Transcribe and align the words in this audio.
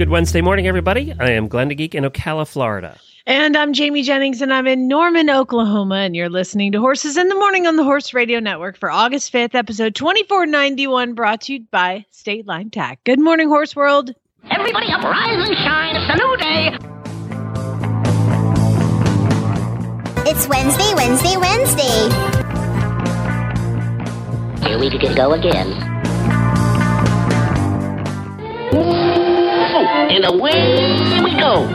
Good 0.00 0.08
Wednesday 0.08 0.40
morning, 0.40 0.66
everybody. 0.66 1.12
I 1.20 1.32
am 1.32 1.46
Glenn 1.46 1.68
the 1.68 1.74
Geek 1.74 1.94
in 1.94 2.04
Ocala, 2.04 2.48
Florida. 2.48 2.98
And 3.26 3.54
I'm 3.54 3.74
Jamie 3.74 4.02
Jennings, 4.02 4.40
and 4.40 4.50
I'm 4.50 4.66
in 4.66 4.88
Norman, 4.88 5.28
Oklahoma, 5.28 5.96
and 5.96 6.16
you're 6.16 6.30
listening 6.30 6.72
to 6.72 6.80
Horses 6.80 7.18
in 7.18 7.28
the 7.28 7.34
Morning 7.34 7.66
on 7.66 7.76
the 7.76 7.84
Horse 7.84 8.14
Radio 8.14 8.40
Network 8.40 8.78
for 8.78 8.90
August 8.90 9.30
5th, 9.30 9.54
episode 9.54 9.94
2491, 9.94 11.12
brought 11.12 11.42
to 11.42 11.52
you 11.52 11.66
by 11.70 12.06
State 12.12 12.46
Line 12.46 12.70
Tack. 12.70 13.00
Good 13.04 13.20
morning, 13.20 13.50
Horse 13.50 13.76
World. 13.76 14.14
Everybody 14.50 14.86
up, 14.90 15.02
rise 15.02 15.46
and 15.46 15.56
shine. 15.58 15.94
It's 15.96 16.08
a 16.08 16.16
new 16.16 16.36
day. 16.38 16.78
It's 20.30 20.48
Wednesday, 20.48 20.94
Wednesday, 20.94 21.36
Wednesday. 21.36 22.08
Here 24.66 24.78
we 24.78 24.88
can 24.98 25.14
go 25.14 25.34
again. 25.34 25.90
And 30.12 30.24
away 30.24 31.22
we 31.22 31.34
go. 31.38 31.68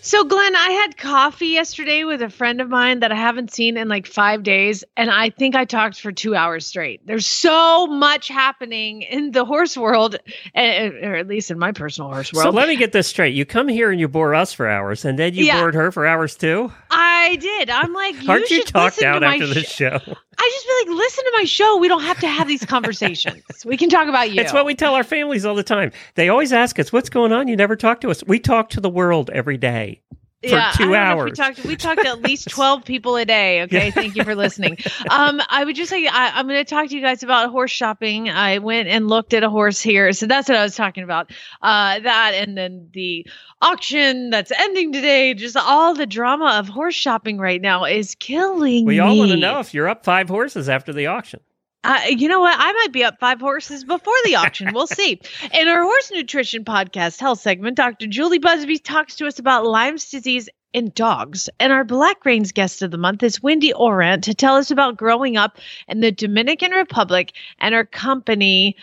So, 0.00 0.24
Glenn, 0.24 0.56
I 0.56 0.70
had 0.70 0.96
coffee 0.96 1.48
yesterday 1.48 2.04
with 2.04 2.22
a 2.22 2.30
friend 2.30 2.62
of 2.62 2.70
mine 2.70 3.00
that 3.00 3.12
I 3.12 3.14
haven't 3.14 3.52
seen 3.52 3.76
in 3.76 3.88
like 3.88 4.06
five 4.06 4.42
days, 4.42 4.82
and 4.96 5.10
I 5.10 5.28
think 5.28 5.54
I 5.54 5.66
talked 5.66 6.00
for 6.00 6.12
two 6.12 6.34
hours 6.34 6.66
straight. 6.66 7.06
There's 7.06 7.26
so 7.26 7.86
much 7.88 8.28
happening 8.28 9.02
in 9.02 9.32
the 9.32 9.44
horse 9.44 9.76
world, 9.76 10.16
eh, 10.54 10.88
or 11.02 11.14
at 11.16 11.26
least 11.28 11.50
in 11.50 11.58
my 11.58 11.72
personal 11.72 12.10
horse 12.10 12.32
world. 12.32 12.44
So 12.44 12.50
let 12.50 12.68
me 12.68 12.76
get 12.76 12.92
this 12.92 13.06
straight. 13.06 13.34
You 13.34 13.44
come 13.44 13.68
here 13.68 13.90
and 13.90 14.00
you 14.00 14.08
bore 14.08 14.34
us 14.34 14.54
for 14.54 14.66
hours, 14.66 15.04
and 15.04 15.18
then 15.18 15.34
you 15.34 15.44
Yeah. 15.44 15.60
bored 15.60 15.74
her 15.74 15.92
for 15.92 16.06
hours 16.06 16.36
too? 16.36 16.72
I 16.90 17.36
did. 17.36 17.68
I'm 17.68 17.92
like, 17.92 18.22
you 18.22 18.30
Aren't 18.30 18.48
you 18.48 18.58
should 18.58 18.68
talked 18.68 19.02
out 19.02 19.18
to 19.18 19.26
my 19.26 19.34
after 19.34 19.46
this 19.48 19.68
sh- 19.68 19.74
show? 19.74 19.98
I 20.40 20.50
just 20.52 20.66
feel 20.66 20.94
like, 20.94 21.02
listen 21.04 21.24
to 21.24 21.32
my 21.34 21.44
show. 21.44 21.76
We 21.78 21.88
don't 21.88 22.02
have 22.02 22.20
to 22.20 22.28
have 22.28 22.46
these 22.46 22.64
conversations. 22.64 23.42
we 23.64 23.76
can 23.76 23.88
talk 23.88 24.08
about 24.08 24.30
you. 24.30 24.40
It's 24.40 24.52
what 24.52 24.64
we 24.66 24.74
tell 24.74 24.94
our 24.94 25.04
families 25.04 25.44
all 25.44 25.54
the 25.54 25.62
time. 25.62 25.90
They 26.14 26.28
always 26.28 26.52
ask 26.52 26.78
us, 26.78 26.92
"What's 26.92 27.10
going 27.10 27.32
on?" 27.32 27.48
You 27.48 27.56
never 27.56 27.76
talk 27.76 28.00
to 28.02 28.10
us. 28.10 28.22
We 28.26 28.38
talk 28.38 28.70
to 28.70 28.80
the 28.80 28.90
world 28.90 29.30
every 29.30 29.56
day 29.56 30.00
for 30.42 30.50
yeah, 30.50 30.70
two 30.72 30.84
don't 30.84 30.92
know 30.92 30.98
if 30.98 31.00
hours. 31.00 31.30
We 31.30 31.36
talked. 31.36 31.64
We 31.64 31.76
talked 31.76 32.02
to 32.02 32.08
at 32.08 32.22
least 32.22 32.48
twelve 32.50 32.84
people 32.84 33.16
a 33.16 33.24
day. 33.24 33.62
Okay, 33.62 33.90
thank 33.90 34.14
you 34.14 34.24
for 34.24 34.34
listening. 34.34 34.78
Um, 35.10 35.40
I 35.48 35.64
would 35.64 35.74
just 35.74 35.90
say 35.90 36.06
I, 36.06 36.30
I'm 36.34 36.46
going 36.46 36.62
to 36.62 36.68
talk 36.68 36.88
to 36.88 36.94
you 36.94 37.00
guys 37.00 37.22
about 37.22 37.50
horse 37.50 37.70
shopping. 37.70 38.28
I 38.28 38.58
went 38.58 38.88
and 38.88 39.08
looked 39.08 39.32
at 39.32 39.42
a 39.42 39.48
horse 39.48 39.80
here, 39.80 40.12
so 40.12 40.26
that's 40.26 40.48
what 40.48 40.58
I 40.58 40.62
was 40.62 40.76
talking 40.76 41.02
about. 41.02 41.30
Uh, 41.62 42.00
that 42.00 42.32
and 42.34 42.58
then 42.58 42.88
the 42.92 43.26
auction 43.62 44.30
that's 44.30 44.52
ending 44.52 44.92
today. 44.92 45.34
Just 45.34 45.56
all 45.56 45.94
the 45.94 46.06
drama 46.06 46.56
of 46.58 46.68
horse 46.68 46.94
shopping 46.94 47.38
right 47.38 47.60
now 47.60 47.84
is 47.84 48.14
killing 48.16 48.84
we 48.84 48.94
me. 48.94 48.98
all 49.00 49.16
want 49.16 49.30
to 49.30 49.36
know 49.36 49.60
if 49.60 49.72
you're 49.72 49.88
up 49.88 50.04
five 50.04 50.28
horses 50.28 50.68
after 50.68 50.92
the 50.92 51.06
auction. 51.06 51.40
Uh, 51.84 52.00
you 52.08 52.28
know 52.28 52.40
what? 52.40 52.56
I 52.58 52.72
might 52.72 52.92
be 52.92 53.04
up 53.04 53.20
five 53.20 53.40
horses 53.40 53.84
before 53.84 54.14
the 54.24 54.36
auction. 54.36 54.72
We'll 54.74 54.86
see. 54.88 55.20
In 55.52 55.68
our 55.68 55.82
horse 55.82 56.10
nutrition 56.12 56.64
podcast 56.64 57.20
health 57.20 57.40
segment, 57.40 57.76
Dr. 57.76 58.06
Julie 58.06 58.40
Buzby 58.40 58.82
talks 58.82 59.16
to 59.16 59.26
us 59.26 59.38
about 59.38 59.64
Lyme's 59.64 60.10
disease 60.10 60.48
in 60.72 60.90
dogs. 60.94 61.48
And 61.60 61.72
our 61.72 61.84
Black 61.84 62.24
Reins 62.24 62.52
guest 62.52 62.82
of 62.82 62.90
the 62.90 62.98
month 62.98 63.22
is 63.22 63.42
Wendy 63.42 63.72
Orant 63.72 64.22
to 64.22 64.34
tell 64.34 64.56
us 64.56 64.70
about 64.70 64.96
growing 64.96 65.36
up 65.36 65.58
in 65.86 66.00
the 66.00 66.12
Dominican 66.12 66.72
Republic 66.72 67.32
and 67.58 67.74
her 67.74 67.84
company 67.84 68.76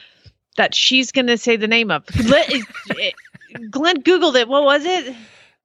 that 0.58 0.74
she's 0.74 1.12
going 1.12 1.28
to 1.28 1.38
say 1.38 1.58
the 1.58 1.68
name 1.68 1.92
of. 1.92 2.06
Glenn, 2.06 2.64
Glenn 3.70 4.02
Googled 4.04 4.36
it. 4.36 4.48
What 4.48 4.64
was 4.64 4.86
it? 4.86 5.16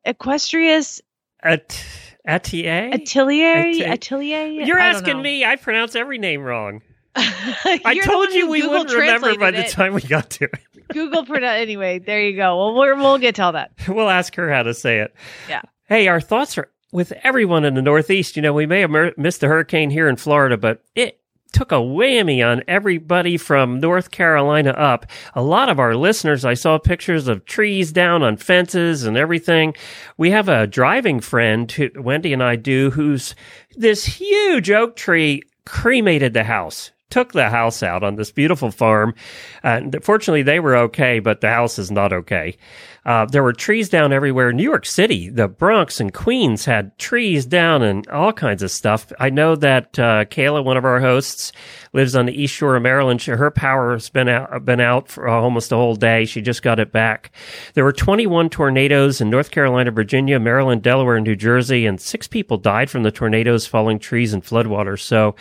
Equestriess 0.05 1.01
At 1.43 1.83
Atelier? 2.27 2.91
Atelier? 2.93 3.93
Atelier? 3.93 4.47
You're 4.47 4.79
asking 4.79 5.19
know. 5.19 5.23
me. 5.23 5.45
I 5.45 5.57
pronounce 5.57 5.95
every 5.95 6.19
name 6.19 6.43
wrong. 6.43 6.83
I 7.17 8.01
told 8.05 8.31
you 8.31 8.49
we 8.49 8.61
Google 8.61 8.79
wouldn't 8.81 8.99
remember 8.99 9.37
by 9.37 9.51
the 9.51 9.67
it. 9.67 9.71
time 9.71 9.95
we 9.95 10.01
got 10.03 10.31
to 10.31 10.45
it. 10.45 10.61
Google 10.93 11.25
pronoun. 11.25 11.57
Anyway, 11.57 11.99
there 11.99 12.21
you 12.23 12.37
go. 12.37 12.57
Well, 12.57 12.75
we're, 12.75 12.97
we'll 12.97 13.19
get 13.19 13.37
to 13.37 13.43
all 13.45 13.53
that. 13.53 13.73
We'll 13.89 14.09
ask 14.11 14.35
her 14.37 14.51
how 14.53 14.63
to 14.63 14.75
say 14.75 15.01
it. 15.01 15.15
Yeah. 15.49 15.63
Hey, 15.87 16.09
our 16.09 16.21
thoughts 16.21 16.57
are 16.59 16.71
with 16.93 17.13
everyone 17.23 17.65
in 17.65 17.75
the 17.75 17.83
Northeast. 17.83 18.37
You 18.37 18.43
know, 18.43 18.53
we 18.53 18.67
may 18.67 18.81
have 18.81 18.91
mer- 18.91 19.13
missed 19.17 19.43
a 19.43 19.49
hurricane 19.49 19.91
here 19.91 20.09
in 20.09 20.17
Florida, 20.17 20.57
but 20.57 20.83
it 20.95 21.21
took 21.53 21.73
a 21.73 21.77
whammy 21.77 22.47
on 22.47 22.63
everybody 22.69 23.37
from 23.37 23.81
North 23.81 24.13
Carolina 24.13 24.71
up. 24.71 25.07
A 25.35 25.43
lot 25.43 25.69
of 25.69 25.81
our 25.81 25.97
listeners, 25.97 26.45
I 26.45 26.55
saw 26.55 26.79
pictures 26.79 27.27
of 27.27 27.45
trees 27.45 27.91
down 27.93 28.23
on 28.23 28.37
fences 28.37 29.05
and 29.05 29.17
everything. 29.17 29.75
We 30.17 30.31
have 30.31 30.49
a 30.49 30.69
driving 30.69 31.19
friend, 31.21 31.71
who, 31.71 31.91
Wendy 31.97 32.33
and 32.33 32.43
I 32.43 32.55
do, 32.55 32.91
who's 32.91 33.35
this 33.77 34.05
huge 34.05 34.71
oak 34.71 34.95
tree 34.95 35.43
cremated 35.67 36.35
the 36.35 36.45
house. 36.45 36.93
Took 37.11 37.33
the 37.33 37.51
house 37.51 37.83
out 37.83 38.03
on 38.03 38.17
this 38.17 38.31
beautiful 38.31 38.71
farm. 38.71 39.15
Uh, 39.63 39.83
fortunately, 40.01 40.43
they 40.43 40.61
were 40.61 40.77
okay, 40.77 41.19
but 41.19 41.41
the 41.41 41.51
house 41.51 41.79
is 41.79 41.91
not 41.91 42.13
okay. 42.13 42.57
Uh, 43.05 43.25
there 43.25 43.43
were 43.43 43.53
trees 43.53 43.89
down 43.89 44.13
everywhere. 44.13 44.53
New 44.53 44.63
York 44.63 44.85
City, 44.85 45.29
the 45.31 45.49
Bronx 45.49 46.01
and 46.01 46.13
Queens 46.13 46.67
had 46.67 46.97
trees 46.99 47.47
down 47.47 47.83
and 47.83 48.07
all 48.09 48.33
kinds 48.33 48.63
of 48.63 48.71
stuff. 48.71 49.11
I 49.19 49.31
know 49.31 49.57
that 49.57 49.99
uh, 49.99 50.27
Kayla, 50.27 50.63
one 50.63 50.77
of 50.77 50.85
our 50.85 51.01
hosts, 51.01 51.53
lives 51.95 52.15
on 52.15 52.27
the 52.27 52.33
East 52.43 52.55
Shore 52.55 52.77
of 52.77 52.83
Maryland. 52.83 53.23
She- 53.23 53.31
Her 53.33 53.51
power 53.51 53.93
has 53.95 54.11
been 54.11 54.29
out, 54.29 54.65
been 54.65 54.81
out 54.81 55.09
for 55.09 55.27
almost 55.29 55.73
a 55.73 55.77
whole 55.77 55.97
day. 55.97 56.25
She 56.27 56.43
just 56.43 56.63
got 56.63 56.79
it 56.79 56.93
back. 56.93 57.31
There 57.75 57.85
were 57.85 57.93
21 57.93 58.51
tornadoes 58.51 59.21
in 59.21 59.31
North 59.31 59.51
Carolina, 59.51 59.91
Virginia, 59.91 60.39
Maryland, 60.39 60.83
Delaware, 60.83 61.17
and 61.17 61.27
New 61.27 61.37
Jersey, 61.37 61.87
and 61.87 62.01
six 62.01 62.29
people 62.29 62.59
died 62.59 62.91
from 62.91 63.03
the 63.03 63.11
tornadoes, 63.11 63.67
falling 63.67 63.99
trees, 63.99 64.33
and 64.35 64.45
floodwaters. 64.45 65.01
So, 65.01 65.35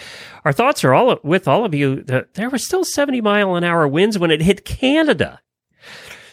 our 0.45 0.53
thoughts 0.53 0.83
are 0.85 0.93
all 0.93 1.19
with 1.23 1.47
all 1.47 1.65
of 1.65 1.73
you. 1.75 2.03
There 2.03 2.49
were 2.49 2.57
still 2.57 2.83
70 2.85 3.19
mile 3.21 3.55
an 3.55 3.63
hour 3.65 3.87
winds 3.87 4.17
when 4.17 4.31
it 4.31 4.41
hit 4.41 4.63
Canada. 4.65 5.41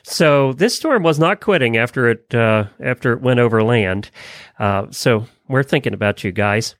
So 0.08 0.52
this 0.52 0.76
storm 0.76 1.02
was 1.02 1.18
not 1.18 1.40
quitting 1.40 1.76
after 1.76 2.08
it 2.08 2.32
uh, 2.32 2.66
after 2.80 3.12
it 3.12 3.22
went 3.22 3.40
over 3.40 3.64
land. 3.64 4.10
Uh, 4.56 4.86
so 4.90 5.26
we're 5.48 5.64
thinking 5.64 5.94
about 5.94 6.22
you 6.22 6.30
guys. 6.30 6.76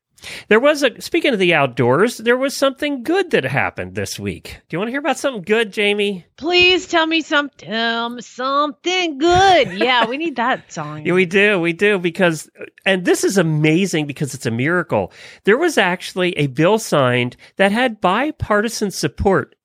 There 0.47 0.61
was 0.61 0.85
a 0.85 1.01
speaking 1.01 1.33
of 1.33 1.41
the 1.41 1.53
outdoors, 1.53 2.19
there 2.19 2.37
was 2.37 2.57
something 2.57 3.03
good 3.03 3.33
that 3.33 3.43
happened 3.45 3.97
this 3.97 4.19
week. 4.19 4.61
Do 4.69 4.75
you 4.75 4.79
want 4.79 4.89
to 4.89 4.93
hear 4.93 5.01
about 5.01 5.19
something 5.19 5.43
good, 5.43 5.73
Jamie? 5.73 6.25
Please 6.37 6.87
tell 6.87 7.07
me 7.07 7.21
some, 7.21 7.51
tell 7.59 8.17
something 8.23 9.19
good. 9.19 9.73
Yeah, 9.75 10.07
we 10.07 10.17
need 10.17 10.37
that 10.37 10.73
song. 10.73 11.05
Yeah, 11.05 11.15
we 11.15 11.27
do, 11.27 11.61
we 11.61 11.73
do, 11.73 11.99
because 11.99 12.49
and 12.87 13.05
this 13.05 13.25
is 13.25 13.37
amazing 13.37 14.07
because 14.07 14.35
it's 14.35 14.47
a 14.47 14.53
miracle. 14.53 15.13
There 15.43 15.59
was 15.59 15.77
actually 15.77 16.31
a 16.39 16.47
bill 16.47 16.79
signed 16.79 17.37
that 17.57 17.73
had 17.73 18.01
bipartisan 18.01 18.93
support 18.93 19.56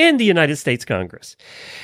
in 0.00 0.16
the 0.16 0.24
United 0.24 0.56
States 0.56 0.86
Congress. 0.86 1.36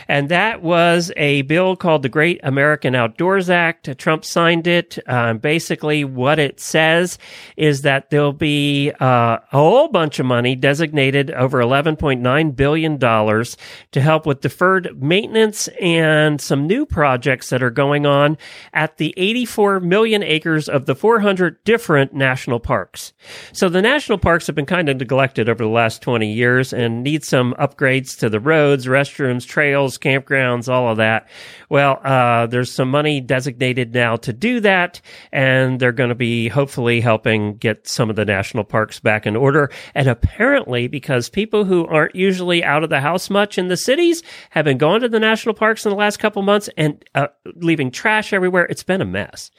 And 0.08 0.30
that 0.30 0.62
was 0.62 1.12
a 1.18 1.42
bill 1.42 1.76
called 1.76 2.00
the 2.00 2.08
Great 2.08 2.40
American 2.42 2.94
Outdoors 2.94 3.50
Act. 3.50 3.98
Trump 3.98 4.24
signed 4.24 4.66
it. 4.66 4.98
Um, 5.06 5.36
basically, 5.36 6.02
what 6.02 6.38
it 6.38 6.58
says 6.58 7.18
is 7.58 7.82
that 7.82 8.08
there'll 8.08 8.32
be 8.32 8.90
uh, 9.00 9.36
a 9.52 9.58
whole 9.58 9.88
bunch 9.88 10.18
of 10.18 10.24
money 10.24 10.56
designated 10.56 11.30
over 11.32 11.58
$11.9 11.58 12.56
billion 12.56 12.98
to 12.98 14.00
help 14.00 14.24
with 14.24 14.40
deferred 14.40 15.02
maintenance 15.02 15.68
and 15.78 16.40
some 16.40 16.66
new 16.66 16.86
projects 16.86 17.50
that 17.50 17.62
are 17.62 17.70
going 17.70 18.06
on 18.06 18.38
at 18.72 18.96
the 18.96 19.12
84 19.18 19.80
million 19.80 20.22
acres 20.22 20.70
of 20.70 20.86
the 20.86 20.94
400 20.94 21.62
different 21.64 22.14
national 22.14 22.60
parks. 22.60 23.12
So 23.52 23.68
the 23.68 23.82
national 23.82 24.16
parks 24.16 24.46
have 24.46 24.56
been 24.56 24.64
kind 24.64 24.88
of 24.88 24.96
neglected 24.96 25.50
over 25.50 25.62
the 25.62 25.68
last 25.68 26.00
20 26.00 26.32
years 26.32 26.72
and 26.72 27.02
need 27.02 27.22
some 27.22 27.52
upgrades 27.58 28.05
to 28.16 28.28
the 28.28 28.38
roads, 28.38 28.86
restrooms, 28.86 29.46
trails, 29.46 29.98
campgrounds, 29.98 30.68
all 30.68 30.88
of 30.90 30.98
that. 30.98 31.28
Well, 31.68 32.00
uh, 32.04 32.46
there's 32.46 32.70
some 32.70 32.90
money 32.90 33.20
designated 33.20 33.92
now 33.92 34.16
to 34.16 34.32
do 34.32 34.60
that, 34.60 35.00
and 35.32 35.80
they're 35.80 35.92
going 35.92 36.10
to 36.10 36.14
be 36.14 36.48
hopefully 36.48 37.00
helping 37.00 37.56
get 37.56 37.88
some 37.88 38.10
of 38.10 38.16
the 38.16 38.24
national 38.24 38.64
parks 38.64 39.00
back 39.00 39.26
in 39.26 39.34
order. 39.34 39.70
And 39.94 40.08
apparently, 40.08 40.86
because 40.88 41.28
people 41.28 41.64
who 41.64 41.86
aren't 41.86 42.14
usually 42.14 42.62
out 42.62 42.84
of 42.84 42.90
the 42.90 43.00
house 43.00 43.30
much 43.30 43.58
in 43.58 43.68
the 43.68 43.76
cities 43.76 44.22
have 44.50 44.64
been 44.64 44.78
going 44.78 45.00
to 45.00 45.08
the 45.08 45.20
national 45.20 45.54
parks 45.54 45.84
in 45.84 45.90
the 45.90 45.96
last 45.96 46.18
couple 46.18 46.42
months 46.42 46.68
and 46.76 47.04
uh, 47.14 47.28
leaving 47.56 47.90
trash 47.90 48.32
everywhere, 48.32 48.66
it's 48.66 48.82
been 48.82 49.00
a 49.00 49.06
mess. 49.06 49.50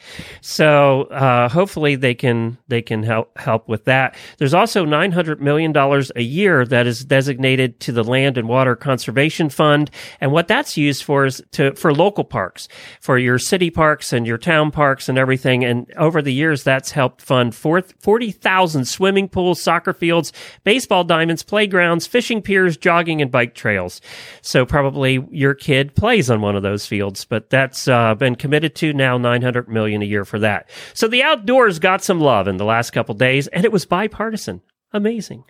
So 0.42 1.04
uh, 1.04 1.50
hopefully 1.50 1.96
they 1.96 2.14
can 2.14 2.58
they 2.68 2.82
can 2.82 3.04
help 3.04 3.38
help 3.38 3.68
with 3.68 3.86
that. 3.86 4.16
There's 4.38 4.54
also 4.54 4.86
900 4.86 5.42
million 5.42 5.72
dollars 5.72 6.12
a 6.16 6.22
year 6.22 6.66
that 6.66 6.88
is 6.88 7.06
designated 7.06 7.80
to 7.82 7.92
the 7.92 8.04
land 8.04 8.27
Land 8.28 8.38
and 8.38 8.50
Water 8.50 8.76
Conservation 8.76 9.50
Fund. 9.50 9.90
And 10.20 10.34
what 10.34 10.50
that's 10.50 10.76
used 10.76 11.04
for 11.04 11.26
is 11.26 11.42
to, 11.54 11.74
for 11.76 11.94
local 11.94 12.26
parks, 12.26 12.68
for 13.00 13.18
your 13.18 13.40
city 13.40 13.70
parks 13.70 14.12
and 14.12 14.28
your 14.28 14.38
town 14.38 14.70
parks 14.70 15.08
and 15.08 15.18
everything. 15.18 15.64
And 15.64 15.90
over 15.96 16.22
the 16.22 16.34
years, 16.34 16.64
that's 16.64 16.92
helped 16.92 17.22
fund 17.22 17.56
four- 17.56 17.84
40,000 18.02 18.84
swimming 18.84 19.30
pools, 19.30 19.62
soccer 19.62 19.94
fields, 19.94 20.34
baseball 20.66 21.06
diamonds, 21.06 21.42
playgrounds, 21.42 22.06
fishing 22.06 22.42
piers, 22.42 22.76
jogging 22.76 23.22
and 23.22 23.32
bike 23.32 23.56
trails. 23.56 24.02
So 24.42 24.66
probably 24.66 25.26
your 25.32 25.54
kid 25.54 25.96
plays 25.96 26.30
on 26.30 26.42
one 26.42 26.58
of 26.58 26.64
those 26.64 26.86
fields, 26.86 27.24
but 27.24 27.50
that's 27.50 27.88
uh, 27.88 28.14
been 28.16 28.36
committed 28.36 28.76
to 28.76 28.92
now 28.92 29.18
900 29.18 29.70
million 29.70 30.02
a 30.02 30.06
year 30.06 30.26
for 30.26 30.40
that. 30.40 30.70
So 30.94 31.08
the 31.08 31.24
outdoors 31.24 31.80
got 31.80 32.04
some 32.04 32.20
love 32.20 32.50
in 32.50 32.58
the 32.58 32.66
last 32.66 32.92
couple 32.92 33.16
days 33.16 33.48
and 33.48 33.64
it 33.64 33.72
was 33.72 33.86
bipartisan. 33.86 34.62
Amazing. 34.92 35.46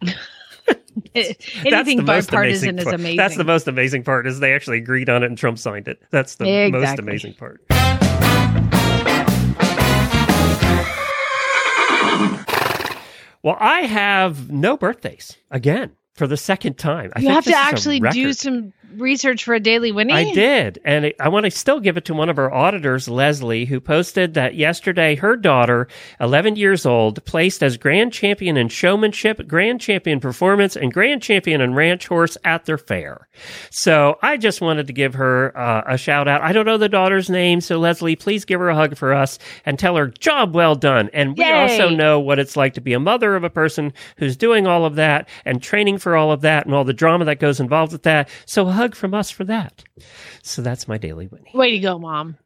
Anything 1.14 2.04
bipartisan 2.04 2.78
is 2.78 2.86
amazing. 2.86 3.16
That's 3.16 3.36
the 3.36 3.44
most 3.44 3.68
amazing 3.68 4.04
part 4.04 4.26
is 4.26 4.40
they 4.40 4.54
actually 4.54 4.78
agreed 4.78 5.08
on 5.08 5.22
it 5.22 5.26
and 5.26 5.38
Trump 5.38 5.58
signed 5.58 5.88
it. 5.88 6.02
That's 6.10 6.36
the 6.36 6.70
most 6.70 6.98
amazing 6.98 7.34
part. 7.34 7.60
Well, 13.42 13.58
I 13.60 13.80
have 13.82 14.50
no 14.50 14.78
birthdays 14.78 15.36
again 15.50 15.92
for 16.14 16.26
the 16.26 16.36
second 16.36 16.78
time. 16.78 17.12
I 17.14 17.20
you 17.20 17.28
have 17.28 17.44
to 17.44 17.54
actually 17.54 18.00
do 18.00 18.32
some 18.32 18.72
research 18.96 19.44
for 19.44 19.54
a 19.54 19.60
daily 19.60 19.92
Winnie. 19.92 20.12
I 20.12 20.32
did. 20.32 20.80
And 20.84 21.12
I 21.20 21.28
want 21.28 21.44
to 21.44 21.50
still 21.50 21.80
give 21.80 21.96
it 21.96 22.04
to 22.06 22.14
one 22.14 22.28
of 22.28 22.38
our 22.38 22.52
auditors, 22.52 23.08
Leslie, 23.08 23.64
who 23.64 23.80
posted 23.80 24.34
that 24.34 24.54
yesterday 24.54 25.14
her 25.16 25.36
daughter, 25.36 25.88
11 26.20 26.56
years 26.56 26.86
old, 26.86 27.24
placed 27.24 27.62
as 27.62 27.76
grand 27.76 28.12
champion 28.12 28.56
in 28.56 28.68
showmanship, 28.68 29.46
grand 29.46 29.80
champion 29.80 30.20
performance, 30.20 30.76
and 30.76 30.92
grand 30.92 31.22
champion 31.22 31.60
in 31.60 31.74
ranch 31.74 32.06
horse 32.08 32.36
at 32.44 32.64
their 32.64 32.78
fair. 32.78 33.28
So 33.70 34.18
I 34.22 34.36
just 34.36 34.60
wanted 34.60 34.86
to 34.86 34.92
give 34.92 35.14
her 35.14 35.56
uh, 35.56 35.82
a 35.86 35.98
shout 35.98 36.28
out. 36.28 36.42
I 36.42 36.52
don't 36.52 36.66
know 36.66 36.78
the 36.78 36.88
daughter's 36.88 37.30
name. 37.30 37.60
So 37.60 37.78
Leslie, 37.78 38.16
please 38.16 38.44
give 38.44 38.60
her 38.60 38.68
a 38.68 38.74
hug 38.74 38.96
for 38.96 39.12
us 39.12 39.38
and 39.64 39.78
tell 39.78 39.96
her 39.96 40.08
job 40.08 40.54
well 40.54 40.74
done. 40.74 41.10
And 41.12 41.36
we 41.36 41.44
Yay. 41.44 41.52
also 41.52 41.88
know 41.88 42.20
what 42.20 42.38
it's 42.38 42.56
like 42.56 42.74
to 42.74 42.80
be 42.80 42.92
a 42.92 43.00
mother 43.00 43.36
of 43.36 43.44
a 43.44 43.50
person 43.50 43.92
who's 44.18 44.36
doing 44.36 44.66
all 44.66 44.84
of 44.84 44.96
that 44.96 45.28
and 45.44 45.62
training 45.62 45.98
for 45.98 46.16
all 46.16 46.32
of 46.32 46.42
that 46.42 46.66
and 46.66 46.74
all 46.74 46.84
the 46.84 46.92
drama 46.92 47.24
that 47.24 47.40
goes 47.40 47.60
involved 47.60 47.92
with 47.92 48.02
that. 48.04 48.28
So 48.46 48.68
a 48.68 48.72
hug 48.84 48.94
from 48.94 49.14
us 49.14 49.30
for 49.30 49.44
that. 49.44 49.82
So 50.42 50.60
that's 50.60 50.86
my 50.86 50.98
daily 50.98 51.26
Winnie. 51.26 51.50
Way 51.54 51.70
to 51.70 51.78
go, 51.78 51.98
mom. 51.98 52.36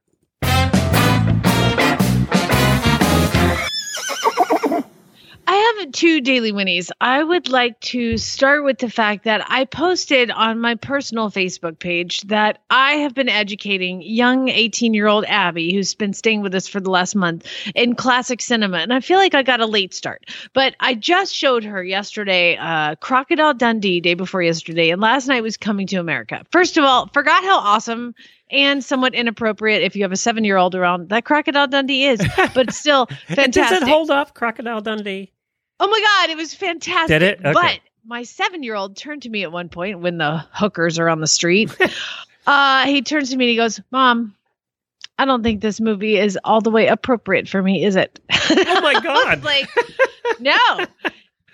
I 5.58 5.74
have 5.80 5.90
two 5.90 6.20
daily 6.20 6.52
winnies. 6.52 6.92
I 7.00 7.24
would 7.24 7.48
like 7.48 7.80
to 7.80 8.16
start 8.16 8.62
with 8.62 8.78
the 8.78 8.88
fact 8.88 9.24
that 9.24 9.44
I 9.48 9.64
posted 9.64 10.30
on 10.30 10.60
my 10.60 10.76
personal 10.76 11.32
Facebook 11.32 11.80
page 11.80 12.20
that 12.28 12.60
I 12.70 12.92
have 12.92 13.12
been 13.12 13.28
educating 13.28 14.00
young 14.00 14.50
18 14.50 14.94
year 14.94 15.08
old 15.08 15.24
Abby, 15.24 15.74
who's 15.74 15.96
been 15.96 16.12
staying 16.12 16.42
with 16.42 16.54
us 16.54 16.68
for 16.68 16.78
the 16.78 16.90
last 16.90 17.16
month, 17.16 17.44
in 17.74 17.96
classic 17.96 18.40
cinema. 18.40 18.76
And 18.76 18.94
I 18.94 19.00
feel 19.00 19.18
like 19.18 19.34
I 19.34 19.42
got 19.42 19.58
a 19.58 19.66
late 19.66 19.92
start, 19.94 20.30
but 20.52 20.76
I 20.78 20.94
just 20.94 21.34
showed 21.34 21.64
her 21.64 21.82
yesterday 21.82 22.56
uh, 22.56 22.94
Crocodile 22.94 23.54
Dundee, 23.54 24.00
day 24.00 24.14
before 24.14 24.42
yesterday, 24.42 24.90
and 24.90 25.02
last 25.02 25.26
night 25.26 25.42
was 25.42 25.56
Coming 25.56 25.88
to 25.88 25.96
America. 25.96 26.44
First 26.52 26.76
of 26.76 26.84
all, 26.84 27.08
forgot 27.08 27.42
how 27.42 27.58
awesome 27.58 28.14
and 28.52 28.84
somewhat 28.84 29.12
inappropriate 29.12 29.82
if 29.82 29.96
you 29.96 30.02
have 30.02 30.12
a 30.12 30.16
seven 30.16 30.44
year 30.44 30.56
old 30.56 30.76
around 30.76 31.08
that 31.08 31.24
Crocodile 31.24 31.66
Dundee 31.66 32.04
is, 32.04 32.20
but 32.54 32.72
still 32.72 33.06
fantastic. 33.26 33.54
Does 33.54 33.82
it 33.82 33.88
hold 33.88 34.12
up, 34.12 34.34
Crocodile 34.34 34.82
Dundee? 34.82 35.32
Oh 35.80 35.88
my 35.88 36.00
god, 36.00 36.30
it 36.30 36.36
was 36.36 36.54
fantastic. 36.54 37.08
Did 37.20 37.22
it? 37.22 37.38
Okay. 37.40 37.52
But 37.52 37.80
my 38.06 38.22
seven 38.22 38.62
year 38.62 38.74
old 38.74 38.96
turned 38.96 39.22
to 39.22 39.28
me 39.30 39.42
at 39.42 39.52
one 39.52 39.68
point 39.68 40.00
when 40.00 40.18
the 40.18 40.44
hookers 40.52 40.98
are 40.98 41.08
on 41.08 41.20
the 41.20 41.26
street. 41.26 41.74
uh, 42.46 42.86
he 42.86 43.02
turns 43.02 43.30
to 43.30 43.36
me 43.36 43.44
and 43.46 43.50
he 43.50 43.56
goes, 43.56 43.80
Mom, 43.90 44.34
I 45.18 45.24
don't 45.24 45.42
think 45.42 45.60
this 45.60 45.80
movie 45.80 46.16
is 46.16 46.38
all 46.44 46.60
the 46.60 46.70
way 46.70 46.86
appropriate 46.86 47.48
for 47.48 47.62
me, 47.62 47.84
is 47.84 47.96
it? 47.96 48.18
Oh 48.50 48.80
my 48.80 49.00
God. 49.02 49.42
like, 49.44 49.68
no. 50.40 50.86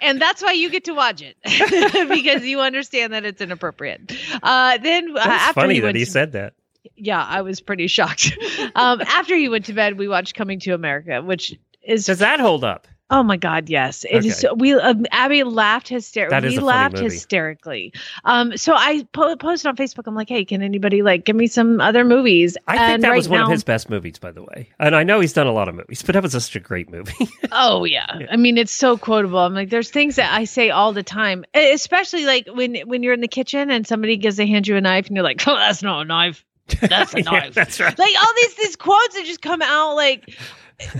And 0.03 0.21
that's 0.21 0.43
why 0.43 0.53
you 0.53 0.69
get 0.71 0.85
to 0.85 0.93
watch 0.93 1.23
it 1.23 1.37
because 2.09 2.45
you 2.45 2.61
understand 2.61 3.13
that 3.15 3.25
it's 3.25 3.41
inappropriate. 3.41 4.13
Uh, 4.43 4.77
then 4.79 5.17
uh, 5.17 5.21
after 5.21 5.61
funny 5.63 5.75
he 5.75 5.81
that 5.81 5.95
he 5.95 6.05
to- 6.05 6.11
said 6.11 6.33
that. 6.33 6.53
yeah, 6.97 7.25
I 7.25 7.41
was 7.43 7.61
pretty 7.61 7.87
shocked. 7.87 8.37
um, 8.75 9.01
after 9.01 9.35
he 9.35 9.49
went 9.49 9.65
to 9.67 9.73
bed, 9.73 9.97
we 9.99 10.09
watched 10.09 10.35
Coming 10.35 10.61
to 10.61 10.73
America, 10.75 11.23
which 11.23 11.55
is 11.83 12.05
Does 12.07 12.19
that 12.19 12.39
hold 12.41 12.65
up? 12.65 12.87
Oh 13.11 13.23
my 13.23 13.37
God, 13.37 13.69
yes. 13.69 14.05
It 14.09 14.25
is. 14.25 14.45
Okay. 14.45 14.55
We 14.57 14.73
um, 14.73 15.05
Abby 15.11 15.45
laughed 15.45 15.89
hysterically. 15.89 16.49
We 16.49 16.59
laughed 16.59 16.99
hysterically. 16.99 17.93
Um, 18.25 18.57
so 18.57 18.75
I 18.75 19.07
po- 19.13 19.37
posted 19.37 19.69
on 19.69 19.77
Facebook. 19.77 20.05
I'm 20.07 20.15
like, 20.15 20.31
hey, 20.31 20.45
can 20.47 20.63
anybody 20.63 21.03
like 21.03 21.27
give 21.27 21.37
me 21.37 21.47
some 21.47 21.83
other 21.83 22.03
movies? 22.05 22.57
I 22.67 22.79
think 22.79 23.03
that 23.03 23.11
right 23.11 23.17
was 23.17 23.29
one 23.29 23.41
now- 23.41 23.45
of 23.45 23.51
his 23.53 23.63
best 23.63 23.91
movies, 23.91 24.19
by 24.19 24.33
the 24.33 24.43
way. 24.43 24.71
And 24.81 24.97
I 24.97 25.03
know 25.03 25.21
he's 25.21 25.35
done 25.35 25.47
a 25.47 25.53
lot 25.53 25.69
of 25.69 25.75
movies, 25.75 26.03
but 26.03 26.15
that 26.15 26.23
was 26.23 26.33
such 26.33 26.57
a 26.57 26.61
great 26.61 26.91
movie. 26.91 27.15
Oh 27.57 27.85
yeah. 27.85 28.07
I 28.31 28.37
mean, 28.37 28.59
it's 28.59 28.73
so 28.73 28.97
quotable. 28.97 29.39
I'm 29.39 29.55
like, 29.55 29.71
there's 29.71 29.91
things 29.91 30.17
that 30.17 30.33
I 30.33 30.45
say 30.45 30.71
all 30.71 30.93
the 30.93 31.05
time, 31.05 31.45
especially 31.55 32.25
like 32.25 32.49
when 32.53 32.77
when 32.89 33.03
you're 33.03 33.13
in 33.13 33.21
the 33.21 33.29
kitchen 33.29 33.71
and 33.71 33.87
somebody 33.87 34.17
gives 34.17 34.41
a 34.41 34.47
hand 34.47 34.67
you 34.67 34.77
a 34.77 34.81
knife 34.81 35.07
and 35.07 35.15
you're 35.17 35.23
like, 35.25 35.47
oh, 35.47 35.55
that's 35.55 35.83
not 35.83 36.01
a 36.01 36.05
knife. 36.05 36.45
That's 36.81 37.15
a 37.15 37.23
Yeah, 37.23 37.51
that's 37.51 37.79
right. 37.81 37.99
like 37.99 38.15
all 38.21 38.33
these 38.37 38.55
these 38.57 38.77
quotes 38.77 39.15
that 39.15 39.25
just 39.27 39.43
come 39.43 39.61
out 39.63 39.95
like 39.97 40.35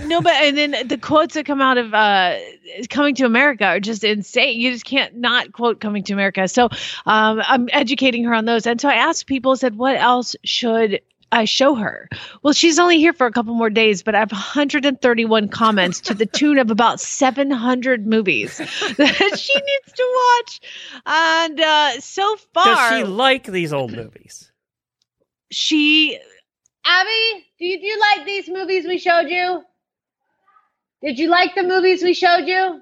no 0.05 0.21
but 0.21 0.33
and 0.33 0.57
then 0.57 0.87
the 0.87 0.97
quotes 0.97 1.33
that 1.33 1.45
come 1.45 1.61
out 1.61 1.77
of 1.77 1.93
uh 1.93 2.37
coming 2.89 3.13
to 3.15 3.25
america 3.25 3.65
are 3.65 3.79
just 3.79 4.03
insane 4.03 4.59
you 4.59 4.71
just 4.71 4.85
can't 4.85 5.15
not 5.15 5.51
quote 5.51 5.81
coming 5.81 6.03
to 6.03 6.13
america 6.13 6.47
so 6.47 6.69
um 7.07 7.41
i'm 7.45 7.67
educating 7.73 8.23
her 8.23 8.33
on 8.33 8.45
those 8.45 8.65
and 8.65 8.79
so 8.79 8.87
i 8.87 8.93
asked 8.93 9.25
people 9.27 9.55
said 9.55 9.75
what 9.75 9.95
else 9.97 10.35
should 10.43 11.01
I 11.31 11.43
show 11.45 11.75
her. 11.75 12.07
Well, 12.43 12.53
she's 12.53 12.79
only 12.79 12.97
here 12.97 13.11
for 13.11 13.27
a 13.27 13.31
couple 13.31 13.53
more 13.55 13.69
days, 13.71 14.03
but 14.03 14.15
I 14.15 14.19
have 14.19 14.31
131 14.31 15.49
comments 15.49 15.99
to 16.01 16.13
the 16.13 16.25
tune 16.25 16.59
of 16.59 16.71
about 16.71 17.01
700 17.01 18.07
movies 18.07 18.57
that 18.97 19.33
she 19.37 19.53
needs 19.53 19.93
to 19.97 20.23
watch. 20.37 20.61
And 21.05 21.59
uh, 21.59 21.99
so 21.99 22.37
far, 22.53 22.63
Does 22.63 22.99
she 22.99 23.03
like 23.03 23.47
these 23.47 23.73
old 23.73 23.91
movies? 23.91 24.44
She 25.51 26.19
Abby, 26.85 27.45
did 27.59 27.81
you 27.83 27.99
like 27.99 28.25
these 28.25 28.49
movies 28.49 28.85
we 28.87 28.99
showed 28.99 29.29
you? 29.29 29.63
Did 31.03 31.19
you 31.19 31.29
like 31.29 31.55
the 31.55 31.63
movies 31.63 32.03
we 32.03 32.13
showed 32.13 32.47
you? 32.47 32.81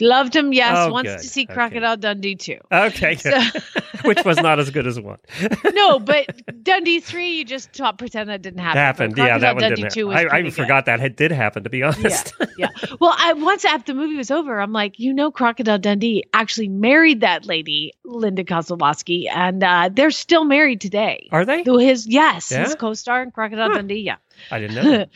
Loved 0.00 0.34
him. 0.34 0.52
Yes, 0.52 0.74
Oh, 0.76 0.90
wants 0.92 1.10
good. 1.10 1.18
to 1.20 1.24
see 1.28 1.42
Okay. 1.44 1.54
Crocodile 1.54 1.96
Dundee 1.96 2.34
too. 2.36 2.58
Okay, 2.72 3.14
So, 3.16 3.30
which 4.04 4.24
was 4.24 4.36
not 4.38 4.58
as 4.58 4.70
good 4.70 4.86
as 4.86 4.98
one. 5.00 5.18
no, 5.72 5.98
but 5.98 6.26
Dundee 6.64 7.00
three, 7.00 7.38
you 7.38 7.44
just 7.44 7.72
talk, 7.72 7.98
pretend 7.98 8.28
that 8.28 8.42
didn't 8.42 8.60
happen. 8.60 8.78
happened, 8.78 9.18
yeah, 9.18 9.38
that 9.38 9.54
one 9.54 9.62
Dundee 9.62 9.82
didn't. 9.82 9.92
two 9.92 10.10
I, 10.12 10.22
I 10.24 10.38
even 10.38 10.44
good. 10.44 10.54
forgot 10.54 10.86
that 10.86 11.00
it 11.00 11.16
did 11.16 11.30
happen. 11.32 11.64
To 11.64 11.70
be 11.70 11.82
honest, 11.82 12.32
yeah. 12.58 12.68
Well, 13.00 13.14
I 13.16 13.32
once 13.34 13.64
after 13.64 13.92
the 13.92 13.98
movie 13.98 14.16
was 14.16 14.30
over, 14.30 14.60
I'm 14.60 14.72
like, 14.72 14.98
you 14.98 15.12
know, 15.12 15.30
Crocodile 15.30 15.78
Dundee 15.78 16.24
actually 16.32 16.68
married 16.68 17.20
that 17.20 17.46
lady, 17.46 17.92
Linda 18.04 18.44
Kozlowski, 18.44 19.26
and 19.32 19.62
uh, 19.62 19.90
they're 19.92 20.10
still 20.10 20.44
married 20.44 20.80
today. 20.80 21.28
are 21.32 21.44
they? 21.44 21.62
Though 21.62 21.78
his 21.78 22.06
yes, 22.06 22.50
Yeah? 22.50 22.64
his 22.64 22.74
co-star 22.74 23.22
in 23.22 23.30
Crocodile 23.30 23.68
Huh. 23.68 23.74
Dundee, 23.76 24.00
yeah. 24.00 24.16
I 24.50 24.58
didn't 24.58 24.74
know. 24.84 25.06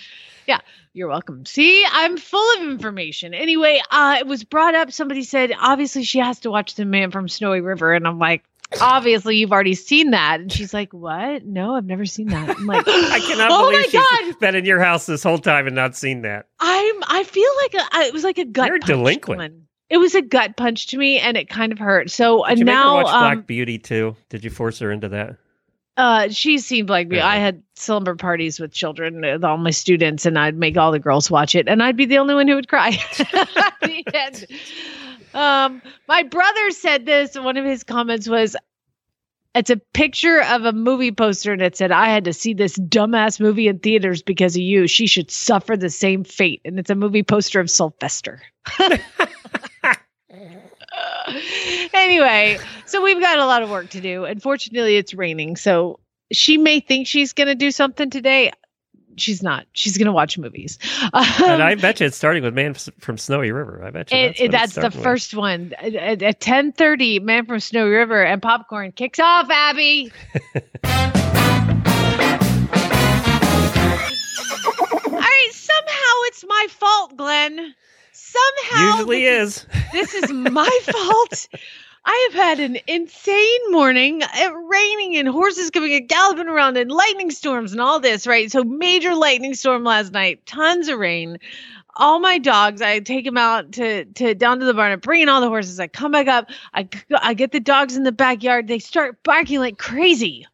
yeah, 0.47 0.59
you're 0.95 1.09
welcome. 1.09 1.45
See, 1.45 1.85
I'm 1.91 2.17
full 2.17 2.57
of 2.63 2.69
information. 2.71 3.35
Anyway, 3.35 3.81
uh, 3.91 4.17
it 4.21 4.27
was 4.27 4.45
brought 4.45 4.68
up. 4.75 4.93
Somebody 4.93 5.23
said, 5.23 5.53
obviously, 5.61 6.05
she 6.05 6.19
has 6.19 6.41
to 6.41 6.51
watch 6.51 6.75
The 6.75 6.85
Man 6.85 7.11
from 7.11 7.29
Snowy 7.29 7.61
River. 7.61 7.95
And 7.95 8.07
I'm 8.07 8.19
like, 8.19 8.45
obviously, 8.81 9.37
you've 9.37 9.53
already 9.53 9.75
seen 9.75 10.11
that. 10.11 10.41
And 10.41 10.53
she's 10.53 10.75
like, 10.75 10.93
what? 10.93 11.45
No, 11.45 11.75
I've 11.75 11.87
never 11.87 12.05
seen 12.05 12.29
that. 12.29 12.51
I'm 12.51 12.67
like, 12.67 12.85
I 12.89 13.21
cannot 13.21 13.51
oh 13.51 13.71
believe 13.71 13.85
she's 13.87 14.01
God. 14.01 14.39
been 14.39 14.55
in 14.55 14.65
your 14.65 14.81
house 14.81 15.07
this 15.07 15.23
whole 15.23 15.39
time 15.39 15.67
and 15.67 15.77
not 15.77 15.97
seen 15.97 16.23
that. 16.23 16.49
I'm, 16.61 17.03
I 17.09 17.25
feel 17.25 17.51
like 17.63 17.75
a, 17.75 18.07
it 18.07 18.13
was 18.13 18.25
like 18.25 18.39
a 18.39 18.45
gut 18.45 18.69
You're 18.69 18.79
punch 18.79 18.87
delinquent. 18.87 19.39
one. 19.39 19.63
It 19.91 19.97
was 19.99 20.15
a 20.15 20.23
gut 20.23 20.57
punch 20.57 20.89
to 20.89 20.99
me 20.99 21.19
and 21.19 21.37
it 21.37 21.49
kind 21.49 21.73
of 21.73 21.79
hurt. 21.79 22.11
So 22.11 22.47
uh, 22.47 22.51
you 22.51 22.65
now, 22.65 22.97
make 22.97 22.99
her 22.99 23.05
watch 23.05 23.15
um, 23.15 23.21
Black 23.21 23.47
Beauty 23.47 23.79
too? 23.79 24.17
Did 24.29 24.45
you 24.45 24.51
force 24.51 24.79
her 24.81 24.93
into 24.93 25.09
that? 25.09 25.37
Uh, 25.99 26.29
she's 26.29 26.65
seen 26.65 26.87
Black 26.87 27.09
Beauty. 27.09 27.19
Yeah. 27.19 27.27
I 27.27 27.37
had 27.37 27.61
slumber 27.75 28.15
parties 28.15 28.61
with 28.61 28.73
children, 28.73 29.21
with 29.21 29.43
all 29.43 29.57
my 29.57 29.73
students, 29.73 30.25
and 30.25 30.39
I'd 30.39 30.57
make 30.57 30.77
all 30.77 30.93
the 30.93 31.01
girls 31.01 31.29
watch 31.29 31.57
it, 31.57 31.67
and 31.69 31.83
I'd 31.83 31.97
be 31.97 32.07
the 32.07 32.19
only 32.19 32.35
one 32.35 32.47
who 32.47 32.55
would 32.55 32.69
cry. 32.69 32.91
at 33.35 33.75
the 33.83 34.05
end. 34.15 34.47
Um, 35.35 35.83
my 36.07 36.23
brother 36.23 36.71
said 36.71 37.05
this. 37.05 37.37
One 37.37 37.57
of 37.57 37.65
his 37.65 37.83
comments 37.83 38.29
was, 38.29 38.57
"It's 39.57 39.71
a 39.71 39.77
picture 39.93 40.41
of 40.41 40.65
a 40.65 40.73
movie 40.73 41.11
poster, 41.11 41.53
and 41.53 41.61
it 41.61 41.77
said 41.77 41.91
I 41.91 42.11
had 42.11 42.25
to 42.27 42.33
see 42.33 42.55
this 42.55 42.79
dumbass 42.79 43.41
movie 43.41 43.67
in 43.67 43.81
theaters 43.81 44.23
because 44.23 44.55
of 44.55 44.63
you. 44.63 44.87
She 44.87 45.09
should 45.09 45.33
suffer 45.33 45.77
the 45.77 45.91
same 45.91 46.23
fate." 46.23 46.61
And 46.65 46.79
it's 46.79 46.91
a 46.91 46.95
movie 46.95 47.25
poster 47.25 47.59
of 47.59 47.69
Sylvester. 47.71 48.41
anyway, 51.95 52.59
so 52.87 53.03
we've 53.03 53.21
got 53.21 53.39
a 53.39 53.47
lot 53.47 53.63
of 53.63 53.71
work 53.71 53.91
to 53.91 54.01
do. 54.01 54.25
Unfortunately, 54.25 54.97
it's 54.97 55.15
raining, 55.15 55.57
so 55.57 56.01
she 56.33 56.57
may 56.59 56.81
think 56.81 57.07
she's 57.07 57.33
going 57.33 57.49
to 57.49 57.55
do 57.55 57.71
something 57.71 58.11
today. 58.11 58.51
she's 59.17 59.43
not. 59.43 59.67
She's 59.73 59.97
gonna 59.99 60.13
watch 60.13 60.39
movies. 60.39 60.79
and 61.13 61.15
um, 61.43 61.61
I 61.63 61.75
bet 61.75 61.99
you 62.01 62.07
it's 62.07 62.17
starting 62.17 62.43
with 62.45 62.55
Man 62.55 62.75
from 62.75 63.19
Snowy 63.19 63.51
River. 63.51 63.83
I 63.85 63.91
bet 63.91 64.13
you 64.13 64.17
It, 64.19 64.27
that's, 64.29 64.41
it- 64.41 64.51
that's 64.53 64.75
the 64.75 64.83
with. 64.83 65.03
first 65.03 65.35
one 65.35 65.73
at, 65.79 66.23
at 66.23 66.41
ten 66.41 66.71
thirty. 66.73 67.19
Man 67.19 67.47
from 67.47 67.59
Snowy 67.61 67.91
River 67.91 68.23
and 68.25 68.41
popcorn 68.43 68.93
kicks 68.93 69.19
off. 69.19 69.49
Abby. 69.51 70.13
All 74.85 75.13
right. 75.13 75.49
Somehow 75.53 76.15
it's 76.27 76.45
my 76.47 76.67
fault, 76.71 77.17
Glenn. 77.17 77.75
Somehow 78.29 78.97
Usually 78.97 79.25
this 79.25 79.59
is. 79.59 79.67
this 79.93 80.15
is 80.15 80.33
my 80.33 80.79
fault. 80.85 81.49
I 82.05 82.29
have 82.31 82.43
had 82.43 82.61
an 82.61 82.79
insane 82.87 83.71
morning, 83.71 84.23
it 84.23 84.53
raining 84.71 85.17
and 85.17 85.29
horses 85.29 85.71
coming 85.71 85.93
and 85.95 86.09
galloping 86.09 86.49
around 86.49 86.77
and 86.77 86.91
lightning 86.91 87.31
storms 87.31 87.73
and 87.73 87.81
all 87.81 88.01
this, 88.01 88.27
right? 88.27 88.51
So 88.51 88.65
major 88.65 89.15
lightning 89.15 89.55
storm 89.55 89.85
last 89.85 90.13
night, 90.13 90.47
tons 90.47 90.89
of 90.89 90.99
rain. 90.99 91.39
All 91.97 92.19
my 92.21 92.39
dogs, 92.39 92.81
I 92.81 93.01
take 93.01 93.25
them 93.25 93.37
out 93.37 93.73
to 93.73 94.05
to 94.05 94.35
down 94.35 94.61
to 94.61 94.67
the 94.67 94.73
barn. 94.73 94.93
I 94.93 94.97
bring 94.97 95.23
in 95.23 95.29
all 95.29 95.41
the 95.41 95.49
horses. 95.49 95.81
I 95.81 95.89
come 95.89 96.13
back 96.13 96.29
up. 96.29 96.49
I 96.73 96.89
I 97.21 97.35
get 97.35 97.51
the 97.51 97.61
dogs 97.61 97.97
in 97.97 98.05
the 98.05 98.13
backyard. 98.13 98.69
They 98.69 98.79
start 98.79 99.23
barking 99.25 99.59
like 99.59 99.79
crazy. 99.79 100.47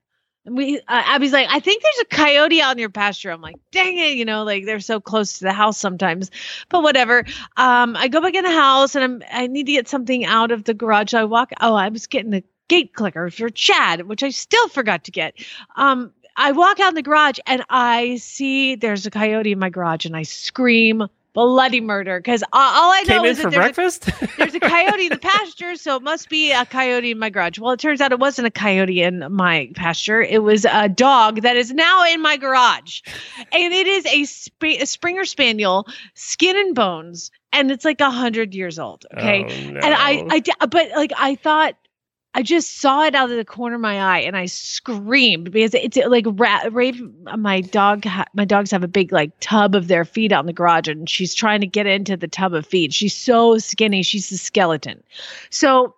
We, 0.46 0.78
uh, 0.78 0.80
Abby's 0.88 1.32
like, 1.32 1.48
I 1.50 1.60
think 1.60 1.82
there's 1.82 2.00
a 2.00 2.16
coyote 2.16 2.60
out 2.60 2.72
in 2.72 2.78
your 2.78 2.90
pasture. 2.90 3.30
I'm 3.30 3.40
like, 3.40 3.56
dang 3.70 3.96
it, 3.96 4.14
you 4.16 4.26
know, 4.26 4.44
like 4.44 4.66
they're 4.66 4.80
so 4.80 5.00
close 5.00 5.38
to 5.38 5.44
the 5.44 5.52
house 5.52 5.78
sometimes, 5.78 6.30
but 6.68 6.82
whatever. 6.82 7.24
Um, 7.56 7.96
I 7.96 8.08
go 8.08 8.20
back 8.20 8.34
in 8.34 8.44
the 8.44 8.50
house 8.50 8.94
and 8.94 9.04
I'm, 9.04 9.22
I 9.32 9.46
need 9.46 9.66
to 9.66 9.72
get 9.72 9.88
something 9.88 10.24
out 10.24 10.50
of 10.50 10.64
the 10.64 10.74
garage. 10.74 11.14
I 11.14 11.24
walk. 11.24 11.52
Oh, 11.60 11.74
I 11.74 11.88
was 11.88 12.06
getting 12.06 12.30
the 12.30 12.44
gate 12.68 12.92
clicker 12.92 13.30
for 13.30 13.48
Chad, 13.48 14.06
which 14.06 14.22
I 14.22 14.30
still 14.30 14.68
forgot 14.68 15.04
to 15.04 15.10
get. 15.10 15.34
Um, 15.76 16.12
I 16.36 16.52
walk 16.52 16.80
out 16.80 16.88
in 16.88 16.94
the 16.94 17.02
garage 17.02 17.38
and 17.46 17.64
I 17.70 18.16
see 18.16 18.74
there's 18.74 19.06
a 19.06 19.10
coyote 19.10 19.52
in 19.52 19.58
my 19.58 19.70
garage 19.70 20.04
and 20.04 20.16
I 20.16 20.24
scream 20.24 21.06
bloody 21.34 21.80
murder 21.80 22.18
because 22.20 22.42
all 22.52 22.90
I 22.92 23.02
know 23.02 23.14
Came 23.22 23.24
is 23.26 23.38
that 23.38 23.50
there's 23.50 23.64
a- 23.64 23.68
there's 24.38 24.54
a 24.54 24.60
coyote 24.60 25.06
in 25.06 25.08
the 25.10 25.18
pasture, 25.18 25.74
so 25.76 25.96
it 25.96 26.02
must 26.02 26.30
be 26.30 26.52
a 26.52 26.64
coyote 26.64 27.10
in 27.10 27.18
my 27.18 27.28
garage. 27.28 27.58
Well, 27.58 27.72
it 27.72 27.80
turns 27.80 28.00
out 28.00 28.12
it 28.12 28.18
wasn't 28.20 28.46
a 28.46 28.50
coyote 28.50 29.02
in 29.02 29.26
my 29.30 29.70
pasture. 29.74 30.22
It 30.22 30.42
was 30.42 30.64
a 30.64 30.88
dog 30.88 31.42
that 31.42 31.56
is 31.56 31.72
now 31.72 32.04
in 32.06 32.22
my 32.22 32.36
garage. 32.38 33.00
And 33.52 33.72
it 33.74 33.86
is 33.86 34.06
a, 34.06 34.24
sp- 34.24 34.80
a 34.80 34.84
Springer 34.86 35.24
Spaniel, 35.24 35.86
skin 36.14 36.56
and 36.56 36.74
bones, 36.74 37.30
and 37.52 37.70
it's 37.70 37.84
like 37.84 38.00
a 38.00 38.10
hundred 38.10 38.54
years 38.54 38.78
old. 38.78 39.04
Okay. 39.16 39.44
Oh, 39.44 39.48
And 39.48 39.84
I, 39.84 40.24
I, 40.60 40.66
but 40.66 40.88
like 40.96 41.12
I 41.16 41.34
thought, 41.34 41.74
I 42.36 42.42
just 42.42 42.78
saw 42.78 43.04
it 43.04 43.14
out 43.14 43.30
of 43.30 43.36
the 43.36 43.44
corner 43.44 43.76
of 43.76 43.80
my 43.80 44.00
eye, 44.00 44.18
and 44.18 44.36
I 44.36 44.46
screamed 44.46 45.52
because 45.52 45.72
it's 45.74 45.96
like 45.96 46.26
ra- 46.26 46.68
Raven. 46.70 47.14
My 47.36 47.60
dog, 47.60 48.04
ha- 48.04 48.26
my 48.34 48.44
dogs 48.44 48.72
have 48.72 48.82
a 48.82 48.88
big 48.88 49.12
like 49.12 49.30
tub 49.40 49.74
of 49.74 49.86
their 49.86 50.04
feed 50.04 50.32
out 50.32 50.40
in 50.40 50.46
the 50.46 50.52
garage, 50.52 50.88
and 50.88 51.08
she's 51.08 51.32
trying 51.32 51.60
to 51.60 51.66
get 51.66 51.86
into 51.86 52.16
the 52.16 52.28
tub 52.28 52.52
of 52.52 52.66
feed. 52.66 52.92
She's 52.92 53.14
so 53.14 53.58
skinny, 53.58 54.02
she's 54.02 54.30
a 54.32 54.38
skeleton. 54.38 55.02
So 55.50 55.94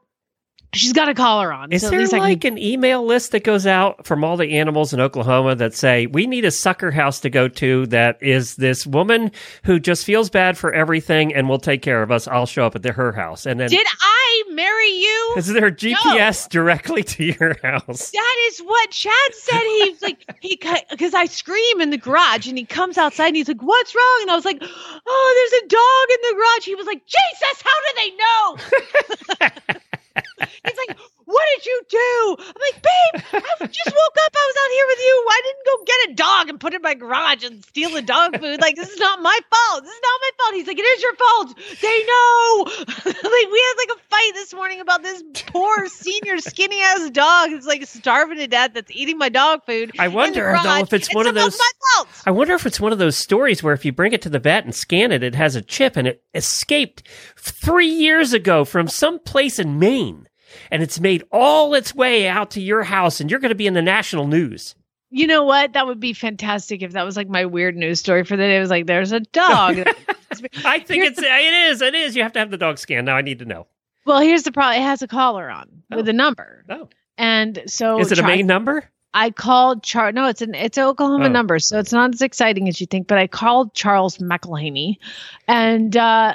she's 0.73 0.92
got 0.92 1.08
a 1.08 1.14
collar 1.14 1.52
on. 1.52 1.73
Is 1.73 1.82
so 1.82 1.90
there 1.90 2.00
I 2.02 2.06
can- 2.06 2.18
like 2.18 2.44
an 2.44 2.58
email 2.58 3.04
list 3.04 3.32
that 3.32 3.44
goes 3.44 3.66
out 3.66 4.06
from 4.06 4.25
all 4.25 4.37
the 4.37 4.58
animals 4.58 4.92
in 4.92 5.00
Oklahoma 5.00 5.54
that 5.56 5.75
say 5.75 6.06
we 6.06 6.26
need 6.26 6.44
a 6.44 6.50
sucker 6.50 6.90
house 6.90 7.20
to 7.20 7.30
go 7.30 7.49
to 7.49 7.87
that 7.87 8.18
is 8.23 8.56
this 8.56 8.87
woman 8.87 9.30
who 9.64 9.78
just 9.80 10.04
feels 10.04 10.30
bad 10.30 10.56
for 10.58 10.73
everything 10.73 11.35
and 11.35 11.49
will 11.49 11.58
take 11.58 11.82
care 11.82 12.02
of 12.02 12.11
us? 12.11 12.26
I'll 12.28 12.46
show 12.46 12.66
up 12.66 12.75
at 12.76 12.82
the, 12.82 12.92
her 12.92 13.12
house, 13.12 13.46
and 13.46 13.58
then 13.61 13.68
Did 13.70 13.87
I 14.00 14.42
marry 14.50 14.88
you? 14.90 15.35
is 15.38 15.46
there 15.49 15.70
GPS 15.70 16.49
directly 16.49 17.02
to 17.04 17.25
your 17.25 17.56
house? 17.62 18.11
That 18.11 18.37
is 18.49 18.61
what 18.61 18.90
Chad 18.90 19.35
said. 19.35 19.61
He's 19.61 20.02
like, 20.02 20.25
he 20.40 20.61
because 20.90 21.14
I 21.14 21.26
scream 21.26 21.80
in 21.80 21.90
the 21.90 21.99
garage 21.99 22.46
and 22.49 22.58
he 22.58 22.64
comes 22.64 22.99
outside 22.99 23.28
and 23.28 23.37
he's 23.37 23.49
like, 23.49 23.62
"What's 23.62 23.94
wrong?" 23.94 24.18
And 24.23 24.30
I 24.30 24.35
was 24.37 24.44
like, 24.44 24.58
"Oh, 24.62 25.49
there's 25.50 25.62
a 25.62 25.68
dog 25.68 26.11
in 26.11 26.18
the 26.23 26.35
garage." 26.37 26.64
He 26.64 26.75
was 26.75 26.87
like, 26.87 27.02
"Jesus, 27.06 27.62
how 27.62 27.70
do 27.87 27.92
they 27.96 28.11
know?" 28.16 29.80
he's 30.38 30.78
like, 30.88 30.99
"What 31.25 31.44
did 31.56 31.66
you 31.66 31.82
do?" 31.88 32.37
I'm 32.38 32.61
like, 32.61 32.82
"Babe, 32.82 33.42
I 33.61 33.66
just 33.66 33.94
woke 33.94 34.16
up. 34.25 34.32
I 34.35 34.46
was 34.46 34.56
out 34.62 34.73
here 34.73 34.87
with 34.88 34.99
you. 35.00 35.26
I 35.28 35.40
didn't 35.44 35.66
go 35.66 35.85
get 35.85 36.11
a 36.11 36.14
dog 36.14 36.49
and 36.49 36.61
put 36.61 36.73
it 36.73 36.76
in 36.76 36.82
my 36.82 36.94
garage 36.94 37.44
and 37.44 37.64
steal 37.64 37.90
the 37.90 38.02
dog 38.02 38.38
food. 38.38 38.61
Like, 38.61 38.76
this 38.76 38.90
is 38.90 38.99
not 38.99 39.23
my 39.23 39.38
fault. 39.50 39.85
This 39.85 39.92
is 39.92 40.00
not 40.02 40.20
my 40.20 40.30
fault." 40.38 40.54
He's 40.54 40.66
like, 40.66 40.78
"It 40.78 40.82
is 40.82 41.02
your 41.02 41.16
fault. 41.16 41.56
They 41.80 42.04
know." 42.04 42.64
like, 43.06 43.49
we 43.52 43.64
had 43.66 43.75
like 43.78 43.96
a 43.96 44.00
fight 44.08 44.32
this 44.35 44.54
morning 44.54 44.80
about 44.80 45.02
this 45.02 45.23
poor 45.49 45.88
senior 45.88 46.38
skinny 46.38 46.80
ass 46.80 47.11
dog 47.11 47.50
that's 47.50 47.66
like 47.66 47.87
starving 47.87 48.38
to 48.38 48.46
death 48.46 48.73
that's 48.75 48.90
eating 48.90 49.18
my 49.18 49.28
dog 49.28 49.64
food. 49.66 49.92
I 49.99 50.08
wonder, 50.08 50.56
though, 50.62 50.78
if 50.78 50.92
it's 50.92 51.14
one 51.14 51.26
of 51.26 51.35
those-. 51.35 51.58
I 52.26 52.30
wonder 52.30 52.54
if 52.54 52.66
it's 52.66 52.80
one 52.80 52.92
of 52.92 52.99
those 52.99 53.16
stories 53.16 53.62
where 53.62 53.75
if 53.75 53.85
you 53.85 53.92
bring 53.92 54.12
it 54.12 54.23
to 54.23 54.28
the 54.28 54.38
vet 54.38 54.64
and 54.64 54.75
scan 54.75 55.12
it, 55.12 55.23
it 55.23 55.35
has 55.35 55.56
a 55.56 55.62
chip 55.62 55.96
and 55.96 56.06
it 56.06 56.23
escaped 56.35 57.02
three 57.37 57.88
years 57.88 58.32
ago 58.32 58.64
from 58.64 58.88
some 58.88 59.18
place 59.18 59.58
in 59.58 59.78
Maine. 59.78 60.05
And 60.70 60.82
it's 60.82 61.00
made 61.00 61.25
all 61.32 61.75
its 61.75 61.94
way 61.94 62.28
out 62.28 62.50
to 62.52 62.60
your 62.60 62.82
house, 62.82 63.20
and 63.20 63.30
you're 63.30 63.40
going 63.40 63.50
to 63.50 63.54
be 63.54 63.66
in 63.66 63.75
the 63.75 63.82
national 63.82 64.26
news. 64.26 64.75
You 65.10 65.26
know 65.26 65.44
what? 65.44 65.72
That 65.75 65.86
would 65.86 66.00
be 66.00 66.12
fantastic 66.12 66.82
if 66.82 66.92
that 66.92 67.04
was 67.04 67.16
like 67.16 67.28
my 67.28 67.44
weird 67.44 67.76
news 67.76 68.00
story 68.00 68.25
for 68.25 68.36
the 68.36 68.42
day. 68.42 68.56
It 68.56 68.60
was 68.60 68.70
like, 68.70 68.86
there's 68.86 69.12
a 69.12 69.20
dog. 69.20 69.78
I 70.64 70.80
think 70.80 71.04
it's 71.04 71.18
it 71.22 71.54
is 71.70 71.80
it 71.80 71.94
is. 71.94 72.16
You 72.16 72.22
have 72.25 72.32
to 72.32 72.38
have 72.40 72.50
the 72.50 72.58
dog 72.58 72.78
scan. 72.78 73.04
Now 73.04 73.16
I 73.16 73.22
need 73.22 73.38
to 73.38 73.44
know. 73.44 73.66
well, 74.04 74.20
here's 74.20 74.42
the 74.42 74.52
problem. 74.52 74.80
It 74.82 74.84
has 74.84 75.02
a 75.02 75.08
collar 75.08 75.48
on 75.48 75.68
with 75.90 76.06
Oh. 76.08 76.10
a 76.10 76.12
number. 76.12 76.64
Oh, 76.68 76.88
And 77.16 77.62
so 77.66 77.98
is 78.00 78.12
it 78.12 78.18
a 78.18 78.22
Maine 78.22 78.46
number? 78.46 78.84
I 79.14 79.30
called 79.30 79.82
Char. 79.82 80.12
No, 80.12 80.26
it's 80.26 80.42
an 80.42 80.54
it's 80.54 80.76
an 80.76 80.84
Oklahoma 80.84 81.26
Oh. 81.26 81.28
number, 81.28 81.58
so 81.60 81.78
it's 81.78 81.92
not 81.92 82.12
as 82.12 82.20
exciting 82.20 82.68
as 82.68 82.80
you 82.80 82.86
think. 82.86 83.06
But 83.06 83.16
I 83.18 83.26
called 83.28 83.72
Charles 83.75 84.18
McElhaney, 84.18 84.96
and 85.48 85.96
uh, 85.96 86.34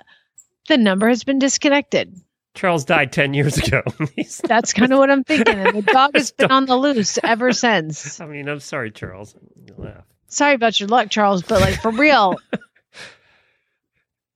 the 0.68 0.78
number 0.78 1.08
has 1.10 1.24
been 1.24 1.38
disconnected. 1.38 2.16
Charles 2.54 2.84
died 2.86 3.12
ten 3.12 3.34
years 3.34 3.58
ago. 3.58 3.82
That's 4.44 4.74
kind 4.74 4.92
of 4.92 5.00
what 5.00 5.10
I'm 5.10 5.24
thinking. 5.24 5.56
And 5.56 5.78
the 5.78 5.82
dog 5.82 6.12
has 6.16 6.32
been 6.38 6.52
on 6.52 6.66
the 6.66 6.76
loose 6.76 7.18
ever 7.24 7.54
since. 7.54 8.20
I 8.20 8.26
mean, 8.26 8.48
I'm 8.50 8.60
sorry, 8.60 8.92
Charles. 8.92 9.36
Sorry 10.28 10.54
about 10.54 10.80
your 10.80 10.90
luck, 10.90 11.10
Charles, 11.10 11.44
but 11.44 11.62
like 11.62 11.82
for 11.82 11.92
real, 11.92 12.36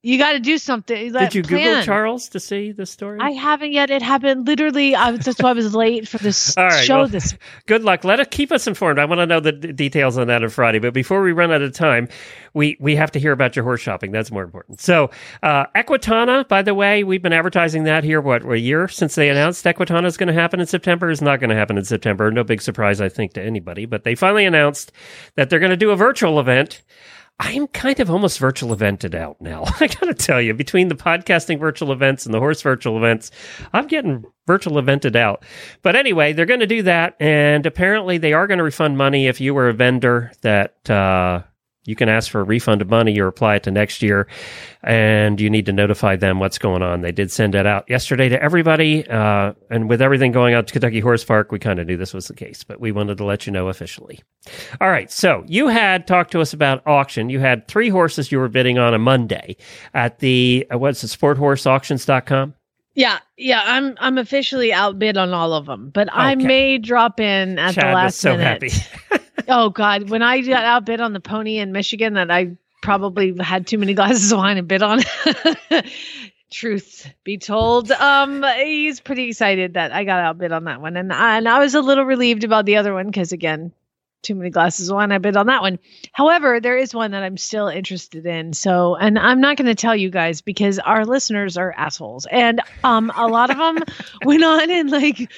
you 0.05 0.19
got 0.19 0.33
to 0.33 0.39
do 0.39 0.59
something. 0.59 1.11
Did 1.11 1.33
you 1.33 1.41
Google. 1.41 1.81
Charles 1.81 2.29
to 2.29 2.39
see 2.39 2.71
the 2.71 2.85
story? 2.85 3.17
I 3.19 3.31
haven't 3.31 3.71
yet. 3.71 3.89
It 3.89 4.03
happened 4.03 4.45
literally. 4.45 4.93
I 4.93 5.09
was 5.11 5.25
that's 5.25 5.41
why 5.41 5.49
I 5.49 5.53
was 5.53 5.73
late 5.73 6.07
for 6.07 6.19
this 6.19 6.53
right, 6.57 6.83
show. 6.85 6.99
well- 6.99 7.07
this 7.07 7.35
Good 7.65 7.83
luck. 7.83 8.03
Let 8.03 8.19
us 8.19 8.27
keep 8.29 8.51
us 8.51 8.67
informed. 8.67 8.99
I 8.99 9.05
want 9.05 9.17
to 9.19 9.25
know 9.25 9.39
the 9.39 9.51
d- 9.51 9.71
details 9.71 10.17
on 10.19 10.27
that 10.27 10.43
on 10.43 10.49
Friday. 10.49 10.77
But 10.77 10.93
before 10.93 11.23
we 11.23 11.31
run 11.31 11.51
out 11.51 11.63
of 11.63 11.73
time, 11.73 12.07
we 12.53 12.77
we 12.79 12.95
have 12.95 13.11
to 13.13 13.19
hear 13.19 13.31
about 13.31 13.55
your 13.55 13.63
horse 13.65 13.81
shopping. 13.81 14.11
That's 14.11 14.31
more 14.31 14.43
important. 14.43 14.79
So, 14.79 15.09
uh, 15.41 15.65
Equitana, 15.75 16.47
by 16.47 16.61
the 16.61 16.75
way, 16.75 17.03
we've 17.03 17.23
been 17.23 17.33
advertising 17.33 17.85
that 17.85 18.03
here. 18.03 18.21
What 18.21 18.45
a 18.45 18.59
year 18.59 18.87
since 18.87 19.15
they 19.15 19.29
announced 19.29 19.65
Equitana 19.65 20.05
is 20.05 20.17
going 20.17 20.27
to 20.27 20.33
happen 20.33 20.59
in 20.59 20.67
September. 20.67 21.09
Is 21.09 21.21
not 21.23 21.39
going 21.39 21.49
to 21.49 21.55
happen 21.55 21.79
in 21.79 21.83
September. 21.83 22.29
No 22.29 22.43
big 22.43 22.61
surprise, 22.61 23.01
I 23.01 23.09
think, 23.09 23.33
to 23.33 23.41
anybody. 23.41 23.85
But 23.87 24.03
they 24.03 24.13
finally 24.13 24.45
announced 24.45 24.91
that 25.33 25.49
they're 25.49 25.59
going 25.59 25.71
to 25.71 25.77
do 25.77 25.89
a 25.89 25.95
virtual 25.95 26.39
event. 26.39 26.83
I'm 27.39 27.67
kind 27.67 27.99
of 27.99 28.09
almost 28.09 28.39
virtual 28.39 28.75
evented 28.75 29.13
out 29.13 29.41
now. 29.41 29.65
I 29.79 29.87
got 29.87 30.05
to 30.05 30.13
tell 30.13 30.41
you, 30.41 30.53
between 30.53 30.87
the 30.87 30.95
podcasting 30.95 31.59
virtual 31.59 31.91
events 31.91 32.25
and 32.25 32.33
the 32.33 32.39
horse 32.39 32.61
virtual 32.61 32.97
events, 32.97 33.31
I'm 33.73 33.87
getting 33.87 34.23
virtual 34.47 34.81
evented 34.81 35.15
out. 35.15 35.43
But 35.81 35.95
anyway, 35.95 36.31
they're 36.33 36.45
going 36.45 36.61
to 36.61 36.67
do 36.67 36.83
that. 36.83 37.15
And 37.19 37.65
apparently, 37.65 38.17
they 38.17 38.33
are 38.33 38.47
going 38.47 38.59
to 38.59 38.63
refund 38.63 38.97
money 38.97 39.27
if 39.27 39.41
you 39.41 39.53
were 39.53 39.67
a 39.67 39.73
vendor 39.73 40.31
that, 40.41 40.89
uh, 40.89 41.41
you 41.85 41.95
can 41.95 42.09
ask 42.09 42.31
for 42.31 42.41
a 42.41 42.43
refund 42.43 42.81
of 42.81 42.89
money 42.89 43.19
or 43.19 43.27
apply 43.27 43.55
it 43.55 43.63
to 43.63 43.71
next 43.71 44.01
year, 44.01 44.27
and 44.83 45.39
you 45.39 45.49
need 45.49 45.65
to 45.67 45.73
notify 45.73 46.15
them 46.15 46.39
what's 46.39 46.57
going 46.57 46.81
on. 46.81 47.01
They 47.01 47.11
did 47.11 47.31
send 47.31 47.55
it 47.55 47.65
out 47.65 47.89
yesterday 47.89 48.29
to 48.29 48.41
everybody, 48.41 49.07
uh, 49.07 49.53
and 49.69 49.89
with 49.89 50.01
everything 50.01 50.31
going 50.31 50.55
on 50.55 50.65
to 50.65 50.73
Kentucky 50.73 50.99
Horse 50.99 51.23
Park, 51.23 51.51
we 51.51 51.59
kind 51.59 51.79
of 51.79 51.87
knew 51.87 51.97
this 51.97 52.13
was 52.13 52.27
the 52.27 52.33
case, 52.33 52.63
but 52.63 52.79
we 52.79 52.91
wanted 52.91 53.17
to 53.17 53.25
let 53.25 53.45
you 53.45 53.51
know 53.51 53.69
officially. 53.69 54.19
All 54.81 54.89
right, 54.89 55.11
so 55.11 55.43
you 55.47 55.67
had 55.67 56.07
talked 56.07 56.31
to 56.31 56.41
us 56.41 56.53
about 56.53 56.85
auction. 56.87 57.29
You 57.29 57.39
had 57.39 57.67
three 57.67 57.89
horses 57.89 58.31
you 58.31 58.39
were 58.39 58.49
bidding 58.49 58.77
on 58.77 58.93
a 58.93 58.99
Monday 58.99 59.57
at 59.93 60.19
the 60.19 60.67
uh, 60.73 60.77
what's 60.77 61.03
it, 61.03 61.07
sporthorseauctions.com? 61.07 62.53
yeah, 62.95 63.19
yeah. 63.37 63.61
I'm 63.65 63.95
I'm 63.99 64.17
officially 64.17 64.71
outbid 64.73 65.17
on 65.17 65.33
all 65.33 65.53
of 65.53 65.65
them, 65.65 65.89
but 65.89 66.07
I 66.11 66.35
may 66.35 66.77
drop 66.77 67.19
in 67.19 67.59
at 67.59 67.75
the 67.75 67.81
Chad 67.81 67.93
last 67.93 68.05
was 68.13 68.15
so 68.15 68.37
minute. 68.37 68.71
happy. 68.71 69.21
Oh 69.49 69.69
God, 69.69 70.09
when 70.09 70.23
I 70.23 70.41
got 70.41 70.65
outbid 70.65 71.01
on 71.01 71.13
the 71.13 71.19
pony 71.19 71.57
in 71.57 71.71
Michigan 71.71 72.13
that 72.15 72.31
I 72.31 72.57
probably 72.81 73.35
had 73.39 73.67
too 73.67 73.77
many 73.77 73.93
glasses 73.93 74.31
of 74.31 74.39
wine 74.39 74.57
and 74.57 74.67
bid 74.67 74.81
on. 74.81 75.01
Truth 76.51 77.11
be 77.23 77.37
told, 77.37 77.91
um, 77.91 78.43
he's 78.57 78.99
pretty 78.99 79.29
excited 79.29 79.73
that 79.73 79.91
I 79.91 80.03
got 80.03 80.19
outbid 80.19 80.51
on 80.51 80.65
that 80.65 80.79
one, 80.79 80.95
and 80.95 81.11
and 81.11 81.49
I 81.49 81.59
was 81.59 81.75
a 81.75 81.81
little 81.81 82.05
relieved 82.05 82.43
about 82.43 82.65
the 82.65 82.77
other 82.77 82.93
one 82.93 83.07
because 83.07 83.33
again, 83.33 83.73
too 84.25 84.35
many 84.35 84.49
glasses 84.49 84.89
of 84.89 84.95
wine. 84.95 85.11
I 85.11 85.19
bid 85.19 85.37
on 85.37 85.47
that 85.47 85.61
one. 85.61 85.79
However, 86.11 86.59
there 86.59 86.77
is 86.77 86.93
one 86.93 87.11
that 87.11 87.23
I'm 87.23 87.37
still 87.37 87.67
interested 87.67 88.25
in. 88.25 88.53
So, 88.53 88.95
and 88.95 89.17
I'm 89.17 89.39
not 89.39 89.55
going 89.55 89.67
to 89.67 89.75
tell 89.75 89.95
you 89.95 90.09
guys 90.09 90.41
because 90.41 90.79
our 90.79 91.05
listeners 91.05 91.57
are 91.57 91.71
assholes, 91.71 92.25
and 92.25 92.61
um, 92.83 93.11
a 93.15 93.27
lot 93.27 93.51
of 93.51 93.57
them 93.57 93.83
went 94.25 94.43
on 94.43 94.69
and 94.69 94.89
like 94.89 95.31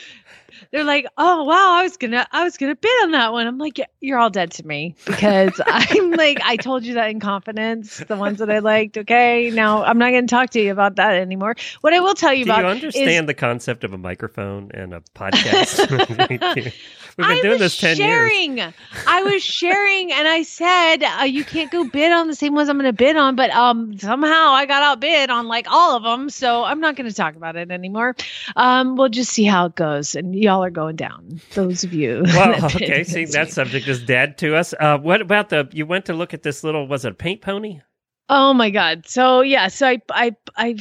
they're 0.71 0.83
like, 0.83 1.07
"Oh 1.17 1.43
wow, 1.43 1.73
I 1.79 1.83
was 1.83 1.97
gonna, 1.97 2.27
I 2.31 2.43
was 2.43 2.57
gonna 2.57 2.75
bid 2.75 3.03
on 3.03 3.11
that 3.11 3.31
one." 3.31 3.47
I'm 3.47 3.57
like, 3.57 3.79
"You're 4.01 4.17
all 4.17 4.29
dead 4.29 4.51
to 4.51 4.65
me 4.67 4.95
because 5.05 5.59
I'm 5.65 6.11
like, 6.11 6.39
I 6.43 6.55
told 6.57 6.85
you 6.85 6.95
that 6.95 7.09
in 7.09 7.19
confidence. 7.19 7.97
The 7.97 8.15
ones 8.15 8.39
that 8.39 8.49
I 8.49 8.59
liked, 8.59 8.97
okay. 8.97 9.49
Now 9.51 9.83
I'm 9.83 9.97
not 9.97 10.11
gonna 10.11 10.27
talk 10.27 10.51
to 10.51 10.61
you 10.61 10.71
about 10.71 10.95
that 10.95 11.15
anymore. 11.15 11.55
What 11.81 11.93
I 11.93 11.99
will 11.99 12.13
tell 12.15 12.33
you 12.33 12.45
Do 12.45 12.51
about 12.51 12.61
you 12.61 12.67
is 12.67 12.71
understand 12.83 13.29
the 13.29 13.33
concept 13.33 13.83
of 13.83 13.93
a 13.93 13.97
microphone 13.97 14.71
and 14.73 14.93
a 14.93 15.01
podcast? 15.15 16.73
We've 17.17 17.25
been 17.25 17.37
I 17.37 17.41
doing 17.41 17.51
was 17.53 17.59
this 17.61 17.77
10 17.79 17.97
years. 17.97 17.97
sharing. 17.97 18.73
I 19.07 19.23
was 19.23 19.43
sharing, 19.43 20.11
and 20.11 20.27
I 20.27 20.43
said 20.43 20.97
uh, 21.03 21.23
you 21.23 21.43
can't 21.43 21.71
go 21.71 21.83
bid 21.83 22.11
on 22.11 22.27
the 22.27 22.35
same 22.35 22.53
ones 22.53 22.69
I'm 22.69 22.77
going 22.77 22.85
to 22.85 22.93
bid 22.93 23.17
on, 23.17 23.35
but 23.35 23.49
um, 23.49 23.97
somehow 23.97 24.51
I 24.51 24.67
got 24.67 24.83
outbid 24.83 25.31
on 25.31 25.47
like 25.47 25.65
all 25.67 25.97
of 25.97 26.03
them, 26.03 26.29
so 26.29 26.63
I'm 26.63 26.79
not 26.79 26.95
going 26.95 27.09
to 27.09 27.15
talk 27.15 27.35
about 27.35 27.55
it 27.55 27.71
anymore. 27.71 28.15
Um, 28.55 28.97
we'll 28.97 29.09
just 29.09 29.31
see 29.31 29.45
how 29.45 29.65
it 29.65 29.73
goes, 29.73 30.13
and 30.13 30.35
y'all 30.47 30.63
are 30.63 30.69
going 30.69 30.95
down. 30.95 31.41
Those 31.53 31.83
of 31.83 31.93
you. 31.93 32.23
Well, 32.37 32.65
okay. 32.65 33.03
See, 33.03 33.25
that 33.25 33.51
subject 33.51 33.87
is 33.87 34.01
dead 34.03 34.37
to 34.37 34.55
us. 34.55 34.73
Uh, 34.79 34.97
what 34.97 35.21
about 35.21 35.49
the? 35.49 35.67
You 35.73 35.85
went 35.85 36.05
to 36.05 36.13
look 36.13 36.33
at 36.33 36.43
this 36.43 36.63
little. 36.63 36.87
Was 36.87 37.03
it 37.03 37.11
a 37.11 37.15
paint 37.15 37.41
pony? 37.41 37.81
Oh 38.29 38.53
my 38.53 38.69
god. 38.69 39.07
So 39.07 39.39
yeah. 39.39 39.69
So 39.69 39.87
I 39.87 40.01
I 40.11 40.35
I, 40.57 40.75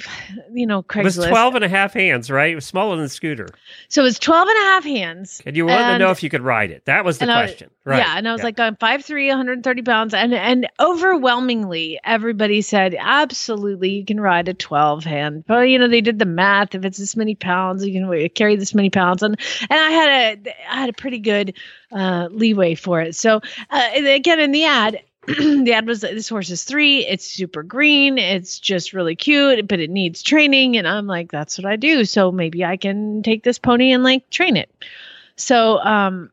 you 0.52 0.66
know, 0.66 0.80
It 0.80 1.04
was 1.04 1.16
Craigslist. 1.16 1.28
12 1.28 1.54
and 1.56 1.64
a 1.64 1.68
half 1.68 1.92
hands, 1.92 2.28
right? 2.30 2.50
It 2.50 2.56
was 2.56 2.64
smaller 2.64 2.96
than 2.96 3.04
the 3.04 3.08
scooter. 3.08 3.48
So 3.88 4.02
it 4.02 4.04
was 4.04 4.18
12 4.18 4.48
and 4.48 4.56
a 4.58 4.62
half 4.62 4.84
hands. 4.84 5.42
And 5.46 5.56
you 5.56 5.66
wanted 5.66 5.92
to 5.92 5.98
know 5.98 6.10
if 6.10 6.22
you 6.24 6.30
could 6.30 6.40
ride 6.42 6.70
it. 6.72 6.86
That 6.86 7.04
was 7.04 7.18
the 7.18 7.24
and 7.24 7.30
I- 7.30 7.44
question, 7.44 7.70
right? 7.84 7.98
Yeah, 7.98 8.14
and 8.16 8.28
I 8.28 8.32
was 8.32 8.42
like, 8.42 8.58
I'm 8.58 8.74
5'3", 8.76 9.28
130 9.28 9.82
pounds, 9.82 10.12
and 10.12 10.34
and 10.34 10.66
overwhelmingly, 10.80 12.00
everybody 12.04 12.62
said 12.62 12.96
absolutely 12.98 13.90
you 13.90 14.04
can 14.04 14.20
ride 14.20 14.48
a 14.48 14.54
twelve 14.54 15.04
hand. 15.04 15.44
But 15.46 15.68
you 15.68 15.78
know, 15.78 15.88
they 15.88 16.00
did 16.00 16.18
the 16.18 16.26
math. 16.26 16.74
If 16.74 16.84
it's 16.84 16.98
this 16.98 17.16
many 17.16 17.34
pounds, 17.34 17.86
you 17.86 17.92
can 17.92 18.28
carry 18.30 18.56
this 18.56 18.74
many 18.74 18.90
pounds, 18.90 19.22
and 19.22 19.38
and 19.70 19.78
I 19.78 19.90
had 19.90 20.08
a 20.46 20.54
I 20.68 20.80
had 20.80 20.88
a 20.88 20.94
pretty 20.94 21.18
good 21.20 21.54
uh, 21.92 22.28
leeway 22.32 22.74
for 22.74 23.00
it. 23.00 23.14
So 23.14 23.40
uh, 23.70 23.88
again, 23.94 24.40
in 24.40 24.50
the 24.52 24.64
ad. 24.64 25.00
the 25.64 25.73
ad 25.73 25.87
was 25.87 26.00
this 26.00 26.28
horse 26.28 26.50
is 26.50 26.64
three. 26.64 27.04
It's 27.06 27.26
super 27.26 27.62
green. 27.62 28.18
It's 28.18 28.61
just 28.61 28.92
really 28.92 29.16
cute, 29.16 29.66
but 29.66 29.80
it 29.80 29.90
needs 29.90 30.23
training. 30.23 30.76
And 30.76 30.87
I'm 30.87 31.06
like, 31.06 31.30
that's 31.30 31.59
what 31.59 31.66
I 31.66 31.76
do. 31.76 32.04
So 32.04 32.30
maybe 32.30 32.64
I 32.64 32.76
can 32.76 33.23
take 33.23 33.42
this 33.42 33.59
pony 33.59 33.92
and 33.92 34.02
like 34.04 34.30
train 34.30 34.56
it. 34.56 34.71
So 35.37 35.78
um, 35.78 36.30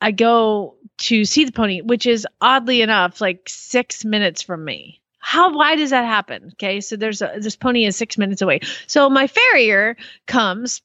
I 0.00 0.12
go 0.12 0.76
to 0.98 1.24
see 1.24 1.44
the 1.44 1.52
pony, 1.52 1.82
which 1.82 2.06
is 2.06 2.26
oddly 2.40 2.82
enough 2.82 3.20
like 3.20 3.48
six 3.48 4.04
minutes 4.04 4.42
from 4.42 4.64
me. 4.64 5.00
How 5.18 5.52
why 5.52 5.74
does 5.74 5.90
that 5.90 6.04
happen? 6.04 6.52
Okay, 6.52 6.80
so 6.80 6.94
there's 6.96 7.20
a, 7.20 7.38
this 7.40 7.56
pony 7.56 7.84
is 7.84 7.96
six 7.96 8.16
minutes 8.16 8.42
away. 8.42 8.60
So 8.86 9.10
my 9.10 9.26
farrier 9.26 9.96
comes. 10.26 10.82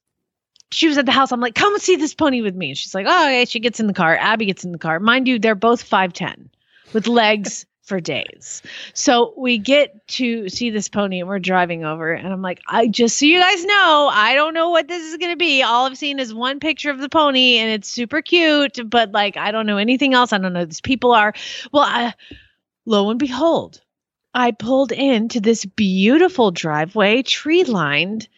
She 0.72 0.88
was 0.88 0.98
at 0.98 1.06
the 1.06 1.12
house. 1.12 1.32
I'm 1.32 1.42
like, 1.42 1.54
come 1.54 1.78
see 1.78 1.98
this 1.98 2.16
pony 2.16 2.42
with 2.42 2.56
me. 2.56 2.70
And 2.70 2.78
she's 2.78 2.96
like, 2.96 3.06
oh, 3.08 3.26
okay. 3.26 3.46
She 3.46 3.60
gets 3.60 3.80
in 3.80 3.88
the 3.88 3.94
car. 3.94 4.18
Abby 4.18 4.46
gets 4.46 4.64
in 4.64 4.72
the 4.72 4.80
car. 4.80 5.00
Mind 5.00 5.28
you, 5.28 5.38
they're 5.38 5.54
both 5.54 5.84
five 5.84 6.14
ten, 6.14 6.50
with 6.94 7.08
legs 7.08 7.66
for 7.84 8.00
days. 8.00 8.62
So 8.94 9.34
we 9.38 9.58
get 9.58 10.08
to 10.10 10.48
see 10.50 10.70
this 10.70 10.88
pony 10.88 11.20
and 11.20 11.28
we're 11.28 11.40
driving 11.40 11.84
over 11.84 12.14
and 12.14 12.32
I'm 12.32 12.42
like, 12.42 12.62
I 12.68 12.88
just 12.88 13.18
so 13.18 13.26
you 13.26 13.40
guys 13.40 13.66
know, 13.66 14.10
I 14.12 14.34
don't 14.36 14.54
know 14.54 14.70
what 14.70 14.88
this 14.88 15.04
is 15.04 15.18
going 15.18 15.32
to 15.32 15.38
be. 15.38 15.62
All 15.62 15.88
I've 15.88 15.98
seen 15.98 16.20
is 16.20 16.34
one 16.34 16.60
picture 16.60 16.90
of 16.90 17.00
the 17.00 17.10
pony 17.10 17.58
and 17.58 17.70
it's 17.70 17.90
super 17.90 18.22
cute, 18.22 18.80
but 18.90 19.12
like 19.12 19.36
I 19.36 19.52
don't 19.52 19.66
know 19.66 19.78
anything 19.78 20.14
else. 20.14 20.32
I 20.32 20.38
don't 20.38 20.54
know 20.54 20.66
these 20.66 20.80
people 20.80 21.12
are. 21.12 21.34
Well, 21.74 21.84
I, 21.84 22.14
lo 22.86 23.10
and 23.10 23.20
behold, 23.20 23.82
I 24.34 24.52
pulled 24.52 24.92
into 24.92 25.42
this 25.42 25.66
beautiful 25.66 26.52
driveway, 26.52 27.24
tree 27.24 27.66
lined, 27.66 28.30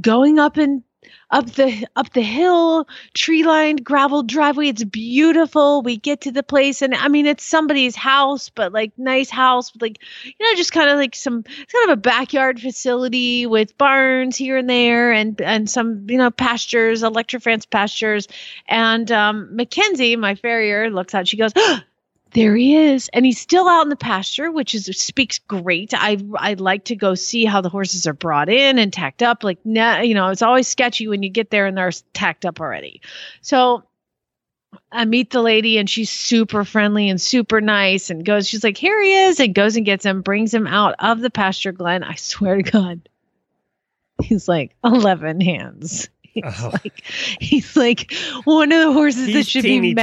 going 0.00 0.38
up 0.38 0.56
and 0.56 0.82
up 1.30 1.50
the 1.52 1.86
up 1.96 2.12
the 2.12 2.22
hill 2.22 2.86
tree 3.14 3.44
lined 3.44 3.84
gravel 3.84 4.22
driveway. 4.22 4.68
It's 4.68 4.84
beautiful. 4.84 5.82
We 5.82 5.96
get 5.96 6.22
to 6.22 6.32
the 6.32 6.42
place 6.42 6.82
and 6.82 6.94
i 6.94 7.08
mean 7.08 7.26
it's 7.26 7.44
somebody's 7.44 7.94
house 7.96 8.48
but 8.48 8.72
like 8.72 8.92
nice 8.98 9.30
house 9.30 9.72
with 9.72 9.82
like 9.82 9.98
you 10.24 10.32
know 10.40 10.56
just 10.56 10.72
kind 10.72 10.90
of 10.90 10.96
like 10.96 11.14
some 11.14 11.44
it's 11.46 11.72
kind 11.72 11.90
of 11.90 11.98
a 11.98 12.00
backyard 12.00 12.60
facility 12.60 13.46
with 13.46 13.76
barns 13.78 14.36
here 14.36 14.56
and 14.56 14.68
there 14.68 15.12
and 15.12 15.40
and 15.40 15.68
some 15.68 16.08
you 16.08 16.18
know 16.18 16.30
pastures 16.30 17.02
fence 17.40 17.66
pastures. 17.66 18.28
And 18.66 19.10
um 19.12 19.54
mackenzie 19.54 20.16
my 20.16 20.34
farrier 20.34 20.90
looks 20.90 21.14
out. 21.14 21.28
She 21.28 21.36
goes 21.36 21.52
there 22.32 22.54
he 22.56 22.76
is 22.76 23.08
and 23.12 23.24
he's 23.24 23.40
still 23.40 23.68
out 23.68 23.82
in 23.82 23.88
the 23.88 23.96
pasture 23.96 24.50
which 24.50 24.74
is 24.74 24.84
speaks 24.86 25.38
great 25.38 25.92
i 25.94 26.18
i 26.36 26.54
like 26.54 26.84
to 26.84 26.94
go 26.96 27.14
see 27.14 27.44
how 27.44 27.60
the 27.60 27.68
horses 27.68 28.06
are 28.06 28.12
brought 28.12 28.48
in 28.48 28.78
and 28.78 28.92
tacked 28.92 29.22
up 29.22 29.42
like 29.42 29.58
nah, 29.64 30.00
you 30.00 30.14
know 30.14 30.28
it's 30.28 30.42
always 30.42 30.68
sketchy 30.68 31.08
when 31.08 31.22
you 31.22 31.30
get 31.30 31.50
there 31.50 31.66
and 31.66 31.76
they're 31.76 31.90
tacked 32.12 32.44
up 32.44 32.60
already 32.60 33.00
so 33.40 33.82
I 34.92 35.06
meet 35.06 35.30
the 35.30 35.40
lady 35.40 35.78
and 35.78 35.88
she's 35.88 36.10
super 36.10 36.62
friendly 36.62 37.08
and 37.08 37.18
super 37.18 37.60
nice 37.60 38.10
and 38.10 38.22
goes, 38.24 38.46
she's 38.46 38.62
like, 38.62 38.76
here 38.76 39.00
he 39.02 39.14
is, 39.14 39.40
and 39.40 39.54
goes 39.54 39.76
and 39.76 39.84
gets 39.86 40.04
him, 40.04 40.20
brings 40.20 40.52
him 40.52 40.66
out 40.66 40.94
of 40.98 41.20
the 41.20 41.30
pasture 41.30 41.72
glen. 41.72 42.02
I 42.04 42.14
swear 42.16 42.56
to 42.56 42.62
God, 42.62 43.08
he's 44.22 44.46
like 44.46 44.74
11 44.84 45.40
hands. 45.40 46.08
He's 46.22 46.44
Oh. 46.62 46.70
like, 46.72 47.02
he's 47.40 47.76
like 47.76 48.12
one 48.44 48.70
of 48.70 48.78
the 48.86 48.92
horses 48.92 49.32
that 49.32 49.46
should 49.46 49.64
be 49.80 49.94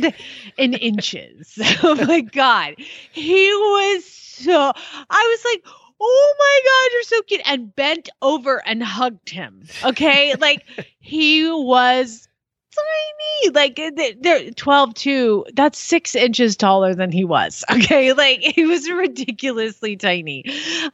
tiny. 0.00 0.14
In 0.58 0.74
inches. 0.74 1.58
oh 1.82 1.94
my 2.06 2.20
God. 2.20 2.74
He 3.12 3.48
was 3.48 4.04
so, 4.04 4.72
I 5.10 5.36
was 5.36 5.44
like, 5.44 5.74
oh 6.00 6.34
my 6.38 6.60
God, 6.64 6.92
you're 6.92 7.02
so 7.02 7.22
cute. 7.22 7.40
And 7.44 7.74
bent 7.74 8.08
over 8.20 8.62
and 8.66 8.82
hugged 8.82 9.30
him. 9.30 9.64
Okay. 9.84 10.34
like 10.40 10.64
he 11.00 11.50
was 11.50 12.28
tiny. 12.74 13.54
Like 13.54 13.80
they're 14.20 14.50
12 14.50 14.94
2. 14.94 15.46
That's 15.54 15.78
six 15.78 16.14
inches 16.14 16.56
taller 16.56 16.94
than 16.94 17.12
he 17.12 17.24
was. 17.24 17.64
Okay. 17.78 18.12
Like 18.12 18.40
he 18.40 18.66
was 18.66 18.90
ridiculously 18.90 19.96
tiny. 19.96 20.44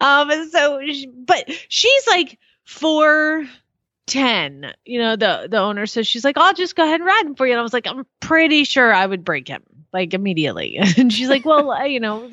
Um, 0.00 0.31
and 0.31 0.50
so, 0.50 0.81
but 1.27 1.50
she's 1.68 2.07
like 2.07 2.38
four. 2.64 3.46
10 4.07 4.73
you 4.85 4.99
know 4.99 5.17
the 5.17 5.49
the 5.51 5.59
owner 5.59 5.87
says 5.87 6.07
she's 6.07 6.25
like 6.25 6.37
i'll 6.37 6.55
just 6.55 6.77
go 6.77 6.85
ahead 6.85 7.01
and 7.01 7.07
ride 7.07 7.25
him 7.25 7.35
for 7.35 7.47
you. 7.47 7.53
And 7.53 7.61
i 7.61 7.62
was 7.62 7.73
like 7.73 7.87
i'm 7.87 8.05
pretty 8.21 8.64
sure 8.64 8.93
i 8.93 9.07
would 9.07 9.25
break 9.25 9.49
him 9.49 9.62
like 9.94 10.12
immediately. 10.12 10.78
And 10.96 11.12
she's 11.12 11.28
like 11.28 11.44
well 11.44 11.70
uh, 11.70 11.85
you 11.85 12.00
know 12.00 12.28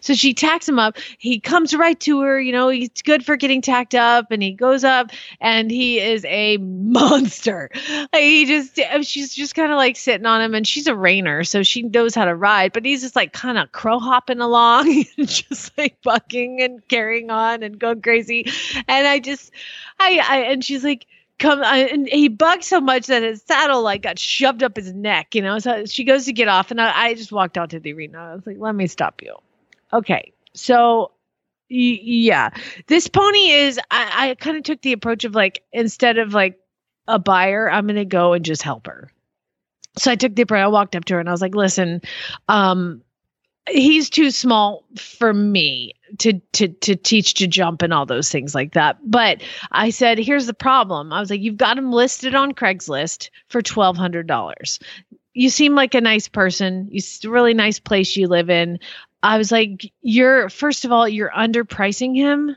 so 0.00 0.14
she 0.14 0.34
tacks 0.34 0.68
him 0.68 0.78
up. 0.78 0.96
He 1.18 1.40
comes 1.40 1.74
right 1.74 1.98
to 2.00 2.20
her 2.20 2.40
you 2.40 2.52
know 2.52 2.68
he's 2.68 2.90
good 3.02 3.24
for 3.24 3.36
getting 3.36 3.60
tacked 3.60 3.94
up 3.94 4.30
and 4.30 4.42
he 4.42 4.52
goes 4.52 4.84
up 4.84 5.10
and 5.40 5.70
he 5.70 5.98
is 5.98 6.24
a 6.26 6.56
monster. 6.60 7.70
Like 8.12 8.22
he 8.22 8.44
just 8.44 8.80
she's 9.02 9.34
just 9.34 9.54
kind 9.54 9.72
of 9.72 9.76
like 9.76 9.96
sitting 9.96 10.26
on 10.26 10.40
him 10.40 10.54
and 10.54 10.66
she's 10.66 10.86
a 10.86 10.92
reiner 10.92 11.46
so 11.46 11.62
she 11.62 11.82
knows 11.82 12.14
how 12.14 12.24
to 12.24 12.34
ride 12.34 12.72
but 12.72 12.84
he's 12.84 13.00
just 13.00 13.16
like 13.16 13.32
kind 13.32 13.58
of 13.58 13.72
crow 13.72 13.98
hopping 13.98 14.40
along 14.40 15.04
just 15.18 15.76
like 15.78 16.00
bucking 16.02 16.60
and 16.60 16.86
carrying 16.88 17.30
on 17.30 17.62
and 17.62 17.78
going 17.78 18.02
crazy. 18.02 18.46
And 18.88 19.06
i 19.06 19.18
just 19.18 19.52
i, 19.98 20.20
I 20.28 20.36
and 20.38 20.64
she's 20.64 20.84
like 20.84 21.06
come 21.40 21.60
I, 21.64 21.78
and 21.78 22.06
he 22.06 22.28
bugged 22.28 22.62
so 22.64 22.80
much 22.80 23.06
that 23.06 23.22
his 23.24 23.42
saddle 23.42 23.82
like 23.82 24.02
got 24.02 24.18
shoved 24.18 24.62
up 24.62 24.76
his 24.76 24.92
neck 24.92 25.34
you 25.34 25.42
know? 25.42 25.58
So 25.58 25.86
she 25.86 26.04
goes 26.04 26.26
to 26.26 26.32
get 26.32 26.46
off 26.46 26.70
and 26.70 26.80
I, 26.80 27.06
I 27.06 27.14
just 27.14 27.32
walked 27.32 27.58
out 27.58 27.70
to 27.70 27.80
the 27.80 27.92
arena. 27.92 28.18
I 28.18 28.34
was 28.34 28.46
like 28.46 28.58
let 28.58 28.74
me 28.74 28.86
stop 28.86 29.22
you. 29.22 29.34
Okay 29.92 30.32
so 30.54 31.10
y- 31.70 32.00
yeah. 32.02 32.50
This 32.86 33.08
pony 33.08 33.50
is 33.50 33.80
i, 33.90 34.30
I 34.30 34.34
kind 34.36 34.56
of 34.56 34.62
took 34.62 34.82
the 34.82 34.92
approach 34.92 35.24
of 35.24 35.34
like 35.34 35.62
instead 35.72 36.18
of 36.18 36.34
like 36.34 36.58
a 37.08 37.18
buyer 37.18 37.68
i'm 37.70 37.86
gonna 37.88 38.04
go 38.04 38.34
and 38.34 38.44
just 38.44 38.62
help 38.62 38.86
her. 38.86 39.10
So 39.98 40.12
i 40.12 40.16
took 40.16 40.36
the 40.36 40.42
approach 40.42 40.62
i 40.62 40.68
walked 40.68 40.94
up 40.94 41.04
to 41.06 41.14
her 41.14 41.20
and 41.20 41.28
i 41.28 41.32
was 41.32 41.42
like 41.42 41.54
listen 41.54 42.02
um 42.48 43.02
he's 43.68 44.10
too 44.10 44.30
small 44.30 44.84
for 44.96 45.32
me 45.32 45.94
to 46.18 46.40
to 46.52 46.68
to 46.68 46.96
teach 46.96 47.34
to 47.34 47.46
jump 47.46 47.82
and 47.82 47.92
all 47.92 48.06
those 48.06 48.30
things 48.30 48.54
like 48.54 48.72
that 48.72 48.98
but 49.02 49.42
I 49.72 49.90
said, 49.90 50.18
here's 50.18 50.46
the 50.46 50.54
problem. 50.54 51.12
I 51.12 51.20
was 51.20 51.30
like, 51.30 51.40
you've 51.40 51.56
got 51.56 51.78
him 51.78 51.92
listed 51.92 52.34
on 52.34 52.52
Craigslist 52.52 53.30
for 53.48 53.62
twelve 53.62 53.96
hundred 53.96 54.26
dollars. 54.26 54.78
You 55.34 55.50
seem 55.50 55.74
like 55.74 55.94
a 55.94 56.00
nice 56.00 56.28
person. 56.28 56.88
You 56.90 57.02
really 57.28 57.54
nice 57.54 57.78
place 57.78 58.16
you 58.16 58.28
live 58.28 58.50
in. 58.50 58.78
I 59.22 59.38
was 59.38 59.52
like, 59.52 59.92
you're 60.02 60.48
first 60.48 60.84
of 60.84 60.92
all, 60.92 61.08
you're 61.08 61.30
underpricing 61.30 62.16
him 62.16 62.56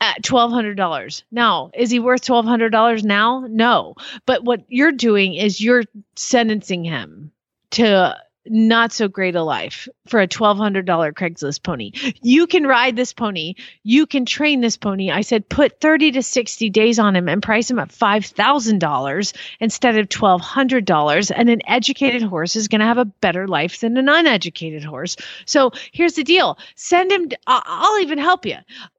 at 0.00 0.22
twelve 0.22 0.52
hundred 0.52 0.76
dollars. 0.76 1.24
Now, 1.30 1.70
is 1.74 1.90
he 1.90 2.00
worth 2.00 2.24
twelve 2.24 2.46
hundred 2.46 2.70
dollars 2.70 3.04
now? 3.04 3.46
No. 3.48 3.94
But 4.26 4.44
what 4.44 4.64
you're 4.68 4.92
doing 4.92 5.34
is 5.34 5.60
you're 5.60 5.84
sentencing 6.16 6.84
him 6.84 7.32
to 7.72 8.16
not 8.46 8.92
so 8.92 9.08
great 9.08 9.34
a 9.34 9.42
life 9.42 9.88
for 10.06 10.20
a 10.20 10.28
$1200 10.28 10.84
Craigslist 10.84 11.62
pony. 11.62 11.92
You 12.22 12.46
can 12.46 12.66
ride 12.66 12.96
this 12.96 13.12
pony. 13.12 13.54
You 13.82 14.06
can 14.06 14.26
train 14.26 14.60
this 14.60 14.76
pony. 14.76 15.10
I 15.10 15.20
said 15.20 15.48
put 15.48 15.80
30 15.80 16.12
to 16.12 16.22
60 16.22 16.70
days 16.70 16.98
on 16.98 17.16
him 17.16 17.28
and 17.28 17.42
price 17.42 17.70
him 17.70 17.78
at 17.78 17.90
$5,000 17.90 19.36
instead 19.60 19.98
of 19.98 20.08
$1200 20.08 21.32
and 21.34 21.50
an 21.50 21.60
educated 21.66 22.22
horse 22.22 22.56
is 22.56 22.68
going 22.68 22.80
to 22.80 22.86
have 22.86 22.98
a 22.98 23.04
better 23.04 23.46
life 23.46 23.80
than 23.80 23.96
an 23.96 24.08
uneducated 24.08 24.84
horse. 24.84 25.16
So, 25.46 25.72
here's 25.92 26.14
the 26.14 26.24
deal. 26.24 26.58
Send 26.74 27.12
him 27.12 27.28
I'll 27.46 28.00
even 28.00 28.18
help 28.18 28.46
you 28.46 28.56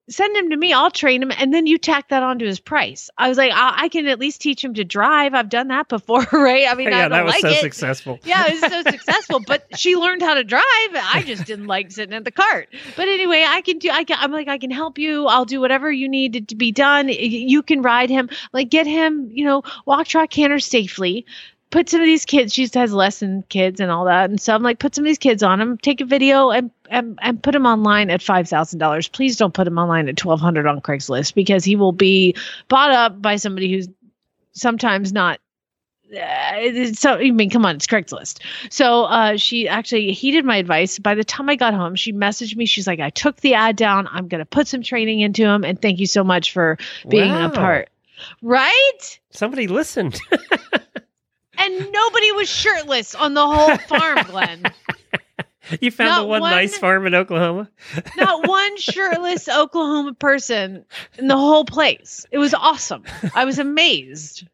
send 0.10 0.36
him 0.36 0.50
to 0.50 0.58
me. 0.58 0.74
I'll 0.74 0.92
train 0.92 1.22
him, 1.22 1.32
and 1.32 1.54
then 1.54 1.68
you 1.68 1.78
tack 1.78 2.10
that 2.10 2.24
onto 2.24 2.46
his 2.46 2.60
price. 2.60 3.10
I 3.18 3.30
was 3.30 3.38
like, 3.38 3.52
I, 3.54 3.84
I 3.84 3.90
can 3.90 4.08
at 4.08 4.20
least 4.20 4.42
teach 4.42 4.64
him 4.64 4.74
to 4.76 4.84
drive. 4.84 5.34
I've 5.34 5.50
done 5.50 5.70
that 5.70 5.88
before, 5.88 6.26
right? 6.34 6.68
I 6.68 6.76
mean, 6.76 6.88
I 6.88 6.92
yeah, 6.92 7.02
don't 7.04 7.12
that 7.12 7.26
was 7.26 7.34
like 7.34 7.42
so 7.42 7.50
it. 7.50 7.62
successful. 7.62 8.20
Yeah, 8.24 8.48
it 8.48 8.62
was 8.62 8.72
so 8.72 8.82
successful, 8.92 9.40
but 9.46 9.66
she 9.78 9.96
learned 9.96 10.22
how 10.22 10.34
to 10.34 10.44
drive. 10.44 10.62
I 10.64 11.24
just 11.26 11.46
didn't 11.46 11.68
like 11.68 11.92
sitting 11.92 12.16
in 12.16 12.24
the 12.24 12.32
cart. 12.32 12.70
But 12.96 13.08
anyway, 13.08 13.46
I 13.48 13.62
can 13.62 13.80
do. 13.80 13.90
I 13.90 14.04
can. 14.04 14.18
I'm 14.20 14.32
like, 14.32 14.48
I 14.48 14.58
can 14.58 14.72
help 14.72 14.98
you. 14.98 15.28
I'll 15.28 15.46
do 15.46 15.62
whatever 15.62 15.92
you 15.92 16.10
need 16.10 16.50
to 16.50 16.56
be 16.56 16.72
done. 16.72 17.08
You 17.10 17.64
can 17.64 17.82
ride 17.82 18.10
him. 18.10 18.30
Like, 18.52 18.70
get 18.70 18.88
him. 18.88 19.30
You 19.32 19.46
know, 19.46 19.64
walk, 19.86 20.08
track, 20.08 20.32
canter 20.32 20.60
safely. 20.60 21.26
Put 21.74 21.90
some 21.90 22.02
of 22.02 22.06
these 22.06 22.24
kids. 22.24 22.54
She 22.54 22.70
has 22.76 22.94
lesson 22.94 23.44
kids 23.50 23.80
and 23.80 23.90
all 23.90 24.06
that, 24.06 24.30
and 24.30 24.40
so 24.40 24.54
I'm 24.54 24.62
like, 24.62 24.78
put 24.78 24.94
some 24.94 25.04
of 25.06 25.08
these 25.08 25.18
kids 25.18 25.42
on 25.42 25.60
him. 25.60 25.80
Take 25.80 26.02
a 26.02 26.06
video 26.06 26.52
and 26.52 26.70
and, 26.88 27.18
and 27.20 27.42
put 27.42 27.56
him 27.56 27.66
online 27.66 28.12
at 28.12 28.22
five 28.22 28.48
thousand 28.48 28.78
dollars. 28.78 29.08
Please 29.08 29.38
don't 29.38 29.56
put 29.56 29.66
him 29.66 29.80
online 29.80 30.08
at 30.08 30.16
twelve 30.16 30.40
hundred 30.40 30.68
on 30.68 30.82
Craigslist 30.82 31.34
because 31.34 31.66
he 31.66 31.76
will 31.76 31.92
be 31.92 32.36
bought 32.68 32.92
up 32.92 33.20
by 33.20 33.38
somebody 33.38 33.74
who's 33.74 33.88
sometimes 34.52 35.12
not 35.12 35.40
uh, 36.16 36.94
so 36.94 37.16
I 37.16 37.32
mean, 37.32 37.50
come 37.50 37.66
on, 37.66 37.78
it's 37.78 37.88
Craigslist. 37.88 38.40
So 38.70 39.06
uh, 39.06 39.38
she 39.38 39.68
actually 39.68 40.12
heeded 40.12 40.46
my 40.46 40.58
advice. 40.58 41.00
By 41.00 41.16
the 41.16 41.24
time 41.24 41.50
I 41.50 41.56
got 41.56 41.74
home, 41.74 41.96
she 41.96 42.14
messaged 42.14 42.56
me. 42.56 42.68
She's 42.68 42.86
like, 42.86 43.00
"I 43.00 43.10
took 43.10 43.38
the 43.38 43.56
ad 43.56 43.78
down. 43.78 44.08
I'm 44.12 44.28
going 44.28 44.40
to 44.40 44.46
put 44.46 44.68
some 44.68 44.84
training 44.84 45.22
into 45.22 45.44
him, 45.44 45.64
and 45.64 45.82
thank 45.82 46.00
you 46.00 46.06
so 46.06 46.24
much 46.24 46.52
for 46.52 46.78
being 47.10 47.32
Wow. 47.32 47.48
a 47.48 47.50
part." 47.50 47.90
Right? 48.44 49.20
Somebody 49.32 49.66
listened. 49.66 50.20
And 51.64 51.92
nobody 51.92 52.32
was 52.34 52.50
shirtless 52.50 53.16
on 53.16 53.34
the 53.34 53.46
whole 53.48 53.78
farm, 53.78 54.20
Glenn. 54.28 54.64
you 55.82 55.92
found 55.92 56.10
Not 56.10 56.22
the 56.24 56.28
one, 56.28 56.42
one- 56.42 56.52
nice 56.52 56.78
farm 56.78 57.08
in 57.08 57.16
Oklahoma. 57.16 57.70
Not 58.18 58.48
one 58.48 58.78
shirtless 58.78 59.48
Oklahoma 59.48 60.14
person 60.14 60.86
in 61.18 61.28
the 61.28 61.38
whole 61.38 61.66
place. 61.66 62.26
It 62.32 62.38
was 62.38 62.54
awesome. 62.54 63.04
I 63.34 63.46
was 63.46 63.60
amazed. 63.60 64.46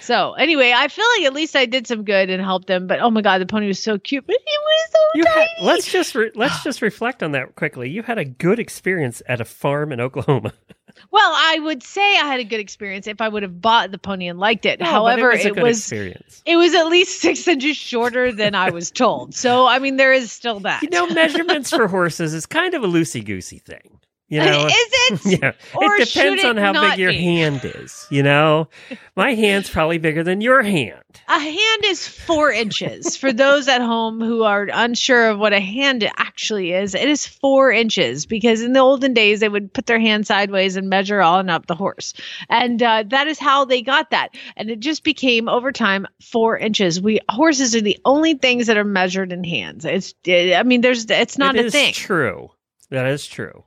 So 0.00 0.34
anyway, 0.34 0.72
I 0.74 0.86
feel 0.88 1.04
like 1.18 1.26
at 1.26 1.34
least 1.34 1.56
I 1.56 1.66
did 1.66 1.86
some 1.88 2.04
good 2.04 2.30
and 2.30 2.40
helped 2.40 2.68
them. 2.68 2.86
But 2.86 3.00
oh 3.00 3.10
my 3.10 3.22
god, 3.22 3.38
the 3.38 3.46
pony 3.46 3.66
was 3.66 3.82
so 3.82 3.98
cute. 3.98 4.24
But 4.26 4.36
he 4.36 4.56
was 4.58 4.90
so 4.92 4.98
You 5.16 5.24
tiny. 5.24 5.40
had, 5.40 5.64
let's 5.64 5.90
just 5.90 6.14
re- 6.14 6.30
let's 6.36 6.62
just 6.64 6.80
reflect 6.80 7.22
on 7.24 7.32
that 7.32 7.56
quickly. 7.56 7.90
You 7.90 8.02
had 8.02 8.16
a 8.18 8.24
good 8.24 8.58
experience 8.60 9.20
at 9.28 9.40
a 9.40 9.44
farm 9.44 9.90
in 9.92 10.00
Oklahoma. 10.00 10.52
Well, 11.10 11.32
I 11.34 11.58
would 11.60 11.82
say 11.82 12.02
I 12.02 12.26
had 12.26 12.40
a 12.40 12.44
good 12.44 12.60
experience 12.60 13.06
if 13.06 13.20
I 13.20 13.28
would 13.28 13.42
have 13.42 13.60
bought 13.60 13.90
the 13.90 13.98
pony 13.98 14.28
and 14.28 14.38
liked 14.38 14.66
it. 14.66 14.78
But 14.78 14.88
However, 14.88 15.30
it 15.30 15.36
was 15.36 15.44
it 15.44 15.62
was 15.62 15.78
experience. 15.78 16.42
it 16.44 16.56
was 16.56 16.74
at 16.74 16.86
least 16.88 17.20
six 17.20 17.46
inches 17.46 17.76
shorter 17.76 18.32
than 18.32 18.54
I 18.54 18.70
was 18.70 18.90
told. 18.90 19.34
So 19.34 19.66
I 19.66 19.78
mean, 19.78 19.96
there 19.96 20.12
is 20.12 20.32
still 20.32 20.60
that. 20.60 20.82
You 20.82 20.90
know, 20.90 21.06
measurements 21.08 21.70
for 21.70 21.88
horses 21.88 22.34
is 22.34 22.46
kind 22.46 22.74
of 22.74 22.82
a 22.82 22.88
loosey 22.88 23.24
goosey 23.24 23.58
thing. 23.58 24.00
You 24.28 24.40
know, 24.44 24.66
is 24.66 24.72
it? 24.74 25.20
yeah, 25.40 25.52
it 25.74 26.04
depends 26.04 26.42
it 26.42 26.46
on 26.46 26.56
how 26.56 26.72
big 26.90 26.98
your 26.98 27.10
be? 27.12 27.18
hand 27.18 27.60
is. 27.64 28.06
You 28.10 28.24
know, 28.24 28.68
my 29.14 29.34
hand's 29.34 29.70
probably 29.70 29.98
bigger 29.98 30.24
than 30.24 30.40
your 30.40 30.62
hand. 30.62 31.00
A 31.28 31.38
hand 31.38 31.84
is 31.84 32.06
four 32.08 32.50
inches. 32.50 33.16
For 33.16 33.32
those 33.32 33.68
at 33.68 33.80
home 33.80 34.20
who 34.20 34.42
are 34.42 34.68
unsure 34.72 35.30
of 35.30 35.38
what 35.38 35.52
a 35.52 35.60
hand 35.60 36.08
actually 36.16 36.72
is, 36.72 36.94
it 36.94 37.08
is 37.08 37.24
four 37.26 37.70
inches 37.70 38.26
because 38.26 38.62
in 38.62 38.72
the 38.72 38.80
olden 38.80 39.14
days 39.14 39.40
they 39.40 39.48
would 39.48 39.72
put 39.72 39.86
their 39.86 40.00
hand 40.00 40.26
sideways 40.26 40.76
and 40.76 40.88
measure 40.88 41.20
on 41.20 41.48
up 41.48 41.66
the 41.66 41.76
horse, 41.76 42.12
and 42.48 42.82
uh, 42.82 43.04
that 43.06 43.28
is 43.28 43.38
how 43.38 43.64
they 43.64 43.80
got 43.80 44.10
that. 44.10 44.34
And 44.56 44.70
it 44.70 44.80
just 44.80 45.04
became 45.04 45.48
over 45.48 45.70
time 45.70 46.04
four 46.20 46.58
inches. 46.58 47.00
We 47.00 47.20
horses 47.30 47.76
are 47.76 47.80
the 47.80 47.98
only 48.04 48.34
things 48.34 48.66
that 48.66 48.76
are 48.76 48.84
measured 48.84 49.32
in 49.32 49.44
hands. 49.44 49.84
It's, 49.84 50.14
I 50.28 50.62
mean, 50.64 50.80
there's 50.80 51.08
it's 51.08 51.38
not 51.38 51.54
It 51.54 51.62
a 51.62 51.66
is 51.66 51.72
thing. 51.72 51.92
True. 51.92 52.50
That 52.90 53.06
is 53.06 53.26
true. 53.26 53.64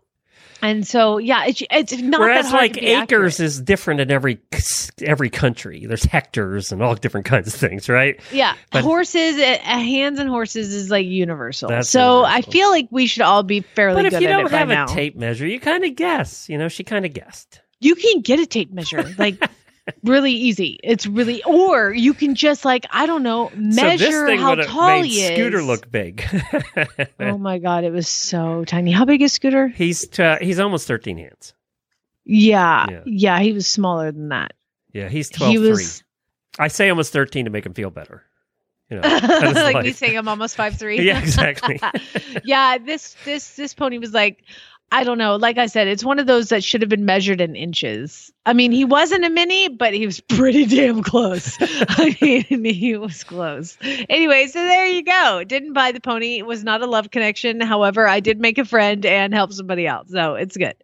And 0.62 0.86
so, 0.86 1.18
yeah, 1.18 1.46
it's, 1.46 1.64
it's 1.72 1.98
not 2.02 2.20
Whereas, 2.20 2.52
like 2.52 2.78
acres 2.82 3.36
accurate. 3.36 3.40
is 3.40 3.62
different 3.62 4.02
in 4.02 4.12
every 4.12 4.40
every 5.02 5.30
country. 5.30 5.86
There's 5.86 6.04
hectares 6.04 6.72
and 6.72 6.84
all 6.84 6.96
different 6.96 7.26
kinds 7.26 7.48
of 7.48 7.54
things, 7.54 7.88
right? 7.88 8.20
Yeah, 8.32 8.56
But- 8.72 8.84
horses, 8.84 9.38
uh, 9.38 9.58
uh, 9.64 9.80
hands 9.80 10.20
and 10.20 10.30
horses 10.30 10.74
is 10.74 10.90
like 10.90 11.06
universal. 11.06 11.84
So 11.84 12.24
I 12.26 12.42
feel 12.42 12.70
like 12.70 12.88
we 12.92 13.08
should 13.08 13.22
all 13.24 13.44
be 13.44 13.62
fairly 13.62 14.04
But 14.04 14.14
if 14.14 14.22
you 14.22 14.28
don't 14.28 14.52
have 14.52 14.68
now. 14.68 14.86
a 14.86 14.88
tape 14.88 15.16
measure, 15.16 15.48
you 15.48 15.60
kind 15.60 15.86
of 15.86 15.96
guess. 15.96 16.50
You 16.50 16.58
know, 16.58 16.68
she 16.68 16.84
kind 16.84 17.06
of 17.06 17.14
guessed. 17.14 17.62
you 17.80 17.96
can 17.96 18.22
get 18.22 18.40
a 18.40 18.46
tape 18.46 18.74
measure, 18.74 19.14
like 19.18 19.42
really 20.04 20.32
easy. 20.32 20.80
It's 20.84 21.06
really, 21.08 21.44
or 21.44 21.92
you 21.94 22.14
can 22.14 22.36
just 22.36 22.66
like 22.66 22.86
I 22.92 23.06
don't 23.06 23.24
know, 23.24 23.50
so 23.50 23.56
this 23.60 23.76
measure 23.76 24.26
thing 24.28 24.40
how 24.40 24.50
would 24.50 24.60
have 24.60 24.68
tall 24.68 24.88
made 24.88 25.06
he 25.06 25.22
is. 25.24 25.30
Scooter 25.38 25.62
look 25.64 25.92
big. 25.92 26.24
Oh 27.20 27.38
my 27.38 27.58
god, 27.60 27.84
it 27.84 27.92
was 27.92 28.08
so 28.08 28.66
tiny. 28.66 28.92
How 28.92 29.06
big 29.06 29.22
is 29.22 29.34
Scooter? 29.34 29.68
he's 29.68 30.08
t- 30.08 30.38
he's 30.42 30.60
almost 30.60 30.88
13 30.88 31.18
hands. 31.18 31.54
Yeah, 32.26 32.86
Yeah. 32.90 33.02
yeah, 33.06 33.40
he 33.40 33.54
was 33.54 33.68
smaller 33.68 34.12
than 34.12 34.30
that. 34.30 34.54
Yeah, 34.94 35.10
he's 35.10 35.30
12 35.30 35.52
he 35.52 35.58
three. 35.58 35.70
was 35.70 36.04
I 36.58 36.68
say 36.68 36.90
almost 36.90 37.14
13 37.14 37.46
to 37.46 37.52
make 37.52 37.66
him 37.66 37.74
feel 37.74 37.90
better. 37.90 38.24
You 38.90 39.00
know, 39.00 39.08
like 39.24 39.84
me 39.84 39.92
saying 39.92 40.18
I'm 40.18 40.28
almost 40.28 40.56
five 40.56 40.76
three. 40.78 41.00
Yeah, 41.06 41.20
exactly. 41.20 41.80
yeah, 42.44 42.78
this 42.80 43.16
this 43.24 43.56
this 43.56 43.74
pony 43.76 44.00
was 44.00 44.14
like 44.14 44.44
I 44.92 45.04
don't 45.04 45.18
know. 45.20 45.36
Like 45.36 45.58
I 45.58 45.68
said, 45.68 45.88
it's 45.88 46.04
one 46.04 46.18
of 46.18 46.26
those 46.26 46.50
that 46.50 46.64
should 46.64 46.82
have 46.82 46.90
been 46.90 47.06
measured 47.06 47.42
in 47.42 47.56
inches. 47.56 48.32
I 48.46 48.54
mean, 48.54 48.72
he 48.72 48.86
wasn't 48.86 49.24
a 49.24 49.30
mini, 49.30 49.68
but 49.68 49.94
he 49.94 50.06
was 50.06 50.20
pretty 50.30 50.66
damn 50.66 51.04
close. 51.04 51.58
I 51.62 52.18
mean, 52.22 52.66
he 52.66 52.96
was 52.98 53.24
close. 53.24 53.78
Anyway, 54.10 54.48
so 54.48 54.60
there 54.60 54.88
you 54.88 55.04
go. 55.04 55.44
Didn't 55.44 55.74
buy 55.74 55.92
the 55.92 56.00
pony. 56.00 56.38
It 56.38 56.46
was 56.46 56.64
not 56.64 56.82
a 56.82 56.88
love 56.88 57.12
connection. 57.12 57.62
However, 57.62 58.08
I 58.08 58.20
did 58.20 58.40
make 58.40 58.58
a 58.58 58.66
friend 58.66 59.06
and 59.06 59.34
help 59.34 59.54
somebody 59.54 59.88
out. 59.88 60.10
So 60.10 60.36
it's 60.36 60.58
good. 60.58 60.76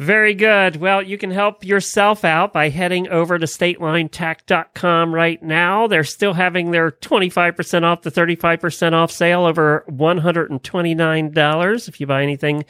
Very 0.00 0.32
good. 0.32 0.76
Well, 0.76 1.02
you 1.02 1.18
can 1.18 1.30
help 1.30 1.62
yourself 1.62 2.24
out 2.24 2.54
by 2.54 2.70
heading 2.70 3.06
over 3.10 3.38
to 3.38 3.44
statelinetack.com 3.44 5.14
right 5.14 5.42
now. 5.42 5.88
They're 5.88 6.04
still 6.04 6.32
having 6.32 6.70
their 6.70 6.90
25% 6.90 7.82
off 7.82 8.00
the 8.00 8.10
35% 8.10 8.94
off 8.94 9.10
sale 9.12 9.44
over 9.44 9.84
$129 9.90 11.88
if 11.88 12.00
you 12.00 12.06
buy 12.06 12.22
anything 12.22 12.64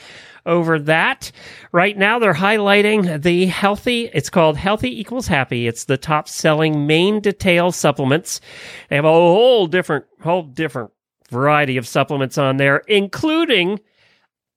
over 0.44 0.80
that. 0.80 1.30
Right 1.70 1.96
now, 1.96 2.18
they're 2.18 2.34
highlighting 2.34 3.22
the 3.22 3.46
healthy, 3.46 4.10
it's 4.12 4.28
called 4.28 4.56
Healthy 4.56 5.00
Equals 5.00 5.28
Happy. 5.28 5.68
It's 5.68 5.84
the 5.84 5.96
top 5.96 6.28
selling 6.28 6.88
main 6.88 7.20
detail 7.20 7.70
supplements. 7.70 8.40
They 8.88 8.96
have 8.96 9.04
a 9.04 9.08
whole 9.08 9.68
different, 9.68 10.04
whole 10.20 10.42
different 10.42 10.90
variety 11.30 11.76
of 11.76 11.86
supplements 11.86 12.38
on 12.38 12.56
there, 12.56 12.78
including 12.88 13.78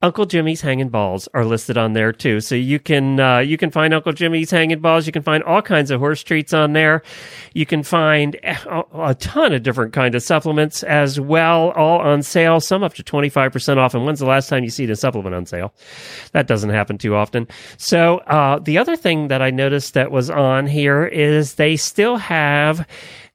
Uncle 0.04 0.26
Jimmy's 0.26 0.60
hanging 0.60 0.90
balls 0.90 1.30
are 1.34 1.46
listed 1.46 1.78
on 1.78 1.94
there 1.94 2.12
too. 2.12 2.42
So 2.42 2.56
you 2.56 2.78
can 2.78 3.22
uh, 3.22 3.40
you 3.40 3.58
can 3.58 3.72
find 3.72 3.94
Uncle 3.94 4.12
Jimmy's 4.12 4.52
hanging 4.52 4.82
balls. 4.82 5.08
You 5.08 5.14
can 5.14 5.24
find 5.24 5.42
all 5.44 5.62
kinds 5.62 5.90
of 5.92 6.02
horse 6.02 6.22
treats 6.22 6.54
on 6.54 6.74
there. 6.74 7.02
You 7.54 7.66
can 7.66 7.84
find 7.84 8.36
a, 8.44 8.84
a 8.94 9.16
ton 9.16 9.54
of 9.54 9.64
different 9.64 9.94
kind 9.94 10.14
of 10.14 10.22
supplements 10.22 10.84
as 10.84 11.22
well, 11.22 11.72
all 11.72 12.02
on 12.02 12.22
sale. 12.22 12.60
Some 12.60 12.84
up 12.84 12.94
to 12.96 13.04
twenty 13.04 13.30
five 13.30 13.54
percent 13.54 13.80
off. 13.80 13.94
And 13.94 14.06
when's 14.06 14.20
the 14.20 14.26
last 14.26 14.50
time 14.50 14.66
you 14.66 14.70
see 14.70 14.84
a 14.84 14.96
supplement 14.98 15.34
on 15.34 15.46
sale? 15.46 15.74
That 16.34 16.48
doesn't 16.48 16.72
happen 16.72 16.98
too 16.98 17.16
often. 17.16 17.48
So 17.78 18.18
uh, 18.28 18.60
the 18.60 18.78
other 18.78 18.98
thing 18.98 19.30
that 19.30 19.42
I 19.42 19.52
noticed 19.52 19.94
that 19.94 20.12
was 20.12 20.30
on 20.30 20.68
here 20.68 21.06
is 21.06 21.56
they 21.56 21.78
still 21.78 22.18
have 22.18 22.86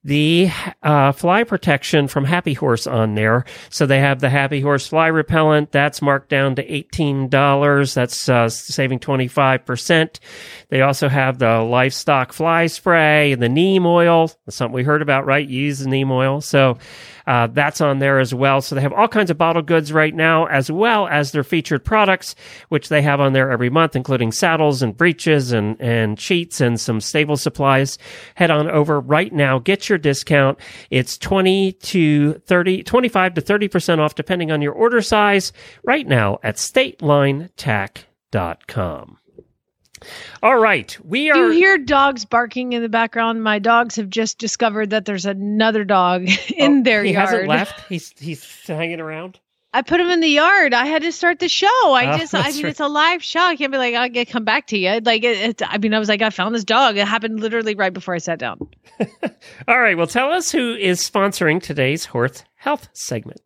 the 0.04 0.50
uh, 0.82 1.12
fly 1.12 1.44
protection 1.44 2.08
from 2.08 2.24
Happy 2.24 2.54
Horse 2.54 2.86
on 2.86 3.14
there. 3.14 3.44
So 3.68 3.84
they 3.84 4.00
have 4.00 4.20
the 4.20 4.30
Happy 4.30 4.60
Horse 4.60 4.86
fly 4.86 5.08
repellent. 5.08 5.72
That's 5.72 6.00
marked 6.00 6.28
down 6.28 6.54
to 6.56 6.66
$18. 6.66 7.94
That's 7.94 8.28
uh, 8.28 8.48
saving 8.48 9.00
25%. 9.00 10.18
They 10.68 10.82
also 10.82 11.08
have 11.08 11.38
the 11.38 11.60
livestock 11.60 12.32
fly 12.32 12.66
spray 12.68 13.32
and 13.32 13.42
the 13.42 13.48
neem 13.48 13.86
oil. 13.86 14.30
That's 14.46 14.56
something 14.56 14.74
we 14.74 14.84
heard 14.84 15.02
about, 15.02 15.26
right? 15.26 15.46
You 15.46 15.62
use 15.62 15.80
the 15.80 15.88
neem 15.88 16.10
oil. 16.10 16.40
So 16.40 16.78
uh, 17.28 17.46
that's 17.46 17.80
on 17.82 17.98
there 17.98 18.18
as 18.18 18.32
well. 18.32 18.62
So 18.62 18.74
they 18.74 18.80
have 18.80 18.94
all 18.94 19.06
kinds 19.06 19.30
of 19.30 19.36
bottle 19.36 19.60
goods 19.60 19.92
right 19.92 20.14
now, 20.14 20.46
as 20.46 20.70
well 20.70 21.06
as 21.08 21.32
their 21.32 21.44
featured 21.44 21.84
products, 21.84 22.34
which 22.70 22.88
they 22.88 23.02
have 23.02 23.20
on 23.20 23.34
there 23.34 23.50
every 23.50 23.68
month, 23.68 23.94
including 23.94 24.32
saddles 24.32 24.80
and 24.80 24.96
breeches 24.96 25.52
and, 25.52 25.78
and 25.78 26.18
sheets 26.18 26.62
and 26.62 26.80
some 26.80 27.02
stable 27.02 27.36
supplies. 27.36 27.98
Head 28.34 28.50
on 28.50 28.70
over 28.70 28.98
right 28.98 29.30
now. 29.30 29.58
Get 29.58 29.90
your 29.90 29.98
discount. 29.98 30.58
It's 30.90 31.18
20 31.18 31.72
to 31.72 32.32
30, 32.46 32.82
25 32.84 33.34
to 33.34 33.42
30% 33.42 33.98
off, 33.98 34.14
depending 34.14 34.50
on 34.50 34.62
your 34.62 34.72
order 34.72 35.02
size, 35.02 35.52
right 35.84 36.06
now 36.06 36.38
at 36.42 36.56
statelinetack.com. 36.56 39.18
All 40.42 40.56
right. 40.58 40.96
We 41.04 41.32
Do 41.32 41.38
are. 41.38 41.46
you 41.46 41.50
hear 41.52 41.78
dogs 41.78 42.24
barking 42.24 42.72
in 42.72 42.82
the 42.82 42.88
background? 42.88 43.42
My 43.42 43.58
dogs 43.58 43.96
have 43.96 44.08
just 44.10 44.38
discovered 44.38 44.90
that 44.90 45.04
there's 45.04 45.26
another 45.26 45.84
dog 45.84 46.28
in 46.56 46.80
Oh, 46.80 46.82
their 46.82 47.04
he 47.04 47.12
yard. 47.12 47.28
hasn't 47.28 47.48
left. 47.48 47.88
He's 47.88 48.12
he's 48.18 48.44
hanging 48.66 49.00
around. 49.00 49.38
I 49.74 49.82
put 49.82 50.00
him 50.00 50.08
in 50.08 50.20
the 50.20 50.28
yard. 50.28 50.72
I 50.72 50.86
had 50.86 51.02
to 51.02 51.12
start 51.12 51.40
the 51.40 51.48
show. 51.48 51.66
I 51.92 52.14
Oh, 52.14 52.18
just, 52.18 52.34
I 52.34 52.50
mean, 52.50 52.62
right. 52.64 52.70
it's 52.70 52.80
a 52.80 52.88
live 52.88 53.22
show. 53.22 53.40
I 53.40 53.54
can't 53.54 53.70
be 53.70 53.76
like, 53.76 53.94
I'll 53.94 54.08
get 54.08 54.30
come 54.30 54.42
back 54.44 54.68
to 54.68 54.78
you. 54.78 54.98
Like, 55.04 55.22
it, 55.24 55.60
it, 55.60 55.62
I 55.62 55.76
mean, 55.76 55.92
I 55.92 55.98
was 55.98 56.08
like, 56.08 56.22
I 56.22 56.30
found 56.30 56.54
this 56.54 56.64
dog. 56.64 56.96
It 56.96 57.06
happened 57.06 57.38
literally 57.40 57.74
right 57.74 57.92
before 57.92 58.14
I 58.14 58.18
sat 58.18 58.38
down. 58.38 58.66
All 59.68 59.78
right. 59.78 59.94
Well, 59.96 60.06
tell 60.06 60.32
us 60.32 60.50
who 60.50 60.74
is 60.74 61.00
sponsoring 61.08 61.62
today's 61.62 62.06
horse 62.06 62.44
health 62.56 62.88
segment. 62.94 63.42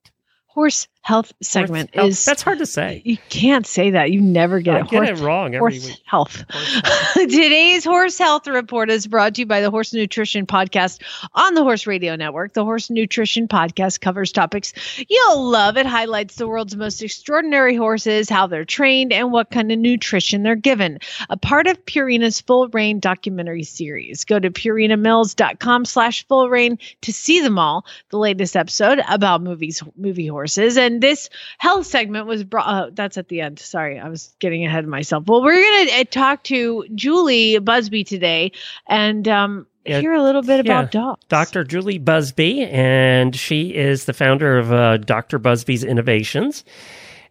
Horse 0.47 0.87
health 1.03 1.33
segment 1.43 1.95
health. 1.95 2.09
is 2.09 2.25
That's 2.25 2.43
hard 2.43 2.59
to 2.59 2.67
say. 2.67 3.03
You 3.05 3.19
can't 3.29 3.67
say 3.67 3.91
that. 3.91 4.11
You 4.13 4.21
never 4.21 4.61
get 4.61 4.77
I 4.77 4.81
it. 4.81 4.89
get 4.89 5.05
Horse, 5.07 5.21
it 5.21 5.23
wrong 5.23 5.53
horse 5.55 5.87
week. 5.87 6.01
health. 6.05 6.45
Horse 6.51 7.13
Today's 7.15 7.85
Horse 7.85 8.19
Health 8.19 8.47
Report 8.47 8.91
is 8.91 9.07
brought 9.07 9.35
to 9.35 9.43
you 9.43 9.47
by 9.47 9.61
the 9.61 9.71
Horse 9.71 9.93
Nutrition 9.93 10.47
Podcast 10.47 11.03
on 11.35 11.55
the 11.55 11.63
Horse 11.63 11.87
Radio 11.87 12.15
Network. 12.17 12.55
The 12.55 12.65
Horse 12.65 12.89
Nutrition 12.91 13.49
Podcast 13.49 14.01
covers 14.01 14.33
topics 14.33 14.73
you'll 15.09 15.45
love. 15.51 15.77
It 15.77 15.87
highlights 15.87 16.37
the 16.37 16.47
world's 16.49 16.77
most 16.77 17.03
extraordinary 17.03 17.75
horses, 17.75 18.29
how 18.29 18.47
they're 18.47 18.65
trained, 18.65 19.13
and 19.13 19.33
what 19.33 19.51
kind 19.51 19.73
of 19.73 19.79
nutrition 19.79 20.43
they're 20.43 20.55
given. 20.57 20.99
A 21.31 21.37
part 21.37 21.67
of 21.67 21.85
Purina's 21.85 22.41
Full 22.41 22.69
Rein 22.69 23.01
documentary 23.01 23.65
series. 23.65 24.25
Go 24.25 24.39
to 24.39 24.51
purinamills.com 24.51 25.85
slash 25.85 26.27
full 26.29 26.49
rein 26.49 26.79
to 27.03 27.13
see 27.13 27.41
them 27.41 27.59
all. 27.59 27.85
The 28.11 28.19
latest 28.19 28.57
episode 28.57 29.01
about 29.09 29.43
movies, 29.43 29.83
movie 29.97 30.27
horses. 30.27 30.77
And 30.77 30.92
this 31.01 31.31
health 31.59 31.87
segment 31.87 32.27
was 32.27 32.45
brought, 32.45 32.67
uh, 32.67 32.91
that's 32.93 33.17
at 33.17 33.29
the 33.29 33.41
end. 33.41 33.59
Sorry, 33.59 33.99
I 33.99 34.09
was 34.09 34.35
getting 34.41 34.65
ahead 34.67 34.85
of 34.85 34.91
myself. 34.91 35.25
Well, 35.27 35.43
we're 35.43 35.55
going 35.55 35.89
to 35.89 36.01
uh, 36.01 36.05
talk 36.11 36.43
to 36.45 36.85
Julie 36.95 37.59
Buzby 37.59 38.07
today 38.07 38.53
and 38.89 39.27
um, 39.29 39.67
Yeah, 39.85 40.01
hear 40.01 40.13
a 40.13 40.23
little 40.23 40.43
bit 40.43 40.67
yeah. 40.67 40.81
about 40.81 40.91
dogs. 40.93 41.25
Dr. 41.29 41.65
Julie 41.65 41.99
Buzby, 42.01 42.67
and 42.73 43.35
she 43.35 43.75
is 43.75 44.05
the 44.05 44.13
founder 44.13 44.59
of 44.59 44.73
uh, 44.73 44.97
Dr. 44.99 45.39
Buzby's 45.39 45.85
Innovations. 45.85 46.65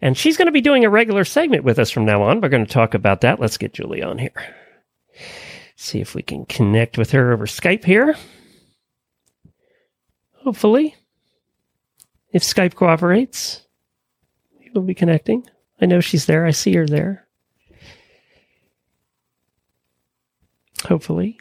And 0.02 0.18
she's 0.18 0.36
going 0.36 0.48
to 0.48 0.52
be 0.52 0.62
doing 0.62 0.84
a 0.84 0.90
regular 0.90 1.24
segment 1.24 1.64
with 1.64 1.78
us 1.78 1.92
from 1.92 2.06
now 2.06 2.24
on. 2.24 2.42
We're 2.42 2.50
going 2.50 2.66
to 2.66 2.72
talk 2.74 2.96
about 2.96 3.22
that. 3.22 3.40
Let's 3.40 3.58
get 3.58 3.74
Julie 3.74 4.02
on 4.02 4.18
here. 4.18 4.34
See 5.76 6.00
if 6.02 6.16
we 6.16 6.24
can 6.24 6.46
connect 6.46 6.98
with 6.98 7.12
her 7.12 7.32
over 7.32 7.46
Skype 7.46 7.84
here. 7.84 8.16
Hopefully. 10.44 10.96
If 12.32 12.44
Skype 12.44 12.76
cooperates, 12.76 13.66
we'll 14.74 14.84
be 14.84 14.94
connecting. 14.94 15.48
I 15.82 15.86
know 15.86 16.00
she's 16.00 16.26
there. 16.26 16.46
I 16.46 16.52
see 16.52 16.74
her 16.76 16.86
there. 16.88 17.28
Hopefully. 20.86 21.38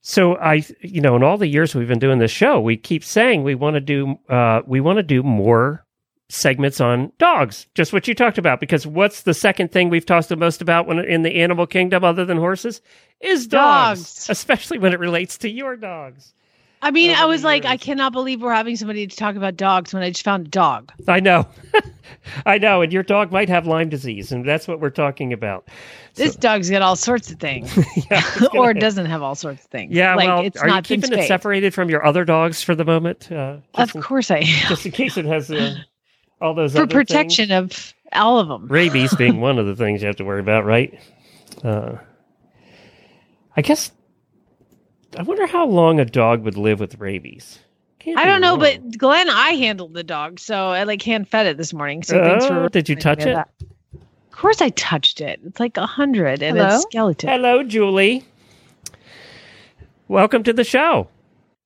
So 0.00 0.36
I, 0.36 0.64
you 0.80 1.00
know, 1.00 1.16
in 1.16 1.22
all 1.22 1.36
the 1.38 1.48
years 1.48 1.74
we've 1.74 1.88
been 1.88 1.98
doing 1.98 2.18
this 2.18 2.30
show, 2.30 2.60
we 2.60 2.76
keep 2.76 3.02
saying 3.02 3.42
we 3.42 3.54
want 3.54 3.74
to 3.74 3.80
do, 3.80 4.16
uh, 4.28 4.62
we 4.66 4.80
want 4.80 4.98
to 4.98 5.02
do 5.02 5.22
more 5.22 5.84
segments 6.28 6.80
on 6.80 7.10
dogs. 7.18 7.66
Just 7.74 7.92
what 7.92 8.06
you 8.06 8.14
talked 8.14 8.38
about, 8.38 8.60
because 8.60 8.86
what's 8.86 9.22
the 9.22 9.34
second 9.34 9.72
thing 9.72 9.90
we've 9.90 10.06
talked 10.06 10.28
the 10.28 10.36
most 10.36 10.62
about 10.62 10.86
when 10.86 10.98
in 11.00 11.22
the 11.22 11.36
animal 11.36 11.66
kingdom, 11.66 12.04
other 12.04 12.24
than 12.24 12.36
horses, 12.36 12.80
is 13.20 13.46
dogs, 13.46 14.00
Dogs. 14.00 14.26
especially 14.30 14.78
when 14.78 14.92
it 14.92 15.00
relates 15.00 15.38
to 15.38 15.50
your 15.50 15.76
dogs. 15.76 16.34
I 16.82 16.90
mean, 16.90 17.10
I 17.10 17.24
was 17.24 17.42
like, 17.42 17.64
I 17.64 17.76
cannot 17.76 18.12
believe 18.12 18.42
we're 18.42 18.52
having 18.54 18.76
somebody 18.76 19.06
to 19.06 19.16
talk 19.16 19.34
about 19.34 19.56
dogs 19.56 19.92
when 19.94 20.02
I 20.02 20.10
just 20.10 20.22
found 20.24 20.46
a 20.46 20.50
dog. 20.50 20.92
I 21.08 21.20
know, 21.20 21.48
I 22.46 22.58
know, 22.58 22.82
and 22.82 22.92
your 22.92 23.02
dog 23.02 23.32
might 23.32 23.48
have 23.48 23.66
Lyme 23.66 23.88
disease, 23.88 24.30
and 24.30 24.46
that's 24.46 24.68
what 24.68 24.78
we're 24.80 24.90
talking 24.90 25.32
about. 25.32 25.66
This 26.14 26.36
dog's 26.36 26.70
got 26.70 26.82
all 26.82 26.94
sorts 26.96 27.30
of 27.30 27.38
things, 27.40 27.76
Yeah, 28.10 28.22
or 28.54 28.72
doesn't 28.74 29.06
have 29.06 29.22
all 29.22 29.34
sorts 29.34 29.64
of 29.64 29.70
things. 29.70 29.92
Yeah, 29.92 30.14
like 30.14 30.28
well, 30.28 30.44
it's 30.44 30.60
are 30.60 30.66
not 30.66 30.86
been 30.86 31.00
keeping 31.00 31.18
it 31.18 31.26
separated 31.26 31.74
from 31.74 31.88
your 31.90 32.04
other 32.04 32.24
dogs 32.24 32.62
for 32.62 32.74
the 32.74 32.84
moment? 32.84 33.32
Uh, 33.32 33.58
Of 33.74 33.86
just, 33.88 33.94
in, 33.96 34.02
course, 34.02 34.30
I 34.30 34.38
am. 34.38 34.68
just 34.68 34.86
in 34.86 34.92
case 34.92 35.16
it 35.16 35.24
has 35.24 35.50
uh, 35.50 35.74
all 36.40 36.54
those 36.54 36.72
for 36.72 36.82
other 36.82 36.86
things? 36.86 36.92
protection 37.08 37.50
of 37.52 37.94
all 38.12 38.38
of 38.38 38.48
them. 38.48 38.68
rabies 38.68 39.14
being 39.16 39.40
one 39.40 39.58
of 39.58 39.66
the 39.66 39.74
things 39.74 40.02
you 40.02 40.06
have 40.06 40.16
to 40.16 40.24
worry 40.24 40.40
about, 40.40 40.64
right? 40.64 40.98
Uh, 41.64 41.96
I 43.56 43.62
guess. 43.62 43.90
I 45.18 45.22
wonder 45.22 45.46
how 45.46 45.66
long 45.66 45.98
a 46.00 46.04
dog 46.04 46.42
would 46.44 46.56
live 46.56 46.80
with 46.80 46.98
rabies. 47.00 47.58
Can't 47.98 48.18
I 48.18 48.24
don't 48.24 48.40
know, 48.40 48.50
long. 48.54 48.60
but 48.60 48.98
Glenn, 48.98 49.28
I 49.30 49.50
handled 49.52 49.94
the 49.94 50.04
dog, 50.04 50.38
so 50.38 50.68
I 50.68 50.84
like 50.84 51.02
hand 51.02 51.28
fed 51.28 51.46
it 51.46 51.56
this 51.56 51.72
morning. 51.72 52.02
So 52.02 52.20
thanks 52.22 52.44
Oh, 52.44 52.48
for. 52.64 52.68
did 52.68 52.88
you 52.88 52.96
touch 52.96 53.20
it? 53.22 53.28
of 53.30 53.34
that. 53.36 53.50
Of 53.94 54.30
course, 54.38 54.60
I 54.60 54.68
touched 54.70 55.20
it. 55.20 55.40
It's 55.44 55.58
like 55.58 55.76
a 55.78 55.86
hundred, 55.86 56.42
and 56.42 56.56
Hello? 56.58 56.74
it's 56.74 56.82
skeleton. 56.84 57.28
hello, 57.30 57.62
Julie. 57.62 58.24
Welcome 60.08 60.42
to 60.44 60.52
the 60.52 60.64
show. 60.64 61.08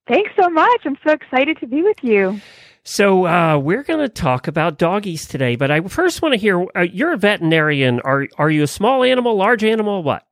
Thanks 0.06 0.30
so 0.40 0.48
much. 0.48 0.80
I'm 0.84 0.96
so 1.04 1.12
excited 1.12 1.58
to 1.58 1.66
be 1.66 1.82
with 1.82 2.02
you. 2.02 2.40
So 2.84 3.26
uh, 3.26 3.58
we're 3.58 3.82
going 3.82 4.00
to 4.00 4.08
talk 4.08 4.48
about 4.48 4.78
doggies 4.78 5.26
today, 5.26 5.56
but 5.56 5.70
I 5.70 5.80
first 5.82 6.22
want 6.22 6.32
to 6.32 6.38
hear. 6.38 6.64
Uh, 6.74 6.80
you're 6.80 7.12
a 7.12 7.18
veterinarian. 7.18 8.00
Are 8.00 8.26
are 8.38 8.50
you 8.50 8.62
a 8.62 8.66
small 8.66 9.04
animal, 9.04 9.36
large 9.36 9.62
animal, 9.62 10.02
what? 10.02 10.26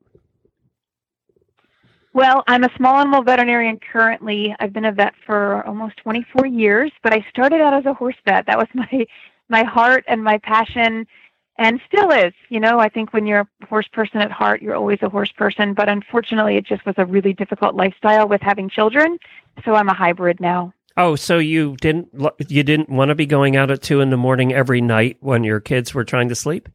Well, 2.14 2.42
I'm 2.46 2.64
a 2.64 2.70
small 2.76 2.98
animal 2.98 3.22
veterinarian 3.22 3.78
currently. 3.78 4.54
I've 4.58 4.72
been 4.72 4.86
a 4.86 4.92
vet 4.92 5.14
for 5.26 5.66
almost 5.66 5.98
24 5.98 6.46
years, 6.46 6.90
but 7.02 7.12
I 7.12 7.24
started 7.30 7.60
out 7.60 7.74
as 7.74 7.86
a 7.86 7.94
horse 7.94 8.16
vet. 8.24 8.46
That 8.46 8.58
was 8.58 8.68
my 8.74 9.06
my 9.48 9.62
heart 9.62 10.04
and 10.06 10.22
my 10.22 10.38
passion 10.38 11.06
and 11.58 11.80
still 11.86 12.10
is. 12.10 12.32
You 12.48 12.60
know, 12.60 12.78
I 12.78 12.88
think 12.88 13.12
when 13.12 13.26
you're 13.26 13.40
a 13.40 13.66
horse 13.66 13.88
person 13.88 14.20
at 14.20 14.30
heart, 14.30 14.62
you're 14.62 14.76
always 14.76 14.98
a 15.02 15.08
horse 15.08 15.32
person, 15.32 15.74
but 15.74 15.88
unfortunately 15.88 16.56
it 16.56 16.66
just 16.66 16.86
was 16.86 16.94
a 16.98 17.04
really 17.04 17.32
difficult 17.32 17.74
lifestyle 17.74 18.28
with 18.28 18.40
having 18.40 18.68
children, 18.68 19.18
so 19.64 19.74
I'm 19.74 19.88
a 19.88 19.94
hybrid 19.94 20.40
now. 20.40 20.72
Oh, 20.96 21.14
so 21.14 21.38
you 21.38 21.76
didn't 21.76 22.08
you 22.48 22.62
didn't 22.62 22.88
want 22.88 23.10
to 23.10 23.14
be 23.14 23.26
going 23.26 23.56
out 23.56 23.70
at 23.70 23.82
two 23.82 24.00
in 24.00 24.10
the 24.10 24.16
morning 24.16 24.52
every 24.52 24.80
night 24.80 25.18
when 25.20 25.44
your 25.44 25.60
kids 25.60 25.94
were 25.94 26.04
trying 26.04 26.28
to 26.28 26.34
sleep? 26.34 26.68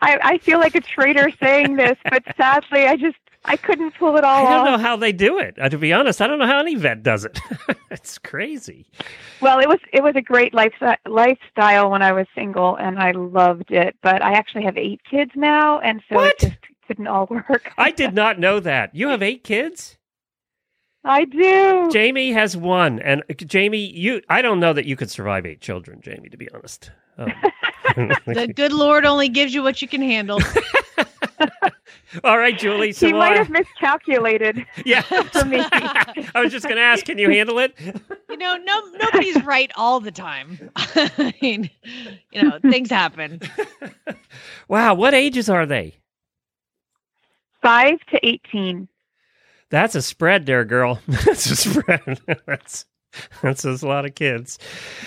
I, 0.00 0.18
I 0.22 0.38
feel 0.38 0.58
like 0.58 0.74
a 0.74 0.80
traitor 0.80 1.30
saying 1.42 1.76
this, 1.76 1.96
but 2.08 2.22
sadly 2.36 2.86
I 2.86 2.96
just 2.96 3.16
I 3.44 3.56
couldn't 3.56 3.92
pull 3.98 4.16
it 4.16 4.24
all 4.24 4.46
I 4.46 4.50
don't 4.50 4.60
off. 4.60 4.66
know 4.66 4.78
how 4.78 4.96
they 4.96 5.12
do 5.12 5.38
it. 5.38 5.56
Uh, 5.60 5.68
to 5.68 5.76
be 5.78 5.92
honest, 5.92 6.20
I 6.22 6.26
don't 6.28 6.38
know 6.38 6.46
how 6.46 6.60
any 6.60 6.74
vet 6.76 7.02
does 7.02 7.24
it. 7.24 7.40
it's 7.90 8.18
crazy. 8.18 8.86
Well, 9.40 9.58
it 9.58 9.68
was 9.68 9.78
it 9.92 10.02
was 10.02 10.14
a 10.16 10.22
great 10.22 10.54
lifestyle 10.54 10.96
lifestyle 11.08 11.90
when 11.90 12.02
I 12.02 12.12
was 12.12 12.26
single, 12.34 12.76
and 12.76 12.98
I 13.00 13.10
loved 13.12 13.70
it. 13.70 13.96
But 14.02 14.22
I 14.22 14.32
actually 14.34 14.62
have 14.64 14.76
eight 14.78 15.00
kids 15.10 15.32
now, 15.34 15.80
and 15.80 16.00
so 16.08 16.16
What? 16.16 16.34
it 16.34 16.38
just 16.40 16.56
couldn't 16.86 17.06
all 17.08 17.26
work. 17.30 17.72
I 17.76 17.90
did 17.90 18.14
not 18.14 18.38
know 18.38 18.60
that. 18.60 18.94
You 18.94 19.08
have 19.08 19.22
eight 19.22 19.42
kids? 19.44 19.98
I 21.04 21.24
do. 21.24 21.90
Jamie 21.92 22.30
has 22.30 22.56
one. 22.56 23.00
And 23.00 23.24
uh, 23.28 23.34
Jamie, 23.34 23.90
you 23.90 24.22
I 24.28 24.40
don't 24.40 24.60
know 24.60 24.72
that 24.72 24.84
you 24.86 24.94
could 24.94 25.10
survive 25.10 25.46
eight 25.46 25.60
children, 25.60 26.00
Jamie, 26.00 26.28
to 26.28 26.36
be 26.36 26.48
honest. 26.52 26.90
Um, 27.18 27.32
The 28.26 28.50
good 28.54 28.72
Lord 28.72 29.04
only 29.04 29.28
gives 29.28 29.52
you 29.52 29.62
what 29.62 29.82
you 29.82 29.88
can 29.88 30.00
handle. 30.00 30.40
all 32.24 32.38
right, 32.38 32.58
Julie. 32.58 32.92
So 32.92 33.06
he 33.06 33.12
might 33.12 33.32
uh, 33.32 33.38
have 33.38 33.50
miscalculated. 33.50 34.64
yeah. 34.84 35.00
for 35.32 35.44
me. 35.44 35.60
I 35.60 36.40
was 36.42 36.52
just 36.52 36.64
going 36.64 36.76
to 36.76 36.82
ask, 36.82 37.04
can 37.04 37.18
you 37.18 37.30
handle 37.30 37.58
it? 37.58 37.74
you 37.78 38.36
know, 38.36 38.56
no 38.56 38.80
nobody's 38.98 39.42
right 39.44 39.70
all 39.76 40.00
the 40.00 40.10
time. 40.10 40.70
I 40.76 41.34
mean, 41.40 41.70
you 42.32 42.42
know, 42.42 42.58
things 42.60 42.90
happen. 42.90 43.40
Wow, 44.68 44.94
what 44.94 45.14
ages 45.14 45.48
are 45.48 45.66
they? 45.66 45.96
Five 47.62 47.98
to 48.10 48.26
eighteen. 48.26 48.88
That's 49.70 49.94
a 49.94 50.02
spread 50.02 50.46
there, 50.46 50.64
girl. 50.64 51.00
That's 51.06 51.46
a 51.46 51.56
spread. 51.56 52.20
that's 52.46 52.84
that's 53.42 53.64
a 53.64 53.86
lot 53.86 54.04
of 54.06 54.14
kids. 54.14 54.58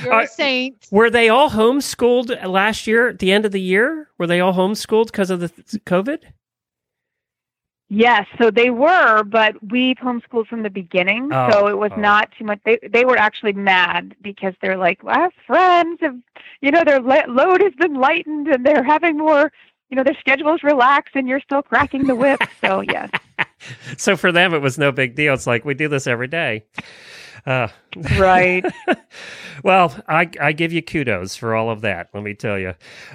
You're 0.03 0.13
Uh, 0.13 0.23
a 0.23 0.27
saint. 0.27 0.87
Were 0.91 1.09
they 1.09 1.29
all 1.29 1.49
homeschooled 1.49 2.45
last 2.47 2.87
year 2.87 3.09
at 3.09 3.19
the 3.19 3.31
end 3.31 3.45
of 3.45 3.51
the 3.51 3.61
year? 3.61 4.09
Were 4.17 4.27
they 4.27 4.39
all 4.39 4.53
homeschooled 4.53 5.07
because 5.07 5.29
of 5.29 5.39
the 5.39 5.49
th- 5.49 5.83
COVID? 5.85 6.23
Yes, 7.87 8.25
so 8.41 8.49
they 8.49 8.71
were, 8.71 9.23
but 9.23 9.53
we've 9.71 9.97
homeschooled 9.97 10.47
from 10.47 10.63
the 10.63 10.71
beginning, 10.71 11.29
Oh, 11.31 11.51
so 11.51 11.67
it 11.67 11.77
was 11.77 11.91
oh. 11.95 11.99
not 12.01 12.31
too 12.37 12.43
much. 12.43 12.59
They 12.65 12.79
they 12.89 13.05
were 13.05 13.15
actually 13.17 13.53
mad 13.53 14.15
because 14.23 14.55
they're 14.61 14.77
like, 14.77 15.03
well, 15.03 15.15
our 15.19 15.31
friends 15.45 15.99
have, 16.01 16.17
you 16.61 16.71
know, 16.71 16.83
their 16.83 16.99
le- 16.99 17.27
load 17.27 17.61
has 17.61 17.73
been 17.75 17.93
lightened 17.93 18.47
and 18.47 18.65
they're 18.65 18.83
having 18.83 19.19
more, 19.19 19.51
you 19.91 19.95
know, 19.95 20.03
their 20.03 20.17
schedules 20.19 20.63
relaxed, 20.63 21.15
and 21.15 21.27
you're 21.27 21.39
still 21.41 21.61
cracking 21.61 22.07
the 22.07 22.15
whip. 22.15 22.41
so 22.59 22.81
yes, 22.81 23.11
So 23.97 24.17
for 24.17 24.31
them, 24.31 24.55
it 24.55 24.63
was 24.63 24.79
no 24.79 24.91
big 24.91 25.13
deal. 25.13 25.35
It's 25.35 25.45
like 25.45 25.63
we 25.63 25.75
do 25.75 25.87
this 25.87 26.07
every 26.07 26.27
day. 26.27 26.65
Uh, 27.45 27.67
right. 28.17 28.65
well, 29.63 29.95
I, 30.07 30.29
I 30.41 30.51
give 30.51 30.73
you 30.73 30.81
kudos 30.81 31.35
for 31.35 31.53
all 31.55 31.69
of 31.69 31.81
that. 31.81 32.09
Let 32.13 32.23
me 32.23 32.33
tell 32.33 32.57
you. 32.57 32.73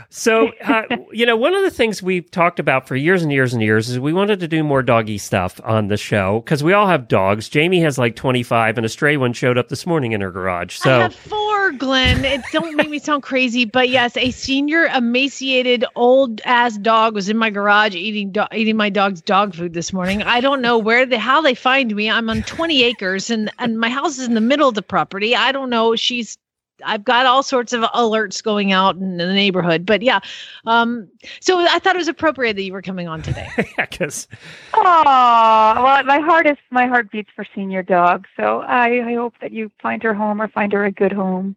So, 0.09 0.53
uh, 0.65 0.83
you 1.13 1.27
know, 1.27 1.37
one 1.37 1.55
of 1.55 1.63
the 1.63 1.71
things 1.71 2.03
we've 2.03 2.31
talked 2.31 2.61
about 2.61 2.87
for 2.87 2.95
years 2.95 3.23
and 3.23 3.33
years 3.33 3.53
and 3.53 3.63
years 3.63 3.89
is 3.91 3.99
we 3.99 4.13
wanted 4.13 4.39
to 4.41 4.49
do 4.49 4.63
more 4.63 4.83
doggy 4.83 5.19
stuff 5.19 5.61
on 5.65 5.89
the 5.89 5.97
show 5.97 6.41
because 6.41 6.63
we 6.63 6.73
all 6.73 6.87
have 6.87 7.09
dogs. 7.09 7.49
Jamie 7.49 7.81
has 7.81 7.99
like 7.99 8.15
25, 8.15 8.79
and 8.79 8.85
a 8.87 8.89
stray 8.89 9.17
one 9.17 9.33
showed 9.33 9.59
up 9.59 9.69
this 9.69 9.85
morning 9.87 10.13
in 10.13 10.21
her 10.21 10.31
garage. 10.31 10.79
I 10.81 10.85
So, 10.85 11.01
have 11.01 11.15
four, 11.15 11.50
Glenn. 11.79 12.25
It 12.25 12.41
don't 12.53 12.75
make 12.77 12.89
me 12.89 12.99
sound 12.99 13.23
crazy, 13.23 13.65
but 13.65 13.89
yes, 13.89 14.17
a 14.17 14.31
senior 14.31 14.87
emaciated 14.87 15.85
old 15.95 16.41
ass 16.45 16.79
dog 16.79 17.15
was 17.15 17.29
in 17.29 17.37
my 17.37 17.51
garage 17.51 17.95
eating 17.95 18.33
do- 18.33 18.47
eating 18.53 18.77
my 18.77 18.89
dog's 18.89 19.21
dog 19.21 19.55
food 19.55 19.75
this 19.75 19.93
morning. 19.93 20.23
I 20.23 20.41
don't 20.41 20.63
know 20.63 20.79
where 20.79 21.05
they 21.07 21.19
how 21.19 21.43
they 21.43 21.55
find 21.55 21.95
me. 21.95 22.11
I'm 22.11 22.31
on 22.31 22.43
20 22.43 22.83
acres 22.85 23.31
and 23.31 23.51
and 23.59 23.79
my 23.79 23.91
house 23.91 24.19
is 24.19 24.27
in 24.27 24.35
the 24.35 24.41
middle 24.41 24.69
of 24.69 24.75
the 24.75 24.83
property. 24.83 25.37
I 25.37 25.53
don't 25.53 25.71
know. 25.71 25.95
She's 25.97 26.39
I've 26.85 27.05
got 27.05 27.27
all 27.27 27.43
sorts 27.43 27.73
of 27.73 27.83
alerts 27.83 28.43
going 28.43 28.73
out 28.73 28.97
in 28.97 29.17
the 29.17 29.33
neighborhood. 29.33 29.87
But 29.87 30.03
yeah, 30.03 30.21
um, 30.67 31.09
so 31.41 31.59
I 31.59 31.79
thought 31.79 31.95
it 31.95 31.99
was 31.99 32.09
appropriate 32.09 32.55
that 32.55 32.63
you 32.63 32.73
were 32.73 32.83
coming 32.83 33.09
on 33.09 33.23
today. 33.23 33.49
yeah, 33.79 33.87
because 33.87 34.29
Oh, 34.75 35.83
well, 35.83 36.05
my 36.05 36.19
heart 36.19 36.47
is 36.47 36.57
my 36.71 36.87
heart 36.87 37.11
beats 37.11 37.31
for 37.35 37.45
senior 37.55 37.83
dog. 37.83 38.27
So 38.37 38.61
I, 38.61 39.11
I 39.11 39.15
hope 39.15 39.35
that 39.41 39.53
you 39.53 39.71
find 39.83 40.03
her 40.03 40.15
home 40.15 40.41
or 40.41 40.49
find 40.49 40.73
her 40.73 40.85
a 40.85 40.93
good 40.93 41.13
home. 41.13 41.57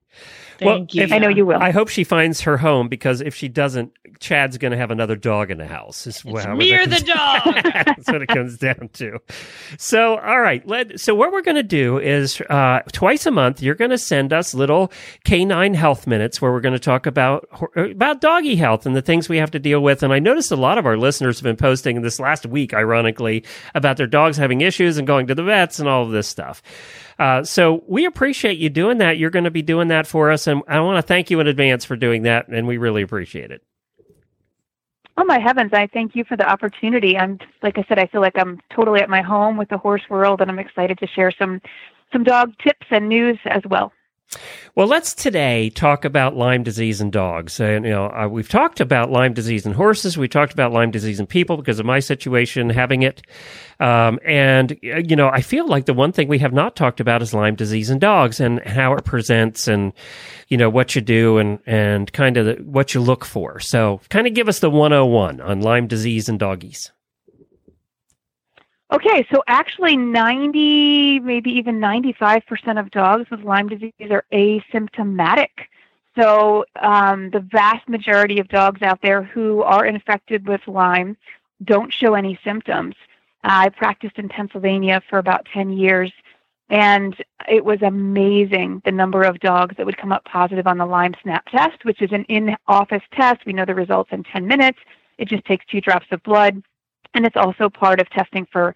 Thank 0.60 0.94
you. 0.94 1.08
I 1.12 1.20
know 1.20 1.30
you 1.30 1.46
will. 1.46 1.62
I 1.62 1.72
hope 1.72 1.90
she 1.90 2.04
finds 2.04 2.42
her 2.42 2.58
home 2.58 2.88
because 2.90 3.22
if 3.22 3.36
she 3.36 3.48
doesn't, 3.48 3.94
Chad's 4.20 4.58
going 4.58 4.72
to 4.72 4.78
have 4.78 4.92
another 4.92 5.16
dog 5.16 5.52
in 5.52 5.58
the 5.58 5.68
house. 5.68 6.08
Is 6.08 6.24
It's 6.26 6.44
how 6.44 6.56
me 6.56 6.74
or 6.74 6.86
the 6.86 7.00
dog. 7.06 7.64
That's 7.64 8.08
what 8.08 8.22
it 8.22 8.28
comes 8.28 8.58
down 8.58 8.90
to. 8.94 9.20
So, 9.78 10.18
all 10.18 10.40
right. 10.40 10.66
Let, 10.68 11.00
so, 11.00 11.16
what 11.16 11.32
we're 11.32 11.42
going 11.42 11.56
to 11.56 11.64
do 11.64 11.98
is 11.98 12.42
uh, 12.50 12.82
twice 12.92 13.26
a 13.26 13.32
month, 13.32 13.62
you're 13.62 13.76
going 13.76 13.92
to 13.92 13.98
send 13.98 14.32
us 14.32 14.54
little 14.54 14.92
canine 15.26 15.74
health 15.74 16.08
minutes 16.08 16.42
where 16.42 16.52
we're 16.52 16.62
going 16.62 16.74
to 16.74 16.80
talk 16.80 17.06
about 17.06 17.48
about 17.76 18.22
doggy 18.22 18.56
health 18.56 18.86
and 18.86 18.96
the 18.96 19.02
things 19.02 19.28
we 19.28 19.38
have 19.38 19.52
to 19.52 19.60
deal 19.60 19.82
with. 19.82 20.04
And 20.04 20.14
I 20.14 20.20
noticed 20.20 20.52
a 20.52 20.56
lot 20.56 20.78
of 20.78 20.86
our 20.86 20.98
listeners 20.98 21.40
have 21.40 21.44
been 21.44 21.58
posting 21.58 22.02
this 22.02 22.20
last 22.20 22.46
week, 22.46 22.74
ironically, 22.74 23.44
about 23.76 23.98
their 23.98 24.08
dogs 24.08 24.38
having 24.38 24.62
issues 24.62 24.98
and 24.98 25.08
going 25.08 25.28
to 25.28 25.36
the 25.36 25.44
vets 25.44 25.80
and 25.80 25.90
all 25.90 26.04
of 26.04 26.12
this 26.12 26.28
stuff. 26.28 26.62
Uh, 27.20 27.44
so 27.44 27.84
we 27.88 28.06
appreciate 28.06 28.58
you 28.58 28.70
doing 28.70 28.98
that. 29.00 29.18
You're 29.18 29.30
going 29.30 29.46
to 29.46 29.52
be 29.52 29.62
doing 29.62 29.90
that 29.90 30.08
for 30.08 30.32
us, 30.32 30.48
and 30.48 30.62
I 30.68 30.80
want 30.80 30.98
to 30.98 31.08
thank 31.08 31.30
you 31.30 31.40
in 31.40 31.48
advance 31.48 31.86
for 31.86 31.96
doing 31.96 32.24
that, 32.24 32.48
and 32.48 32.68
we 32.68 32.78
really 32.78 33.02
appreciate 33.02 33.52
it. 33.52 33.62
Oh 35.16 35.24
my 35.24 35.38
heavens! 35.38 35.72
I 35.74 35.88
thank 35.88 36.16
you 36.16 36.24
for 36.24 36.36
the 36.36 36.50
opportunity. 36.50 37.18
I'm 37.18 37.38
like 37.62 37.78
I 37.78 37.86
said, 37.88 38.00
I 38.00 38.08
feel 38.08 38.22
like 38.22 38.38
I'm 38.38 38.60
totally 38.76 39.00
at 39.00 39.10
my 39.10 39.22
home 39.22 39.58
with 39.58 39.70
the 39.70 39.78
horse 39.78 40.02
world, 40.10 40.42
and 40.42 40.50
I'm 40.50 40.58
excited 40.58 40.98
to 41.00 41.08
share 41.08 41.32
some 41.32 41.62
some 42.12 42.24
dog 42.24 42.54
tips 42.64 42.88
and 42.90 43.10
news 43.10 43.38
as 43.46 43.62
well. 43.70 43.94
Well, 44.76 44.88
let's 44.88 45.14
today 45.14 45.70
talk 45.70 46.04
about 46.04 46.36
Lyme 46.36 46.64
disease 46.64 47.00
in 47.00 47.12
dogs. 47.12 47.60
And, 47.60 47.86
you 47.86 47.92
know, 47.92 48.10
uh, 48.10 48.28
we've 48.28 48.50
talked 48.50 48.80
about 48.80 49.12
Lyme 49.12 49.34
disease 49.34 49.66
in 49.66 49.74
horses. 49.74 50.18
We 50.18 50.28
talked 50.28 50.52
about 50.52 50.72
Lyme 50.72 50.90
disease 50.90 51.20
in 51.20 51.28
people 51.28 51.58
because 51.58 51.80
of 51.80 51.86
my 51.86 52.00
situation 52.00 52.70
having 52.70 53.04
it. 53.04 53.22
Um, 53.80 54.20
and, 54.26 54.72
uh, 54.84 54.98
you 54.98 55.16
know, 55.16 55.30
I 55.30 55.42
feel 55.42 55.68
like 55.68 55.86
the 55.86 55.94
one 55.94 56.12
thing 56.12 56.28
we 56.28 56.40
have 56.40 56.54
not 56.54 56.76
talked 56.76 57.00
about 57.00 57.22
is 57.22 57.34
Lyme 57.34 57.56
disease 57.56 57.90
in 57.90 58.00
dogs 58.00 58.40
and 58.40 58.60
how 58.66 58.94
it 58.94 59.06
presents 59.06 59.68
and, 59.68 59.94
you 60.48 60.58
know, 60.58 60.70
what 60.70 60.96
you 60.96 61.02
do 61.02 61.38
and, 61.38 61.60
and 61.66 62.12
kind 62.12 62.38
of 62.38 62.46
the, 62.46 62.64
what 62.64 62.94
you 62.94 63.02
look 63.02 63.26
for. 63.26 63.60
So 63.60 64.02
kind 64.10 64.26
of 64.26 64.34
give 64.34 64.50
us 64.50 64.60
the 64.60 64.70
101 64.70 65.40
on 65.40 65.62
Lyme 65.62 65.88
disease 65.88 66.28
in 66.30 66.38
doggies. 66.38 66.92
Okay, 68.94 69.26
so 69.34 69.42
actually 69.48 69.98
90, 69.98 71.20
maybe 71.22 71.50
even 71.50 71.80
95% 71.80 72.80
of 72.80 72.92
dogs 72.92 73.28
with 73.32 73.40
Lyme 73.42 73.68
disease 73.68 73.92
are 74.12 74.24
asymptomatic. 74.32 75.48
So 76.16 76.66
um, 76.80 77.32
the 77.32 77.40
vast 77.40 77.90
majority 77.90 78.40
of 78.40 78.50
dogs 78.50 78.84
out 78.84 79.02
there 79.02 79.24
who 79.24 79.64
are 79.64 79.84
infected 79.84 80.48
with 80.48 80.62
Lyme 80.68 81.18
don't 81.64 81.92
show 81.92 82.14
any 82.14 82.38
symptoms. 82.44 82.94
I 83.44 83.70
practiced 83.70 84.20
in 84.20 84.30
Pennsylvania 84.30 85.02
for 85.10 85.18
about 85.18 85.48
10 85.52 85.72
years, 85.72 86.14
and 86.70 87.16
it 87.50 87.66
was 87.66 87.82
amazing 87.82 88.84
the 88.86 88.92
number 88.92 89.24
of 89.24 89.40
dogs 89.40 89.76
that 89.78 89.88
would 89.88 89.98
come 89.98 90.12
up 90.12 90.24
positive 90.26 90.68
on 90.68 90.78
the 90.78 90.86
Lyme 90.86 91.16
Snap 91.24 91.48
test, 91.48 91.84
which 91.84 92.04
is 92.04 92.12
an 92.12 92.26
in 92.26 92.56
office 92.68 93.02
test. 93.12 93.44
We 93.48 93.54
know 93.54 93.66
the 93.66 93.74
results 93.74 94.12
in 94.12 94.24
10 94.24 94.46
minutes. 94.46 94.78
It 95.18 95.30
just 95.30 95.46
takes 95.46 95.66
two 95.66 95.82
drops 95.82 96.06
of 96.12 96.22
blood 96.22 96.62
and 97.14 97.26
it's 97.26 97.38
also 97.38 97.70
part 97.70 98.00
of 98.00 98.10
testing 98.10 98.46
for 98.52 98.76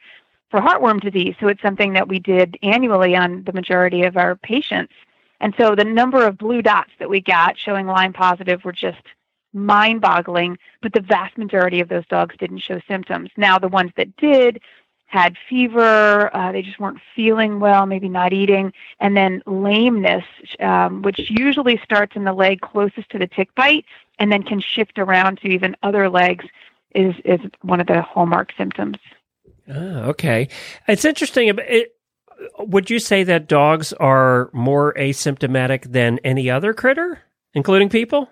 for 0.49 0.61
heartworm 0.61 1.01
disease. 1.01 1.35
So 1.39 1.47
it's 1.47 1.61
something 1.61 1.93
that 1.93 2.07
we 2.07 2.19
did 2.19 2.57
annually 2.63 3.15
on 3.15 3.43
the 3.43 3.51
majority 3.51 4.03
of 4.03 4.15
our 4.15 4.35
patients. 4.35 4.93
And 5.41 5.53
so 5.57 5.75
the 5.75 5.83
number 5.83 6.25
of 6.25 6.37
blue 6.37 6.61
dots 6.61 6.91
that 6.99 7.09
we 7.09 7.21
got 7.21 7.57
showing 7.57 7.85
Lyme 7.85 8.13
positive 8.13 8.63
were 8.63 8.71
just 8.71 9.01
mind 9.53 10.01
boggling, 10.01 10.57
but 10.81 10.93
the 10.93 11.01
vast 11.01 11.37
majority 11.37 11.79
of 11.79 11.89
those 11.89 12.05
dogs 12.07 12.35
didn't 12.37 12.59
show 12.59 12.79
symptoms. 12.87 13.29
Now, 13.37 13.59
the 13.59 13.67
ones 13.67 13.91
that 13.97 14.15
did 14.17 14.61
had 15.07 15.37
fever, 15.49 16.35
uh, 16.35 16.51
they 16.51 16.61
just 16.61 16.79
weren't 16.79 16.99
feeling 17.15 17.59
well, 17.59 17.85
maybe 17.85 18.09
not 18.09 18.33
eating, 18.33 18.73
and 18.99 19.15
then 19.15 19.41
lameness, 19.45 20.25
um, 20.59 21.01
which 21.01 21.29
usually 21.29 21.79
starts 21.83 22.15
in 22.15 22.25
the 22.25 22.33
leg 22.33 22.59
closest 22.61 23.09
to 23.09 23.17
the 23.17 23.27
tick 23.27 23.53
bite 23.55 23.85
and 24.19 24.31
then 24.31 24.43
can 24.43 24.59
shift 24.59 24.99
around 24.99 25.39
to 25.39 25.47
even 25.47 25.75
other 25.81 26.09
legs 26.09 26.45
is 26.97 27.13
is 27.23 27.39
one 27.61 27.79
of 27.79 27.87
the 27.87 28.01
hallmark 28.01 28.49
symptoms. 28.57 28.97
Ah, 29.69 30.05
okay. 30.05 30.49
It's 30.87 31.05
interesting. 31.05 31.47
It, 31.57 31.93
would 32.59 32.89
you 32.89 32.99
say 32.99 33.23
that 33.23 33.47
dogs 33.47 33.93
are 33.93 34.49
more 34.53 34.93
asymptomatic 34.93 35.91
than 35.91 36.19
any 36.23 36.49
other 36.49 36.73
critter, 36.73 37.21
including 37.53 37.89
people? 37.89 38.29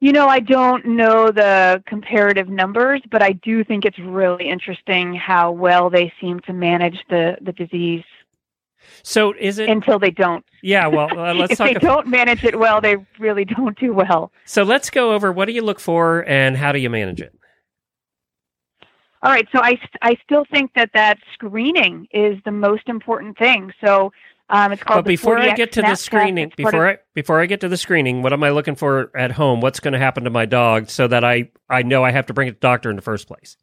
You 0.00 0.12
know, 0.12 0.28
I 0.28 0.38
don't 0.38 0.86
know 0.86 1.32
the 1.32 1.82
comparative 1.86 2.48
numbers, 2.48 3.02
but 3.10 3.20
I 3.20 3.32
do 3.32 3.64
think 3.64 3.84
it's 3.84 3.98
really 3.98 4.48
interesting 4.48 5.14
how 5.14 5.50
well 5.50 5.90
they 5.90 6.12
seem 6.20 6.38
to 6.40 6.52
manage 6.52 6.98
the, 7.10 7.36
the 7.40 7.52
disease 7.52 8.04
So 9.02 9.32
is 9.38 9.58
it? 9.58 9.68
until 9.68 9.98
they 9.98 10.10
don't. 10.10 10.44
yeah. 10.62 10.86
Well, 10.86 11.08
uh, 11.18 11.34
let's 11.40 11.52
if 11.52 11.58
talk. 11.58 11.68
they 11.68 11.74
ab- 11.76 11.80
don't 11.82 12.06
manage 12.08 12.44
it 12.44 12.58
well, 12.58 12.80
they 12.80 12.96
really 13.18 13.44
don't 13.44 13.78
do 13.78 13.92
well. 13.92 14.32
so 14.44 14.62
let's 14.62 14.90
go 14.90 15.12
over 15.12 15.32
what 15.32 15.46
do 15.46 15.52
you 15.52 15.62
look 15.62 15.80
for 15.80 16.24
and 16.28 16.56
how 16.56 16.72
do 16.72 16.78
you 16.78 16.90
manage 16.90 17.20
it? 17.20 17.34
All 19.20 19.32
right, 19.32 19.48
so 19.50 19.60
I, 19.60 19.76
I 20.00 20.16
still 20.22 20.44
think 20.48 20.70
that 20.76 20.90
that 20.94 21.18
screening 21.34 22.06
is 22.12 22.38
the 22.44 22.52
most 22.52 22.88
important 22.88 23.36
thing. 23.36 23.72
So 23.84 24.12
um, 24.48 24.70
it's 24.70 24.82
called 24.84 25.04
But 25.04 25.08
before 25.08 25.40
the 25.42 25.50
I 25.50 25.54
get 25.56 25.72
to 25.72 25.82
the 25.82 25.96
screening, 25.96 26.52
before 26.56 26.86
of- 26.86 26.96
I 26.96 26.98
before 27.14 27.40
I 27.40 27.46
get 27.46 27.60
to 27.62 27.68
the 27.68 27.76
screening, 27.76 28.22
what 28.22 28.32
am 28.32 28.44
I 28.44 28.50
looking 28.50 28.76
for 28.76 29.10
at 29.16 29.32
home? 29.32 29.60
What's 29.60 29.80
going 29.80 29.92
to 29.92 29.98
happen 29.98 30.22
to 30.24 30.30
my 30.30 30.46
dog 30.46 30.88
so 30.88 31.08
that 31.08 31.24
I 31.24 31.50
I 31.68 31.82
know 31.82 32.04
I 32.04 32.12
have 32.12 32.26
to 32.26 32.32
bring 32.32 32.46
it 32.46 32.52
to 32.52 32.54
the 32.56 32.60
doctor 32.60 32.90
in 32.90 32.96
the 32.96 33.02
first 33.02 33.26
place? 33.26 33.56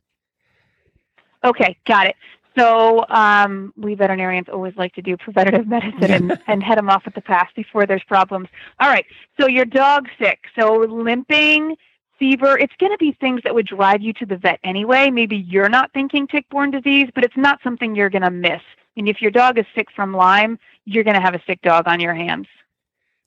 Okay, 1.44 1.78
got 1.88 2.08
it. 2.08 2.16
So 2.58 3.06
um, 3.10 3.74
we 3.76 3.96
veterinarians 3.96 4.48
always 4.52 4.76
like 4.76 4.94
to 4.96 5.02
do 5.02 5.18
preventative 5.18 5.68
medicine 5.76 6.12
and, 6.12 6.42
and 6.48 6.64
head 6.64 6.78
them 6.78 6.90
off 6.90 7.04
at 7.06 7.16
the 7.16 7.22
pass 7.22 7.50
before 7.56 7.86
there's 7.86 8.04
problems. 8.04 8.48
All 8.80 8.90
right, 8.90 9.06
so 9.40 9.48
your 9.48 9.66
dog's 9.66 10.10
sick. 10.20 10.40
So 10.58 10.78
limping, 10.78 11.76
fever, 12.18 12.58
it's 12.58 12.74
going 12.80 12.92
to 12.92 12.98
be 12.98 13.12
things 13.20 13.42
that 13.44 13.54
would 13.54 13.68
drive 13.68 14.02
you 14.02 14.14
to 14.14 14.26
the 14.26 14.38
vet 14.38 14.60
anyway. 14.64 15.10
Maybe 15.10 15.38
you're 15.38 15.70
not 15.70 15.92
thinking 15.94 16.28
tick-borne 16.28 16.72
disease, 16.72 17.10
but 17.14 17.24
it's 17.24 17.38
not 17.38 17.60
something 17.64 17.96
you're 17.96 18.10
going 18.10 18.22
to 18.22 18.32
miss. 18.32 18.62
And 18.98 19.10
if 19.10 19.22
your 19.22 19.32
dog 19.32 19.58
is 19.60 19.66
sick 19.76 19.88
from 19.94 20.14
Lyme, 20.14 20.58
you're 20.86 21.04
going 21.04 21.16
to 21.16 21.22
have 21.22 21.36
a 21.36 21.42
sick 21.46 21.62
dog 21.62 21.88
on 21.88 22.00
your 22.00 22.14
hands. 22.14 22.48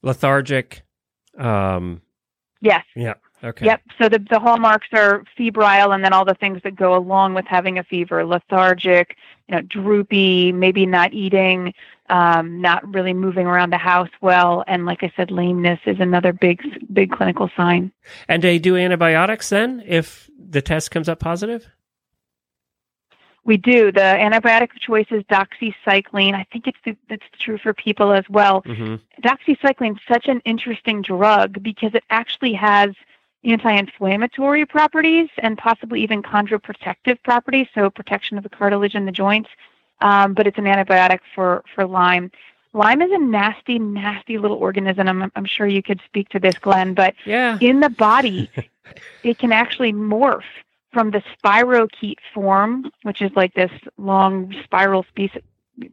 Lethargic. 0.02 0.82
Um. 1.36 2.02
Yes. 2.60 2.84
Yeah. 2.96 3.14
Okay. 3.42 3.66
Yep. 3.66 3.83
So 4.01 4.09
the, 4.09 4.18
the 4.18 4.40
hallmarks 4.40 4.88
are 4.92 5.22
febrile 5.37 5.92
and 5.92 6.05
then 6.05 6.12
all 6.12 6.24
the 6.24 6.35
things 6.35 6.61
that 6.64 6.74
go 6.74 6.96
along 6.96 7.35
with 7.35 7.46
having 7.46 7.79
a 7.79 7.85
fever, 7.85 8.24
lethargic, 8.24 9.16
you 9.48 9.55
know, 9.55 9.62
droopy, 9.62 10.51
maybe 10.53 10.87
not 10.87 11.12
eating, 11.12 11.72
um, 12.09 12.61
not 12.61 12.87
really 12.92 13.12
moving 13.12 13.46
around 13.46 13.70
the 13.70 13.79
house 13.79 14.11
well. 14.20 14.64
And 14.66 14.87
like 14.87 15.03
I 15.03 15.12
said, 15.16 15.31
lameness 15.31 15.79
is 15.87 16.01
another 16.01 16.33
big, 16.33 16.61
big 16.92 17.12
clinical 17.12 17.48
sign. 17.57 17.92
And 18.27 18.42
they 18.42 18.59
do 18.59 18.77
antibiotics 18.77 19.51
then 19.51 19.83
if 19.87 20.29
the 20.37 20.62
test 20.62 20.90
comes 20.90 21.09
up 21.09 21.20
positive. 21.20 21.68
We 23.44 23.57
do. 23.57 23.90
The 23.92 24.01
antibiotic 24.01 24.72
of 24.74 24.81
choice 24.81 25.07
is 25.11 25.22
doxycycline. 25.24 26.35
I 26.35 26.44
think 26.53 26.66
it's, 26.66 26.98
it's 27.09 27.24
true 27.40 27.57
for 27.57 27.72
people 27.72 28.12
as 28.12 28.24
well. 28.29 28.62
hmm 28.66 28.96
doxycycline 29.22 29.92
is 29.92 30.03
such 30.07 30.27
an 30.29 30.40
interesting 30.44 31.03
drug 31.03 31.61
because 31.62 31.92
it 31.94 32.05
actually 32.11 32.53
has 32.53 32.90
anti-inflammatory 33.44 34.66
properties 34.66 35.29
and 35.38 35.57
possibly 35.57 36.03
even 36.03 36.22
chondroprotective 36.22 37.22
properties, 37.22 37.66
so 37.74 37.88
protection 37.90 38.37
of 38.37 38.42
the 38.42 38.51
cartilage 38.51 38.94
in 38.94 39.07
the 39.07 39.12
joints. 39.12 39.48
Um, 40.01 40.35
but 40.35 40.46
it's 40.46 40.59
an 40.59 40.64
antibiotic 40.64 41.20
for 41.35 41.64
for 41.74 41.87
Lyme. 41.87 42.31
Lyme 42.72 43.03
is 43.03 43.11
a 43.12 43.18
nasty, 43.18 43.79
nasty 43.79 44.38
little 44.38 44.59
organism. 44.59 45.09
I'm, 45.09 45.33
I'm 45.35 45.44
sure 45.44 45.66
you 45.66 45.83
could 45.83 46.01
speak 46.05 46.29
to 46.31 46.38
this, 46.38 46.57
Glenn. 46.61 46.94
But 46.94 47.14
Yeah. 47.24 47.59
in 47.61 47.81
the 47.81 47.90
body, 47.90 48.51
it 49.22 49.38
can 49.38 49.53
actually 49.53 49.92
morph 49.92 50.42
from 50.92 51.11
the 51.11 51.22
spirochete 51.37 52.18
form, 52.33 52.90
which 53.03 53.20
is 53.22 53.31
like 53.35 53.55
this 53.55 53.70
long 53.96 54.55
spiral 54.64 55.05
piece 55.14 55.37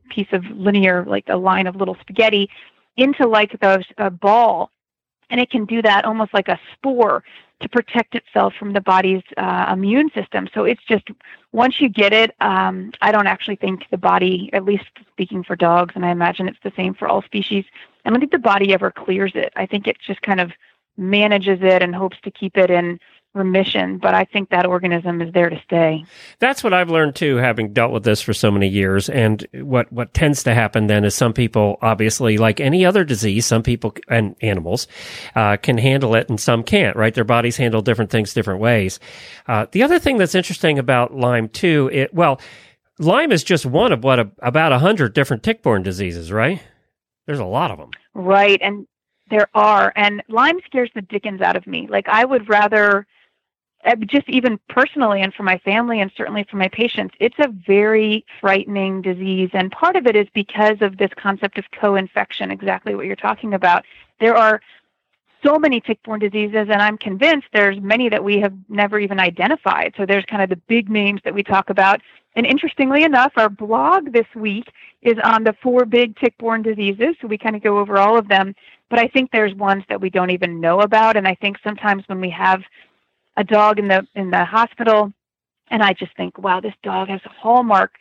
piece 0.09 0.27
of 0.31 0.43
linear, 0.51 1.05
like 1.05 1.25
a 1.27 1.37
line 1.37 1.67
of 1.67 1.75
little 1.75 1.95
spaghetti, 2.01 2.49
into 2.97 3.27
like 3.27 3.55
a 3.97 4.09
ball. 4.11 4.71
And 5.29 5.39
it 5.39 5.49
can 5.49 5.65
do 5.65 5.81
that 5.81 6.05
almost 6.05 6.33
like 6.33 6.47
a 6.47 6.59
spore 6.73 7.23
to 7.61 7.69
protect 7.69 8.15
itself 8.15 8.53
from 8.59 8.73
the 8.73 8.81
body's 8.81 9.23
uh, 9.37 9.67
immune 9.71 10.09
system. 10.13 10.47
So 10.53 10.65
it's 10.65 10.83
just 10.83 11.07
once 11.51 11.79
you 11.79 11.89
get 11.89 12.13
it, 12.13 12.35
um, 12.41 12.91
I 13.01 13.11
don't 13.11 13.27
actually 13.27 13.55
think 13.55 13.85
the 13.89 13.97
body, 13.97 14.49
at 14.53 14.65
least 14.65 14.85
speaking 15.11 15.43
for 15.43 15.55
dogs, 15.55 15.93
and 15.95 16.05
I 16.05 16.11
imagine 16.11 16.47
it's 16.47 16.59
the 16.63 16.73
same 16.75 16.93
for 16.93 17.07
all 17.07 17.21
species, 17.21 17.65
I 18.03 18.09
don't 18.09 18.19
think 18.19 18.31
the 18.31 18.37
body 18.37 18.73
ever 18.73 18.91
clears 18.91 19.31
it. 19.35 19.51
I 19.55 19.65
think 19.65 19.87
it 19.87 19.97
just 20.05 20.21
kind 20.21 20.39
of 20.39 20.51
manages 20.97 21.59
it 21.61 21.81
and 21.81 21.95
hopes 21.95 22.17
to 22.23 22.31
keep 22.31 22.57
it 22.57 22.69
in 22.69 22.99
remission, 23.35 23.99
but 23.99 24.15
I 24.15 24.23
think 24.23 24.49
that 24.49 24.65
organism 24.65 25.21
is 25.21 25.31
there 25.33 25.49
to 25.49 25.61
stay. 25.65 26.05
That's 26.39 26.63
what 26.63 26.73
I've 26.73 26.89
learned 26.89 27.15
too, 27.15 27.35
having 27.35 27.73
dealt 27.73 27.91
with 27.91 28.03
this 28.03 28.21
for 28.21 28.33
so 28.33 28.49
many 28.49 28.67
years. 28.67 29.09
And 29.09 29.45
what, 29.53 29.91
what 29.91 30.13
tends 30.13 30.41
to 30.43 30.53
happen 30.53 30.87
then 30.87 31.03
is 31.03 31.13
some 31.13 31.33
people, 31.33 31.77
obviously, 31.81 32.37
like 32.37 32.59
any 32.59 32.85
other 32.85 33.03
disease, 33.03 33.45
some 33.45 33.61
people 33.61 33.93
and 34.07 34.35
animals, 34.41 34.87
uh, 35.35 35.57
can 35.57 35.77
handle 35.77 36.15
it 36.15 36.29
and 36.29 36.39
some 36.39 36.63
can't, 36.63 36.95
right? 36.95 37.13
Their 37.13 37.25
bodies 37.25 37.57
handle 37.57 37.81
different 37.81 38.09
things 38.09 38.33
different 38.33 38.61
ways. 38.61 38.99
Uh, 39.47 39.67
the 39.71 39.83
other 39.83 39.99
thing 39.99 40.17
that's 40.17 40.35
interesting 40.35 40.79
about 40.79 41.13
Lyme 41.13 41.49
too, 41.49 41.89
it, 41.91 42.13
well, 42.13 42.39
Lyme 42.97 43.33
is 43.33 43.43
just 43.43 43.65
one 43.65 43.91
of 43.91 44.03
what, 44.03 44.19
a, 44.19 44.31
about 44.39 44.71
a 44.71 44.79
hundred 44.79 45.13
different 45.13 45.43
tick-borne 45.43 45.83
diseases, 45.83 46.31
right? 46.31 46.63
There's 47.25 47.39
a 47.39 47.45
lot 47.45 47.71
of 47.71 47.77
them. 47.77 47.91
Right. 48.13 48.59
And 48.61 48.87
there 49.29 49.49
are. 49.53 49.91
And 49.95 50.23
Lyme 50.29 50.59
scares 50.65 50.91
the 50.95 51.01
dickens 51.01 51.41
out 51.41 51.57
of 51.57 51.67
me. 51.67 51.87
Like, 51.89 52.07
I 52.07 52.23
would 52.23 52.47
rather 52.47 53.05
Uh, 53.85 53.95
just 53.97 54.27
even 54.27 54.59
personally 54.67 55.21
and 55.21 55.33
for 55.33 55.43
my 55.43 55.59
family 55.59 56.01
and 56.01 56.11
certainly 56.17 56.43
for 56.49 56.57
my 56.57 56.67
patients, 56.69 57.13
it's 57.19 57.37
a 57.39 57.47
very 57.67 58.25
frightening 58.41 59.01
disease. 59.01 59.51
And 59.53 59.71
part 59.71 59.95
of 59.95 60.07
it 60.07 60.15
is 60.15 60.27
because 60.33 60.77
of 60.81 60.97
this 60.97 61.11
concept 61.15 61.59
of 61.59 61.65
co 61.71 61.95
infection, 61.95 62.49
exactly 62.49 62.95
what 62.95 63.05
you're 63.05 63.15
talking 63.15 63.53
about. 63.53 63.85
There 64.19 64.35
are 64.35 64.59
so 65.45 65.59
many 65.59 65.79
tick-borne 65.79 66.19
diseases, 66.19 66.67
and 66.71 66.81
I'm 66.81 66.97
convinced 66.97 67.47
there's 67.53 67.79
many 67.79 68.09
that 68.09 68.23
we 68.23 68.39
have 68.39 68.53
never 68.69 68.97
even 68.97 69.19
identified. 69.19 69.93
So 69.95 70.05
there's 70.05 70.25
kind 70.25 70.41
of 70.41 70.49
the 70.49 70.55
big 70.55 70.89
names 70.89 71.21
that 71.23 71.35
we 71.35 71.43
talk 71.43 71.69
about. 71.69 72.01
And 72.35 72.45
interestingly 72.47 73.03
enough, 73.03 73.33
our 73.37 73.49
blog 73.49 74.11
this 74.11 74.25
week 74.35 74.71
is 75.03 75.15
on 75.23 75.43
the 75.43 75.55
four 75.61 75.85
big 75.85 76.17
tick-borne 76.17 76.63
diseases. 76.63 77.15
So 77.21 77.27
we 77.27 77.37
kind 77.37 77.55
of 77.55 77.61
go 77.61 77.77
over 77.77 77.97
all 77.97 78.17
of 78.17 78.27
them. 78.27 78.55
But 78.89 78.99
I 78.99 79.07
think 79.07 79.31
there's 79.31 79.53
ones 79.53 79.83
that 79.89 80.01
we 80.01 80.09
don't 80.09 80.31
even 80.31 80.59
know 80.59 80.79
about. 80.79 81.17
And 81.17 81.27
I 81.27 81.35
think 81.35 81.57
sometimes 81.63 82.03
when 82.07 82.19
we 82.19 82.31
have 82.31 82.61
a 83.37 83.43
dog 83.43 83.79
in 83.79 83.87
the 83.87 84.07
in 84.15 84.31
the 84.31 84.45
hospital, 84.45 85.11
and 85.69 85.83
I 85.83 85.93
just 85.93 86.15
think, 86.15 86.37
wow, 86.37 86.59
this 86.59 86.75
dog 86.83 87.09
has 87.09 87.21
hallmark 87.23 87.93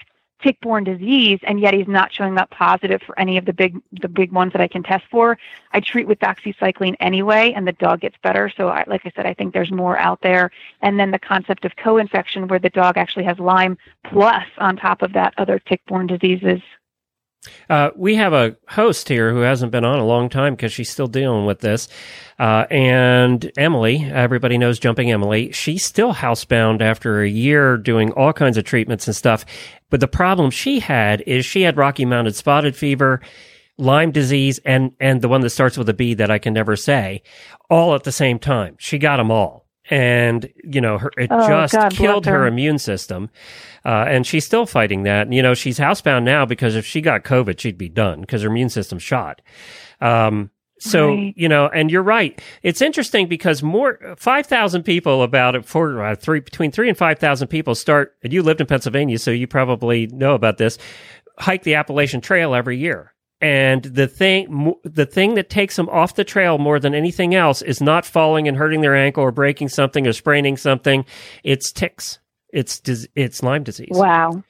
tick-borne 0.43 0.85
disease, 0.85 1.41
and 1.45 1.59
yet 1.59 1.72
he's 1.72 1.89
not 1.89 2.12
showing 2.12 2.37
up 2.37 2.51
positive 2.51 3.01
for 3.01 3.18
any 3.18 3.39
of 3.39 3.47
the 3.47 3.53
big 3.53 3.80
the 3.93 4.09
big 4.09 4.30
ones 4.30 4.53
that 4.53 4.61
I 4.61 4.68
can 4.68 4.82
test 4.82 5.05
for. 5.11 5.39
I 5.72 5.80
treat 5.80 6.07
with 6.07 6.18
doxycycline 6.18 6.97
anyway, 7.01 7.53
and 7.57 7.66
the 7.66 7.72
dog 7.72 8.01
gets 8.01 8.16
better. 8.22 8.53
So, 8.55 8.68
I, 8.68 8.85
like 8.87 9.03
I 9.07 9.12
said, 9.16 9.26
I 9.26 9.35
think 9.35 9.55
there's 9.55 9.72
more 9.72 9.97
out 9.99 10.20
there. 10.20 10.51
And 10.82 11.01
then 11.01 11.11
the 11.11 11.18
concept 11.18 11.64
of 11.64 11.76
co-infection, 11.76 12.49
where 12.49 12.59
the 12.59 12.70
dog 12.70 12.99
actually 12.99 13.24
has 13.24 13.39
Lyme 13.39 13.78
plus 14.05 14.47
on 14.59 14.76
top 14.76 15.03
of 15.03 15.12
that 15.14 15.35
other 15.39 15.59
tick-borne 15.59 16.07
diseases. 16.07 16.61
Uh, 17.68 17.90
we 17.97 18.14
have 18.16 18.32
a 18.32 18.57
host 18.68 19.09
here 19.09 19.32
who 19.32 19.40
hasn't 19.40 19.72
been 19.72 19.84
on 19.84 19.99
a 19.99 20.07
long 20.07 20.28
time 20.28 20.55
because 20.55 20.72
she's 20.72 20.90
still 20.90 21.07
dealing 21.07 21.47
with 21.47 21.61
this. 21.61 21.88
Uh, 22.38 22.66
and 22.70 23.51
Emily, 23.57 24.05
everybody 24.05 24.59
knows 24.59 24.78
Jumping 24.78 25.11
Emily. 25.11 25.53
She's 25.53 25.84
still 25.84 26.14
housebound 26.14 26.80
after 26.80 27.20
a 27.20 27.28
year 27.28 27.76
doing 27.76 28.12
all 28.12 28.32
kinds 28.32 28.57
of 28.57 28.64
treatments 28.64 29.07
and 29.07 29.16
stuff. 29.16 29.45
But 29.90 30.01
the 30.01 30.09
problem 30.09 30.51
she 30.51 30.80
had 30.80 31.22
is 31.26 31.47
she 31.47 31.62
had 31.62 31.76
Rocky 31.76 32.05
Mountain 32.05 32.34
spotted 32.34 32.76
fever, 32.76 33.20
Lyme 33.78 34.11
disease, 34.11 34.61
and, 34.64 34.92
and 35.01 35.20
the 35.20 35.28
one 35.28 35.40
that 35.42 35.51
starts 35.51 35.78
with 35.78 35.88
a 35.88 35.95
B 35.95 36.14
that 36.14 36.30
I 36.30 36.38
can 36.38 36.53
never 36.53 36.76
say 36.76 37.22
all 37.70 37.95
at 37.95 38.05
the 38.05 38.12
same 38.12 38.38
time. 38.38 38.76
She 38.78 38.99
got 38.99 39.16
them 39.18 39.30
all 39.30 39.64
and 39.91 40.49
you 40.64 40.80
know 40.80 40.99
her, 40.99 41.11
it 41.18 41.28
Oh, 41.30 41.47
just 41.47 41.74
God, 41.74 41.93
killed 41.93 42.26
her 42.26 42.41
her. 42.41 42.47
immune 42.47 42.78
system 42.78 43.30
uh, 43.85 44.05
and 44.09 44.26
she's 44.26 44.45
still 44.47 44.66
fighting 44.66 45.03
that 45.03 45.32
you 45.32 45.43
know 45.43 45.55
she's 45.55 45.78
housebound 45.78 46.22
now 46.24 46.47
because 46.47 46.74
if 46.76 46.87
she 46.87 47.01
got 47.01 47.22
covid 47.24 47.59
she'd 47.61 47.76
be 47.78 47.89
done 47.89 48.20
because 48.22 48.43
her 48.43 48.49
immune 48.49 48.70
system's 48.70 49.03
shot 49.03 49.43
um, 50.01 50.51
so 50.80 51.09
Right. 51.14 51.35
you 51.37 51.49
know 51.49 51.68
and 51.68 51.91
you're 51.91 52.03
right 52.03 52.41
it's 52.62 52.82
interesting 52.82 53.28
because 53.28 53.62
more 53.62 53.99
5000 54.16 54.82
people 54.82 55.22
about 55.22 55.55
it 55.55 55.64
for 55.64 56.03
uh, 56.03 56.16
three 56.16 56.41
between 56.41 56.70
3 56.72 56.89
and 56.89 56.99
5000 56.99 57.49
people 57.49 57.74
start 57.74 58.16
and 58.22 58.32
you 58.32 58.43
lived 58.43 58.61
in 58.61 58.66
pennsylvania 58.66 59.18
so 59.18 59.30
you 59.30 59.47
probably 59.47 60.07
know 60.09 60.35
about 60.35 60.59
this 60.59 60.76
hike 61.39 61.62
the 61.62 61.74
appalachian 61.74 62.20
trail 62.20 62.55
every 62.55 62.76
year 62.76 63.14
and 63.45 63.82
the 63.82 64.07
thing, 64.07 64.74
the 64.84 65.05
thing 65.05 65.34
that 65.34 65.51
takes 65.51 65.76
them 65.76 65.90
off 65.90 66.14
the 66.14 66.24
trail 66.24 66.57
more 66.57 66.80
than 66.80 66.95
anything 66.95 67.34
else 67.34 67.61
is 67.61 67.82
not 67.82 68.07
falling 68.07 68.49
and 68.49 68.57
hurting 68.57 68.80
their 68.80 68.97
ankle 68.97 69.22
or 69.22 69.32
breaking 69.32 69.68
something 69.68 70.07
or 70.07 70.14
spraining 70.14 70.57
something. 70.57 71.05
It's 71.42 71.70
ticks. 71.70 72.20
It's 72.55 72.80
it's 73.14 73.42
Lyme 73.42 73.62
disease. 73.62 73.90
Wow, 73.90 74.42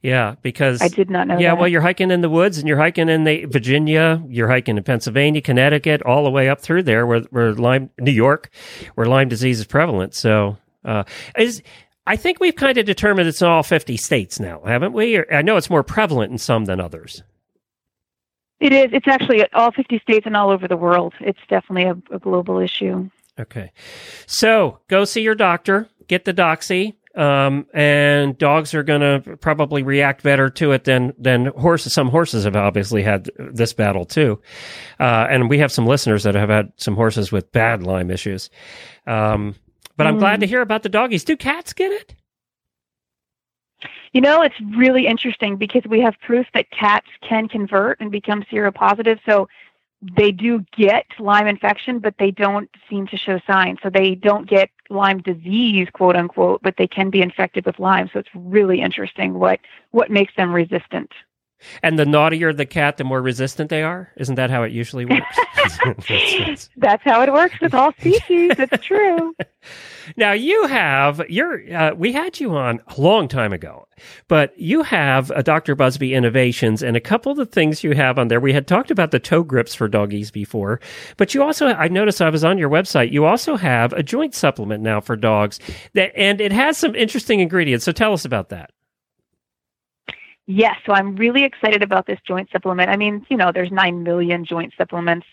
Yeah, 0.00 0.36
because 0.40 0.80
I 0.80 0.88
did 0.88 1.10
not 1.10 1.26
know. 1.26 1.38
yeah, 1.38 1.50
that. 1.50 1.58
well, 1.58 1.68
you're 1.68 1.82
hiking 1.82 2.10
in 2.10 2.22
the 2.22 2.30
woods 2.30 2.56
and 2.56 2.66
you're 2.66 2.78
hiking 2.78 3.10
in 3.10 3.24
the 3.24 3.44
Virginia, 3.44 4.22
you're 4.28 4.48
hiking 4.48 4.78
in 4.78 4.82
Pennsylvania, 4.82 5.42
Connecticut, 5.42 6.00
all 6.04 6.24
the 6.24 6.30
way 6.30 6.48
up 6.48 6.62
through 6.62 6.84
there 6.84 7.04
where 7.04 7.20
where 7.30 7.52
Lyme, 7.52 7.90
New 7.98 8.12
York, 8.12 8.48
where 8.94 9.06
Lyme 9.06 9.28
disease 9.28 9.60
is 9.60 9.66
prevalent. 9.66 10.14
So, 10.14 10.56
uh, 10.86 11.04
is 11.36 11.62
I 12.06 12.16
think 12.16 12.40
we've 12.40 12.56
kind 12.56 12.78
of 12.78 12.86
determined 12.86 13.28
it's 13.28 13.42
in 13.42 13.48
all 13.48 13.62
50 13.62 13.98
states 13.98 14.40
now, 14.40 14.62
haven't 14.64 14.94
we? 14.94 15.16
Or, 15.16 15.26
I 15.30 15.42
know 15.42 15.58
it's 15.58 15.68
more 15.68 15.82
prevalent 15.82 16.32
in 16.32 16.38
some 16.38 16.64
than 16.64 16.80
others. 16.80 17.22
It 18.60 18.72
is. 18.72 18.88
It's 18.92 19.06
actually 19.06 19.44
all 19.52 19.70
50 19.70 19.98
states 20.00 20.26
and 20.26 20.36
all 20.36 20.50
over 20.50 20.66
the 20.66 20.76
world. 20.76 21.14
It's 21.20 21.38
definitely 21.48 21.84
a, 21.84 22.14
a 22.16 22.18
global 22.18 22.58
issue. 22.58 23.08
Okay. 23.38 23.72
So 24.26 24.80
go 24.88 25.04
see 25.04 25.22
your 25.22 25.36
doctor, 25.36 25.88
get 26.08 26.24
the 26.24 26.34
doxy. 26.34 26.94
Um, 27.14 27.66
and 27.74 28.38
dogs 28.38 28.74
are 28.74 28.84
going 28.84 29.00
to 29.00 29.36
probably 29.38 29.82
react 29.82 30.22
better 30.22 30.50
to 30.50 30.70
it 30.70 30.84
than, 30.84 31.14
than 31.18 31.46
horses. 31.46 31.92
Some 31.92 32.10
horses 32.10 32.44
have 32.44 32.54
obviously 32.54 33.02
had 33.02 33.28
this 33.36 33.72
battle 33.72 34.04
too. 34.04 34.40
Uh, 35.00 35.26
and 35.28 35.50
we 35.50 35.58
have 35.58 35.72
some 35.72 35.84
listeners 35.84 36.22
that 36.22 36.36
have 36.36 36.48
had 36.48 36.72
some 36.76 36.94
horses 36.94 37.32
with 37.32 37.50
bad 37.50 37.82
Lyme 37.82 38.12
issues. 38.12 38.50
Um, 39.06 39.56
but 39.96 40.06
I'm 40.06 40.18
glad 40.18 40.40
to 40.40 40.46
hear 40.46 40.60
about 40.60 40.84
the 40.84 40.88
doggies. 40.88 41.24
Do 41.24 41.36
cats 41.36 41.72
get 41.72 41.90
it? 41.90 42.14
You 44.12 44.20
know, 44.20 44.42
it's 44.42 44.60
really 44.76 45.06
interesting 45.06 45.56
because 45.56 45.82
we 45.84 46.00
have 46.00 46.14
proof 46.20 46.46
that 46.54 46.70
cats 46.70 47.08
can 47.20 47.48
convert 47.48 48.00
and 48.00 48.10
become 48.10 48.42
seropositive. 48.44 49.18
So 49.26 49.48
they 50.16 50.30
do 50.30 50.64
get 50.76 51.06
Lyme 51.18 51.46
infection, 51.46 51.98
but 51.98 52.14
they 52.18 52.30
don't 52.30 52.70
seem 52.88 53.06
to 53.08 53.16
show 53.16 53.40
signs. 53.46 53.78
So 53.82 53.90
they 53.90 54.14
don't 54.14 54.48
get 54.48 54.70
Lyme 54.90 55.20
disease, 55.20 55.88
quote 55.92 56.16
unquote, 56.16 56.62
but 56.62 56.76
they 56.78 56.86
can 56.86 57.10
be 57.10 57.20
infected 57.20 57.66
with 57.66 57.78
Lyme. 57.78 58.08
So 58.12 58.18
it's 58.20 58.28
really 58.34 58.80
interesting 58.80 59.34
what 59.34 59.60
what 59.90 60.10
makes 60.10 60.34
them 60.36 60.52
resistant. 60.52 61.12
And 61.82 61.98
the 61.98 62.06
naughtier 62.06 62.52
the 62.52 62.66
cat, 62.66 62.96
the 62.96 63.04
more 63.04 63.20
resistant 63.20 63.70
they 63.70 63.82
are. 63.82 64.12
Isn't 64.16 64.36
that 64.36 64.50
how 64.50 64.62
it 64.62 64.72
usually 64.72 65.04
works? 65.04 65.38
That's 66.76 67.02
how 67.04 67.22
it 67.22 67.32
works 67.32 67.60
with 67.60 67.74
all 67.74 67.92
species. 67.92 68.52
It's 68.58 68.84
true. 68.84 69.34
Now 70.16 70.32
you 70.32 70.66
have 70.66 71.20
you're 71.28 71.74
uh, 71.74 71.94
we 71.94 72.12
had 72.12 72.40
you 72.40 72.56
on 72.56 72.80
a 72.86 73.00
long 73.00 73.28
time 73.28 73.52
ago, 73.52 73.86
but 74.26 74.58
you 74.58 74.82
have 74.82 75.30
a 75.32 75.42
Dr. 75.42 75.76
Buzby 75.76 76.12
Innovations 76.12 76.82
and 76.82 76.96
a 76.96 77.00
couple 77.00 77.32
of 77.32 77.38
the 77.38 77.46
things 77.46 77.84
you 77.84 77.94
have 77.94 78.18
on 78.18 78.28
there. 78.28 78.40
We 78.40 78.52
had 78.52 78.66
talked 78.66 78.90
about 78.90 79.10
the 79.10 79.18
toe 79.18 79.42
grips 79.42 79.74
for 79.74 79.88
doggies 79.88 80.30
before, 80.30 80.80
but 81.18 81.34
you 81.34 81.42
also 81.42 81.66
I 81.66 81.88
noticed 81.88 82.22
I 82.22 82.30
was 82.30 82.44
on 82.44 82.58
your 82.58 82.70
website. 82.70 83.12
You 83.12 83.26
also 83.26 83.56
have 83.56 83.92
a 83.92 84.02
joint 84.02 84.34
supplement 84.34 84.82
now 84.82 85.00
for 85.00 85.16
dogs 85.16 85.60
that 85.94 86.16
and 86.16 86.40
it 86.40 86.52
has 86.52 86.78
some 86.78 86.94
interesting 86.94 87.40
ingredients. 87.40 87.84
So 87.84 87.92
tell 87.92 88.12
us 88.12 88.24
about 88.24 88.48
that. 88.48 88.70
Yes, 90.50 90.76
so 90.86 90.94
I'm 90.94 91.14
really 91.14 91.44
excited 91.44 91.82
about 91.82 92.06
this 92.06 92.18
joint 92.26 92.48
supplement. 92.50 92.88
I 92.88 92.96
mean, 92.96 93.24
you 93.28 93.36
know, 93.36 93.52
there's 93.52 93.70
9 93.70 94.02
million 94.02 94.46
joint 94.46 94.72
supplements 94.78 95.26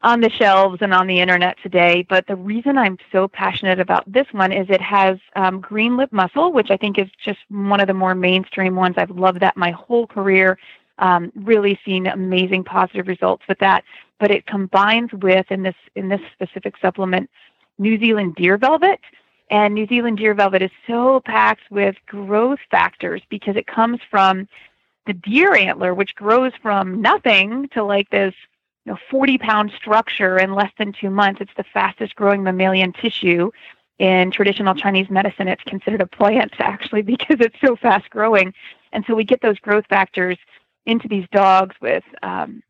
on 0.00 0.20
the 0.20 0.30
shelves 0.30 0.78
and 0.80 0.94
on 0.94 1.08
the 1.08 1.18
internet 1.18 1.56
today, 1.60 2.06
but 2.08 2.28
the 2.28 2.36
reason 2.36 2.78
I'm 2.78 2.96
so 3.10 3.26
passionate 3.26 3.80
about 3.80 4.04
this 4.06 4.28
one 4.30 4.52
is 4.52 4.70
it 4.70 4.80
has 4.80 5.18
um, 5.34 5.60
green 5.60 5.96
lip 5.96 6.12
mussel, 6.12 6.52
which 6.52 6.70
I 6.70 6.76
think 6.76 7.00
is 7.00 7.08
just 7.20 7.40
one 7.48 7.80
of 7.80 7.88
the 7.88 7.94
more 7.94 8.14
mainstream 8.14 8.76
ones. 8.76 8.94
I've 8.96 9.10
loved 9.10 9.40
that 9.40 9.56
my 9.56 9.72
whole 9.72 10.06
career. 10.06 10.56
Um, 11.00 11.32
really 11.34 11.76
seen 11.84 12.06
amazing 12.06 12.62
positive 12.62 13.08
results 13.08 13.42
with 13.48 13.58
that, 13.58 13.82
but 14.20 14.30
it 14.30 14.46
combines 14.46 15.10
with 15.12 15.50
in 15.50 15.64
this 15.64 15.74
in 15.96 16.08
this 16.08 16.20
specific 16.32 16.76
supplement 16.80 17.28
New 17.78 17.98
Zealand 17.98 18.36
deer 18.36 18.56
velvet, 18.56 19.00
and 19.50 19.74
New 19.74 19.86
Zealand 19.86 20.18
deer 20.18 20.34
velvet 20.34 20.62
is 20.62 20.70
so 20.86 21.20
packed 21.20 21.70
with 21.70 21.96
growth 22.06 22.60
factors 22.70 23.22
because 23.28 23.56
it 23.56 23.66
comes 23.66 24.00
from 24.10 24.48
the 25.06 25.12
deer 25.12 25.54
antler, 25.54 25.94
which 25.94 26.14
grows 26.14 26.52
from 26.62 27.02
nothing 27.02 27.68
to 27.74 27.82
like 27.84 28.08
this 28.10 28.34
you 28.84 28.92
know, 28.92 28.98
40 29.10 29.38
pound 29.38 29.72
structure 29.76 30.38
in 30.38 30.54
less 30.54 30.72
than 30.78 30.92
two 30.92 31.10
months. 31.10 31.40
It's 31.40 31.54
the 31.56 31.64
fastest 31.64 32.14
growing 32.16 32.42
mammalian 32.42 32.92
tissue 32.92 33.50
in 33.98 34.30
traditional 34.30 34.74
Chinese 34.74 35.08
medicine. 35.10 35.48
It's 35.48 35.62
considered 35.64 36.00
a 36.00 36.06
plant 36.06 36.54
actually 36.58 37.02
because 37.02 37.36
it's 37.40 37.56
so 37.60 37.76
fast 37.76 38.10
growing. 38.10 38.52
And 38.92 39.04
so 39.06 39.14
we 39.14 39.24
get 39.24 39.40
those 39.40 39.58
growth 39.58 39.86
factors 39.88 40.38
into 40.86 41.08
these 41.08 41.26
dogs 41.32 41.74
with 41.80 42.04
um, 42.22 42.62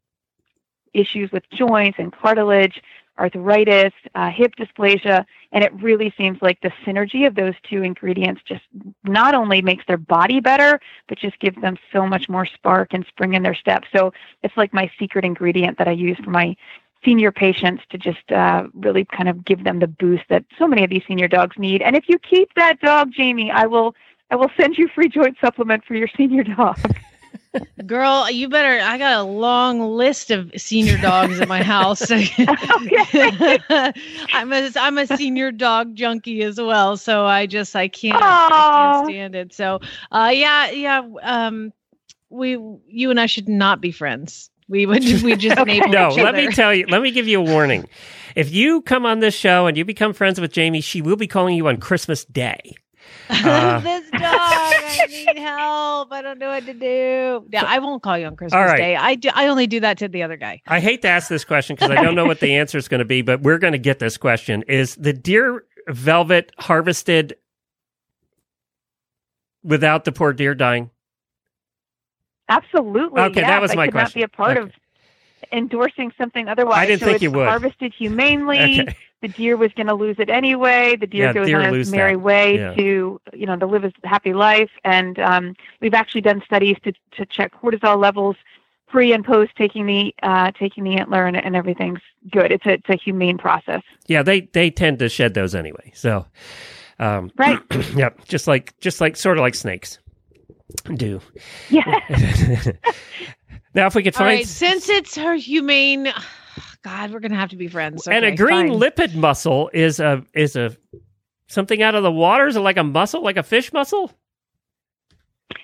issues 0.92 1.32
with 1.32 1.48
joints 1.50 1.98
and 1.98 2.12
cartilage, 2.12 2.80
arthritis, 3.18 3.92
uh, 4.14 4.30
hip 4.30 4.54
dysplasia, 4.56 5.24
and 5.52 5.62
it 5.62 5.72
really 5.82 6.12
seems 6.16 6.40
like 6.42 6.60
the 6.60 6.72
synergy 6.84 7.26
of 7.26 7.34
those 7.34 7.54
two 7.68 7.82
ingredients 7.82 8.42
just 8.46 8.64
not 9.04 9.34
only 9.34 9.62
makes 9.62 9.84
their 9.86 9.96
body 9.96 10.40
better, 10.40 10.80
but 11.08 11.18
just 11.18 11.38
gives 11.38 11.60
them 11.60 11.76
so 11.92 12.06
much 12.06 12.28
more 12.28 12.46
spark 12.46 12.92
and 12.92 13.06
spring 13.06 13.34
in 13.34 13.42
their 13.42 13.54
step. 13.54 13.84
So 13.94 14.12
it's 14.42 14.56
like 14.56 14.74
my 14.74 14.90
secret 14.98 15.24
ingredient 15.24 15.78
that 15.78 15.88
I 15.88 15.92
use 15.92 16.18
for 16.24 16.30
my 16.30 16.56
senior 17.04 17.30
patients 17.30 17.82
to 17.90 17.98
just 17.98 18.32
uh, 18.32 18.66
really 18.72 19.04
kind 19.04 19.28
of 19.28 19.44
give 19.44 19.62
them 19.64 19.78
the 19.78 19.86
boost 19.86 20.24
that 20.30 20.44
so 20.58 20.66
many 20.66 20.82
of 20.84 20.90
these 20.90 21.02
senior 21.06 21.28
dogs 21.28 21.56
need. 21.58 21.82
And 21.82 21.94
if 21.94 22.08
you 22.08 22.18
keep 22.18 22.52
that 22.54 22.80
dog, 22.80 23.12
Jamie, 23.12 23.50
I 23.50 23.66
will 23.66 23.94
I 24.30 24.36
will 24.36 24.50
send 24.56 24.78
you 24.78 24.88
free 24.88 25.08
joint 25.08 25.36
supplement 25.40 25.84
for 25.84 25.94
your 25.94 26.08
senior 26.16 26.44
dog. 26.44 26.78
Girl, 27.86 28.30
you 28.30 28.48
better. 28.48 28.82
I 28.82 28.98
got 28.98 29.18
a 29.18 29.22
long 29.22 29.80
list 29.80 30.30
of 30.30 30.50
senior 30.56 30.98
dogs 30.98 31.40
at 31.40 31.48
my 31.48 31.62
house. 31.62 32.10
I'm 32.10 34.52
a 34.52 34.70
I'm 34.76 34.98
a 34.98 35.06
senior 35.06 35.52
dog 35.52 35.94
junkie 35.94 36.42
as 36.42 36.60
well, 36.60 36.96
so 36.96 37.24
I 37.24 37.46
just 37.46 37.74
I 37.76 37.88
can't 37.88 38.22
I 38.22 38.48
can't 38.48 39.06
stand 39.06 39.34
it. 39.34 39.52
So, 39.52 39.80
uh, 40.12 40.30
yeah, 40.32 40.70
yeah. 40.70 41.02
Um, 41.22 41.72
we 42.30 42.58
you 42.88 43.10
and 43.10 43.20
I 43.20 43.26
should 43.26 43.48
not 43.48 43.80
be 43.80 43.92
friends. 43.92 44.50
We 44.68 44.86
would 44.86 45.04
we 45.22 45.36
just 45.36 45.58
enable 45.58 45.88
No, 45.88 46.10
each 46.10 46.16
let 46.16 46.34
me 46.34 46.48
tell 46.48 46.74
you. 46.74 46.86
Let 46.86 47.02
me 47.02 47.10
give 47.10 47.28
you 47.28 47.40
a 47.40 47.44
warning. 47.44 47.86
If 48.34 48.52
you 48.52 48.82
come 48.82 49.06
on 49.06 49.20
this 49.20 49.34
show 49.34 49.66
and 49.66 49.76
you 49.76 49.84
become 49.84 50.12
friends 50.12 50.40
with 50.40 50.52
Jamie, 50.52 50.80
she 50.80 51.02
will 51.02 51.16
be 51.16 51.26
calling 51.26 51.56
you 51.56 51.68
on 51.68 51.76
Christmas 51.76 52.24
Day. 52.24 52.74
Uh, 53.30 53.80
this 53.80 54.10
dog, 54.10 54.20
I 54.22 55.06
need 55.10 55.38
help. 55.38 56.12
I 56.12 56.20
don't 56.22 56.38
know 56.38 56.48
what 56.48 56.66
to 56.66 56.74
do. 56.74 57.46
Yeah, 57.50 57.64
I 57.66 57.78
won't 57.78 58.02
call 58.02 58.18
you 58.18 58.26
on 58.26 58.36
Christmas 58.36 58.58
All 58.58 58.64
right. 58.64 58.76
Day. 58.76 58.96
I 58.96 59.14
do. 59.14 59.30
I 59.34 59.48
only 59.48 59.66
do 59.66 59.80
that 59.80 59.98
to 59.98 60.08
the 60.08 60.22
other 60.22 60.36
guy. 60.36 60.60
I 60.66 60.80
hate 60.80 61.02
to 61.02 61.08
ask 61.08 61.28
this 61.28 61.44
question 61.44 61.76
because 61.76 61.90
I 61.90 62.02
don't 62.02 62.14
know 62.14 62.26
what 62.26 62.40
the 62.40 62.54
answer 62.54 62.78
is 62.78 62.88
going 62.88 62.98
to 63.00 63.04
be, 63.04 63.22
but 63.22 63.42
we're 63.42 63.58
going 63.58 63.72
to 63.72 63.78
get 63.78 63.98
this 63.98 64.16
question. 64.16 64.62
Is 64.68 64.94
the 64.96 65.12
deer 65.12 65.64
velvet 65.88 66.52
harvested 66.58 67.36
without 69.62 70.04
the 70.04 70.12
poor 70.12 70.32
deer 70.32 70.54
dying? 70.54 70.90
Absolutely. 72.48 73.20
Okay, 73.20 73.40
yes. 73.40 73.48
that 73.48 73.62
was 73.62 73.70
I 73.72 73.74
my 73.74 73.86
could 73.86 73.94
not 73.94 74.14
be 74.14 74.22
a 74.22 74.28
part 74.28 74.58
of 74.58 74.70
endorsing 75.52 76.12
something 76.18 76.48
otherwise. 76.48 76.78
I 76.78 76.86
didn't 76.86 77.00
so 77.00 77.06
think 77.06 77.22
you 77.22 77.30
would. 77.32 77.46
Harvested 77.48 77.92
humanely. 77.96 78.80
Okay. 78.84 78.96
The 79.22 79.28
deer 79.28 79.56
was 79.56 79.72
going 79.72 79.86
to 79.86 79.94
lose 79.94 80.16
it 80.18 80.28
anyway. 80.28 80.96
The 80.96 81.06
deer 81.06 81.28
Yeah, 81.28 81.32
goes 81.32 81.46
deer 81.46 81.58
on 81.62 81.74
its 81.74 81.90
merry 81.90 82.12
that. 82.12 82.18
way 82.18 82.56
Yeah. 82.58 82.74
to, 82.74 83.18
you 83.32 83.46
know, 83.46 83.56
to 83.56 83.64
live 83.64 83.82
a 83.84 83.92
happy 84.06 84.34
life. 84.34 84.68
And 84.84 85.18
um, 85.18 85.54
we've 85.80 85.94
actually 85.94 86.20
done 86.20 86.42
studies 86.44 86.76
to 86.84 86.92
to 87.12 87.24
check 87.24 87.52
cortisol 87.54 87.98
levels 87.98 88.36
pre 88.86 89.14
and 89.14 89.24
post 89.24 89.52
taking 89.56 89.86
the 89.86 90.14
uh, 90.22 90.50
taking 90.58 90.84
the 90.84 90.96
antler, 90.96 91.24
and, 91.24 91.38
and 91.38 91.56
everything's 91.56 92.00
good. 92.30 92.52
It's 92.52 92.66
a 92.66 92.72
it's 92.74 92.88
a 92.90 92.96
humane 92.96 93.38
process. 93.38 93.80
Yeah, 94.08 94.22
they 94.22 94.42
they 94.42 94.70
tend 94.70 94.98
to 94.98 95.08
shed 95.08 95.32
those 95.32 95.54
anyway. 95.54 95.90
So, 95.94 96.26
um, 96.98 97.30
Right. 97.38 97.58
yep, 97.96 98.22
just 98.26 98.46
like 98.46 98.78
just 98.80 99.00
like 99.00 99.16
sort 99.16 99.38
of 99.38 99.42
like 99.42 99.54
snakes 99.54 100.00
do. 100.96 101.22
Yeah. 101.70 102.00
now, 103.74 103.86
if 103.86 103.94
we 103.94 104.02
could 104.02 104.14
find 104.14 104.26
right, 104.38 104.46
since 104.46 104.88
it's 104.88 105.16
her 105.16 105.34
humane, 105.34 106.12
God, 106.82 107.12
we're 107.12 107.20
gonna 107.20 107.36
have 107.36 107.50
to 107.50 107.56
be 107.56 107.68
friends. 107.68 108.06
and 108.06 108.24
a 108.24 108.34
green 108.34 108.68
fine. 108.68 108.78
lipped 108.78 109.14
mussel 109.14 109.70
is 109.72 110.00
a 110.00 110.24
is 110.34 110.56
a 110.56 110.76
something 111.48 111.82
out 111.82 111.94
of 111.94 112.02
the 112.02 112.12
water. 112.12 112.46
Is 112.46 112.56
it 112.56 112.60
like 112.60 112.76
a 112.76 112.84
mussel, 112.84 113.22
like 113.22 113.36
a 113.36 113.42
fish 113.42 113.72
mussel? 113.72 114.12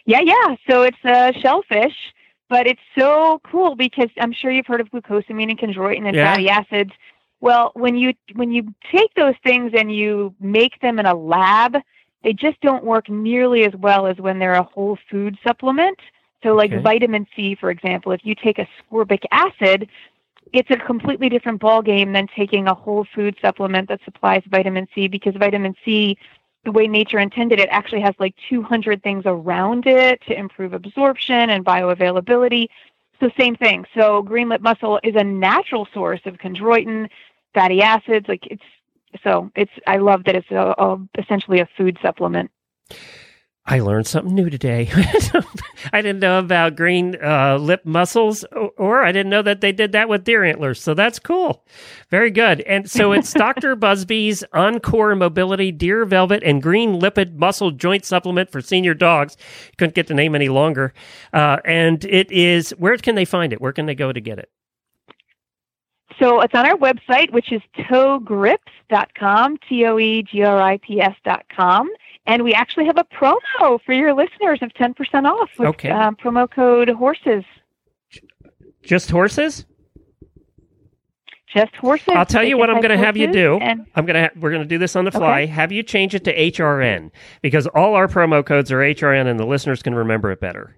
Yeah, 0.07 0.21
yeah. 0.23 0.57
So 0.69 0.83
it's 0.83 0.99
a 1.05 1.33
shellfish, 1.41 1.95
but 2.49 2.67
it's 2.67 2.81
so 2.99 3.41
cool 3.45 3.77
because 3.77 4.09
I'm 4.19 4.33
sure 4.33 4.51
you've 4.51 4.67
heard 4.67 4.81
of 4.81 4.91
glucosamine 4.91 5.51
and 5.51 5.59
chondroitin 5.59 6.07
and 6.07 6.17
Yeah. 6.17 6.33
fatty 6.33 6.49
acids. 6.49 6.93
Well, 7.41 7.73
when 7.75 7.97
you 7.97 8.13
when 8.35 8.51
you 8.53 8.75
take 8.91 9.15
those 9.15 9.35
things 9.45 9.73
and 9.77 9.95
you 9.95 10.35
make 10.41 10.81
them 10.81 10.99
in 10.99 11.07
a 11.07 11.15
lab, 11.15 11.77
they 12.23 12.33
just 12.33 12.61
don't 12.61 12.85
work 12.85 13.09
nearly 13.09 13.65
as 13.65 13.75
well 13.77 14.07
as 14.07 14.17
when 14.19 14.39
they're 14.39 14.53
a 14.55 14.63
whole 14.63 14.99
food 15.11 15.39
supplement. 15.47 15.99
So 16.43 16.55
like 16.55 16.73
Okay. 16.73 16.83
vitamin 16.83 17.27
C, 17.37 17.55
for 17.55 17.71
example, 17.71 18.13
if 18.13 18.25
you 18.25 18.35
take 18.35 18.57
ascorbic 18.57 19.25
acid, 19.31 19.89
it's 20.53 20.71
a 20.71 20.77
completely 20.77 21.29
different 21.29 21.61
ballgame 21.61 22.13
than 22.13 22.27
taking 22.29 22.67
a 22.67 22.75
whole 22.75 23.05
food 23.15 23.37
supplement 23.41 23.89
that 23.89 24.01
supplies 24.05 24.43
vitamin 24.47 24.89
C 24.95 25.07
because 25.07 25.35
vitamin 25.37 25.75
C 25.85 26.17
the 26.65 26.73
way 26.73 26.87
nature 26.87 27.19
intended 27.19 27.59
it 27.59 27.69
actually 27.71 28.03
has 28.03 28.15
like 28.19 28.35
200 28.49 29.03
things 29.03 29.23
around 29.25 29.87
it 29.87 30.21
to 30.27 30.39
improve 30.39 30.75
absorption 30.75 31.51
and 31.51 31.65
bioavailability. 31.65 32.69
So 33.19 33.31
same 33.39 33.57
thing. 33.57 33.87
So 33.95 34.23
green 34.23 34.49
mussel 34.61 35.01
is 35.03 35.15
a 35.17 35.25
natural 35.25 35.87
source 35.93 36.21
of 36.27 36.35
chondroitin, 36.37 37.09
fatty 37.55 37.83
acids. 37.83 38.29
Like 38.29 38.47
it's 38.47 38.63
so 39.23 39.51
it's 39.57 39.73
I 39.87 39.97
love 39.97 40.25
that 40.25 40.37
it's 40.37 40.51
a, 40.51 40.75
a 40.79 40.99
essentially 41.19 41.61
a 41.61 41.69
food 41.77 41.99
supplement. 42.03 42.51
I 43.67 43.81
learned 43.81 44.07
something 44.07 44.35
new 44.35 44.49
today. 44.51 44.91
I 45.93 46.03
didn't 46.03 46.21
know 46.21 46.39
about 46.39 46.77
green 46.77 47.17
uh, 47.23 47.57
lip 47.57 47.83
mussels, 47.85 48.45
or, 48.53 48.71
or 48.77 49.05
I 49.05 49.13
didn't 49.13 49.31
know 49.31 49.43
that 49.43 49.61
they 49.61 49.71
did 49.71 49.93
that 49.93 50.09
with 50.09 50.25
deer 50.25 50.43
antlers. 50.45 50.81
So 50.81 50.95
that's 50.95 51.19
cool. 51.19 51.65
Very 52.11 52.31
good. 52.31 52.63
And 52.63 52.91
so 52.91 53.13
it's 53.13 53.33
Dr. 53.35 53.77
Buzby's 53.77 54.43
Encore 54.53 55.15
Mobility 55.15 55.71
Deer 55.71 56.05
Velvet 56.05 56.43
and 56.43 56.63
Green 56.63 56.99
Lipped 56.99 57.33
Mussel 57.35 57.71
Joint 57.71 58.05
Supplement 58.05 58.51
for 58.51 58.61
senior 58.61 58.95
dogs. 58.95 59.37
Couldn't 59.77 59.95
get 59.95 60.07
the 60.07 60.15
name 60.15 60.35
any 60.35 60.49
longer. 60.49 60.93
Uh, 61.33 61.59
and 61.65 62.05
it 62.07 62.31
is, 62.33 62.71
where 62.71 62.97
can 62.97 63.15
they 63.15 63.27
find 63.27 63.53
it? 63.53 63.61
Where 63.61 63.73
can 63.73 63.87
they 63.87 63.95
go 63.95 64.13
to 64.13 64.21
get 64.21 64.39
it? 64.39 64.51
So 66.19 66.41
it's 66.41 66.55
on 66.55 66.67
our 66.67 66.77
website, 66.77 67.33
which 67.33 67.51
is 67.53 67.63
toegrips.com, 67.79 69.59
T 69.69 69.87
O 69.87 69.99
E 69.99 70.23
G 70.23 70.43
R 70.43 70.61
I 70.61 70.79
P 70.79 71.01
S.com. 71.01 71.89
And 72.27 72.45
we 72.45 72.53
actually 72.53 72.87
have 72.87 72.99
a 72.99 73.05
promo 73.05 73.81
for 73.85 73.93
your 73.93 74.13
listeners 74.15 74.61
of 74.63 74.71
10% 74.75 74.95
off 75.25 75.51
with 75.59 75.69
Okay. 75.71 75.91
um, 75.91 76.17
promo 76.17 76.49
code 76.51 76.89
HORSES. 76.89 77.45
Just 78.83 79.11
horses? 79.11 79.65
Just 81.53 81.75
horses. 81.77 82.15
I'll 82.15 82.25
tell 82.27 82.45
you 82.45 82.57
what 82.57 82.71
I'm 82.71 82.77
going 82.81 82.97
to 82.97 83.05
have 83.05 83.17
you 83.17 83.27
do. 83.33 83.59
And 83.61 83.85
I'm 83.97 84.07
going 84.07 84.15
to 84.15 84.23
ha- 84.23 84.31
we're 84.39 84.51
going 84.51 84.63
to 84.63 84.69
do 84.69 84.79
this 84.79 84.95
on 84.95 85.05
the 85.05 85.11
fly. 85.11 85.43
Okay. 85.43 85.47
Have 85.47 85.73
you 85.73 85.83
change 85.83 86.15
it 86.15 86.23
to 86.25 86.35
HRN 86.37 87.11
because 87.43 87.67
all 87.69 87.95
our 87.97 88.07
promo 88.07 88.45
codes 88.47 88.71
are 88.71 88.79
HRN 88.79 89.27
and 89.27 89.39
the 89.41 89.45
listeners 89.47 89.83
can 89.83 89.95
remember 89.95 90.31
it 90.31 90.41
better. 90.41 90.77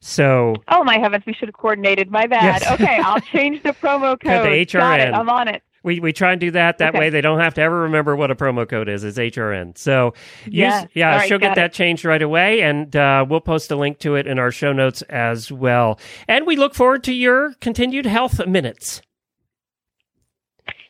So 0.00 0.54
oh 0.68 0.82
my 0.84 0.98
heavens, 0.98 1.24
we 1.26 1.34
should 1.34 1.48
have 1.48 1.54
coordinated. 1.54 2.10
My 2.10 2.26
bad. 2.26 2.62
Yes. 2.62 2.72
okay, 2.72 2.96
I'll 3.04 3.20
change 3.32 3.62
the 3.62 3.72
promo 3.74 4.18
Code 4.18 4.20
to. 4.22 4.78
HRN. 4.78 5.12
I'm 5.12 5.28
on 5.28 5.48
it. 5.48 5.62
We, 5.82 6.00
we 6.00 6.12
try 6.12 6.32
and 6.32 6.40
do 6.40 6.50
that. 6.52 6.78
That 6.78 6.90
Okay. 6.90 6.98
way 6.98 7.10
they 7.10 7.20
don't 7.20 7.40
have 7.40 7.54
to 7.54 7.60
ever 7.62 7.80
remember 7.82 8.14
what 8.16 8.30
a 8.30 8.34
promo 8.34 8.68
code 8.68 8.88
is. 8.88 9.04
It's 9.04 9.18
HRN. 9.18 9.76
So 9.78 10.14
use, 10.44 10.86
yeah, 10.94 11.16
right, 11.16 11.28
she'll 11.28 11.38
get 11.38 11.48
got 11.50 11.56
that 11.56 11.70
it. 11.70 11.72
changed 11.72 12.04
right 12.04 12.22
away 12.22 12.62
and 12.62 12.94
uh, 12.94 13.24
we'll 13.28 13.40
post 13.40 13.70
a 13.70 13.76
link 13.76 13.98
to 14.00 14.14
it 14.16 14.26
in 14.26 14.38
our 14.38 14.50
show 14.50 14.72
notes 14.72 15.02
as 15.02 15.50
well. 15.50 15.98
And 16.28 16.46
we 16.46 16.56
look 16.56 16.74
forward 16.74 17.04
to 17.04 17.12
your 17.12 17.54
continued 17.60 18.06
health 18.06 18.46
minutes. 18.46 19.00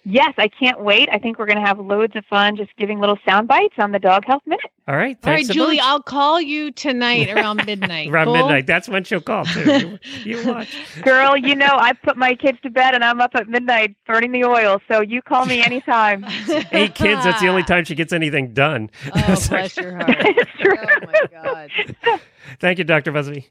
Yes, 0.04 0.32
I 0.38 0.48
can't 0.48 0.80
wait. 0.80 1.10
I 1.12 1.18
think 1.18 1.38
we're 1.38 1.44
going 1.46 1.60
to 1.60 1.66
have 1.66 1.78
loads 1.78 2.16
of 2.16 2.24
fun 2.24 2.56
just 2.56 2.74
giving 2.76 3.00
little 3.00 3.18
sound 3.28 3.46
bites 3.48 3.74
on 3.78 3.92
the 3.92 3.98
Dog 3.98 4.24
Health 4.24 4.42
Minute. 4.46 4.64
All 4.88 4.96
right. 4.96 5.00
All 5.00 5.04
right, 5.04 5.20
Thanks 5.22 5.50
a 5.50 5.52
Julie, 5.52 5.76
bunch. 5.76 5.86
I'll 5.88 6.02
call 6.02 6.40
you 6.40 6.70
tonight 6.72 7.28
around 7.28 7.64
midnight. 7.66 8.08
Around 8.08 8.24
Cool? 8.24 8.36
midnight. 8.36 8.66
That's 8.66 8.88
when 8.88 9.04
she'll 9.04 9.20
call 9.20 9.44
too. 9.44 9.98
You, 10.24 10.24
you 10.38 10.46
watch. 10.48 10.74
Girl, 11.02 11.36
you 11.36 11.54
know, 11.54 11.68
I 11.70 11.92
put 11.92 12.16
my 12.16 12.34
kids 12.34 12.58
to 12.62 12.70
bed 12.70 12.94
and 12.94 13.04
I'm 13.04 13.20
up 13.20 13.32
at 13.34 13.46
midnight 13.48 13.94
burning 14.06 14.32
the 14.32 14.44
oil. 14.44 14.80
So 14.90 15.02
you 15.02 15.20
call 15.20 15.44
me 15.44 15.62
anytime. 15.64 16.24
Eight 16.72 16.94
kids. 16.94 17.22
That's 17.22 17.42
the 17.42 17.48
only 17.48 17.62
time 17.62 17.84
she 17.84 17.94
gets 17.94 18.12
anything 18.14 18.54
done. 18.54 18.90
Oh, 19.14 19.34
So- 19.34 19.50
bless 19.50 19.76
your 19.76 19.96
heart. 19.96 20.16
it's 20.18 20.50
true. 20.58 20.76
Oh 20.80 21.06
my 21.06 21.70
God. 22.08 22.20
Thank 22.58 22.78
you, 22.78 22.84
Dr. 22.84 23.12
Buzby. 23.12 23.44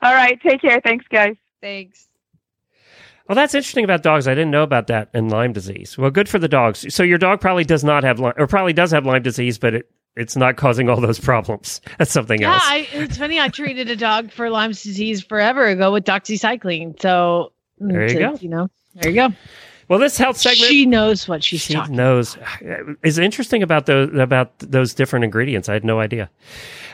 All 0.00 0.14
right, 0.14 0.40
take 0.42 0.62
care. 0.62 0.80
Thanks, 0.82 1.04
guys. 1.10 1.36
Thanks. 1.60 2.08
Well, 3.28 3.36
that's 3.36 3.54
interesting 3.54 3.84
about 3.84 4.02
dogs. 4.02 4.26
I 4.28 4.34
didn't 4.34 4.50
know 4.50 4.62
about 4.62 4.88
that 4.88 5.08
and 5.14 5.30
Lyme 5.30 5.52
disease. 5.52 5.96
Well, 5.96 6.10
good 6.10 6.28
for 6.28 6.38
the 6.38 6.48
dogs. 6.48 6.84
So 6.94 7.02
your 7.02 7.18
dog 7.18 7.40
probably 7.40 7.64
does 7.64 7.84
not 7.84 8.02
have 8.04 8.18
Lyme, 8.18 8.34
or 8.36 8.46
probably 8.46 8.72
does 8.72 8.90
have 8.90 9.06
Lyme 9.06 9.22
disease, 9.22 9.58
but 9.58 9.74
it, 9.74 9.90
it's 10.16 10.36
not 10.36 10.56
causing 10.56 10.88
all 10.90 11.00
those 11.00 11.18
problems. 11.20 11.80
That's 11.98 12.10
something 12.10 12.40
Yeah, 12.42 12.52
else. 12.54 12.62
I, 12.66 12.88
it's 12.92 13.16
funny. 13.16 13.40
I 13.40 13.48
treated 13.48 13.88
a 13.90 13.96
dog 13.96 14.30
for 14.32 14.50
Lyme 14.50 14.70
disease 14.72 15.22
forever 15.22 15.66
ago 15.68 15.92
with 15.92 16.04
doxycycline. 16.04 17.00
So 17.00 17.52
There 17.78 18.02
you 18.02 18.08
to- 18.08 18.18
go. 18.18 18.34
You 18.40 18.48
know, 18.48 18.68
there 18.96 19.10
you 19.10 19.16
go. 19.16 19.34
Well, 19.88 19.98
this 19.98 20.16
health 20.16 20.36
segment. 20.36 20.70
She 20.70 20.86
knows 20.86 21.28
what 21.28 21.42
she's 21.44 21.60
she 21.60 21.74
talking. 21.74 21.96
knows 21.96 22.36
is 23.02 23.18
interesting 23.18 23.62
about 23.62 23.86
those 23.86 24.14
about 24.18 24.58
those 24.58 24.94
different 24.94 25.24
ingredients. 25.24 25.68
I 25.68 25.74
had 25.74 25.84
no 25.84 26.00
idea. 26.00 26.30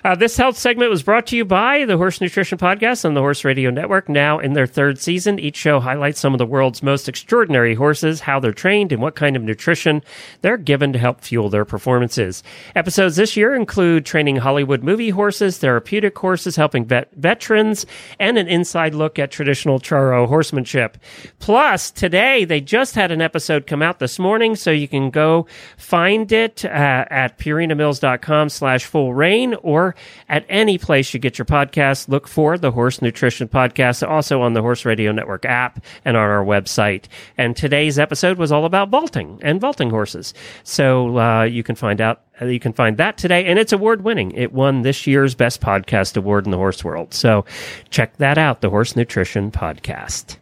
Uh, 0.04 0.14
this 0.14 0.36
health 0.36 0.56
segment 0.56 0.90
was 0.90 1.02
brought 1.02 1.26
to 1.26 1.36
you 1.36 1.44
by 1.44 1.84
the 1.84 1.96
Horse 1.96 2.20
Nutrition 2.20 2.56
Podcast 2.56 3.04
on 3.04 3.14
the 3.14 3.20
Horse 3.20 3.44
Radio 3.44 3.68
Network. 3.68 4.08
Now 4.08 4.38
in 4.38 4.52
their 4.52 4.66
third 4.66 5.00
season, 5.00 5.40
each 5.40 5.56
show 5.56 5.80
highlights 5.80 6.20
some 6.20 6.32
of 6.32 6.38
the 6.38 6.46
world's 6.46 6.84
most 6.84 7.08
extraordinary 7.08 7.74
horses, 7.74 8.20
how 8.20 8.38
they're 8.38 8.52
trained, 8.52 8.92
and 8.92 9.02
what 9.02 9.16
kind 9.16 9.34
of 9.34 9.42
nutrition 9.42 10.02
they're 10.40 10.56
given 10.56 10.92
to 10.92 11.00
help 11.00 11.20
fuel 11.22 11.48
their 11.48 11.64
performances. 11.64 12.44
Episodes 12.76 13.16
this 13.16 13.36
year 13.36 13.56
include 13.56 14.06
training 14.06 14.36
Hollywood 14.36 14.84
movie 14.84 15.10
horses, 15.10 15.58
therapeutic 15.58 16.16
horses 16.16 16.54
helping 16.54 16.84
vet- 16.84 17.12
veterans, 17.16 17.84
and 18.20 18.38
an 18.38 18.46
inside 18.46 18.94
look 18.94 19.18
at 19.18 19.32
traditional 19.32 19.80
Charro 19.80 20.28
horsemanship. 20.28 20.96
Plus, 21.40 21.90
today 21.90 22.44
they 22.44 22.60
just 22.60 22.77
just 22.78 22.94
had 22.94 23.10
an 23.10 23.20
episode 23.20 23.66
come 23.66 23.82
out 23.82 23.98
this 23.98 24.20
morning, 24.20 24.54
so 24.54 24.70
you 24.70 24.86
can 24.86 25.10
go 25.10 25.48
find 25.76 26.30
it 26.30 26.64
uh, 26.64 26.68
at 26.68 27.36
purinamills.com 27.36 28.48
slash 28.48 28.84
full 28.84 29.14
rein 29.14 29.54
or 29.64 29.96
at 30.28 30.46
any 30.48 30.78
place 30.78 31.12
you 31.12 31.18
get 31.18 31.38
your 31.38 31.44
podcast. 31.44 32.08
Look 32.08 32.28
for 32.28 32.56
the 32.56 32.70
Horse 32.70 33.02
Nutrition 33.02 33.48
Podcast, 33.48 34.08
also 34.08 34.42
on 34.42 34.52
the 34.52 34.62
Horse 34.62 34.84
Radio 34.84 35.10
Network 35.10 35.44
app 35.44 35.84
and 36.04 36.16
on 36.16 36.22
our 36.22 36.44
website. 36.44 37.06
And 37.36 37.56
today's 37.56 37.98
episode 37.98 38.38
was 38.38 38.52
all 38.52 38.64
about 38.64 38.90
vaulting 38.90 39.40
and 39.42 39.60
vaulting 39.60 39.90
horses. 39.90 40.32
So 40.62 41.18
uh, 41.18 41.42
you 41.42 41.64
can 41.64 41.74
find 41.74 42.00
out 42.00 42.20
uh, 42.40 42.44
you 42.44 42.60
can 42.60 42.72
find 42.72 42.96
that 42.98 43.18
today, 43.18 43.44
and 43.46 43.58
it's 43.58 43.72
award 43.72 44.04
winning. 44.04 44.30
It 44.30 44.52
won 44.52 44.82
this 44.82 45.04
year's 45.04 45.34
Best 45.34 45.60
Podcast 45.60 46.16
Award 46.16 46.44
in 46.44 46.52
the 46.52 46.58
horse 46.58 46.84
world. 46.84 47.12
So 47.12 47.44
check 47.90 48.16
that 48.18 48.38
out, 48.38 48.60
the 48.60 48.70
Horse 48.70 48.94
Nutrition 48.94 49.50
Podcast. 49.50 50.36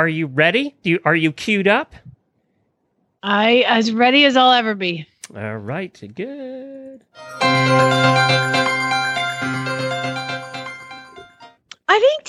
Are 0.00 0.08
you 0.08 0.28
ready? 0.28 0.74
Do 0.82 0.88
you, 0.88 0.98
are 1.04 1.14
you 1.14 1.30
queued 1.30 1.68
up? 1.68 1.94
I 3.22 3.66
as 3.68 3.92
ready 3.92 4.24
as 4.24 4.34
I'll 4.34 4.52
ever 4.52 4.74
be. 4.74 5.06
All 5.36 5.58
right, 5.58 6.02
good. 6.14 7.04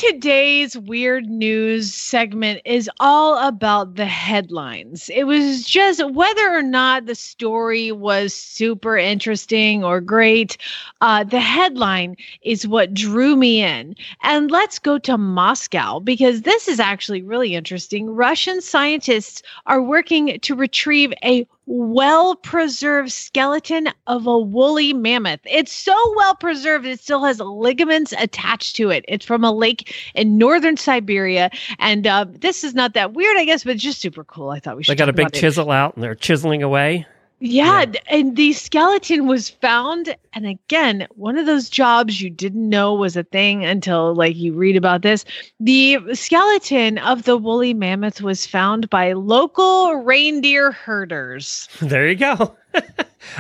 Today's 0.01 0.75
weird 0.75 1.29
news 1.29 1.93
segment 1.93 2.59
is 2.65 2.89
all 2.99 3.37
about 3.47 3.97
the 3.97 4.07
headlines. 4.07 5.11
It 5.13 5.25
was 5.25 5.63
just 5.63 6.03
whether 6.09 6.51
or 6.51 6.63
not 6.63 7.05
the 7.05 7.13
story 7.13 7.91
was 7.91 8.33
super 8.33 8.97
interesting 8.97 9.83
or 9.83 10.01
great. 10.01 10.57
Uh, 11.01 11.23
the 11.23 11.39
headline 11.39 12.15
is 12.41 12.67
what 12.67 12.95
drew 12.95 13.35
me 13.35 13.61
in. 13.61 13.95
And 14.23 14.49
let's 14.49 14.79
go 14.79 14.97
to 14.97 15.19
Moscow 15.19 15.99
because 15.99 16.41
this 16.41 16.67
is 16.67 16.79
actually 16.79 17.21
really 17.21 17.53
interesting. 17.53 18.09
Russian 18.09 18.59
scientists 18.59 19.43
are 19.67 19.83
working 19.83 20.39
to 20.39 20.55
retrieve 20.55 21.13
a 21.23 21.45
well 21.65 22.35
preserved 22.35 23.11
skeleton 23.11 23.89
of 24.07 24.27
a 24.27 24.37
woolly 24.37 24.93
mammoth. 24.93 25.39
It's 25.45 25.71
so 25.71 25.95
well 26.15 26.35
preserved, 26.35 26.85
it 26.85 26.99
still 26.99 27.23
has 27.23 27.39
ligaments 27.39 28.13
attached 28.17 28.75
to 28.77 28.89
it. 28.89 29.05
It's 29.07 29.25
from 29.25 29.43
a 29.43 29.51
lake 29.51 29.93
in 30.15 30.37
northern 30.37 30.77
Siberia. 30.77 31.49
And 31.79 32.07
uh, 32.07 32.25
this 32.29 32.63
is 32.63 32.73
not 32.73 32.93
that 32.93 33.13
weird, 33.13 33.37
I 33.37 33.45
guess, 33.45 33.63
but 33.63 33.77
just 33.77 34.01
super 34.01 34.23
cool. 34.23 34.49
I 34.49 34.59
thought 34.59 34.77
we 34.77 34.83
should. 34.83 34.91
They 34.91 34.99
got 34.99 35.09
a 35.09 35.13
big 35.13 35.27
about 35.27 35.37
it. 35.37 35.39
chisel 35.39 35.71
out 35.71 35.95
and 35.95 36.03
they're 36.03 36.15
chiseling 36.15 36.63
away. 36.63 37.05
Yeah, 37.43 37.85
d- 37.85 37.99
and 38.07 38.35
the 38.35 38.53
skeleton 38.53 39.25
was 39.25 39.49
found. 39.49 40.15
And 40.33 40.45
again, 40.45 41.07
one 41.15 41.39
of 41.39 41.47
those 41.47 41.71
jobs 41.71 42.21
you 42.21 42.29
didn't 42.29 42.69
know 42.69 42.93
was 42.93 43.17
a 43.17 43.23
thing 43.23 43.65
until 43.65 44.13
like 44.13 44.35
you 44.35 44.53
read 44.53 44.77
about 44.77 45.01
this. 45.01 45.25
The 45.59 45.97
skeleton 46.13 46.99
of 46.99 47.23
the 47.23 47.37
woolly 47.37 47.73
mammoth 47.73 48.21
was 48.21 48.45
found 48.45 48.91
by 48.91 49.13
local 49.13 49.95
reindeer 49.95 50.71
herders. 50.71 51.67
There 51.81 52.07
you 52.07 52.15
go. 52.15 52.55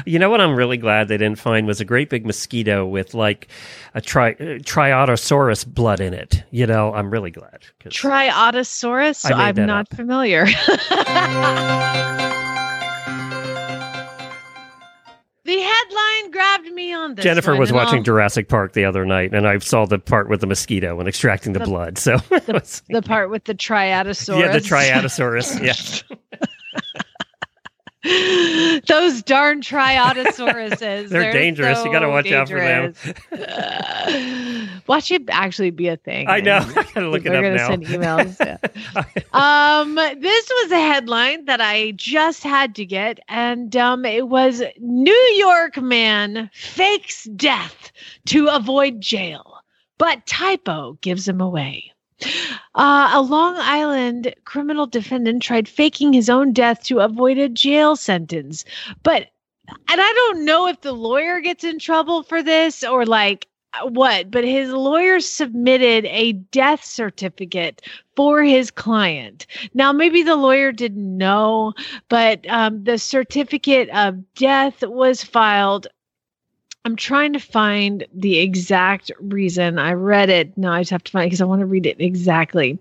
you 0.05 0.19
know 0.19 0.29
what 0.29 0.41
I'm 0.41 0.55
really 0.55 0.75
glad 0.77 1.07
they 1.07 1.17
didn't 1.17 1.39
find 1.39 1.67
was 1.67 1.79
a 1.79 1.85
great 1.85 2.09
big 2.09 2.25
mosquito 2.25 2.85
with 2.85 3.13
like 3.13 3.47
a 3.93 4.01
tri- 4.01 4.31
uh, 4.33 4.59
Triotosaurus 4.59 5.65
blood 5.65 6.01
in 6.01 6.13
it. 6.13 6.43
You 6.49 6.65
know, 6.67 6.93
I'm 6.93 7.11
really 7.11 7.31
glad. 7.31 7.61
Triotosaurus? 7.85 9.31
I'm 9.31 9.55
not 9.55 9.87
up. 9.91 9.95
familiar. 9.95 10.47
the 15.43 15.57
headline 15.59 16.31
grabbed 16.31 16.67
me 16.71 16.93
on 16.93 17.15
this. 17.15 17.23
Jennifer 17.23 17.55
was 17.55 17.71
watching 17.73 18.03
Jurassic 18.03 18.47
Park 18.47 18.73
the 18.73 18.85
other 18.85 19.05
night, 19.05 19.33
and 19.33 19.47
I 19.47 19.57
saw 19.59 19.85
the 19.85 19.97
part 19.99 20.29
with 20.29 20.41
the 20.41 20.47
mosquito 20.47 20.99
and 20.99 21.07
extracting 21.07 21.53
the, 21.53 21.59
The- 21.59 21.65
blood. 21.65 21.97
So 21.97 22.17
was- 22.47 22.83
the 22.89 23.01
part 23.01 23.29
with 23.29 23.45
the 23.45 23.55
Triatosaurus. 23.55 24.39
yeah, 24.39 24.51
the 24.51 24.59
Triatosaurus. 24.59 25.61
Yeah, 25.61 26.17
Those 28.87 29.21
darn 29.21 29.61
Triotosauruses. 29.61 31.09
They're 31.09 31.31
dangerous. 31.31 31.85
You 31.85 31.91
gotta 31.91 32.07
so 32.07 32.09
watch 32.09 32.31
out 32.31 32.49
for 32.49 32.59
them. 32.59 32.93
dangerous. 33.29 34.69
watch 34.87 35.11
it 35.11 35.29
actually 35.29 35.69
be 35.69 35.87
a 35.87 35.97
thing. 35.97 36.27
I 36.27 36.39
know. 36.39 36.57
I 36.57 36.83
gotta 36.93 37.09
look 37.09 37.27
it 37.27 37.35
up 37.35 37.43
gonna 37.43 37.57
now. 37.57 37.67
send 37.67 37.85
emails. 37.85 38.39
yeah. 38.39 38.57
um, 39.33 39.93
this 39.95 40.49
was 40.49 40.71
a 40.71 40.79
headline 40.79 41.45
that 41.45 41.61
I 41.61 41.91
just 41.91 42.41
had 42.41 42.73
to 42.75 42.85
get, 42.85 43.19
and 43.27 43.75
um, 43.75 44.03
it 44.03 44.29
was 44.29 44.63
New 44.79 45.33
York 45.35 45.77
man 45.79 46.49
fakes 46.53 47.25
death 47.35 47.91
to 48.25 48.47
avoid 48.47 48.99
jail, 48.99 49.59
but 49.99 50.25
typo 50.25 50.97
gives 51.01 51.27
him 51.27 51.39
away. 51.39 51.90
Uh, 52.75 53.11
a 53.13 53.21
Long 53.21 53.55
Island 53.57 54.33
criminal 54.45 54.87
defendant 54.87 55.41
tried 55.41 55.67
faking 55.67 56.13
his 56.13 56.29
own 56.29 56.53
death 56.53 56.83
to 56.85 56.99
avoid 56.99 57.37
a 57.37 57.49
jail 57.49 57.95
sentence, 57.95 58.63
but 59.03 59.27
and 59.67 60.01
I 60.01 60.13
don't 60.13 60.45
know 60.45 60.67
if 60.67 60.81
the 60.81 60.91
lawyer 60.91 61.39
gets 61.39 61.63
in 61.63 61.79
trouble 61.79 62.23
for 62.23 62.43
this 62.43 62.83
or 62.83 63.05
like 63.05 63.47
what, 63.83 64.29
but 64.29 64.43
his 64.43 64.69
lawyer 64.69 65.19
submitted 65.19 66.05
a 66.05 66.33
death 66.33 66.83
certificate 66.83 67.81
for 68.15 68.43
his 68.43 68.69
client. 68.69 69.47
Now, 69.73 69.93
maybe 69.93 70.23
the 70.23 70.35
lawyer 70.35 70.71
didn't 70.71 71.17
know, 71.17 71.73
but 72.09 72.45
um, 72.49 72.83
the 72.83 72.97
certificate 72.97 73.89
of 73.89 74.33
death 74.33 74.83
was 74.83 75.23
filed. 75.23 75.87
I'm 76.83 76.95
trying 76.95 77.33
to 77.33 77.39
find 77.39 78.07
the 78.11 78.39
exact 78.39 79.11
reason 79.19 79.77
I 79.77 79.93
read 79.93 80.31
it. 80.31 80.57
No, 80.57 80.71
I 80.71 80.81
just 80.81 80.89
have 80.89 81.03
to 81.03 81.11
find 81.11 81.25
it 81.25 81.27
because 81.27 81.41
I 81.41 81.45
want 81.45 81.59
to 81.59 81.67
read 81.67 81.85
it 81.85 82.01
exactly. 82.01 82.79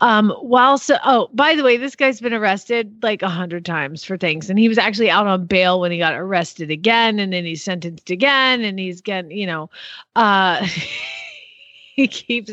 Um, 0.00 0.30
while 0.40 0.78
so, 0.78 0.96
oh, 1.04 1.28
by 1.32 1.56
the 1.56 1.64
way, 1.64 1.76
this 1.76 1.96
guy's 1.96 2.20
been 2.20 2.32
arrested 2.32 2.94
like 3.02 3.20
a 3.22 3.28
hundred 3.28 3.64
times 3.64 4.04
for 4.04 4.16
things, 4.16 4.48
and 4.48 4.60
he 4.60 4.68
was 4.68 4.78
actually 4.78 5.10
out 5.10 5.26
on 5.26 5.46
bail 5.46 5.80
when 5.80 5.90
he 5.90 5.98
got 5.98 6.14
arrested 6.14 6.70
again, 6.70 7.18
and 7.18 7.32
then 7.32 7.44
he's 7.44 7.64
sentenced 7.64 8.10
again, 8.10 8.60
and 8.60 8.78
he's 8.78 9.00
getting, 9.00 9.32
you 9.32 9.46
know, 9.46 9.68
uh, 10.14 10.64
he 11.96 12.06
keeps 12.06 12.52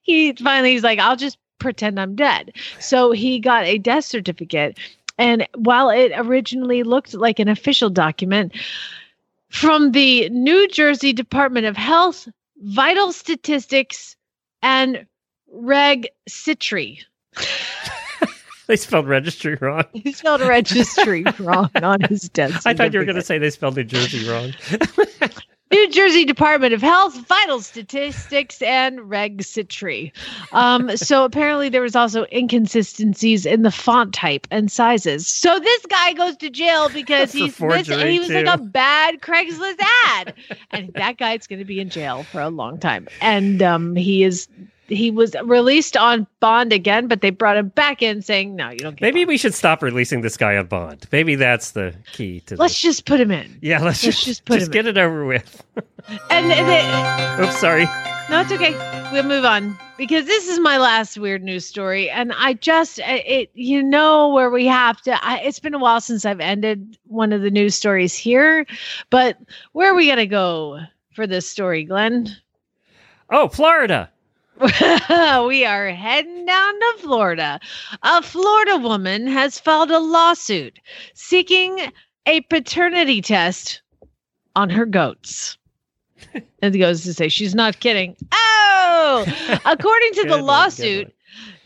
he 0.00 0.32
finally 0.32 0.72
he's 0.72 0.82
like, 0.82 0.98
I'll 0.98 1.16
just 1.16 1.36
pretend 1.58 2.00
I'm 2.00 2.16
dead. 2.16 2.54
So 2.78 3.12
he 3.12 3.40
got 3.40 3.64
a 3.64 3.76
death 3.76 4.06
certificate, 4.06 4.78
and 5.18 5.46
while 5.54 5.90
it 5.90 6.12
originally 6.16 6.82
looked 6.82 7.12
like 7.12 7.38
an 7.38 7.48
official 7.48 7.90
document 7.90 8.54
from 9.50 9.92
the 9.92 10.28
New 10.30 10.66
Jersey 10.68 11.12
Department 11.12 11.66
of 11.66 11.76
Health, 11.76 12.28
Vital 12.62 13.12
Statistics, 13.12 14.16
and 14.62 15.06
Reg 15.52 16.08
Citry. 16.28 17.00
they 18.66 18.76
spelled 18.76 19.08
registry 19.08 19.56
wrong. 19.60 19.84
He 19.92 20.12
spelled 20.12 20.40
registry 20.42 21.24
wrong 21.38 21.70
on 21.82 22.00
his 22.02 22.28
death. 22.28 22.62
I 22.66 22.74
thought 22.74 22.92
you 22.92 23.00
were 23.00 23.04
going 23.04 23.16
to 23.16 23.22
say 23.22 23.38
they 23.38 23.50
spelled 23.50 23.76
New 23.76 23.84
Jersey 23.84 24.28
wrong. 24.28 24.52
New 25.70 25.88
Jersey 25.90 26.24
Department 26.24 26.74
of 26.74 26.82
Health, 26.82 27.14
Vital 27.28 27.60
Statistics, 27.60 28.60
and 28.62 29.08
Reg 29.08 29.38
Citry. 29.38 30.12
Um, 30.52 30.96
so 30.96 31.24
apparently 31.24 31.68
there 31.68 31.82
was 31.82 31.94
also 31.94 32.26
inconsistencies 32.32 33.46
in 33.46 33.62
the 33.62 33.70
font 33.70 34.12
type 34.12 34.48
and 34.50 34.70
sizes. 34.70 35.28
So 35.28 35.60
this 35.60 35.86
guy 35.86 36.12
goes 36.14 36.36
to 36.38 36.50
jail 36.50 36.88
because 36.88 37.30
For 37.30 37.38
he's 37.38 37.60
mis- 37.60 37.88
he 37.88 38.18
was 38.18 38.30
like 38.30 38.46
a 38.46 38.58
bad 38.58 39.20
Craigslist 39.20 39.80
ad, 40.06 40.34
and 40.72 40.92
that 40.94 41.18
guy's 41.18 41.46
going 41.46 41.60
to 41.60 41.64
be 41.64 41.80
in 41.80 41.88
jail 41.88 42.24
for 42.24 42.40
a 42.40 42.48
long 42.50 42.78
time. 42.78 43.06
And 43.20 43.62
um, 43.62 43.94
he 43.94 44.24
is 44.24 44.48
he 44.90 45.10
was 45.10 45.34
released 45.44 45.96
on 45.96 46.26
bond 46.40 46.72
again, 46.72 47.06
but 47.08 47.20
they 47.20 47.30
brought 47.30 47.56
him 47.56 47.68
back 47.68 48.02
in 48.02 48.22
saying, 48.22 48.56
"No, 48.56 48.70
you 48.70 48.78
don't." 48.78 48.96
Get 48.96 49.00
Maybe 49.02 49.20
bond. 49.20 49.28
we 49.28 49.36
should 49.38 49.54
stop 49.54 49.82
releasing 49.82 50.20
this 50.20 50.36
guy 50.36 50.56
on 50.56 50.66
bond. 50.66 51.06
Maybe 51.12 51.34
that's 51.36 51.70
the 51.70 51.94
key 52.12 52.40
to 52.40 52.56
let's 52.56 52.74
this. 52.74 52.80
just 52.82 53.04
put 53.06 53.20
him 53.20 53.30
in. 53.30 53.58
yeah, 53.62 53.76
let's, 53.82 54.04
let's 54.04 54.16
just, 54.16 54.24
just 54.24 54.44
put 54.44 54.58
just 54.58 54.66
him 54.68 54.72
get 54.72 54.86
it 54.86 54.98
over 54.98 55.24
with. 55.24 55.62
And 56.30 56.50
they, 56.50 57.44
Oops, 57.44 57.56
sorry. 57.58 57.84
No, 58.30 58.40
it's 58.40 58.50
okay. 58.50 58.72
We'll 59.12 59.22
move 59.22 59.44
on 59.44 59.76
because 59.98 60.24
this 60.24 60.48
is 60.48 60.58
my 60.58 60.78
last 60.78 61.18
weird 61.18 61.42
news 61.42 61.66
story, 61.66 62.08
and 62.08 62.32
I 62.32 62.54
just 62.54 63.00
uh, 63.00 63.18
it 63.26 63.50
you 63.54 63.82
know 63.82 64.28
where 64.28 64.50
we 64.50 64.66
have 64.66 65.00
to. 65.02 65.24
I, 65.24 65.38
it's 65.40 65.60
been 65.60 65.74
a 65.74 65.78
while 65.78 66.00
since 66.00 66.24
I've 66.24 66.40
ended 66.40 66.96
one 67.06 67.32
of 67.32 67.42
the 67.42 67.50
news 67.50 67.74
stories 67.74 68.14
here, 68.14 68.66
but 69.10 69.36
where 69.72 69.92
are 69.92 69.94
we 69.94 70.08
gonna 70.08 70.26
go 70.26 70.80
for 71.12 71.26
this 71.26 71.46
story, 71.48 71.84
Glenn? 71.84 72.28
Oh, 73.28 73.48
Florida. 73.48 74.10
we 75.46 75.64
are 75.64 75.88
heading 75.88 76.44
down 76.44 76.74
to 76.78 76.94
Florida. 76.98 77.58
A 78.02 78.20
Florida 78.20 78.76
woman 78.76 79.26
has 79.26 79.58
filed 79.58 79.90
a 79.90 79.98
lawsuit 79.98 80.78
seeking 81.14 81.90
a 82.26 82.42
paternity 82.42 83.22
test 83.22 83.80
on 84.54 84.68
her 84.70 84.84
goats. 84.86 85.56
And 86.62 86.74
it 86.74 86.78
goes 86.78 87.04
to 87.04 87.14
say 87.14 87.30
she's 87.30 87.54
not 87.54 87.80
kidding. 87.80 88.14
Oh, 88.32 89.24
according 89.64 90.12
to 90.12 90.24
the 90.24 90.36
lawsuit, 90.36 91.10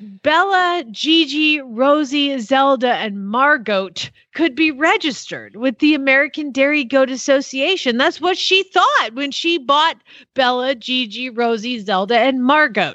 Bella, 0.05 0.84
Gigi, 0.90 1.61
Rosie, 1.61 2.38
Zelda, 2.38 2.94
and 2.94 3.26
Margot 3.28 3.90
could 4.34 4.55
be 4.55 4.70
registered 4.70 5.57
with 5.57 5.78
the 5.78 5.94
American 5.94 6.50
Dairy 6.52 6.84
Goat 6.84 7.11
Association. 7.11 7.96
That's 7.96 8.20
what 8.20 8.36
she 8.36 8.64
thought 8.64 9.11
when 9.14 9.30
she 9.30 9.59
bought 9.59 9.96
Bella, 10.34 10.74
Gigi, 10.74 11.30
Rosie, 11.30 11.78
Zelda, 11.78 12.18
and 12.18 12.42
Margot. 12.42 12.94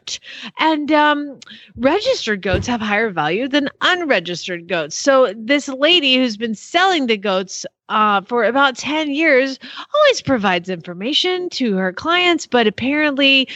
And 0.60 0.92
um, 0.92 1.40
registered 1.78 2.42
goats 2.42 2.68
have 2.68 2.82
higher 2.82 3.10
value 3.10 3.48
than 3.48 3.70
unregistered 3.82 4.68
goats. 4.68 4.96
So 4.96 5.34
this 5.36 5.68
lady 5.68 6.18
who's 6.18 6.38
been 6.38 6.56
selling 6.56 7.08
the 7.08 7.18
goats 7.18 7.66
uh, 7.90 8.22
for 8.22 8.44
about 8.44 8.78
10 8.78 9.12
years 9.12 9.58
always 9.96 10.22
provides 10.22 10.70
information 10.70 11.50
to 11.50 11.76
her 11.76 11.92
clients, 11.92 12.46
but 12.46 12.68
apparently 12.68 13.48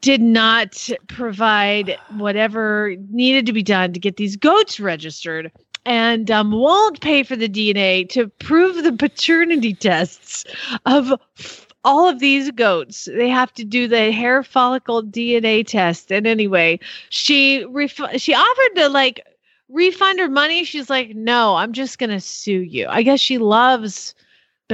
did 0.00 0.20
not 0.20 0.88
provide 1.08 1.98
whatever 2.16 2.94
needed 3.10 3.46
to 3.46 3.52
be 3.52 3.62
done 3.62 3.92
to 3.92 4.00
get 4.00 4.16
these 4.16 4.36
goats 4.36 4.78
registered 4.78 5.50
and 5.86 6.30
um, 6.30 6.52
won't 6.52 7.00
pay 7.00 7.22
for 7.22 7.36
the 7.36 7.48
DNA 7.48 8.08
to 8.08 8.28
prove 8.28 8.82
the 8.82 8.92
paternity 8.92 9.74
tests 9.74 10.44
of 10.86 11.12
f- 11.38 11.66
all 11.84 12.08
of 12.08 12.18
these 12.18 12.50
goats. 12.50 13.06
They 13.12 13.28
have 13.28 13.52
to 13.54 13.64
do 13.64 13.86
the 13.86 14.10
hair 14.10 14.42
follicle 14.42 15.02
DNA 15.02 15.66
test. 15.66 16.10
And 16.10 16.26
anyway, 16.26 16.80
she 17.10 17.64
ref- 17.66 18.18
she 18.20 18.34
offered 18.34 18.76
to 18.76 18.88
like 18.88 19.26
refund 19.68 20.18
her 20.18 20.28
money. 20.28 20.64
She's 20.64 20.88
like, 20.88 21.14
no, 21.14 21.56
I'm 21.56 21.72
just 21.72 21.98
gonna 21.98 22.20
sue 22.20 22.60
you. 22.60 22.86
I 22.88 23.02
guess 23.02 23.20
she 23.20 23.38
loves 23.38 24.14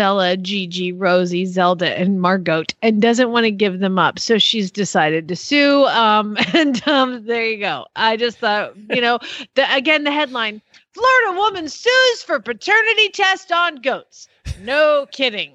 Bella, 0.01 0.35
Gigi, 0.35 0.93
Rosie, 0.93 1.45
Zelda, 1.45 1.99
and 1.99 2.23
Margot, 2.23 2.65
and 2.81 3.03
doesn't 3.03 3.33
want 3.33 3.45
to 3.45 3.51
give 3.51 3.81
them 3.81 3.99
up. 3.99 4.19
So 4.19 4.39
she's 4.39 4.71
decided 4.71 5.29
to 5.29 5.37
sue. 5.37 5.85
Um, 5.89 6.39
and 6.55 6.89
um, 6.89 7.27
there 7.27 7.45
you 7.45 7.59
go. 7.59 7.85
I 7.97 8.17
just 8.17 8.39
thought, 8.39 8.75
you 8.89 9.03
know, 9.03 9.19
the, 9.57 9.75
again, 9.77 10.05
the 10.05 10.11
headline 10.11 10.63
Florida 10.95 11.39
woman 11.39 11.69
sues 11.69 12.23
for 12.23 12.41
paternity 12.41 13.11
test 13.11 13.53
on 13.53 13.77
goats. 13.83 14.27
No 14.63 15.07
kidding. 15.13 15.53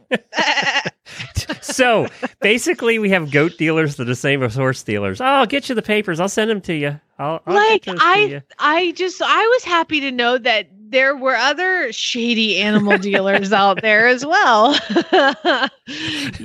so 1.61 2.05
basically, 2.39 2.99
we 2.99 3.09
have 3.09 3.31
goat 3.31 3.57
dealers 3.57 3.95
that 3.95 4.03
are 4.03 4.05
the 4.05 4.15
same 4.15 4.43
as 4.43 4.53
horse 4.53 4.83
dealers. 4.83 5.21
Oh, 5.21 5.25
I'll 5.25 5.47
get 5.47 5.69
you 5.69 5.73
the 5.73 5.81
papers. 5.81 6.19
I'll 6.19 6.29
send 6.29 6.51
them 6.51 6.61
to 6.61 6.73
you. 6.75 6.99
I'll, 7.17 7.41
I'll 7.47 7.55
like 7.55 7.81
get 7.81 7.93
those 7.93 7.99
to 7.99 8.05
I, 8.05 8.17
you. 8.17 8.41
I 8.59 8.91
just, 8.91 9.23
I 9.23 9.41
was 9.41 9.63
happy 9.63 10.01
to 10.01 10.11
know 10.11 10.37
that 10.37 10.67
there 10.89 11.15
were 11.15 11.35
other 11.35 11.91
shady 11.91 12.59
animal 12.61 12.97
dealers 12.97 13.51
out 13.51 13.81
there 13.81 14.07
as 14.07 14.25
well. 14.25 14.77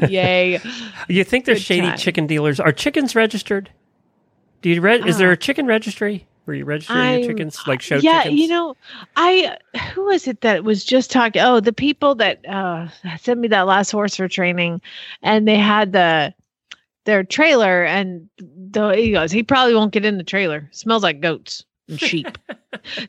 Yay! 0.09 0.61
You 1.09 1.24
think 1.24 1.45
there's 1.45 1.59
Good 1.59 1.64
shady 1.64 1.86
time. 1.88 1.99
chicken 1.99 2.26
dealers? 2.26 2.61
Are 2.61 2.72
chickens 2.72 3.14
registered? 3.14 3.70
Do 4.62 4.70
you 4.70 4.80
re- 4.80 5.03
is 5.07 5.18
there 5.18 5.32
a 5.32 5.36
chicken 5.36 5.66
registry 5.66 6.26
Were 6.47 6.55
you 6.55 6.64
registering 6.64 6.99
your 6.99 7.07
I'm- 7.12 7.22
chickens 7.22 7.59
like 7.66 7.80
show 7.80 7.97
yeah, 7.97 8.22
chickens? 8.24 8.41
you 8.41 8.49
know, 8.49 8.76
I 9.16 9.57
who 9.95 10.05
was 10.07 10.26
it 10.28 10.43
that 10.43 10.64
was 10.64 10.84
just 10.84 11.11
talking? 11.11 11.41
Oh, 11.43 11.61
the 11.61 11.72
people 11.72 12.14
that 12.16 12.47
uh, 12.49 12.88
sent 13.18 13.41
me 13.41 13.49
that 13.49 13.66
last 13.66 13.91
horse 13.91 14.16
for 14.16 14.28
training, 14.28 14.80
and 15.22 15.49
they 15.49 15.57
had 15.57 15.93
the 15.93 16.34
their 17.07 17.24
trailer, 17.24 17.84
and 17.84 18.28
the, 18.38 18.91
he 18.91 19.12
goes, 19.12 19.32
he 19.32 19.43
probably 19.43 19.74
won't 19.74 19.93
get 19.93 20.05
in 20.05 20.18
the 20.18 20.24
trailer. 20.24 20.68
Smells 20.72 21.03
like 21.03 21.20
goats 21.20 21.64
sheep. 21.99 22.38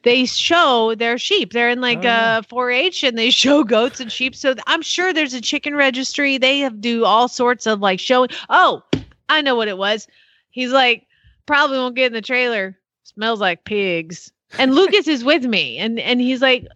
they 0.04 0.26
show 0.26 0.96
their 0.96 1.18
sheep. 1.18 1.54
They're 1.54 1.70
in 1.70 1.82
like 1.82 2.00
Oh, 2.00 2.02
yeah. 2.04 2.38
uh 2.38 2.42
4-H, 2.42 3.04
and 3.04 3.18
they 3.18 3.30
show 3.30 3.64
goats 3.66 4.00
and 4.00 4.12
sheep. 4.12 4.36
So 4.36 4.56
I'm 4.68 4.82
sure 4.82 5.14
there's 5.14 5.34
a 5.34 5.42
chicken 5.42 5.76
registry. 5.76 6.38
They 6.38 6.60
have 6.60 6.82
do 6.82 7.06
all 7.06 7.28
sorts 7.28 7.68
of 7.68 7.80
like 7.80 8.00
showing. 8.00 8.30
Oh, 8.50 8.84
I 9.30 9.42
know 9.42 9.56
what 9.56 9.68
it 9.68 9.78
was. 9.78 10.08
He's 10.50 10.72
like, 10.72 11.06
probably 11.46 11.78
won't 11.78 11.96
get 11.96 12.08
in 12.08 12.14
the 12.14 12.22
trailer. 12.22 12.78
Smells 13.04 13.40
like 13.40 13.64
pigs. 13.66 14.32
And 14.60 14.76
Lucas 14.76 15.08
is 15.08 15.24
with 15.24 15.44
me, 15.46 15.78
and 15.78 16.00
and 16.00 16.20
he's 16.20 16.42
like, 16.42 16.68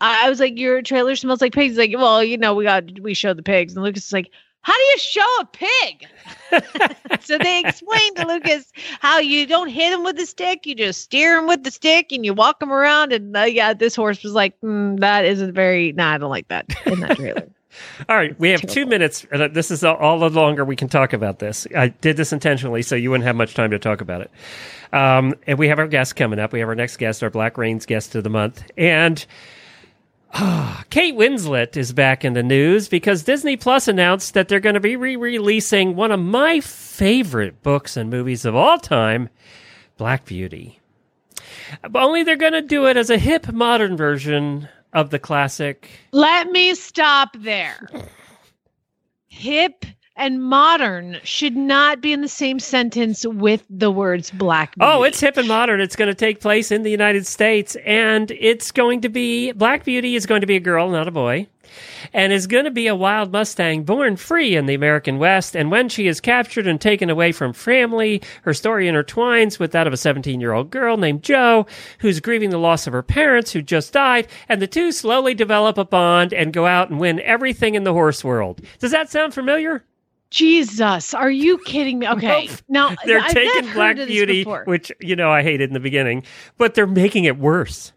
I 0.00 0.26
I 0.26 0.30
was 0.30 0.40
like, 0.40 0.58
your 0.58 0.82
trailer 0.82 1.16
smells 1.16 1.40
like 1.40 1.54
pigs. 1.54 1.72
He's 1.72 1.78
like, 1.78 1.94
well, 1.96 2.22
you 2.22 2.36
know, 2.36 2.54
we 2.54 2.64
got 2.64 3.00
we 3.00 3.14
show 3.14 3.32
the 3.32 3.42
pigs, 3.42 3.74
and 3.74 3.82
Lucas 3.82 4.06
is 4.06 4.12
like, 4.12 4.30
how 4.64 4.72
do 4.74 4.82
you 4.82 4.98
show 4.98 5.36
a 5.40 5.46
pig? 5.46 6.06
so 7.20 7.38
they 7.38 7.60
explained 7.60 8.16
to 8.16 8.26
Lucas 8.26 8.72
how 9.00 9.18
you 9.18 9.46
don't 9.46 9.68
hit 9.68 9.92
him 9.92 10.02
with 10.04 10.16
the 10.16 10.26
stick, 10.26 10.66
you 10.66 10.74
just 10.74 11.02
steer 11.02 11.38
him 11.38 11.46
with 11.46 11.62
the 11.64 11.70
stick, 11.70 12.10
and 12.12 12.24
you 12.24 12.34
walk 12.34 12.60
him 12.60 12.72
around. 12.72 13.12
And 13.12 13.36
uh, 13.36 13.42
yeah, 13.42 13.74
this 13.74 13.94
horse 13.94 14.22
was 14.22 14.32
like, 14.32 14.58
mm, 14.60 14.98
that 15.00 15.24
isn't 15.24 15.52
very. 15.52 15.92
Nah, 15.92 16.14
I 16.14 16.18
don't 16.18 16.30
like 16.30 16.48
that 16.48 16.66
in 16.86 17.00
that 17.00 17.16
trailer. 17.16 17.46
All 18.08 18.16
right, 18.16 18.38
we 18.38 18.50
have 18.50 18.62
two 18.62 18.86
minutes. 18.86 19.26
and, 19.32 19.52
This 19.54 19.70
is 19.70 19.82
all- 19.82 20.18
the 20.18 20.30
longer 20.30 20.64
we 20.64 20.76
can 20.76 20.88
talk 20.88 21.12
about 21.12 21.40
this. 21.40 21.66
I 21.76 21.88
did 21.88 22.16
this 22.16 22.32
intentionally 22.32 22.82
so 22.82 22.94
you 22.94 23.10
wouldn't 23.10 23.26
have 23.26 23.36
much 23.36 23.54
time 23.54 23.70
to 23.72 23.78
talk 23.78 24.00
about 24.00 24.20
it. 24.20 24.30
Um, 24.92 25.34
and 25.46 25.58
we 25.58 25.66
have 25.68 25.80
our 25.80 25.88
guest 25.88 26.14
coming 26.14 26.38
up. 26.38 26.52
We 26.52 26.60
have 26.60 26.68
our 26.68 26.76
next 26.76 26.98
guest, 26.98 27.22
our 27.22 27.30
Black 27.30 27.58
Reins 27.58 27.84
guest 27.84 28.14
of 28.14 28.22
the 28.22 28.30
month. 28.30 28.62
And 28.76 29.24
Kate 30.90 31.14
Winslet 31.14 31.76
is 31.76 31.92
back 31.92 32.24
in 32.24 32.32
the 32.32 32.42
news 32.42 32.88
because 32.88 33.22
Disney 33.22 33.56
Plus 33.56 33.86
announced 33.86 34.34
that 34.34 34.48
they're 34.48 34.58
going 34.58 34.74
to 34.74 34.80
be 34.80 34.96
re 34.96 35.14
releasing 35.14 35.94
one 35.94 36.10
of 36.10 36.18
my 36.18 36.60
favorite 36.60 37.62
books 37.62 37.96
and 37.96 38.10
movies 38.10 38.44
of 38.44 38.56
all 38.56 38.78
time, 38.78 39.28
Black 39.96 40.24
Beauty. 40.24 40.80
Only 41.94 42.24
they're 42.24 42.34
going 42.34 42.52
to 42.52 42.62
do 42.62 42.86
it 42.86 42.96
as 42.96 43.10
a 43.10 43.18
hip 43.18 43.52
modern 43.52 43.96
version 43.96 44.68
of 44.92 45.10
the 45.10 45.20
classic. 45.20 45.88
Let 46.10 46.50
me 46.50 46.74
stop 46.74 47.36
there. 47.38 47.88
Hip 49.28 49.84
and 50.16 50.42
modern 50.42 51.18
should 51.24 51.56
not 51.56 52.00
be 52.00 52.12
in 52.12 52.20
the 52.20 52.28
same 52.28 52.58
sentence 52.58 53.26
with 53.26 53.64
the 53.68 53.90
words 53.90 54.30
black. 54.30 54.74
Oh, 54.80 55.02
it's 55.02 55.20
hip 55.20 55.36
and 55.36 55.48
modern. 55.48 55.80
It's 55.80 55.96
going 55.96 56.08
to 56.08 56.14
take 56.14 56.40
place 56.40 56.70
in 56.70 56.82
the 56.82 56.90
United 56.90 57.26
States, 57.26 57.76
and 57.84 58.30
it's 58.30 58.70
going 58.70 59.00
to 59.00 59.08
be 59.08 59.52
Black 59.52 59.84
Beauty 59.84 60.14
is 60.14 60.26
going 60.26 60.40
to 60.40 60.46
be 60.46 60.56
a 60.56 60.60
girl, 60.60 60.88
not 60.88 61.08
a 61.08 61.10
boy, 61.10 61.48
and 62.12 62.32
is 62.32 62.46
going 62.46 62.64
to 62.64 62.70
be 62.70 62.86
a 62.86 62.94
wild 62.94 63.32
Mustang 63.32 63.82
born 63.82 64.14
free 64.16 64.54
in 64.54 64.66
the 64.66 64.74
American 64.74 65.18
West. 65.18 65.56
And 65.56 65.72
when 65.72 65.88
she 65.88 66.06
is 66.06 66.20
captured 66.20 66.68
and 66.68 66.80
taken 66.80 67.10
away 67.10 67.32
from 67.32 67.52
family, 67.52 68.22
her 68.42 68.54
story 68.54 68.86
intertwines 68.86 69.58
with 69.58 69.72
that 69.72 69.88
of 69.88 69.92
a 69.92 69.96
17 69.96 70.40
year 70.40 70.52
old 70.52 70.70
girl 70.70 70.96
named 70.96 71.24
Jo, 71.24 71.66
who's 71.98 72.20
grieving 72.20 72.50
the 72.50 72.58
loss 72.58 72.86
of 72.86 72.92
her 72.92 73.02
parents 73.02 73.52
who 73.52 73.62
just 73.62 73.92
died, 73.92 74.28
and 74.48 74.62
the 74.62 74.68
two 74.68 74.92
slowly 74.92 75.34
develop 75.34 75.76
a 75.76 75.84
bond 75.84 76.32
and 76.32 76.52
go 76.52 76.66
out 76.66 76.88
and 76.88 77.00
win 77.00 77.18
everything 77.20 77.74
in 77.74 77.82
the 77.82 77.92
horse 77.92 78.22
world. 78.22 78.60
Does 78.78 78.92
that 78.92 79.10
sound 79.10 79.34
familiar? 79.34 79.84
Jesus, 80.34 81.14
are 81.14 81.30
you 81.30 81.58
kidding 81.58 82.00
me? 82.00 82.08
Okay, 82.08 82.48
Nope. 82.48 82.58
now 82.68 82.96
They're 83.04 83.20
I've 83.20 83.30
taking 83.32 83.72
Black 83.72 83.94
Beauty, 83.94 84.40
before. 84.42 84.64
which 84.66 84.90
you 85.00 85.14
know 85.14 85.30
I 85.30 85.42
hated 85.44 85.70
in 85.70 85.74
the 85.74 85.80
beginning, 85.80 86.24
but 86.58 86.74
they're 86.74 86.88
making 86.88 87.24
it 87.24 87.38
worse. 87.38 87.92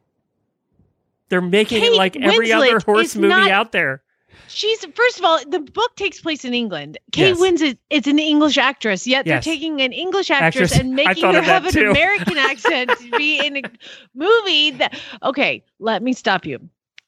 They're 1.29 1.41
making 1.41 1.79
it 1.83 1.87
Kate 1.89 1.97
like 1.97 2.15
every 2.15 2.49
Winslet 2.49 2.67
other 2.67 2.79
horse 2.81 3.15
movie 3.15 3.29
not- 3.29 3.49
out 3.49 3.71
there. 3.71 4.03
She's 4.49 4.85
first 4.93 5.17
of 5.17 5.25
all, 5.25 5.39
the 5.49 5.59
book 5.59 5.95
takes 5.95 6.21
place 6.21 6.45
in 6.45 6.53
England. 6.53 6.99
Kate 7.11 7.29
Yes. 7.35 7.39
Winslet 7.39 7.77
is 7.89 8.05
an 8.05 8.19
English 8.19 8.57
actress, 8.59 9.07
yet 9.07 9.25
Yes. 9.25 9.43
they're 9.43 9.53
taking 9.53 9.81
an 9.81 9.91
English 9.91 10.29
actress, 10.29 10.71
Actress. 10.73 10.79
and 10.79 10.93
making 10.93 11.23
her 11.33 11.41
have 11.41 11.65
an 11.65 11.71
too. 11.71 11.89
American 11.89 12.37
accent 12.51 12.91
to 12.99 13.09
be 13.17 13.43
in 13.45 13.57
a 13.57 13.61
movie 14.13 14.71
that. 14.71 14.97
Okay, 15.23 15.63
let 15.79 16.03
me 16.03 16.13
stop 16.13 16.45
you. 16.45 16.59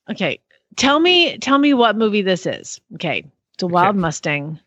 Okay, 0.10 0.40
tell 0.76 1.00
me, 1.00 1.38
tell 1.38 1.60
me 1.60 1.76
what 1.76 1.96
movie 1.96 2.24
this 2.24 2.48
is. 2.48 2.82
Okay, 2.96 3.24
it's 3.54 3.64
a 3.64 3.68
Wild 3.68 3.90
Okay. 3.96 4.00
Mustang, 4.02 4.60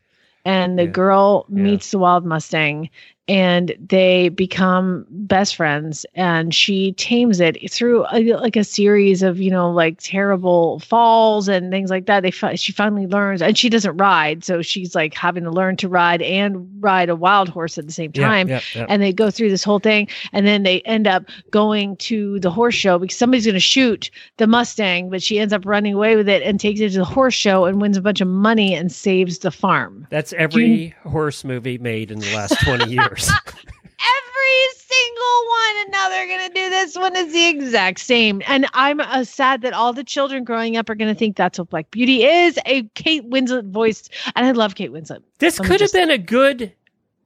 and 0.45 0.79
the 0.79 0.87
Yeah. 0.87 0.89
girl 0.89 1.47
Yeah. 1.55 1.73
meets 1.73 1.91
the 1.91 1.99
Wild 1.99 2.25
Mustang, 2.25 2.91
and 3.29 3.75
they 3.79 4.29
become 4.31 5.07
best 5.11 5.57
friends. 5.57 6.05
And 6.15 6.55
she 6.55 6.93
tames 6.93 7.41
it 7.41 7.71
through 7.71 8.05
a, 8.11 8.35
like 8.35 8.57
a 8.57 8.65
series 8.65 9.23
of 9.23 9.41
you 9.41 9.51
know 9.51 9.71
like 9.71 9.99
terrible 10.01 10.81
falls 10.81 11.49
and 11.49 11.71
things 11.71 11.91
like 11.91 12.07
that. 12.07 12.23
They 12.23 12.31
fi- 12.31 12.55
she 12.55 12.73
finally 12.73 13.07
learns, 13.07 13.43
and 13.43 13.57
she 13.57 13.69
doesn't 13.69 13.97
ride, 13.97 14.45
so 14.45 14.63
she's 14.63 14.95
like 14.95 15.15
having 15.15 15.45
to 15.45 15.51
learn 15.51 15.77
to 15.77 15.89
ride 15.89 16.23
and 16.23 16.69
ride 16.83 17.09
a 17.09 17.17
wild 17.17 17.49
horse 17.49 17.79
at 17.79 17.87
the 17.87 17.93
same 17.93 18.13
time 18.13 18.49
yeah, 18.49 18.61
yeah. 18.75 18.87
and 18.89 19.03
they 19.03 19.13
go 19.13 19.31
through 19.31 19.51
this 19.51 19.63
whole 19.63 19.79
thing 19.79 20.09
and 20.33 20.47
then 20.47 20.63
they 20.63 20.81
end 20.83 21.07
up 21.07 21.25
going 21.51 21.97
to 21.97 22.41
the 22.41 22.51
horse 22.51 22.75
show 22.75 22.99
because 22.99 23.17
somebody's 23.17 23.47
going 23.47 23.55
to 23.55 23.61
shoot 23.61 24.11
the 24.39 24.47
mustang 24.47 25.11
but 25.11 25.23
she 25.23 25.39
ends 25.39 25.53
up 25.53 25.65
running 25.65 25.95
away 25.95 26.17
with 26.17 26.29
it 26.29 26.43
and 26.43 26.59
takes 26.59 26.81
it 26.81 26.91
to 26.91 26.99
the 26.99 27.05
horse 27.05 27.35
show 27.35 27.65
and 27.65 27.81
wins 27.81 27.97
a 27.97 28.03
bunch 28.03 28.21
of 28.21 28.29
money 28.29 28.75
and 28.75 28.91
saves 28.91 29.39
the 29.39 29.51
farm 29.51 30.07
That's 30.11 30.33
every 30.33 30.95
horse 31.05 31.45
movie 31.45 31.79
made 31.79 32.11
in 32.11 32.19
the 32.19 32.35
last 32.35 32.61
20 32.65 32.91
years. 32.91 33.12
Every 33.19 34.69
single 34.77 35.49
one 35.49 35.83
and 35.83 35.93
now 35.93 36.09
they're 36.09 36.27
going 36.27 36.49
to 36.49 36.55
do 36.55 36.71
this 36.71 36.97
one 36.97 37.15
is 37.17 37.33
the 37.33 37.49
exact 37.49 38.01
same 38.01 38.43
and 38.47 38.67
i'm 38.75 39.01
uh, 39.01 39.23
sad 39.23 39.63
that 39.63 39.73
all 39.73 39.93
the 39.93 40.03
children 40.03 40.43
growing 40.45 40.77
up 40.77 40.91
are 40.91 40.95
going 40.95 41.13
to 41.13 41.19
think 41.19 41.37
that's 41.37 41.59
what 41.59 41.71
black 41.71 41.91
beauty 41.93 42.25
is 42.25 42.59
a 42.67 42.83
kate 42.95 43.29
winslet 43.31 43.71
voiced 43.71 44.11
and 44.35 44.45
i 44.45 44.51
love 44.51 44.75
kate 44.75 44.91
winslet 44.93 45.23
This 45.39 45.59
Let 45.61 45.69
could 45.69 45.81
have 45.81 45.93
been 45.93 46.11
a 46.11 46.19
good 46.19 46.73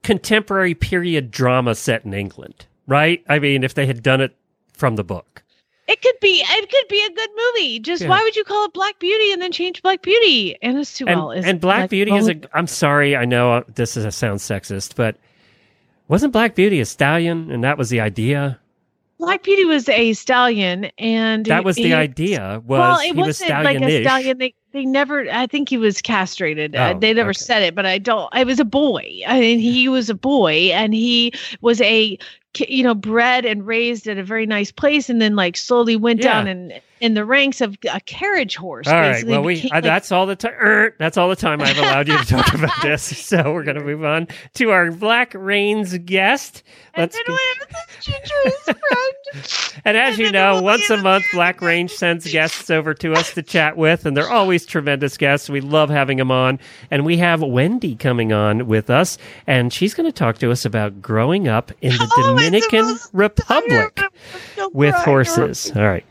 contemporary 0.03 0.73
period 0.73 1.31
drama 1.31 1.75
set 1.75 2.05
in 2.05 2.13
England, 2.13 2.65
right? 2.85 3.23
I 3.27 3.39
mean, 3.39 3.63
if 3.65 3.73
they 3.73 3.85
had 3.85 4.01
done 4.01 4.21
it 4.21 4.37
from 4.71 4.95
the 4.95 5.03
book. 5.03 5.43
It 5.87 6.01
could 6.01 6.15
be. 6.21 6.43
It 6.47 6.69
could 6.69 6.87
be 6.87 7.03
a 7.05 7.09
good 7.13 7.29
movie. 7.35 7.79
Just 7.79 8.03
Yeah. 8.03 8.09
why 8.09 8.21
would 8.23 8.35
you 8.35 8.45
call 8.45 8.65
it 8.65 8.73
Black 8.73 8.99
Beauty 8.99 9.33
and 9.33 9.41
then 9.41 9.51
change 9.51 9.81
Black 9.81 10.01
Beauty? 10.01 10.57
Anna 10.61 10.77
And, 10.77 10.87
Sewell 10.87 11.31
is 11.31 11.43
and 11.45 11.59
Black 11.59 11.81
like, 11.81 11.89
Beauty 11.89 12.13
is 12.15 12.29
a. 12.29 12.35
I'm 12.53 12.67
sorry, 12.67 13.17
I 13.17 13.25
know 13.25 13.51
uh, 13.53 13.63
this 13.75 13.97
is 13.97 14.05
a 14.05 14.11
sounds 14.11 14.43
sexist, 14.43 14.95
but 14.95 15.17
wasn't 16.07 16.33
Black 16.33 16.55
Beauty 16.55 16.79
a 16.79 16.85
stallion, 16.85 17.51
and 17.51 17.63
that 17.63 17.77
was 17.77 17.89
the 17.89 17.99
idea? 17.99 18.59
Black 19.19 19.43
Beauty 19.43 19.65
was 19.65 19.89
a 19.89 20.13
stallion, 20.13 20.85
and 20.97 21.45
That 21.45 21.65
was 21.65 21.75
the 21.75 21.93
idea. 21.93 22.61
Was 22.65 22.79
well, 22.79 22.99
it 22.99 23.05
he 23.05 23.11
was 23.13 23.27
wasn't 23.41 23.63
like 23.63 23.81
a 23.81 24.03
stallion. 24.03 24.37
They 24.37 24.53
they 24.77 24.85
never. 24.85 25.25
I 25.31 25.47
think 25.47 25.69
he 25.69 25.77
was 25.77 26.01
castrated. 26.01 26.75
Uh, 26.75 26.93
Oh, 26.95 26.99
they 26.99 27.13
never 27.13 27.31
okay. 27.31 27.39
said 27.39 27.63
it, 27.63 27.73
but 27.75 27.85
I 27.87 27.97
don't. 27.97 28.29
I 28.31 28.43
was 28.43 28.59
a 28.59 28.65
boy. 28.65 29.21
I 29.27 29.39
mean, 29.39 29.59
he 29.59 29.89
was 29.89 30.09
a 30.09 30.13
boy, 30.15 30.69
and 30.71 30.93
he 30.93 31.33
was 31.61 31.81
a 31.81 32.17
you 32.59 32.81
know 32.83 32.95
bred 32.95 33.45
and 33.45 33.67
raised 33.67 34.07
at 34.07 34.17
a 34.17 34.23
very 34.23 34.45
nice 34.45 34.71
place, 34.71 35.09
and 35.09 35.19
then 35.21 35.35
like 35.35 35.57
slowly 35.57 35.95
went 35.95 36.19
Yeah. 36.23 36.33
down 36.33 36.47
in 36.47 36.73
in 36.99 37.13
the 37.13 37.23
ranks 37.23 37.61
of 37.61 37.77
a 37.93 37.99
carriage 38.01 38.55
horse. 38.55 38.87
All 38.87 38.95
right. 38.95 39.23
Well, 39.23 39.43
we 39.43 39.55
became, 39.55 39.71
uh, 39.71 39.75
like, 39.75 39.83
that's 39.83 40.11
all 40.11 40.25
the 40.25 40.35
time. 40.35 40.91
That's 40.97 41.15
all 41.15 41.29
the 41.29 41.35
time 41.35 41.61
I've 41.61 41.77
allowed 41.77 42.07
you 42.07 42.17
to 42.17 42.25
talk 42.25 42.51
about 42.55 42.71
this. 42.81 43.03
So 43.03 43.53
we're 43.53 43.63
going 43.63 43.77
to 43.77 43.83
move 43.83 44.03
on 44.03 44.27
to 44.55 44.71
our 44.71 44.89
Black 44.91 45.33
Reins 45.35 45.95
guest. 45.99 46.63
and 46.95 47.03
Let's 47.03 47.15
then 47.15 47.23
we 47.27 47.39
have 47.59 47.69
this 47.69 48.05
ginger 48.05 48.33
his 48.45 48.63
friend. 48.63 49.73
And 49.85 49.95
as 49.95 50.15
And 50.17 50.25
you 50.25 50.31
know, 50.31 50.59
once 50.61 50.89
a 50.89 50.97
month, 50.97 51.25
Black 51.33 51.61
Reins 51.61 51.93
sends 51.93 52.29
guests 52.31 52.71
over 52.71 52.95
to 52.95 53.13
us 53.13 53.31
to 53.35 53.43
chat 53.43 53.77
with, 53.77 54.07
and 54.07 54.17
they're 54.17 54.29
always 54.29 54.65
tremendous 54.67 55.17
guests. 55.17 55.49
We 55.49 55.61
love 55.61 55.89
having 55.89 56.17
them 56.17 56.29
on. 56.29 56.59
And 56.91 57.05
we 57.05 57.17
have 57.17 57.41
Wendy 57.41 57.95
coming 57.95 58.31
on 58.31 58.67
with 58.67 58.89
us, 58.89 59.17
and 59.47 59.73
she's 59.73 59.93
going 59.95 60.05
to 60.07 60.11
talk 60.11 60.37
to 60.39 60.51
us 60.51 60.65
about 60.65 61.01
growing 61.01 61.47
up 61.47 61.71
in 61.81 61.91
the 61.91 61.97
Oh, 61.99 62.03
it's 62.03 62.15
the 62.15 62.21
Dominican 62.33 62.85
most 62.85 63.09
Republic 63.13 63.99
with 64.73 64.93
horses. 64.95 65.71
All 65.75 65.81
right. 65.83 66.05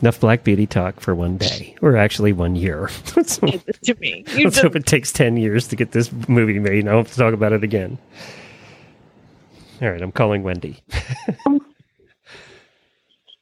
Enough 0.00 0.20
Black 0.20 0.44
Beauty 0.44 0.66
talk 0.66 1.00
for 1.00 1.12
one 1.14 1.38
day, 1.38 1.74
or 1.82 1.96
actually 1.96 2.32
one 2.32 2.54
year. 2.54 2.88
let's 3.16 3.38
to 3.38 3.94
me. 4.00 4.24
You 4.36 4.44
let's 4.44 4.56
just- 4.56 4.58
hope 4.62 4.76
it 4.76 4.86
takes 4.86 5.10
10 5.12 5.36
years 5.36 5.66
to 5.68 5.76
get 5.76 5.90
this 5.92 6.10
movie 6.28 6.58
made, 6.60 6.80
and 6.80 6.88
I 6.88 6.92
don't 6.92 7.04
have 7.06 7.12
to 7.12 7.18
talk 7.18 7.34
about 7.34 7.52
it 7.52 7.64
again. 7.64 7.98
All 9.82 9.90
right, 9.90 10.00
I'm 10.02 10.12
calling 10.12 10.42
Wendy. 10.44 10.82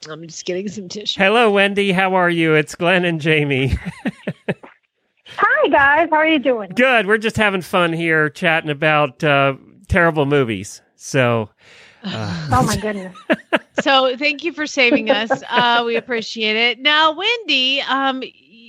I'm 0.09 0.27
just 0.27 0.45
getting 0.45 0.69
some 0.69 0.89
tissue. 0.89 1.21
Hello, 1.21 1.51
Wendy. 1.51 1.93
How 1.93 2.15
are 2.15 2.31
you? 2.31 2.55
It's 2.55 2.75
Glenn 2.75 3.05
and 3.05 3.21
Jamie. 3.21 3.77
Hi 5.39 5.69
guys, 5.69 6.09
how 6.11 6.17
are 6.17 6.27
you 6.27 6.39
doing? 6.39 6.71
Good. 6.71 7.07
We're 7.07 7.19
just 7.19 7.37
having 7.37 7.61
fun 7.61 7.93
here 7.93 8.31
chatting 8.31 8.71
about 8.71 9.23
uh, 9.23 9.57
terrible 9.89 10.25
movies. 10.25 10.81
So, 10.95 11.51
Oh 12.05 12.65
my 12.67 12.77
goodness. 12.77 13.17
So 13.83 14.17
thank 14.17 14.43
you 14.43 14.55
for 14.55 14.67
saving 14.67 15.11
us. 15.11 15.31
Uh, 15.51 15.83
we 15.85 15.97
appreciate 15.97 16.57
it. 16.57 16.81
Now, 16.81 17.13
Wendy, 17.13 17.83
um, 17.83 18.23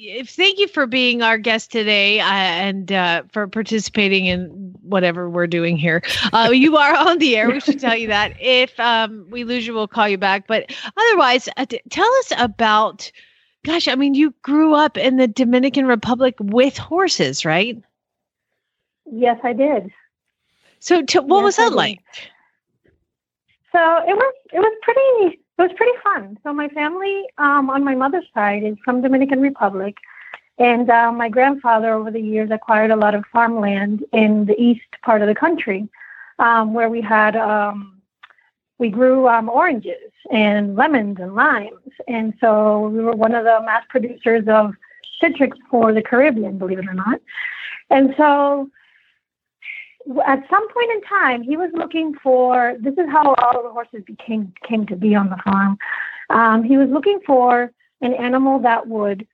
y- 0.07 0.23
thank 0.25 0.59
you 0.59 0.67
for 0.67 0.87
being 0.87 1.21
our 1.21 1.37
guest 1.37 1.71
today 1.71 2.19
uh, 2.19 2.25
and 2.25 2.91
uh, 2.91 3.23
for 3.31 3.47
participating 3.47 4.25
in 4.25 4.75
whatever 4.81 5.29
we're 5.29 5.47
doing 5.47 5.77
here. 5.77 6.01
Uh, 6.33 6.49
you 6.53 6.77
are 6.77 6.95
on 6.95 7.19
the 7.19 7.35
air. 7.37 7.49
We 7.51 7.59
should 7.59 7.79
tell 7.79 7.95
you 7.95 8.07
that. 8.07 8.33
If 8.39 8.79
um, 8.79 9.27
we 9.29 9.43
lose 9.43 9.67
you, 9.67 9.73
we'll 9.73 9.87
call 9.87 10.07
you 10.07 10.17
back. 10.17 10.47
But 10.47 10.73
otherwise, 10.95 11.49
uh, 11.57 11.65
t- 11.65 11.81
tell 11.89 12.11
us 12.19 12.33
about. 12.37 13.11
Gosh, 13.65 13.87
I 13.89 13.95
mean, 13.95 14.13
you 14.13 14.33
grew 14.43 14.73
up 14.73 14.97
in 14.97 15.17
the 15.17 15.27
Dominican 15.27 15.87
Republic 15.87 16.35
with 16.39 16.77
horses, 16.77 17.43
right? 17.43 17.77
Yes, 19.11 19.39
I 19.43 19.53
did. 19.53 19.91
So, 20.79 21.01
t- 21.03 21.19
what 21.19 21.37
Yes, 21.37 21.43
was 21.43 21.55
that 21.57 21.73
like? 21.73 21.99
So 23.71 23.79
it 23.79 24.15
was 24.15 24.33
it 24.53 24.59
was 24.59 24.77
pretty 24.81 25.39
it 25.57 25.61
was 25.61 25.71
pretty 25.75 25.97
fun. 26.03 26.37
So 26.43 26.53
my 26.53 26.67
family 26.69 27.25
um, 27.37 27.69
on 27.69 27.83
my 27.83 27.95
mother's 27.95 28.25
side 28.33 28.63
is 28.63 28.77
from 28.85 29.01
Dominican 29.01 29.41
Republic, 29.41 29.97
and 30.59 30.89
uh, 30.89 31.11
my 31.11 31.29
grandfather 31.29 31.93
over 31.93 32.11
the 32.11 32.21
years 32.21 32.51
acquired 32.51 32.91
a 32.91 32.95
lot 32.95 33.15
of 33.15 33.23
farmland 33.31 34.03
in 34.13 34.45
the 34.45 34.59
east 34.61 34.85
part 35.03 35.21
of 35.21 35.27
the 35.27 35.35
country, 35.35 35.87
um, 36.39 36.73
where 36.73 36.89
we 36.89 37.01
had 37.01 37.35
um, 37.35 38.01
we 38.77 38.89
grew 38.89 39.27
um, 39.27 39.49
oranges 39.49 40.11
and 40.31 40.75
lemons 40.75 41.17
and 41.19 41.33
limes, 41.33 41.91
and 42.07 42.33
so 42.39 42.89
we 42.89 43.01
were 43.01 43.15
one 43.15 43.33
of 43.33 43.43
the 43.43 43.59
mass 43.65 43.83
producers 43.89 44.47
of 44.47 44.73
citrus 45.19 45.51
for 45.71 45.93
the 45.93 46.01
Caribbean, 46.01 46.59
believe 46.59 46.79
it 46.79 46.87
or 46.87 46.93
not. 46.93 47.19
And 47.89 48.13
so 48.17 48.69
at 50.25 50.43
some 50.49 50.67
point 50.73 50.91
in 50.91 51.01
time, 51.01 51.41
he 51.43 51.57
was 51.57 51.71
looking 51.73 52.13
for. 52.15 52.75
This 52.79 52.93
is 52.93 53.09
how 53.09 53.33
all 53.35 53.57
of 53.57 53.63
the 53.63 53.71
horses 53.71 54.03
became 54.05 54.53
came 54.63 54.85
to 54.87 54.95
be 54.95 55.15
on 55.15 55.29
the 55.29 55.37
farm. 55.43 55.77
Um, 56.29 56.63
he 56.63 56.77
was 56.77 56.89
looking 56.89 57.19
for 57.25 57.71
an 58.01 58.13
animal 58.13 58.59
that 58.59 58.87
would 58.87 59.27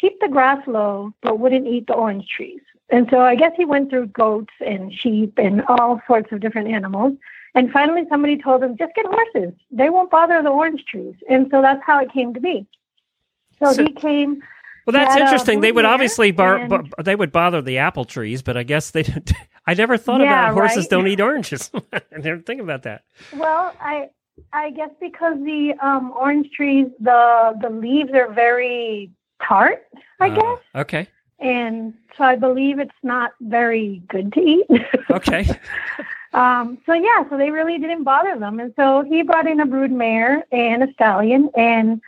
keep 0.00 0.20
the 0.20 0.28
grass 0.28 0.62
low 0.66 1.12
but 1.22 1.38
wouldn't 1.38 1.66
eat 1.66 1.86
the 1.86 1.94
orange 1.94 2.28
trees. 2.28 2.60
And 2.90 3.06
so 3.10 3.20
I 3.20 3.34
guess 3.34 3.52
he 3.56 3.64
went 3.64 3.90
through 3.90 4.06
goats 4.08 4.54
and 4.64 4.92
sheep 4.92 5.34
and 5.36 5.62
all 5.68 6.00
sorts 6.06 6.32
of 6.32 6.40
different 6.40 6.68
animals. 6.68 7.14
And 7.54 7.70
finally, 7.70 8.04
somebody 8.08 8.38
told 8.38 8.62
him, 8.62 8.76
just 8.76 8.94
get 8.94 9.06
horses. 9.06 9.52
They 9.70 9.90
won't 9.90 10.10
bother 10.10 10.42
the 10.42 10.50
orange 10.50 10.84
trees. 10.84 11.14
And 11.28 11.48
so 11.50 11.60
that's 11.60 11.82
how 11.84 11.98
it 12.00 12.12
came 12.12 12.32
to 12.34 12.40
be. 12.40 12.66
So, 13.62 13.72
So- 13.72 13.82
he 13.82 13.92
came. 13.92 14.42
Well, 14.88 15.04
that's 15.04 15.16
interesting. 15.16 15.60
They 15.60 15.72
would 15.72 15.84
obviously 15.84 16.30
bar, 16.30 16.66
bar, 16.66 16.84
they 17.04 17.14
would 17.14 17.30
bother 17.30 17.60
the 17.60 17.78
apple 17.78 18.04
trees, 18.06 18.42
but 18.42 18.56
I 18.56 18.62
guess 18.62 18.90
they. 18.90 19.04
I 19.66 19.74
never 19.74 19.98
thought 19.98 20.22
Yeah, 20.22 20.32
about 20.44 20.54
horses 20.54 20.84
right? 20.84 20.90
don't 20.90 21.06
eat 21.08 21.20
oranges. 21.20 21.70
I 21.92 22.00
never 22.18 22.40
think 22.40 22.60
about 22.62 22.84
that. 22.84 23.02
Well, 23.32 23.76
I 23.80 24.08
I 24.52 24.70
guess 24.70 24.90
because 25.00 25.36
the 25.44 25.74
um, 25.82 26.12
orange 26.12 26.50
trees, 26.52 26.86
the 27.00 27.58
the 27.60 27.68
leaves 27.68 28.12
are 28.14 28.32
very 28.32 29.10
tart, 29.46 29.86
I 30.20 30.28
Uh, 30.28 30.34
guess, 30.34 30.58
Okay. 30.76 31.06
and 31.38 31.92
so 32.16 32.24
I 32.24 32.36
believe 32.36 32.78
it's 32.78 32.90
not 33.02 33.32
very 33.42 34.02
good 34.08 34.32
to 34.32 34.40
eat. 34.40 34.66
Okay. 35.10 35.46
um, 36.32 36.78
so 36.86 36.92
yeah, 36.94 37.28
so 37.28 37.36
they 37.36 37.50
really 37.50 37.78
didn't 37.78 38.04
bother 38.04 38.38
them, 38.38 38.60
and 38.60 38.72
so 38.76 39.02
he 39.02 39.22
brought 39.22 39.46
in 39.46 39.60
a 39.60 39.66
brood 39.66 39.90
mare 39.92 40.44
and 40.52 40.82
a 40.82 40.92
stallion, 40.94 41.50
and 41.56 42.00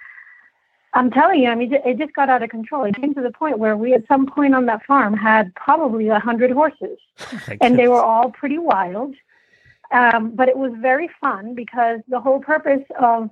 I'm 0.92 1.10
telling 1.10 1.42
you, 1.42 1.48
I 1.48 1.54
mean, 1.54 1.72
it 1.72 1.98
just 1.98 2.14
got 2.14 2.28
out 2.28 2.42
of 2.42 2.50
control. 2.50 2.84
It 2.84 2.96
came 2.96 3.14
to 3.14 3.20
the 3.20 3.30
point 3.30 3.58
where 3.58 3.76
we, 3.76 3.94
at 3.94 4.06
some 4.08 4.26
point 4.26 4.54
on 4.54 4.66
that 4.66 4.84
farm, 4.84 5.14
had 5.14 5.54
probably 5.54 6.08
a 6.08 6.18
hundred 6.18 6.50
horses 6.50 6.98
and 7.60 7.78
they 7.78 7.86
were 7.86 8.02
all 8.02 8.30
pretty 8.30 8.58
wild. 8.58 9.14
Um, 9.92 10.32
but 10.34 10.48
it 10.48 10.56
was 10.56 10.72
very 10.76 11.08
fun 11.20 11.54
because 11.54 12.00
the 12.08 12.20
whole 12.20 12.40
purpose 12.40 12.84
of, 12.98 13.30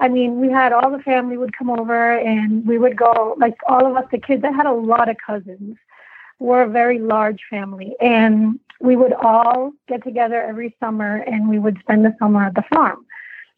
I 0.00 0.08
mean, 0.08 0.40
we 0.40 0.50
had 0.50 0.72
all 0.72 0.90
the 0.90 1.02
family 1.02 1.36
would 1.36 1.56
come 1.56 1.70
over 1.70 2.18
and 2.18 2.66
we 2.66 2.78
would 2.78 2.96
go, 2.96 3.34
like 3.38 3.56
all 3.68 3.86
of 3.86 3.96
us, 3.96 4.04
the 4.10 4.18
kids, 4.18 4.44
I 4.44 4.52
had 4.52 4.66
a 4.66 4.72
lot 4.72 5.08
of 5.08 5.16
cousins. 5.24 5.76
We're 6.40 6.62
a 6.62 6.68
very 6.68 6.98
large 7.00 7.40
family. 7.50 7.94
And 8.00 8.60
we 8.80 8.94
would 8.94 9.12
all 9.12 9.72
get 9.88 10.04
together 10.04 10.40
every 10.40 10.76
summer 10.78 11.16
and 11.16 11.48
we 11.48 11.58
would 11.58 11.78
spend 11.80 12.04
the 12.04 12.14
summer 12.18 12.44
at 12.44 12.54
the 12.54 12.62
farm. 12.72 13.04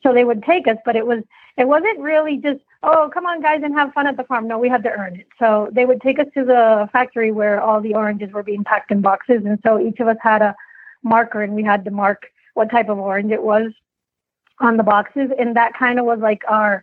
So 0.03 0.15
they 0.15 0.25
would 0.25 0.43
take 0.45 0.67
us, 0.67 0.79
but 0.85 0.97
it 0.97 1.07
was, 1.07 1.23
it 1.57 1.67
wasn't 1.69 1.99
really 2.01 2.37
just, 2.39 2.61
oh, 2.83 3.11
come 3.13 3.27
on, 3.27 3.41
guys, 3.43 3.61
and 3.63 3.75
have 3.75 3.93
fun 3.93 4.07
at 4.07 4.17
the 4.17 4.25
farm. 4.25 4.47
No, 4.49 4.59
we 4.59 4.69
had 4.69 4.83
to 4.85 4.91
earn 4.91 5.17
it. 5.17 5.27
So 5.39 5.69
they 5.73 5.85
would 5.85 6.01
take 6.01 6.19
us 6.19 6.27
to 6.35 6.45
the 6.45 6.89
factory 6.93 7.33
where 7.33 7.61
all 7.61 7.81
the 7.81 7.95
oranges 7.95 8.33
were 8.33 8.43
being 8.43 8.65
packed 8.65 8.91
in 8.91 9.01
boxes. 9.01 9.43
And 9.45 9.59
so 9.65 9.79
each 9.81 10.01
of 10.01 10.09
us 10.09 10.17
had 10.23 10.43
a 10.43 10.55
marker 11.03 11.43
and 11.43 11.55
we 11.55 11.63
had 11.63 11.85
to 11.85 11.91
mark 11.91 12.27
what 12.55 12.71
type 12.71 12.89
of 12.89 12.99
orange 12.99 13.33
it 13.33 13.43
was 13.43 13.73
on 14.61 14.77
the 14.77 14.83
boxes. 14.83 15.31
And 15.39 15.57
that 15.57 15.75
kind 15.75 15.99
of 15.99 16.05
was 16.07 16.19
like 16.21 16.43
our 16.49 16.83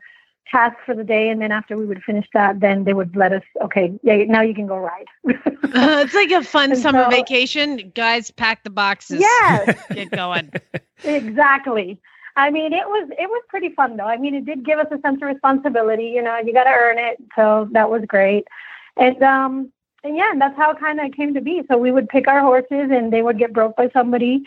task 0.49 0.77
for 0.85 0.95
the 0.95 1.03
day. 1.03 1.29
And 1.29 1.41
then 1.41 1.51
after 1.51 1.75
we 1.77 1.85
would 1.85 2.01
finish 2.03 2.25
that, 2.33 2.59
then 2.61 2.83
they 2.85 2.93
would 2.93 3.15
let 3.15 3.33
us, 3.33 3.43
okay, 3.63 3.97
yeah, 4.01 4.23
now 4.25 4.41
you 4.41 4.53
can 4.53 4.67
go 4.67 4.77
ride. 4.77 5.07
Uh, 5.67 6.01
it's 6.05 6.13
like 6.13 6.31
a 6.31 6.41
fun 6.41 6.71
And 6.71 6.79
summer 6.79 7.03
so- 7.03 7.09
vacation. 7.09 7.91
Guys, 7.93 8.31
pack 8.31 8.63
the 8.63 8.69
boxes. 8.69 9.19
yes. 9.19 9.77
Get 9.91 10.11
going. 10.11 10.49
exactly. 11.03 11.99
I 12.37 12.51
mean, 12.51 12.71
it 12.71 12.87
was 12.87 13.09
it 13.17 13.27
was 13.27 13.43
pretty 13.49 13.69
fun 13.69 13.97
though. 13.97 14.05
I 14.05 14.15
mean, 14.17 14.35
it 14.35 14.45
did 14.45 14.63
give 14.63 14.77
us 14.77 14.85
a 14.91 14.99
sense 15.01 15.19
of 15.23 15.27
responsibility. 15.27 16.05
You 16.05 16.21
know, 16.21 16.37
you 16.37 16.53
got 16.53 16.65
to 16.65 16.69
earn 16.69 16.99
it, 16.99 17.17
so 17.35 17.67
that 17.71 17.89
was 17.89 18.03
great. 18.05 18.47
And 18.95 19.21
um, 19.23 19.71
and 20.03 20.15
yeah, 20.15 20.31
and 20.31 20.39
that's 20.39 20.55
how 20.55 20.69
it 20.71 20.79
kind 20.79 20.99
of 20.99 21.11
came 21.13 21.33
to 21.33 21.41
be. 21.41 21.63
So 21.67 21.77
we 21.79 21.91
would 21.91 22.07
pick 22.09 22.27
our 22.27 22.41
horses, 22.41 22.91
and 22.91 23.11
they 23.11 23.23
would 23.23 23.39
get 23.39 23.53
broke 23.53 23.75
by 23.75 23.89
somebody, 23.89 24.43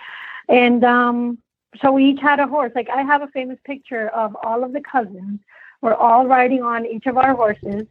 and 0.48 0.84
um, 0.84 1.38
so 1.82 1.90
we 1.90 2.04
each 2.10 2.20
had 2.20 2.38
a 2.38 2.46
horse. 2.46 2.70
Like 2.76 2.88
I 2.88 3.02
have 3.02 3.22
a 3.22 3.28
famous 3.28 3.58
picture 3.64 4.08
of 4.10 4.36
all 4.44 4.62
of 4.62 4.72
the 4.72 4.80
cousins. 4.80 5.40
We're 5.82 5.94
all 5.94 6.26
riding 6.28 6.62
on 6.62 6.86
each 6.86 7.06
of 7.06 7.16
our 7.16 7.34
horses, 7.34 7.88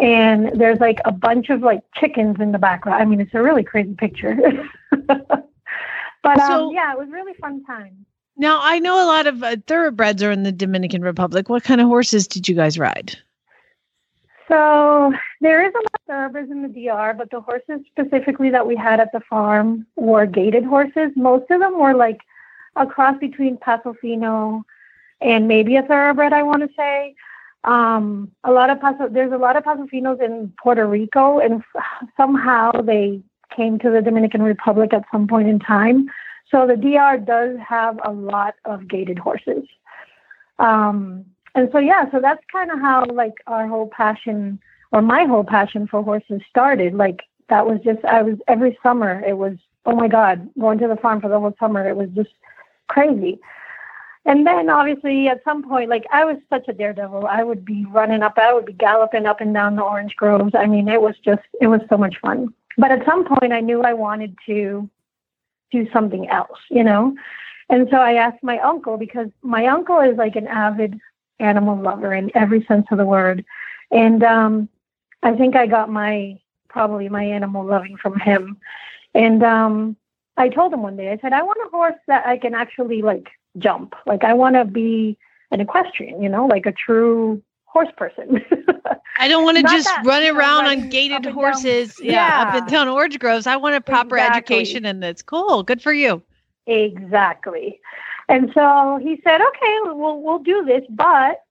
and 0.00 0.60
there's 0.60 0.80
like 0.80 0.98
a 1.04 1.12
bunch 1.12 1.50
of 1.50 1.60
like 1.62 1.82
chickens 1.94 2.40
in 2.40 2.50
the 2.50 2.58
background. 2.58 3.00
I 3.00 3.04
mean, 3.04 3.20
it's 3.20 3.34
a 3.34 3.42
really 3.42 3.62
crazy 3.62 3.94
picture. 3.94 4.36
but 5.06 6.40
um, 6.40 6.48
So- 6.48 6.72
yeah, 6.72 6.92
it 6.92 6.98
was 6.98 7.10
really 7.10 7.34
fun 7.34 7.62
time. 7.64 8.06
Now, 8.38 8.60
I 8.62 8.78
know 8.78 9.02
a 9.02 9.06
lot 9.06 9.26
of 9.26 9.42
uh, 9.42 9.56
thoroughbreds 9.66 10.22
are 10.22 10.30
in 10.30 10.42
the 10.42 10.52
Dominican 10.52 11.02
Republic. 11.02 11.48
What 11.48 11.64
kind 11.64 11.80
of 11.80 11.86
horses 11.86 12.26
did 12.26 12.48
you 12.48 12.54
guys 12.54 12.78
ride? 12.78 13.16
So 14.48 15.12
there 15.40 15.64
is 15.64 15.72
a 15.74 15.78
lot 15.78 15.94
of 15.94 16.00
thoroughbreds 16.06 16.50
in 16.50 16.62
the 16.62 16.68
DR, 16.68 17.14
but 17.14 17.30
the 17.30 17.40
horses 17.40 17.80
specifically 17.86 18.50
that 18.50 18.66
we 18.66 18.76
had 18.76 19.00
at 19.00 19.10
the 19.12 19.20
farm 19.20 19.86
were 19.96 20.26
gaited 20.26 20.64
horses. 20.64 21.10
Most 21.16 21.50
of 21.50 21.60
them 21.60 21.78
were 21.78 21.94
like 21.94 22.20
a 22.76 22.86
cross 22.86 23.18
between 23.18 23.56
Paso 23.56 23.94
Fino 24.00 24.64
and 25.20 25.48
maybe 25.48 25.76
a 25.76 25.82
thoroughbred, 25.82 26.32
I 26.32 26.42
want 26.42 26.62
to 26.62 26.68
say. 26.76 27.14
Um, 27.64 28.30
a 28.44 28.52
lot 28.52 28.70
of 28.70 28.80
Paso, 28.80 29.08
there's 29.08 29.32
a 29.32 29.38
lot 29.38 29.56
of 29.56 29.64
Paso 29.64 29.86
Finos 29.92 30.22
in 30.22 30.52
Puerto 30.62 30.86
Rico, 30.86 31.40
and 31.40 31.64
somehow 32.16 32.70
they 32.82 33.20
came 33.54 33.78
to 33.80 33.90
the 33.90 34.02
Dominican 34.02 34.42
Republic 34.42 34.92
at 34.92 35.04
some 35.10 35.26
point 35.26 35.48
in 35.48 35.58
time. 35.58 36.08
So 36.50 36.66
the 36.66 36.76
DR 36.76 37.18
does 37.24 37.58
have 37.66 37.98
a 38.04 38.12
lot 38.12 38.54
of 38.64 38.88
gaited 38.88 39.18
horses. 39.18 39.64
Um, 40.58 41.24
and 41.54 41.68
so 41.72 41.78
yeah, 41.78 42.10
so 42.10 42.20
that's 42.20 42.42
kind 42.52 42.70
of 42.70 42.78
how 42.80 43.04
like 43.06 43.34
our 43.46 43.66
whole 43.66 43.88
passion 43.88 44.60
or 44.92 45.02
my 45.02 45.24
whole 45.24 45.44
passion 45.44 45.86
for 45.86 46.02
horses 46.02 46.40
started. 46.48 46.94
Like 46.94 47.22
that 47.48 47.66
was 47.66 47.80
just 47.84 48.04
I 48.04 48.22
was 48.22 48.38
every 48.46 48.78
summer 48.82 49.22
it 49.26 49.36
was 49.36 49.56
oh 49.86 49.94
my 49.94 50.08
god 50.08 50.48
going 50.58 50.78
to 50.78 50.88
the 50.88 50.96
farm 50.96 51.20
for 51.20 51.28
the 51.28 51.38
whole 51.40 51.54
summer 51.58 51.88
it 51.88 51.96
was 51.96 52.10
just 52.10 52.30
crazy. 52.88 53.38
And 54.26 54.44
then 54.44 54.68
obviously 54.68 55.28
at 55.28 55.44
some 55.44 55.62
point, 55.62 55.88
like 55.88 56.04
I 56.12 56.24
was 56.24 56.36
such 56.50 56.66
a 56.68 56.72
daredevil. 56.72 57.26
I 57.26 57.44
would 57.44 57.64
be 57.64 57.86
running 57.86 58.22
up, 58.22 58.36
I 58.36 58.52
would 58.52 58.66
be 58.66 58.72
galloping 58.72 59.24
up 59.24 59.40
and 59.40 59.54
down 59.54 59.76
the 59.76 59.82
orange 59.82 60.16
groves. 60.16 60.52
I 60.54 60.66
mean, 60.66 60.88
it 60.88 61.00
was 61.00 61.14
just, 61.24 61.42
it 61.60 61.68
was 61.68 61.80
so 61.88 61.96
much 61.96 62.16
fun. 62.20 62.52
But 62.76 62.90
at 62.90 63.06
some 63.06 63.24
point, 63.24 63.52
I 63.52 63.60
knew 63.60 63.82
I 63.82 63.92
wanted 63.92 64.36
to 64.46 64.90
do 65.70 65.88
something 65.92 66.28
else, 66.28 66.58
you 66.70 66.84
know? 66.84 67.14
And 67.68 67.88
so 67.90 67.96
I 67.96 68.14
asked 68.14 68.42
my 68.42 68.58
uncle 68.58 68.96
because 68.96 69.28
my 69.42 69.66
uncle 69.66 70.00
is 70.00 70.16
like 70.16 70.36
an 70.36 70.46
avid 70.46 70.98
animal 71.38 71.80
lover 71.80 72.14
in 72.14 72.30
every 72.34 72.64
sense 72.64 72.86
of 72.90 72.98
the 72.98 73.04
word. 73.06 73.44
And 73.90 74.22
um, 74.22 74.68
I 75.22 75.34
think 75.34 75.56
I 75.56 75.66
got 75.66 75.90
my, 75.90 76.38
probably 76.68 77.08
my 77.08 77.24
animal 77.24 77.64
loving 77.64 77.96
from 77.96 78.18
him. 78.18 78.58
And 79.14 79.42
um, 79.42 79.96
I 80.36 80.48
told 80.48 80.72
him 80.72 80.82
one 80.82 80.96
day, 80.96 81.10
I 81.10 81.18
said, 81.18 81.32
I 81.32 81.42
want 81.42 81.58
a 81.66 81.70
horse 81.70 81.98
that 82.06 82.26
I 82.26 82.38
can 82.38 82.54
actually 82.54 83.02
like 83.02 83.28
jump. 83.58 83.94
Like 84.06 84.24
I 84.24 84.34
want 84.34 84.54
to 84.56 84.64
be 84.64 85.18
an 85.50 85.60
equestrian, 85.60 86.22
you 86.22 86.28
know, 86.28 86.46
like 86.46 86.66
a 86.66 86.72
true 86.72 87.42
horse 87.64 87.88
person. 87.96 88.44
I 89.18 89.28
don't 89.28 89.44
want 89.44 89.56
to 89.58 89.62
just 89.62 89.84
that, 89.86 90.02
run 90.04 90.22
know, 90.22 90.34
around 90.36 90.66
on 90.66 90.88
gaited 90.90 91.16
up 91.18 91.26
and 91.26 91.34
down. 91.34 91.34
horses. 91.34 91.98
Yeah, 92.00 92.12
Yeah. 92.12 92.42
up 92.42 92.54
and 92.54 92.66
down 92.68 92.88
orange 92.88 93.18
groves. 93.18 93.46
I 93.46 93.56
want 93.56 93.74
a 93.74 93.80
proper 93.80 94.16
Exactly. 94.18 94.56
education, 94.56 94.84
and 94.84 95.02
that's 95.02 95.22
cool. 95.22 95.62
Good 95.62 95.82
for 95.82 95.92
you. 95.92 96.22
Exactly. 96.66 97.80
And 98.28 98.50
so 98.54 98.98
he 99.02 99.20
said, 99.22 99.40
okay, 99.40 99.78
we'll, 99.84 100.20
we'll 100.20 100.40
do 100.40 100.64
this, 100.64 100.82
but 100.90 101.42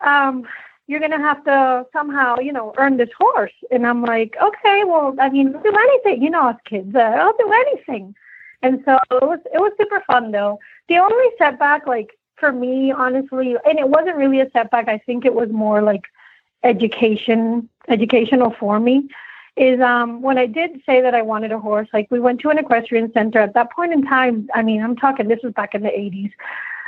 um, 0.00 0.46
you're 0.86 1.00
going 1.00 1.12
to 1.12 1.18
have 1.18 1.42
to 1.44 1.86
somehow, 1.92 2.38
you 2.38 2.52
know, 2.52 2.74
earn 2.76 2.96
this 2.98 3.08
horse. 3.18 3.52
And 3.70 3.86
I'm 3.86 4.02
like, 4.04 4.36
okay, 4.42 4.84
well, 4.84 5.14
I 5.18 5.30
mean, 5.30 5.52
do 5.52 5.72
anything, 5.76 6.22
you 6.22 6.30
know, 6.30 6.48
us 6.48 6.56
kids, 6.64 6.94
uh, 6.94 6.98
I'll 6.98 7.36
do 7.38 7.52
anything. 7.52 8.14
And 8.62 8.82
so 8.84 8.98
it 9.10 9.22
was, 9.22 9.38
it 9.52 9.58
was 9.58 9.72
super 9.80 10.02
fun 10.06 10.30
though. 10.32 10.58
The 10.88 10.98
only 10.98 11.26
setback, 11.38 11.86
like 11.86 12.10
for 12.36 12.52
me, 12.52 12.92
honestly, 12.92 13.56
and 13.64 13.78
it 13.78 13.88
wasn't 13.88 14.16
really 14.16 14.40
a 14.40 14.50
setback. 14.50 14.88
I 14.88 14.98
think 14.98 15.24
it 15.24 15.34
was 15.34 15.48
more 15.50 15.80
like 15.80 16.02
education, 16.64 17.68
educational 17.88 18.54
for 18.58 18.80
me 18.80 19.08
is 19.56 19.80
um 19.80 20.22
when 20.22 20.38
I 20.38 20.46
did 20.46 20.80
say 20.86 21.00
that 21.00 21.14
I 21.14 21.22
wanted 21.22 21.52
a 21.52 21.58
horse, 21.58 21.88
like 21.92 22.08
we 22.10 22.20
went 22.20 22.40
to 22.40 22.50
an 22.50 22.58
equestrian 22.58 23.12
center 23.12 23.40
at 23.40 23.54
that 23.54 23.72
point 23.72 23.92
in 23.92 24.02
time. 24.02 24.48
I 24.54 24.62
mean, 24.62 24.82
I'm 24.82 24.96
talking 24.96 25.28
this 25.28 25.42
was 25.42 25.52
back 25.52 25.74
in 25.74 25.82
the 25.82 25.88
80s. 25.88 26.32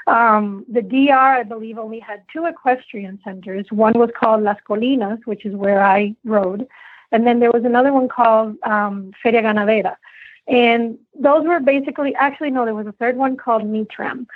Um, 0.06 0.64
the 0.68 0.82
DR, 0.82 1.12
I 1.12 1.42
believe, 1.42 1.78
only 1.78 2.00
had 2.00 2.22
two 2.32 2.46
equestrian 2.46 3.20
centers. 3.22 3.66
One 3.70 3.92
was 3.94 4.10
called 4.18 4.42
Las 4.42 4.56
Colinas, 4.68 5.24
which 5.24 5.44
is 5.44 5.54
where 5.54 5.82
I 5.82 6.14
rode, 6.24 6.66
and 7.12 7.26
then 7.26 7.40
there 7.40 7.52
was 7.52 7.64
another 7.64 7.92
one 7.92 8.08
called 8.08 8.56
um, 8.62 9.12
Feria 9.22 9.42
Ganadera. 9.42 9.96
And 10.48 10.98
those 11.18 11.46
were 11.46 11.60
basically, 11.60 12.14
actually, 12.16 12.50
no, 12.50 12.64
there 12.64 12.74
was 12.74 12.86
a 12.86 12.92
third 12.92 13.16
one 13.16 13.36
called 13.36 13.62
Mitram. 13.62 14.26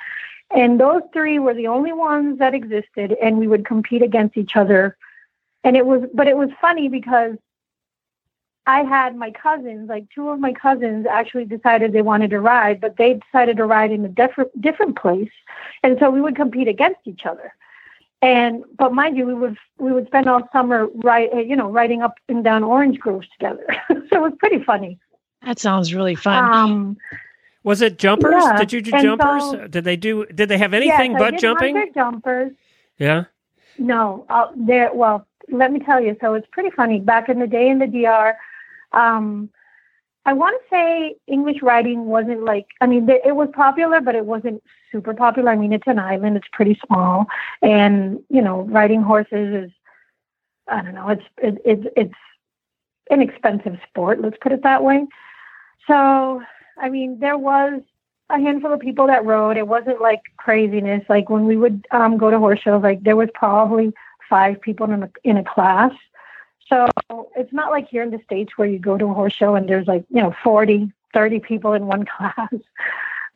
And 0.55 0.79
those 0.79 1.03
three 1.13 1.39
were 1.41 1.55
the 1.55 1.67
only 1.67 1.93
ones 1.93 2.39
that 2.39 2.55
existed, 2.55 3.17
and 3.21 3.39
we 3.39 3.49
would 3.49 3.67
compete 3.67 4.03
against 4.03 4.37
each 4.37 4.55
other. 4.55 4.97
And 5.65 5.77
it 5.77 5.87
was, 5.87 6.03
but 6.13 6.29
it 6.29 6.37
was 6.37 6.51
funny 6.61 6.89
because 6.89 7.37
I 8.67 8.83
had 8.83 9.17
my 9.17 9.31
cousins, 9.31 9.89
like 9.89 10.07
two 10.15 10.29
of 10.29 10.41
my 10.41 10.53
cousins 10.53 11.07
actually 11.11 11.45
decided 11.45 11.93
they 11.93 12.03
wanted 12.03 12.31
to 12.31 12.41
ride, 12.41 12.81
but 12.81 12.97
they 12.97 13.15
decided 13.15 13.57
to 13.59 13.67
ride 13.67 13.91
in 13.91 14.05
a 14.05 14.09
different 14.09 14.59
different 14.61 14.97
place. 14.99 15.31
And 15.83 15.99
so 15.99 16.11
we 16.11 16.21
would 16.21 16.37
compete 16.37 16.69
against 16.69 17.01
each 17.05 17.27
other. 17.27 17.53
And 18.23 18.65
but 18.79 18.95
mind 18.95 19.17
you, 19.19 19.27
we 19.27 19.35
would 19.35 19.57
we 19.79 19.93
would 19.93 20.07
spend 20.07 20.29
all 20.29 20.49
summer 20.53 20.87
right 21.03 21.31
you 21.47 21.57
know, 21.57 21.71
riding 21.71 22.01
up 22.03 22.15
and 22.29 22.43
down 22.43 22.65
orange 22.65 22.99
groves 22.99 23.29
together. 23.39 23.67
so 23.89 23.97
it 24.13 24.21
was 24.21 24.33
pretty 24.39 24.63
funny. 24.65 24.99
That 25.45 25.59
sounds 25.59 25.95
really 25.95 26.15
fun. 26.15 26.45
Um 26.53 26.97
Was 27.65 27.83
it 27.83 27.99
jumpers? 27.99 28.33
Yeah, 28.35 28.57
Did 28.59 28.73
you 28.73 28.81
do 28.81 28.93
and 28.95 29.03
jumpers? 29.03 29.43
so- 29.43 29.67
did 29.69 29.85
they 29.85 29.97
do? 29.97 30.25
Did 30.27 30.49
they 30.49 30.59
have 30.59 30.73
anything 30.73 31.13
yes, 31.13 31.21
I 31.21 31.25
but 31.25 31.31
did 31.33 31.41
jumping? 31.41 31.93
jumpers. 31.95 32.53
Yeah. 32.99 33.25
No, 33.77 34.25
uh, 34.29 34.47
there. 34.57 34.95
Well, 34.95 35.27
let 35.51 35.73
me 35.73 35.81
tell 35.81 36.01
you. 36.01 36.17
So 36.21 36.35
it's 36.35 36.47
pretty 36.53 36.71
funny. 36.71 37.01
Back 37.01 37.29
in 37.29 37.39
the 37.39 37.47
day 37.47 37.69
in 37.69 37.79
the 37.79 37.87
DR, 37.87 38.35
um, 38.93 39.51
I 40.27 40.33
want 40.33 40.61
to 40.61 40.69
say 40.75 41.17
English 41.27 41.63
writing 41.63 42.07
wasn't 42.07 42.45
like. 42.45 42.67
I 42.81 42.87
mean, 42.87 43.09
it 43.09 43.37
was 43.37 43.49
popular, 43.53 44.01
but 44.01 44.15
it 44.15 44.25
wasn't 44.25 44.63
super 44.91 45.13
popular. 45.15 45.51
I 45.51 45.57
mean, 45.57 45.73
it's 45.73 45.87
an 45.87 45.99
island. 45.99 46.37
It's 46.37 46.49
pretty 46.53 46.79
small, 46.87 47.27
and 47.63 48.21
you 48.31 48.43
know, 48.43 48.63
riding 48.63 49.03
horses 49.03 49.65
is. 49.67 49.71
I 50.67 50.81
don't 50.81 50.95
know. 50.95 51.09
It's 51.09 51.25
it, 51.39 51.59
it's 51.65 51.87
it's 51.95 52.15
an 53.11 53.21
expensive 53.21 53.79
sport. 53.89 54.21
Let's 54.21 54.39
put 54.41 54.53
it 54.53 54.63
that 54.63 54.83
way. 54.83 55.07
So, 55.87 56.43
I 56.79 56.89
mean, 56.89 57.19
there 57.19 57.37
was 57.37 57.83
a 58.31 58.41
handful 58.41 58.73
of 58.73 58.81
people 58.81 59.07
that 59.09 59.25
rode. 59.25 59.59
It 59.59 59.69
wasn't 59.69 60.01
like 60.01 60.23
craziness. 60.39 61.05
Like 61.09 61.29
when 61.29 61.45
we 61.45 61.57
would 61.57 61.87
um, 61.91 62.17
go 62.17 62.31
to 62.31 62.39
horse 62.39 62.61
shows, 62.61 62.83
like 62.83 63.03
there 63.03 63.17
was 63.17 63.29
probably 63.35 63.93
five 64.29 64.61
people 64.61 64.91
in 64.91 65.03
a 65.03 65.11
in 65.25 65.37
a 65.37 65.45
class. 65.45 65.93
So 66.69 66.89
it's 67.37 67.53
not 67.53 67.71
like 67.71 67.89
here 67.89 68.03
in 68.03 68.11
the 68.11 68.21
states 68.25 68.57
where 68.57 68.69
you 68.69 68.79
go 68.79 68.97
to 68.97 69.05
a 69.07 69.15
horse 69.15 69.35
show 69.35 69.55
and 69.55 69.69
there's 69.69 69.87
like 69.87 70.05
you 70.11 70.23
know 70.23 70.35
40, 70.43 70.91
30 71.13 71.41
people 71.41 71.73
in 71.75 71.87
one 71.87 72.05
class. 72.17 72.55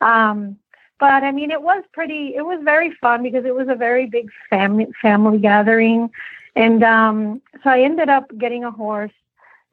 Um, 0.01 0.57
but 0.99 1.23
I 1.23 1.31
mean, 1.31 1.49
it 1.49 1.61
was 1.61 1.83
pretty. 1.93 2.35
It 2.35 2.45
was 2.45 2.59
very 2.63 2.91
fun 2.95 3.23
because 3.23 3.45
it 3.45 3.55
was 3.55 3.69
a 3.69 3.75
very 3.75 4.05
big 4.05 4.29
family 4.49 4.87
family 5.01 5.39
gathering, 5.39 6.09
and 6.55 6.83
um, 6.83 7.41
so 7.63 7.69
I 7.69 7.81
ended 7.81 8.09
up 8.09 8.25
getting 8.37 8.65
a 8.65 8.71
horse. 8.71 9.13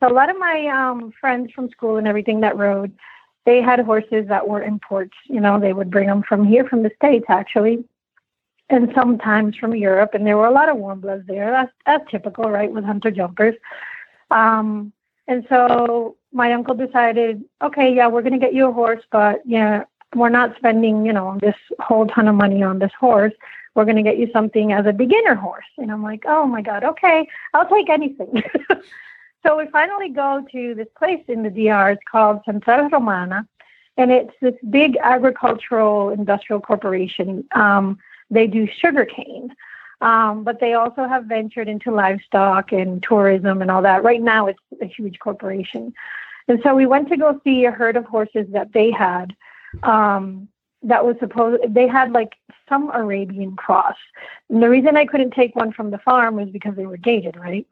So 0.01 0.09
a 0.09 0.14
lot 0.14 0.31
of 0.31 0.39
my 0.39 0.67
um, 0.69 1.12
friends 1.21 1.51
from 1.53 1.71
school 1.71 1.97
and 1.97 2.07
everything 2.07 2.41
that 2.41 2.57
rode, 2.57 2.93
they 3.45 3.61
had 3.61 3.81
horses 3.81 4.29
that 4.29 4.47
were 4.47 4.62
imports. 4.62 5.17
You 5.25 5.41
know, 5.41 5.59
they 5.59 5.73
would 5.73 5.91
bring 5.91 6.07
them 6.07 6.23
from 6.23 6.45
here, 6.45 6.64
from 6.64 6.83
the 6.85 6.93
states 6.97 7.27
actually, 7.29 7.85
and 8.69 8.91
sometimes 8.95 9.57
from 9.57 9.75
Europe. 9.75 10.11
And 10.14 10.27
there 10.27 10.37
were 10.37 10.47
a 10.47 10.53
lot 10.53 10.69
of 10.69 10.77
warm 10.77 11.01
bloods 11.01 11.27
there. 11.27 11.51
That's 11.51 11.73
that's 11.85 12.11
typical, 12.11 12.51
right, 12.51 12.71
with 12.71 12.85
hunter 12.85 13.11
jumpers. 13.11 13.55
Um, 14.31 14.93
and 15.29 15.47
so 15.49 16.17
my 16.33 16.53
uncle 16.53 16.75
decided, 16.75 17.45
okay, 17.62 17.95
yeah, 17.95 18.07
we're 18.07 18.23
going 18.23 18.33
to 18.33 18.39
get 18.39 18.55
you 18.55 18.69
a 18.69 18.73
horse, 18.73 19.03
but 19.11 19.41
yeah, 19.45 19.85
we're 20.14 20.29
not 20.29 20.57
spending, 20.57 21.05
you 21.05 21.12
know, 21.12 21.39
this 21.41 21.57
whole 21.81 22.07
ton 22.07 22.29
of 22.29 22.35
money 22.35 22.62
on 22.62 22.79
this 22.79 22.93
horse. 22.99 23.33
We're 23.75 23.85
going 23.85 23.97
to 23.97 24.03
get 24.03 24.19
you 24.19 24.31
something 24.33 24.73
as 24.73 24.87
a 24.87 24.93
beginner 24.93 25.35
horse. 25.35 25.67
And 25.79 25.91
I'm 25.91 26.03
like, 26.03 26.25
oh 26.27 26.47
my 26.47 26.62
God, 26.62 26.85
okay, 26.85 27.27
I'll 27.55 27.69
take 27.69 27.89
anything. 27.89 28.43
so 29.47 29.57
we 29.57 29.67
finally 29.71 30.09
go 30.09 30.47
to 30.53 30.75
this 30.75 30.89
place 30.97 31.23
in 31.29 31.43
the 31.43 31.51
DR. 31.51 31.91
It's 31.91 32.03
called 32.11 32.41
Central 32.45 32.89
Romana. 32.89 33.47
And 33.97 34.11
it's 34.11 34.35
this 34.41 34.55
big 34.71 34.97
agricultural 35.03 36.11
industrial 36.11 36.61
corporation. 36.61 37.45
Um, 37.55 37.99
they 38.31 38.47
do 38.47 38.69
sugarcane. 38.81 39.55
Um, 40.03 40.45
but 40.45 40.61
they 40.61 40.75
also 40.75 41.09
have 41.09 41.25
ventured 41.25 41.69
into 41.69 41.91
livestock 41.91 42.73
and 42.73 43.03
tourism 43.03 43.63
and 43.63 43.71
all 43.71 43.81
that. 43.83 44.05
Right 44.05 44.21
now, 44.21 44.47
it's 44.47 44.61
a 44.83 44.87
huge 44.87 45.19
corporation. 45.19 45.95
And 46.49 46.61
so 46.63 46.75
we 46.75 46.87
went 46.87 47.09
to 47.09 47.17
go 47.17 47.41
see 47.45 47.65
a 47.65 47.71
herd 47.71 47.97
of 47.97 48.05
horses 48.05 48.47
that 48.51 48.73
they 48.73 48.91
had. 48.91 49.35
Um, 49.83 50.49
that 50.83 51.05
was 51.05 51.17
supposed, 51.19 51.63
they 51.75 51.89
had 51.89 52.13
like 52.13 52.35
some 52.69 52.91
Arabian 52.93 53.57
cross. 53.57 53.97
And 54.51 54.63
the 54.63 54.69
reason 54.69 54.97
I 54.97 55.07
couldn't 55.07 55.33
take 55.33 55.57
one 55.57 55.73
from 55.73 55.91
the 55.91 55.99
farm 55.99 56.37
was 56.37 56.49
because 56.51 56.77
they 56.77 56.87
were 56.87 56.97
gaited, 56.97 57.37
right? 57.37 57.67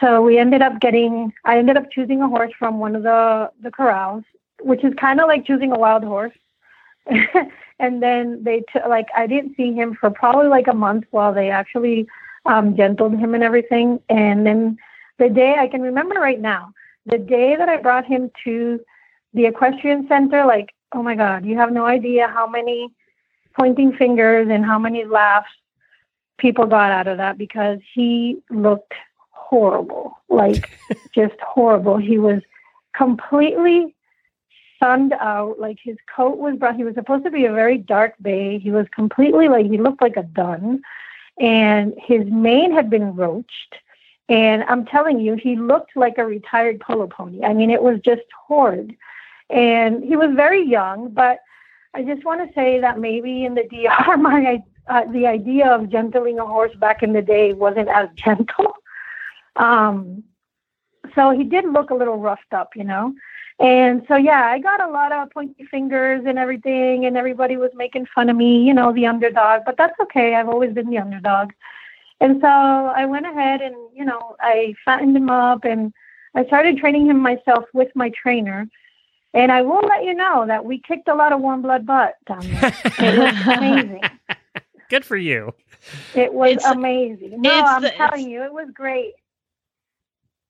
So 0.00 0.22
we 0.22 0.38
ended 0.38 0.60
up 0.60 0.80
getting, 0.80 1.32
I 1.44 1.58
ended 1.58 1.76
up 1.76 1.90
choosing 1.90 2.20
a 2.20 2.28
horse 2.28 2.52
from 2.58 2.78
one 2.78 2.94
of 2.94 3.02
the, 3.02 3.50
the 3.62 3.70
corrals, 3.70 4.24
which 4.64 4.84
is 4.84 4.92
kind 5.00 5.20
of 5.20 5.28
like 5.28 5.46
choosing 5.46 5.72
a 5.72 5.78
wild 5.78 6.04
horse. 6.04 6.32
and 7.78 8.02
then 8.02 8.42
they 8.42 8.62
t- 8.72 8.88
like 8.88 9.06
I 9.16 9.26
didn't 9.26 9.56
see 9.56 9.72
him 9.72 9.96
for 9.98 10.10
probably 10.10 10.48
like 10.48 10.68
a 10.68 10.74
month 10.74 11.04
while 11.10 11.34
they 11.34 11.50
actually 11.50 12.06
um, 12.46 12.76
gentled 12.76 13.16
him 13.16 13.34
and 13.34 13.42
everything. 13.42 14.00
And 14.08 14.46
then 14.46 14.78
the 15.18 15.28
day 15.28 15.56
I 15.58 15.68
can 15.68 15.82
remember 15.82 16.16
right 16.16 16.40
now, 16.40 16.72
the 17.06 17.18
day 17.18 17.56
that 17.56 17.68
I 17.68 17.76
brought 17.76 18.06
him 18.06 18.30
to 18.44 18.80
the 19.34 19.46
equestrian 19.46 20.06
center, 20.08 20.44
like 20.46 20.70
oh 20.92 21.02
my 21.02 21.14
god, 21.14 21.44
you 21.44 21.56
have 21.56 21.72
no 21.72 21.84
idea 21.84 22.28
how 22.28 22.46
many 22.46 22.88
pointing 23.58 23.92
fingers 23.92 24.48
and 24.50 24.64
how 24.64 24.78
many 24.78 25.04
laughs 25.04 25.50
people 26.38 26.66
got 26.66 26.90
out 26.90 27.06
of 27.06 27.18
that 27.18 27.38
because 27.38 27.78
he 27.94 28.38
looked 28.50 28.94
horrible, 29.30 30.18
like 30.28 30.70
just 31.14 31.38
horrible. 31.40 31.96
He 31.96 32.18
was 32.18 32.40
completely 32.96 33.93
sunned 34.82 35.12
out. 35.14 35.58
Like 35.58 35.78
his 35.82 35.96
coat 36.14 36.38
was 36.38 36.56
brown. 36.56 36.76
He 36.76 36.84
was 36.84 36.94
supposed 36.94 37.24
to 37.24 37.30
be 37.30 37.44
a 37.44 37.52
very 37.52 37.78
dark 37.78 38.14
bay. 38.22 38.58
He 38.58 38.70
was 38.70 38.86
completely 38.94 39.48
like 39.48 39.66
he 39.66 39.78
looked 39.78 40.02
like 40.02 40.16
a 40.16 40.22
dun, 40.22 40.82
and 41.38 41.94
his 41.98 42.24
mane 42.26 42.72
had 42.72 42.90
been 42.90 43.14
roached. 43.14 43.74
And 44.28 44.64
I'm 44.64 44.86
telling 44.86 45.20
you, 45.20 45.34
he 45.34 45.56
looked 45.56 45.96
like 45.96 46.18
a 46.18 46.24
retired 46.24 46.80
polo 46.80 47.06
pony. 47.06 47.44
I 47.44 47.52
mean, 47.52 47.70
it 47.70 47.82
was 47.82 48.00
just 48.00 48.22
horrid. 48.46 48.96
And 49.50 50.02
he 50.02 50.16
was 50.16 50.30
very 50.34 50.66
young, 50.66 51.10
but 51.10 51.40
I 51.92 52.02
just 52.02 52.24
want 52.24 52.46
to 52.46 52.54
say 52.54 52.80
that 52.80 52.98
maybe 52.98 53.44
in 53.44 53.54
the 53.54 53.64
DR, 53.70 54.16
my 54.16 54.62
uh, 54.86 55.04
the 55.12 55.26
idea 55.26 55.66
of 55.66 55.88
gentling 55.88 56.38
a 56.38 56.46
horse 56.46 56.74
back 56.76 57.02
in 57.02 57.12
the 57.12 57.22
day 57.22 57.52
wasn't 57.52 57.88
as 57.88 58.08
gentle. 58.16 58.74
Um, 59.56 60.24
so 61.14 61.30
he 61.30 61.44
did 61.44 61.64
look 61.66 61.90
a 61.90 61.94
little 61.94 62.18
roughed 62.18 62.52
up, 62.52 62.70
you 62.76 62.84
know. 62.84 63.14
And 63.60 64.04
so 64.08 64.16
yeah, 64.16 64.46
I 64.46 64.58
got 64.58 64.80
a 64.82 64.88
lot 64.90 65.12
of 65.12 65.30
pointy 65.30 65.64
fingers 65.70 66.24
and 66.26 66.38
everything, 66.38 67.06
and 67.06 67.16
everybody 67.16 67.56
was 67.56 67.70
making 67.74 68.06
fun 68.14 68.28
of 68.28 68.36
me, 68.36 68.62
you 68.64 68.74
know, 68.74 68.92
the 68.92 69.06
underdog. 69.06 69.62
But 69.64 69.76
that's 69.76 69.98
okay. 70.02 70.34
I've 70.34 70.48
always 70.48 70.72
been 70.74 70.90
the 70.90 70.98
underdog. 70.98 71.52
And 72.20 72.40
so 72.40 72.48
I 72.48 73.06
went 73.06 73.26
ahead 73.26 73.60
and 73.60 73.74
you 73.94 74.04
know 74.04 74.36
I 74.40 74.74
fattened 74.84 75.16
him 75.16 75.30
up 75.30 75.64
and 75.64 75.92
I 76.34 76.44
started 76.46 76.78
training 76.78 77.06
him 77.06 77.18
myself 77.20 77.64
with 77.72 77.88
my 77.94 78.10
trainer. 78.10 78.68
And 79.34 79.50
I 79.50 79.62
will 79.62 79.80
let 79.80 80.04
you 80.04 80.14
know 80.14 80.44
that 80.46 80.64
we 80.64 80.78
kicked 80.78 81.08
a 81.08 81.14
lot 81.14 81.32
of 81.32 81.40
warm 81.40 81.60
blood 81.62 81.84
butt 81.84 82.14
down 82.26 82.40
there. 82.40 82.72
It 83.00 83.18
was 83.18 83.56
amazing. 83.56 84.00
Good 84.90 85.04
for 85.04 85.16
you. 85.16 85.52
It 86.14 86.32
was 86.32 86.52
It's- 86.52 86.70
amazing. 86.72 87.40
No, 87.42 87.50
I'm 87.50 87.82
the- 87.82 87.90
telling 87.90 88.30
you, 88.30 88.42
it 88.44 88.52
was 88.52 88.68
great. 88.72 89.14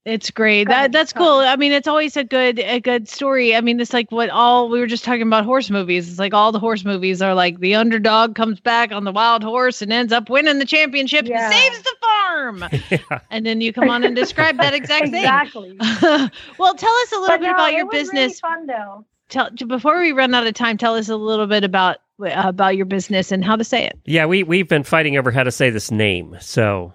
It's 0.05 0.30
great. 0.30 0.66
Go 0.66 0.72
That 0.72 0.78
ahead, 0.78 0.92
that's 0.92 1.14
cool. 1.14 1.38
I 1.38 1.57
mean, 1.57 1.72
it's 1.72 1.88
always 1.88 2.14
a 2.16 2.24
good 2.24 2.59
a 2.59 2.78
good 2.78 3.09
story. 3.09 3.57
I 3.57 3.62
mean, 3.62 3.80
it's 3.80 3.94
like 3.94 4.12
what 4.12 4.28
all 4.28 4.68
we 4.68 4.78
were 4.78 4.86
just 4.86 5.02
talking 5.02 5.22
about 5.22 5.46
horse 5.46 5.70
movies. 5.70 6.11
It's 6.11 6.18
like 6.18 6.34
all 6.34 6.52
the 6.52 6.59
horse 6.59 6.84
movies 6.84 7.22
are 7.22 7.32
like 7.34 7.61
the 7.61 7.74
underdog 7.74 8.34
comes 8.34 8.61
back 8.61 8.92
on 8.92 9.05
the 9.05 9.12
wild 9.12 9.42
horse 9.42 9.80
and 9.80 9.90
ends 9.90 10.12
up 10.12 10.28
winning 10.28 10.59
the 10.59 10.66
championship 10.66 11.24
Yeah. 11.26 11.46
and 11.50 11.55
saves 11.55 11.82
the 11.82 11.94
farm. 12.02 12.64
Yeah. 12.90 13.20
And 13.30 13.46
then 13.46 13.62
you 13.62 13.72
come 13.72 13.88
on 13.88 14.05
and 14.05 14.14
describe 14.14 14.59
that 14.59 14.74
exact 14.74 15.07
exactly. 15.07 15.70
thing. 15.78 15.80
Exactly. 15.80 16.38
well, 16.59 16.74
tell 16.74 16.92
us 16.94 17.12
a 17.12 17.16
little 17.16 17.28
But 17.28 17.40
bit 17.40 17.46
no, 17.46 17.55
about 17.55 17.72
it 17.72 17.76
your 17.76 17.86
was 17.86 17.92
business. 17.94 18.40
Really 18.42 18.57
fun 18.57 18.66
though. 18.66 19.05
Tell 19.30 19.50
before 19.66 19.98
we 20.00 20.12
run 20.12 20.34
out 20.34 20.46
of 20.46 20.52
time. 20.52 20.76
Tell 20.76 20.96
us 20.96 21.09
a 21.09 21.16
little 21.16 21.46
bit 21.46 21.64
about 21.64 21.96
uh, 22.22 22.30
about 22.44 22.76
your 22.76 22.84
business 22.86 23.32
and 23.32 23.42
how 23.42 23.57
to 23.57 23.64
say 23.64 23.86
it. 23.86 23.98
Yeah, 24.05 24.26
we 24.26 24.42
we've 24.42 24.68
been 24.68 24.82
fighting 24.84 25.16
over 25.16 25.30
how 25.30 25.44
to 25.44 25.50
say 25.50 25.70
this 25.70 25.90
name. 25.90 26.36
So 26.40 26.92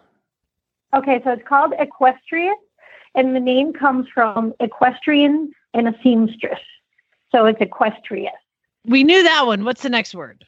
Okay, 0.94 1.22
so 1.24 1.32
it's 1.32 1.48
called 1.48 1.74
Equestriess, 1.80 2.54
and 3.16 3.36
the 3.36 3.40
name 3.40 3.74
comes 3.74 4.08
from 4.14 4.54
equestrian 4.60 5.52
and 5.74 5.88
a 5.88 5.96
seamstress. 6.04 6.60
So 7.32 7.46
it's 7.46 7.62
Equestriess 7.62 8.32
We 8.86 9.04
knew 9.04 9.24
that 9.24 9.46
one. 9.46 9.64
What's 9.64 9.84
the 9.84 9.90
next 9.90 10.16
word? 10.16 10.46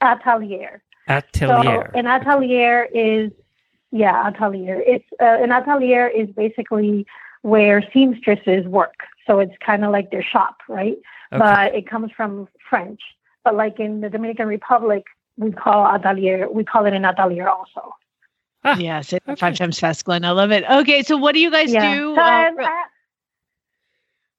Atelier. 0.00 0.82
atelier. 1.08 1.90
So 1.92 1.98
an 1.98 2.06
atelier 2.06 2.88
is, 2.94 3.30
yeah, 3.90 4.26
atelier. 4.26 4.82
It's 4.86 5.04
uh, 5.20 5.42
an 5.42 5.52
atelier 5.52 6.08
is 6.08 6.28
basically 6.30 7.06
where 7.42 7.84
seamstresses 7.92 8.66
work. 8.66 8.94
So 9.26 9.40
it's 9.40 9.54
kind 9.64 9.84
of 9.84 9.92
like 9.92 10.10
their 10.10 10.22
shop, 10.22 10.56
right? 10.68 10.96
Okay. 11.32 11.38
But 11.38 11.74
it 11.74 11.86
comes 11.88 12.10
from 12.16 12.48
French. 12.68 13.00
But 13.44 13.54
like 13.56 13.78
in 13.78 14.00
the 14.00 14.08
Dominican 14.08 14.48
Republic, 14.48 15.04
we 15.36 15.52
call 15.52 15.86
atelier, 15.86 16.48
we 16.50 16.64
call 16.64 16.86
it 16.86 16.94
an 16.94 17.04
atelier 17.04 17.48
also. 17.48 17.94
Ah, 18.64 18.76
yeah, 18.76 19.00
say 19.00 19.18
okay. 19.26 19.36
five 19.36 19.56
times 19.56 19.78
fast, 19.78 20.04
Glenn. 20.04 20.24
I 20.24 20.32
love 20.32 20.50
it. 20.52 20.64
Okay, 20.68 21.02
so 21.02 21.16
what 21.16 21.32
do 21.34 21.40
you 21.40 21.50
guys 21.50 21.72
Yeah. 21.72 21.94
do? 21.94 22.14
So, 22.14 22.20
uh, 22.20 22.24
I- 22.24 22.54
I- 22.58 22.84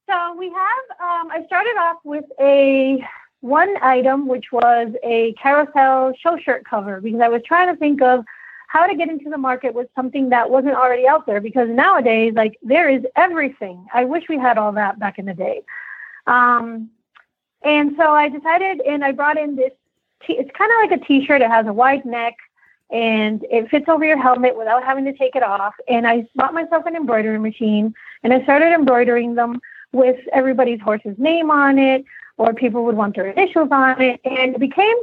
so 0.08 0.34
we 0.36 0.48
have. 0.50 1.00
Um, 1.00 1.30
I 1.30 1.42
started 1.46 1.76
off 1.78 1.98
with 2.04 2.24
a 2.40 3.04
one 3.40 3.74
item, 3.82 4.26
which 4.28 4.52
was 4.52 4.94
a 5.02 5.32
carousel 5.34 6.12
show 6.14 6.36
shirt 6.36 6.64
cover, 6.64 7.00
because 7.00 7.20
I 7.20 7.28
was 7.28 7.42
trying 7.44 7.68
to 7.68 7.76
think 7.76 8.00
of 8.02 8.24
how 8.68 8.86
to 8.86 8.94
get 8.94 9.08
into 9.08 9.28
the 9.28 9.38
market 9.38 9.74
with 9.74 9.88
something 9.96 10.28
that 10.30 10.48
wasn't 10.48 10.74
already 10.76 11.06
out 11.08 11.26
there. 11.26 11.40
Because 11.40 11.68
nowadays, 11.68 12.34
like 12.34 12.58
there 12.62 12.88
is 12.88 13.04
everything. 13.16 13.86
I 13.92 14.04
wish 14.04 14.28
we 14.28 14.38
had 14.38 14.56
all 14.56 14.72
that 14.72 14.98
back 15.00 15.18
in 15.18 15.24
the 15.26 15.34
day. 15.34 15.62
Um, 16.28 16.90
and 17.62 17.96
so 17.96 18.12
I 18.12 18.28
decided, 18.28 18.80
and 18.82 19.04
I 19.04 19.10
brought 19.12 19.36
in 19.36 19.56
this. 19.56 19.72
T- 20.24 20.38
it's 20.38 20.50
kind 20.56 20.70
of 20.70 20.90
like 20.90 21.00
a 21.00 21.04
T-shirt. 21.04 21.42
It 21.42 21.50
has 21.50 21.66
a 21.66 21.72
wide 21.72 22.04
neck 22.04 22.36
and 22.92 23.44
it 23.50 23.70
fits 23.70 23.86
over 23.88 24.04
your 24.04 24.20
helmet 24.20 24.56
without 24.56 24.84
having 24.84 25.06
to 25.06 25.14
take 25.14 25.34
it 25.34 25.42
off. 25.42 25.74
And 25.88 26.06
I 26.06 26.26
bought 26.36 26.52
myself 26.52 26.84
an 26.84 26.94
embroidery 26.94 27.38
machine 27.38 27.94
and 28.22 28.34
I 28.34 28.42
started 28.42 28.72
embroidering 28.72 29.34
them 29.34 29.60
with 29.92 30.20
everybody's 30.32 30.80
horse's 30.80 31.18
name 31.18 31.50
on 31.50 31.78
it, 31.78 32.04
or 32.36 32.52
people 32.52 32.84
would 32.84 32.96
want 32.96 33.16
their 33.16 33.26
initials 33.26 33.70
on 33.72 34.00
it. 34.00 34.20
And 34.24 34.54
it 34.54 34.60
became 34.60 34.96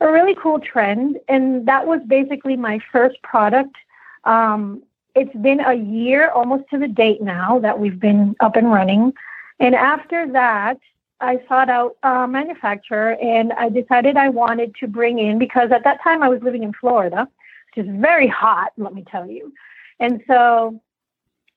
a 0.00 0.10
really 0.10 0.34
cool 0.34 0.58
trend. 0.60 1.18
And 1.28 1.68
that 1.68 1.86
was 1.86 2.00
basically 2.06 2.56
my 2.56 2.80
first 2.90 3.20
product. 3.22 3.76
Um, 4.24 4.82
it's 5.14 5.34
been 5.36 5.60
a 5.60 5.74
year 5.74 6.30
almost 6.30 6.64
to 6.70 6.78
the 6.78 6.88
date 6.88 7.22
now 7.22 7.58
that 7.60 7.78
we've 7.78 8.00
been 8.00 8.34
up 8.40 8.56
and 8.56 8.70
running. 8.70 9.12
And 9.60 9.74
after 9.74 10.30
that, 10.32 10.78
I 11.20 11.40
sought 11.48 11.70
out 11.70 11.96
a 12.02 12.28
manufacturer 12.28 13.16
and 13.22 13.52
I 13.54 13.68
decided 13.68 14.16
I 14.16 14.28
wanted 14.28 14.74
to 14.76 14.86
bring 14.86 15.18
in 15.18 15.38
because 15.38 15.70
at 15.72 15.84
that 15.84 16.02
time 16.02 16.22
I 16.22 16.28
was 16.28 16.42
living 16.42 16.62
in 16.62 16.72
Florida, 16.74 17.28
which 17.74 17.86
is 17.86 18.00
very 18.00 18.28
hot, 18.28 18.72
let 18.76 18.94
me 18.94 19.04
tell 19.10 19.28
you. 19.30 19.52
And 19.98 20.22
so 20.26 20.80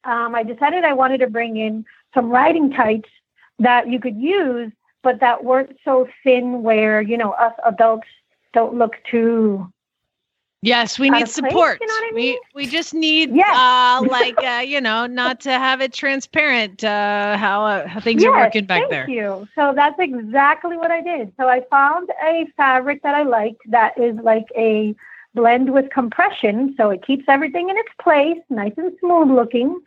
um, 0.05 0.33
I 0.33 0.43
decided 0.43 0.83
I 0.85 0.93
wanted 0.93 1.19
to 1.19 1.27
bring 1.27 1.57
in 1.57 1.85
some 2.13 2.29
riding 2.29 2.71
tights 2.71 3.09
that 3.59 3.89
you 3.89 3.99
could 3.99 4.17
use, 4.17 4.71
but 5.03 5.19
that 5.19 5.43
weren't 5.43 5.75
so 5.83 6.07
thin 6.23 6.63
where, 6.63 7.01
you 7.01 7.17
know, 7.17 7.31
us 7.31 7.53
adults 7.65 8.07
don't 8.53 8.75
look 8.75 8.93
too 9.11 9.71
yes, 10.61 10.99
we 10.99 11.09
need 11.09 11.23
of 11.23 11.33
place, 11.35 11.35
support. 11.51 11.81
you 11.81 11.87
know 11.87 11.93
I 11.93 12.11
We 12.13 12.21
mean? 12.21 12.37
we 12.53 12.67
just 12.67 12.93
need 12.93 13.35
Yes. 13.35 13.55
uh 13.55 14.03
like 14.09 14.41
uh, 14.43 14.63
you 14.65 14.81
know, 14.81 15.05
not 15.07 15.41
to 15.41 15.51
have 15.51 15.81
it 15.81 15.93
transparent 15.93 16.83
uh 16.83 17.37
how 17.37 17.65
uh, 17.65 17.87
how 17.87 17.99
things 17.99 18.23
are 18.23 18.33
working 18.33 18.65
back 18.65 18.79
thank 18.81 18.89
there. 18.89 19.05
Thank 19.05 19.15
you. 19.17 19.47
So 19.55 19.73
that's 19.75 19.99
exactly 19.99 20.77
what 20.77 20.91
I 20.91 21.01
did. 21.01 21.33
So 21.37 21.47
I 21.47 21.61
found 21.69 22.09
a 22.23 22.45
fabric 22.57 23.01
that 23.03 23.15
I 23.15 23.23
liked 23.23 23.61
that 23.69 23.97
is 23.97 24.15
like 24.17 24.47
a 24.55 24.95
blend 25.35 25.71
with 25.71 25.89
compression, 25.91 26.73
so 26.77 26.89
it 26.89 27.05
keeps 27.05 27.25
everything 27.27 27.69
in 27.69 27.77
its 27.77 27.89
place, 28.01 28.39
nice 28.49 28.73
and 28.77 28.91
smooth 28.99 29.29
looking, 29.29 29.79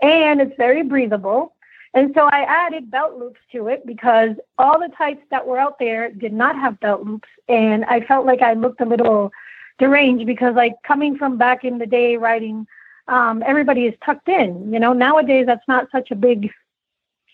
and 0.00 0.40
it's 0.40 0.56
very 0.56 0.82
breathable. 0.82 1.52
And 1.94 2.12
so 2.14 2.26
I 2.26 2.40
added 2.42 2.90
belt 2.90 3.18
loops 3.18 3.40
to 3.52 3.68
it 3.68 3.86
because 3.86 4.30
all 4.58 4.80
the 4.80 4.88
types 4.96 5.22
that 5.30 5.46
were 5.46 5.58
out 5.58 5.78
there 5.78 6.10
did 6.10 6.32
not 6.32 6.56
have 6.56 6.80
belt 6.80 7.04
loops, 7.04 7.28
and 7.48 7.84
I 7.84 8.00
felt 8.00 8.26
like 8.26 8.42
I 8.42 8.54
looked 8.54 8.80
a 8.80 8.84
little 8.84 9.32
deranged 9.78 10.26
because 10.26 10.54
like 10.54 10.74
coming 10.86 11.16
from 11.16 11.36
back 11.36 11.64
in 11.64 11.78
the 11.78 11.86
day 11.86 12.16
riding 12.16 12.66
um, 13.08 13.42
everybody 13.46 13.86
is 13.86 13.94
tucked 14.04 14.28
in 14.28 14.72
you 14.72 14.78
know 14.78 14.92
nowadays 14.92 15.46
that's 15.46 15.66
not 15.68 15.88
such 15.90 16.10
a 16.10 16.16
big 16.16 16.50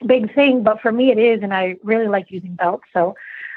big 0.06 0.34
thing, 0.34 0.62
but 0.62 0.80
for 0.80 0.92
me 0.92 1.10
it 1.10 1.18
is, 1.18 1.42
and 1.42 1.52
I 1.54 1.76
really 1.82 2.08
like 2.08 2.30
using 2.30 2.54
belts. 2.54 2.84
So 2.92 3.14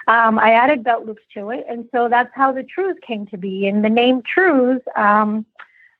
um, 0.07 0.37
I 0.39 0.51
added 0.53 0.83
belt 0.83 1.05
loops 1.05 1.21
to 1.33 1.49
it, 1.51 1.65
and 1.69 1.87
so 1.91 2.09
that's 2.09 2.31
how 2.33 2.51
the 2.51 2.63
Trews 2.63 2.95
came 3.01 3.25
to 3.27 3.37
be. 3.37 3.67
And 3.67 3.83
the 3.83 3.89
name 3.89 4.21
Trews, 4.21 4.81
um, 4.95 5.45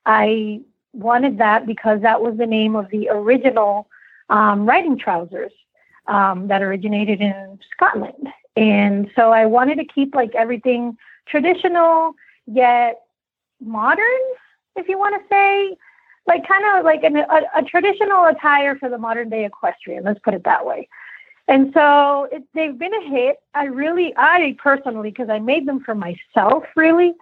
I 0.06 0.60
wanted 0.92 1.38
that 1.38 1.66
because 1.66 2.00
that 2.02 2.20
was 2.20 2.36
the 2.36 2.46
name 2.46 2.76
of 2.76 2.88
the 2.90 3.08
original 3.10 3.88
um, 4.30 4.66
riding 4.66 4.98
trousers 4.98 5.52
um, 6.06 6.48
that 6.48 6.62
originated 6.62 7.20
in 7.20 7.58
Scotland. 7.72 8.28
And 8.56 9.10
so 9.16 9.32
I 9.32 9.46
wanted 9.46 9.76
to 9.76 9.84
keep 9.84 10.14
like 10.14 10.34
everything 10.34 10.96
traditional 11.26 12.14
yet 12.46 13.00
modern, 13.60 14.04
if 14.76 14.88
you 14.88 14.98
want 14.98 15.20
to 15.20 15.28
say 15.28 15.76
like 16.26 16.46
kind 16.46 16.64
of 16.78 16.84
like 16.84 17.04
an, 17.04 17.16
a, 17.16 17.40
a 17.56 17.62
traditional 17.62 18.24
attire 18.26 18.76
for 18.76 18.88
the 18.88 18.98
modern 18.98 19.28
day 19.28 19.44
equestrian. 19.44 20.04
Let's 20.04 20.20
put 20.20 20.34
it 20.34 20.44
that 20.44 20.64
way. 20.64 20.88
And 21.48 21.70
so 21.74 22.28
it, 22.32 22.42
they've 22.54 22.78
been 22.78 22.94
a 22.94 23.08
hit. 23.08 23.36
I 23.54 23.64
really, 23.64 24.14
I 24.16 24.56
personally, 24.58 25.10
because 25.10 25.28
I 25.28 25.38
made 25.38 25.66
them 25.66 25.80
for 25.80 25.94
myself, 25.94 26.64
really, 26.74 27.12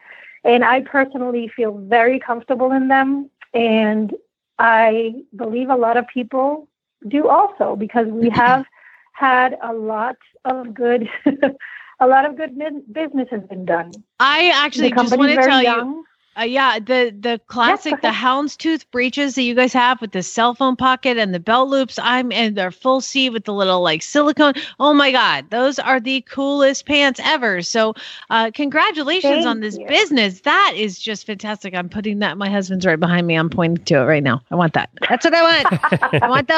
and 0.44 0.64
I 0.64 0.82
personally 0.82 1.50
feel 1.54 1.72
very 1.78 2.20
comfortable 2.20 2.72
in 2.72 2.88
them. 2.88 3.30
And 3.52 4.14
I 4.58 5.14
believe 5.34 5.70
a 5.70 5.76
lot 5.76 5.96
of 5.96 6.06
people 6.06 6.68
do 7.08 7.28
also 7.28 7.74
because 7.74 8.06
we 8.06 8.30
have 8.30 8.64
had 9.12 9.58
a 9.62 9.72
lot 9.72 10.16
of 10.44 10.72
good, 10.72 11.08
a 12.02 12.06
lot 12.06 12.24
of 12.24 12.36
good 12.36 12.58
business 12.92 13.28
has 13.30 13.42
been 13.44 13.64
done. 13.64 13.92
I 14.18 14.50
actually 14.54 14.90
just 14.90 15.16
want 15.16 15.30
to 15.30 15.36
tell 15.36 15.62
you. 15.62 16.04
Uh, 16.34 16.44
yeah, 16.44 16.78
the 16.78 17.14
the 17.20 17.38
classic, 17.46 18.00
the 18.00 18.08
houndstooth 18.08 18.86
breeches 18.90 19.34
that 19.34 19.42
you 19.42 19.54
guys 19.54 19.74
have 19.74 20.00
with 20.00 20.12
the 20.12 20.22
cell 20.22 20.54
phone 20.54 20.76
pocket 20.76 21.18
and 21.18 21.34
the 21.34 21.38
belt 21.38 21.68
loops. 21.68 21.98
I'm 22.02 22.32
in 22.32 22.54
they're 22.54 22.70
full 22.70 23.02
seat 23.02 23.30
with 23.30 23.44
the 23.44 23.52
little 23.52 23.82
like 23.82 24.02
silicone. 24.02 24.54
Oh 24.80 24.94
my 24.94 25.12
god, 25.12 25.50
those 25.50 25.78
are 25.78 26.00
the 26.00 26.22
coolest 26.22 26.86
pants 26.86 27.20
ever. 27.22 27.60
So, 27.60 27.92
uh, 28.30 28.50
congratulations 28.54 29.44
on 29.44 29.60
this 29.60 29.76
you. 29.76 29.86
business. 29.86 30.40
That 30.40 30.72
is 30.74 30.98
just 30.98 31.26
fantastic. 31.26 31.74
I'm 31.74 31.90
putting 31.90 32.20
that. 32.20 32.38
My 32.38 32.48
husband's 32.48 32.86
right 32.86 32.98
behind 32.98 33.26
me. 33.26 33.34
I'm 33.34 33.50
pointing 33.50 33.84
to 33.84 33.96
it 33.96 34.04
right 34.04 34.22
now. 34.22 34.40
I 34.50 34.54
want 34.54 34.72
that. 34.72 34.88
That's 35.10 35.26
what 35.26 35.34
I 35.34 35.42
want. 35.64 36.22
I 36.22 36.28
want 36.30 36.48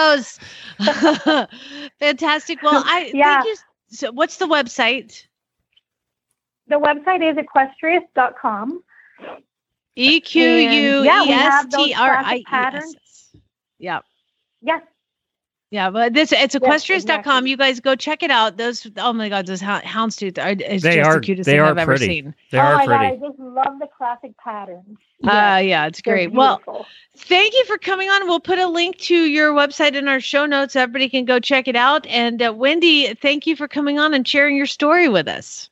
those. 1.34 1.48
fantastic. 1.98 2.62
Well, 2.62 2.80
I 2.86 3.10
Yeah. 3.12 3.42
thank 3.42 3.48
you. 3.48 3.56
So, 3.88 4.12
what's 4.12 4.36
the 4.36 4.46
website? 4.46 5.26
The 6.68 6.76
website 6.76 7.22
is 7.22 7.36
equestriess.com. 7.36 8.82
E 9.96 10.20
Q 10.20 10.42
U 10.42 11.04
yeah, 11.04 11.22
E 11.22 11.26
we 11.26 11.32
have 11.32 11.70
those 11.70 11.86
T 11.86 11.94
R 11.94 12.16
I 12.16 12.36
E 12.36 12.44
classic 12.44 12.46
patterns. 12.46 12.96
S. 12.96 13.40
Yes. 13.78 14.82
Yeah, 15.70 15.90
but 15.90 16.14
this 16.14 16.30
it's 16.30 16.54
equestriess.com. 16.54 17.18
exactly. 17.18 17.50
You 17.50 17.56
guys 17.56 17.80
go 17.80 17.96
check 17.96 18.22
it 18.22 18.30
out. 18.30 18.56
Those 18.56 18.88
oh 18.98 19.12
my 19.12 19.28
god, 19.28 19.46
those 19.46 19.60
hound, 19.60 19.82
houndstooth 19.82 20.38
are 20.38 20.50
is 20.50 20.82
They 20.82 20.96
just 20.96 21.08
are 21.08 21.14
the 21.14 21.20
cutest 21.20 21.46
they 21.46 21.54
thing 21.54 21.60
are 21.60 21.66
I've 21.66 21.78
ever 21.78 21.96
seen. 21.96 22.32
They 22.52 22.58
oh 22.58 22.62
are 22.62 22.76
my 22.76 22.86
pretty. 22.86 23.16
god, 23.16 23.26
I 23.26 23.28
just 23.28 23.40
love 23.40 23.78
the 23.80 23.88
classic 23.96 24.36
patterns. 24.36 24.98
Uh 25.24 25.60
yeah, 25.64 25.86
it's 25.86 26.00
great. 26.00 26.32
Well, 26.32 26.86
thank 27.16 27.54
you 27.54 27.64
for 27.64 27.76
coming 27.76 28.08
on. 28.08 28.26
We'll 28.28 28.38
put 28.38 28.60
a 28.60 28.68
link 28.68 28.98
to 28.98 29.16
your 29.16 29.52
website 29.52 29.96
in 29.96 30.06
our 30.06 30.20
show 30.20 30.46
notes. 30.46 30.76
Everybody 30.76 31.08
can 31.08 31.24
go 31.24 31.40
check 31.40 31.66
it 31.66 31.76
out. 31.76 32.06
And 32.06 32.40
uh, 32.40 32.52
Wendy, 32.54 33.12
thank 33.14 33.44
you 33.44 33.56
for 33.56 33.66
coming 33.66 33.98
on 33.98 34.14
and 34.14 34.26
sharing 34.28 34.56
your 34.56 34.66
story 34.66 35.08
with 35.08 35.26
us. 35.26 35.70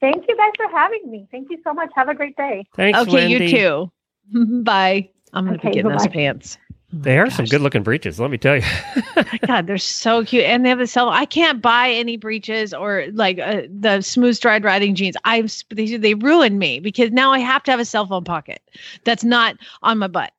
Thank 0.00 0.24
you 0.28 0.36
guys 0.36 0.52
for 0.56 0.68
having 0.76 1.10
me. 1.10 1.26
Thank 1.30 1.50
you 1.50 1.58
so 1.64 1.72
much. 1.74 1.90
Have 1.94 2.08
a 2.08 2.14
great 2.14 2.36
day. 2.36 2.64
Thanks, 2.74 2.98
okay, 3.00 3.28
Wendy. 3.28 3.46
you 3.46 3.50
too. 3.50 3.92
Bye. 4.62 5.10
I'm 5.32 5.44
gonna 5.46 5.56
Okay, 5.56 5.68
be 5.70 5.74
getting 5.74 5.90
those 5.90 6.02
bye-bye. 6.02 6.12
pants. 6.12 6.58
They 6.92 7.18
are 7.18 7.28
some 7.28 7.46
good 7.46 7.60
looking 7.60 7.82
breeches, 7.82 8.20
let 8.20 8.30
me 8.30 8.38
tell 8.38 8.54
you. 8.56 8.62
God, 9.48 9.66
they're 9.66 9.78
so 9.78 10.24
cute, 10.24 10.44
and 10.44 10.64
they 10.64 10.68
have 10.68 10.78
the 10.78 10.86
cell. 10.86 11.10
I 11.10 11.24
can't 11.26 11.60
buy 11.60 11.90
any 11.90 12.16
breeches 12.16 12.72
or 12.72 13.06
like 13.12 13.40
uh, 13.40 13.62
the 13.68 14.00
smooth 14.00 14.36
stride 14.36 14.62
riding 14.62 14.94
jeans. 14.94 15.16
I've 15.24 15.52
they 15.70 15.96
they 15.96 16.14
ruined 16.14 16.60
me 16.60 16.78
because 16.78 17.10
now 17.10 17.32
I 17.32 17.40
have 17.40 17.64
to 17.64 17.72
have 17.72 17.80
a 17.80 17.84
cell 17.84 18.06
phone 18.06 18.22
pocket 18.22 18.62
that's 19.02 19.24
not 19.24 19.56
on 19.82 19.98
my 19.98 20.06
butt. 20.06 20.32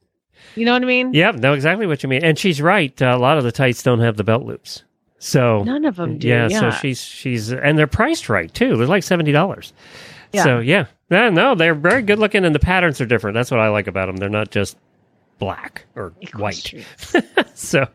You 0.56 0.64
know 0.64 0.72
what 0.72 0.82
I 0.82 0.86
mean? 0.86 1.14
yeah, 1.14 1.32
know 1.32 1.52
exactly 1.53 1.88
what 1.88 2.03
you 2.03 2.07
mean. 2.07 2.23
And 2.23 2.40
she's 2.40 2.61
right. 2.61 2.99
Uh, 3.02 3.14
a 3.14 3.18
lot 3.19 3.38
of 3.38 3.44
the 3.44 3.52
tights 3.52 3.84
don't 3.84 3.99
have 3.99 4.15
the 4.15 4.23
belt 4.23 4.44
loops. 4.44 4.84
So 5.26 5.64
None 5.64 5.86
of 5.86 5.96
them 5.96 6.20
do. 6.20 6.28
yeah, 6.28 6.48
Yeah, 6.48 6.60
so 6.60 6.70
she's 6.70 7.02
she's 7.02 7.52
and 7.52 7.80
they're 7.80 7.88
priced 7.88 8.30
right 8.30 8.54
too. 8.54 8.78
They're 8.78 8.86
like 8.86 9.02
seventy 9.02 9.32
dollars. 9.32 9.74
Yeah. 10.34 10.44
So 10.44 10.60
yeah, 10.60 10.86
no, 11.10 11.32
no, 11.32 11.56
they're 11.56 11.74
very 11.74 12.04
good 12.04 12.20
looking, 12.20 12.46
and 12.46 12.54
the 12.54 12.60
patterns 12.60 13.02
are 13.02 13.08
different. 13.08 13.34
That's 13.34 13.50
what 13.50 13.60
I 13.60 13.70
like 13.70 13.88
about 13.88 14.06
them. 14.06 14.18
They're 14.18 14.30
not 14.30 14.52
just 14.52 14.78
black 15.40 15.86
or 15.96 16.14
white. 16.36 16.74
so 17.56 17.88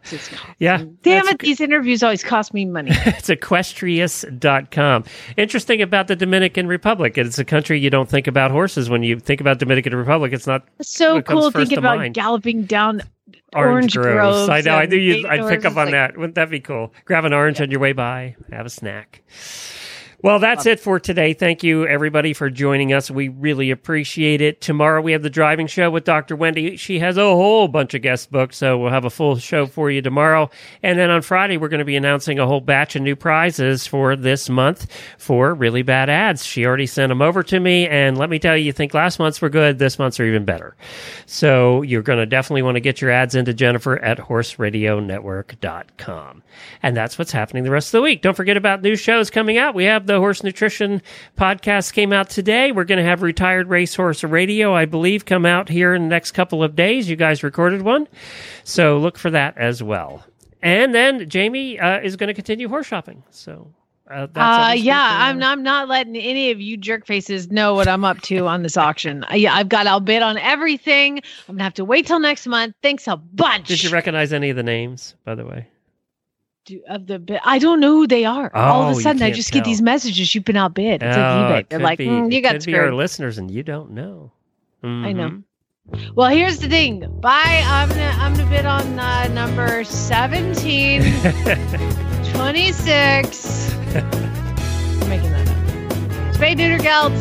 yeah, 0.59 0.83
Damn 1.03 1.29
it! 1.29 1.39
These 1.39 1.61
interviews 1.61 2.03
always 2.03 2.25
cost 2.25 2.53
me 2.53 2.65
money. 2.65 2.91
it's 3.07 3.29
equestriess.com. 3.29 5.05
Interesting 5.37 5.83
about 5.83 6.09
the 6.09 6.17
Dominican 6.17 6.67
Republic. 6.67 7.17
It's 7.17 7.39
a 7.39 7.45
country 7.45 7.79
you 7.79 7.91
don't 7.91 8.09
think 8.09 8.27
about 8.27 8.51
horses 8.51 8.91
when 8.91 9.05
you 9.05 9.21
think 9.21 9.41
about 9.41 9.59
Dominican 9.61 9.95
Republic. 9.95 10.33
It's 10.33 10.49
not 10.49 10.67
It's 10.81 10.91
so 10.93 11.23
cool 11.23 11.53
thinking 11.53 11.79
about 11.79 11.99
mind. 11.99 12.15
galloping 12.15 12.65
down 12.65 13.03
orange, 13.55 13.95
groves. 13.95 14.15
groves. 14.15 14.49
I 14.49 14.61
know. 14.61 14.77
I 14.77 14.87
knew 14.87 14.97
you'd, 14.97 15.27
I'd 15.27 15.49
pick 15.49 15.65
up 15.65 15.77
on 15.77 15.87
like- 15.87 15.93
that. 15.93 16.17
Wouldn't 16.17 16.35
that 16.37 16.51
be 16.51 16.61
cool? 16.61 16.93
Grab 17.05 17.25
an 17.25 17.33
orange 17.33 17.61
on 17.61 17.71
your 17.71 17.81
way 17.81 17.93
by, 17.93 18.37
have 18.53 18.67
a 18.67 18.71
snack. 18.71 19.23
Well, 20.23 20.39
that's 20.39 20.67
um, 20.67 20.73
it 20.73 20.81
for 20.81 21.01
today. 21.01 21.33
Thank 21.33 21.63
you, 21.63 21.87
everybody, 21.87 22.35
for 22.35 22.51
joining 22.51 22.93
us. 22.93 23.11
We 23.11 23.29
really 23.29 23.71
appreciate 23.71 24.43
it. 24.43 24.61
Tomorrow 24.61 25.01
we 25.01 25.13
have 25.13 25.23
the 25.23 25.31
driving 25.31 25.67
show 25.67 25.91
with 25.91 26.05
Dr. 26.05 26.37
Wendy. 26.37 26.77
She 26.77 26.99
has 26.99 27.17
a 27.17 27.23
whole 27.23 27.69
bunch 27.69 27.95
of 27.95 28.03
guest 28.03 28.31
books, 28.31 28.59
so 28.59 28.77
we'll 28.77 28.91
have 28.91 29.07
a 29.07 29.11
full 29.11 29.39
show 29.39 29.65
for 29.67 29.91
you 29.91 30.03
tomorrow. 30.03 30.51
And 30.83 30.99
then 30.99 31.09
on 31.09 31.23
Friday, 31.23 31.57
we're 31.57 31.69
going 31.69 31.79
to 31.79 31.87
be 31.87 31.97
announcing 31.97 32.39
a 32.39 32.47
whole 32.47 32.61
batch 32.61 32.97
of 32.97 33.03
new 33.03 33.17
prizes 33.17 33.87
for 33.87 34.15
this 34.15 34.51
month 34.51 34.93
for 35.17 35.55
really 35.55 35.81
bad 35.81 36.11
ads. 36.11 36.45
She 36.45 36.67
already 36.67 36.87
sent 36.87 37.09
them 37.09 37.23
over 37.23 37.43
to 37.45 37.59
me, 37.59 37.89
and 37.89 38.19
let 38.19 38.29
me 38.29 38.39
tell 38.39 38.55
you, 38.57 38.65
you 38.65 38.73
think 38.73 38.93
last 38.93 39.19
month's 39.19 39.41
were 39.41 39.49
good, 39.49 39.79
this 39.79 39.99
month's 39.99 40.21
are 40.21 40.27
even 40.27 40.45
better. 40.45 40.77
So 41.25 41.81
you're 41.81 42.03
going 42.03 42.19
to 42.19 42.27
definitely 42.27 42.63
want 42.63 42.77
to 42.77 42.81
get 42.81 43.01
your 43.01 43.11
ads 43.11 43.35
into 43.35 43.55
Jennifer 43.55 43.99
at 43.99 44.19
horseradionetwork.com. 44.19 46.43
And 46.83 46.97
that's 46.97 47.19
what's 47.19 47.33
happening 47.33 47.65
the 47.65 47.71
rest 47.71 47.89
of 47.89 47.93
the 47.93 48.03
week. 48.03 48.21
Don't 48.21 48.37
forget 48.37 48.59
about 48.59 48.83
new 48.83 48.97
shows 48.97 49.31
coming 49.31 49.57
out. 49.57 49.75
We 49.75 49.85
have 49.85 50.10
the 50.11 50.19
Horse 50.19 50.43
Nutrition 50.43 51.03
podcast 51.39 51.93
came 51.93 52.13
out 52.13 52.29
today. 52.29 52.73
We're 52.73 52.85
going 52.85 52.99
to 52.99 53.05
have 53.05 53.23
Retired 53.23 53.69
Racehorse 53.69 54.25
Radio, 54.25 54.75
I 54.75 54.85
believe, 54.85 55.25
come 55.25 55.47
out 55.47 55.69
here 55.69 55.95
in 55.95 56.03
the 56.03 56.09
next 56.09 56.33
couple 56.33 56.65
of 56.65 56.75
days. 56.75 57.09
You 57.09 57.15
guys 57.17 57.43
recorded 57.45 57.83
one. 57.83 58.09
So 58.65 58.99
look 58.99 59.17
for 59.17 59.31
that 59.31 59.57
as 59.57 59.83
well. 59.83 60.25
And 60.63 60.95
then 60.95 61.29
Jamie 61.29 61.79
uh, 61.79 62.01
is 62.01 62.17
going 62.17 62.29
to 62.29 62.35
continue 62.35 62.69
horse 62.69 62.87
shopping. 62.87 63.23
So 63.31 63.73
uh, 64.11 64.27
that's 64.33 64.71
Uh, 64.71 64.73
yeah, 64.75 65.01
uh, 65.01 65.27
I'm 65.27 65.43
I'm 65.43 65.63
not 65.63 65.89
letting 65.89 66.17
any 66.17 66.51
of 66.51 66.61
you 66.61 66.77
jerk 66.77 67.07
faces 67.07 67.51
know 67.51 67.75
what 67.75 67.87
I'm 67.87 68.05
up 68.05 68.21
to 68.23 68.47
on 68.49 68.63
this 68.65 68.77
auction. 68.77 69.25
I, 69.29 69.37
yeah, 69.37 69.55
I've 69.55 69.69
got 69.69 69.87
I'll 69.87 70.01
bid 70.01 70.23
on 70.23 70.37
everything. 70.39 71.21
I'm 71.49 71.55
gonna 71.55 71.63
have 71.63 71.75
to 71.75 71.85
wait 71.85 72.07
till 72.07 72.19
next 72.19 72.49
month. 72.49 72.75
Thanks 72.83 73.07
a 73.07 73.17
bunch. 73.17 73.69
Did 73.69 73.85
you 73.85 73.91
recognize 73.91 74.33
any 74.33 74.51
of 74.51 74.57
the 74.57 74.65
names, 74.65 75.15
by 75.25 75.37
the 75.37 75.47
way? 75.47 75.69
Of 76.89 77.07
the 77.07 77.19
bid. 77.19 77.41
I 77.45 77.59
don't 77.59 77.81
know 77.81 77.93
who 77.97 78.07
they 78.07 78.25
are. 78.25 78.51
All 78.55 78.83
Oh, 78.83 78.91
of 78.91 78.99
a 78.99 79.01
sudden, 79.01 79.23
I 79.23 79.31
just 79.31 79.53
get 79.53 79.65
these 79.65 79.81
messages. 79.83 80.35
You've 80.35 80.45
been 80.45 80.57
outbid. 80.57 81.03
It's 81.03 81.17
Oh, 81.17 81.21
like 81.21 81.31
eBay. 81.31 81.59
it 81.61 81.71
They're 81.71 81.79
like, 81.81 81.99
be- 81.99 82.07
"Mm, 82.07 82.33
you 82.33 82.41
got 82.41 82.53
could 82.53 82.65
be 82.67 82.75
our 82.77 82.93
listeners, 82.95 83.39
and 83.39 83.51
you 83.51 83.63
don't 83.63 83.91
know. 83.93 84.33
I 84.83 84.87
Mhm. 84.87 85.17
know. 85.17 85.43
Well, 86.15 86.29
here's 86.31 86.59
the 86.61 86.69
thing. 86.69 87.01
Bye. 87.21 87.63
I'm 87.67 87.89
gonna 87.89 88.15
I'm 88.21 88.35
gonna 88.35 88.49
bid 88.49 88.65
on 88.65 88.99
uh, 88.99 89.27
number 89.29 89.83
17, 89.85 91.03
26. 92.33 93.75
I'm 93.75 95.09
making 95.09 95.31
that 95.33 95.49
up. 95.49 96.35
Spay 96.37 96.57
neuter 96.57 96.83
geld. 96.83 97.13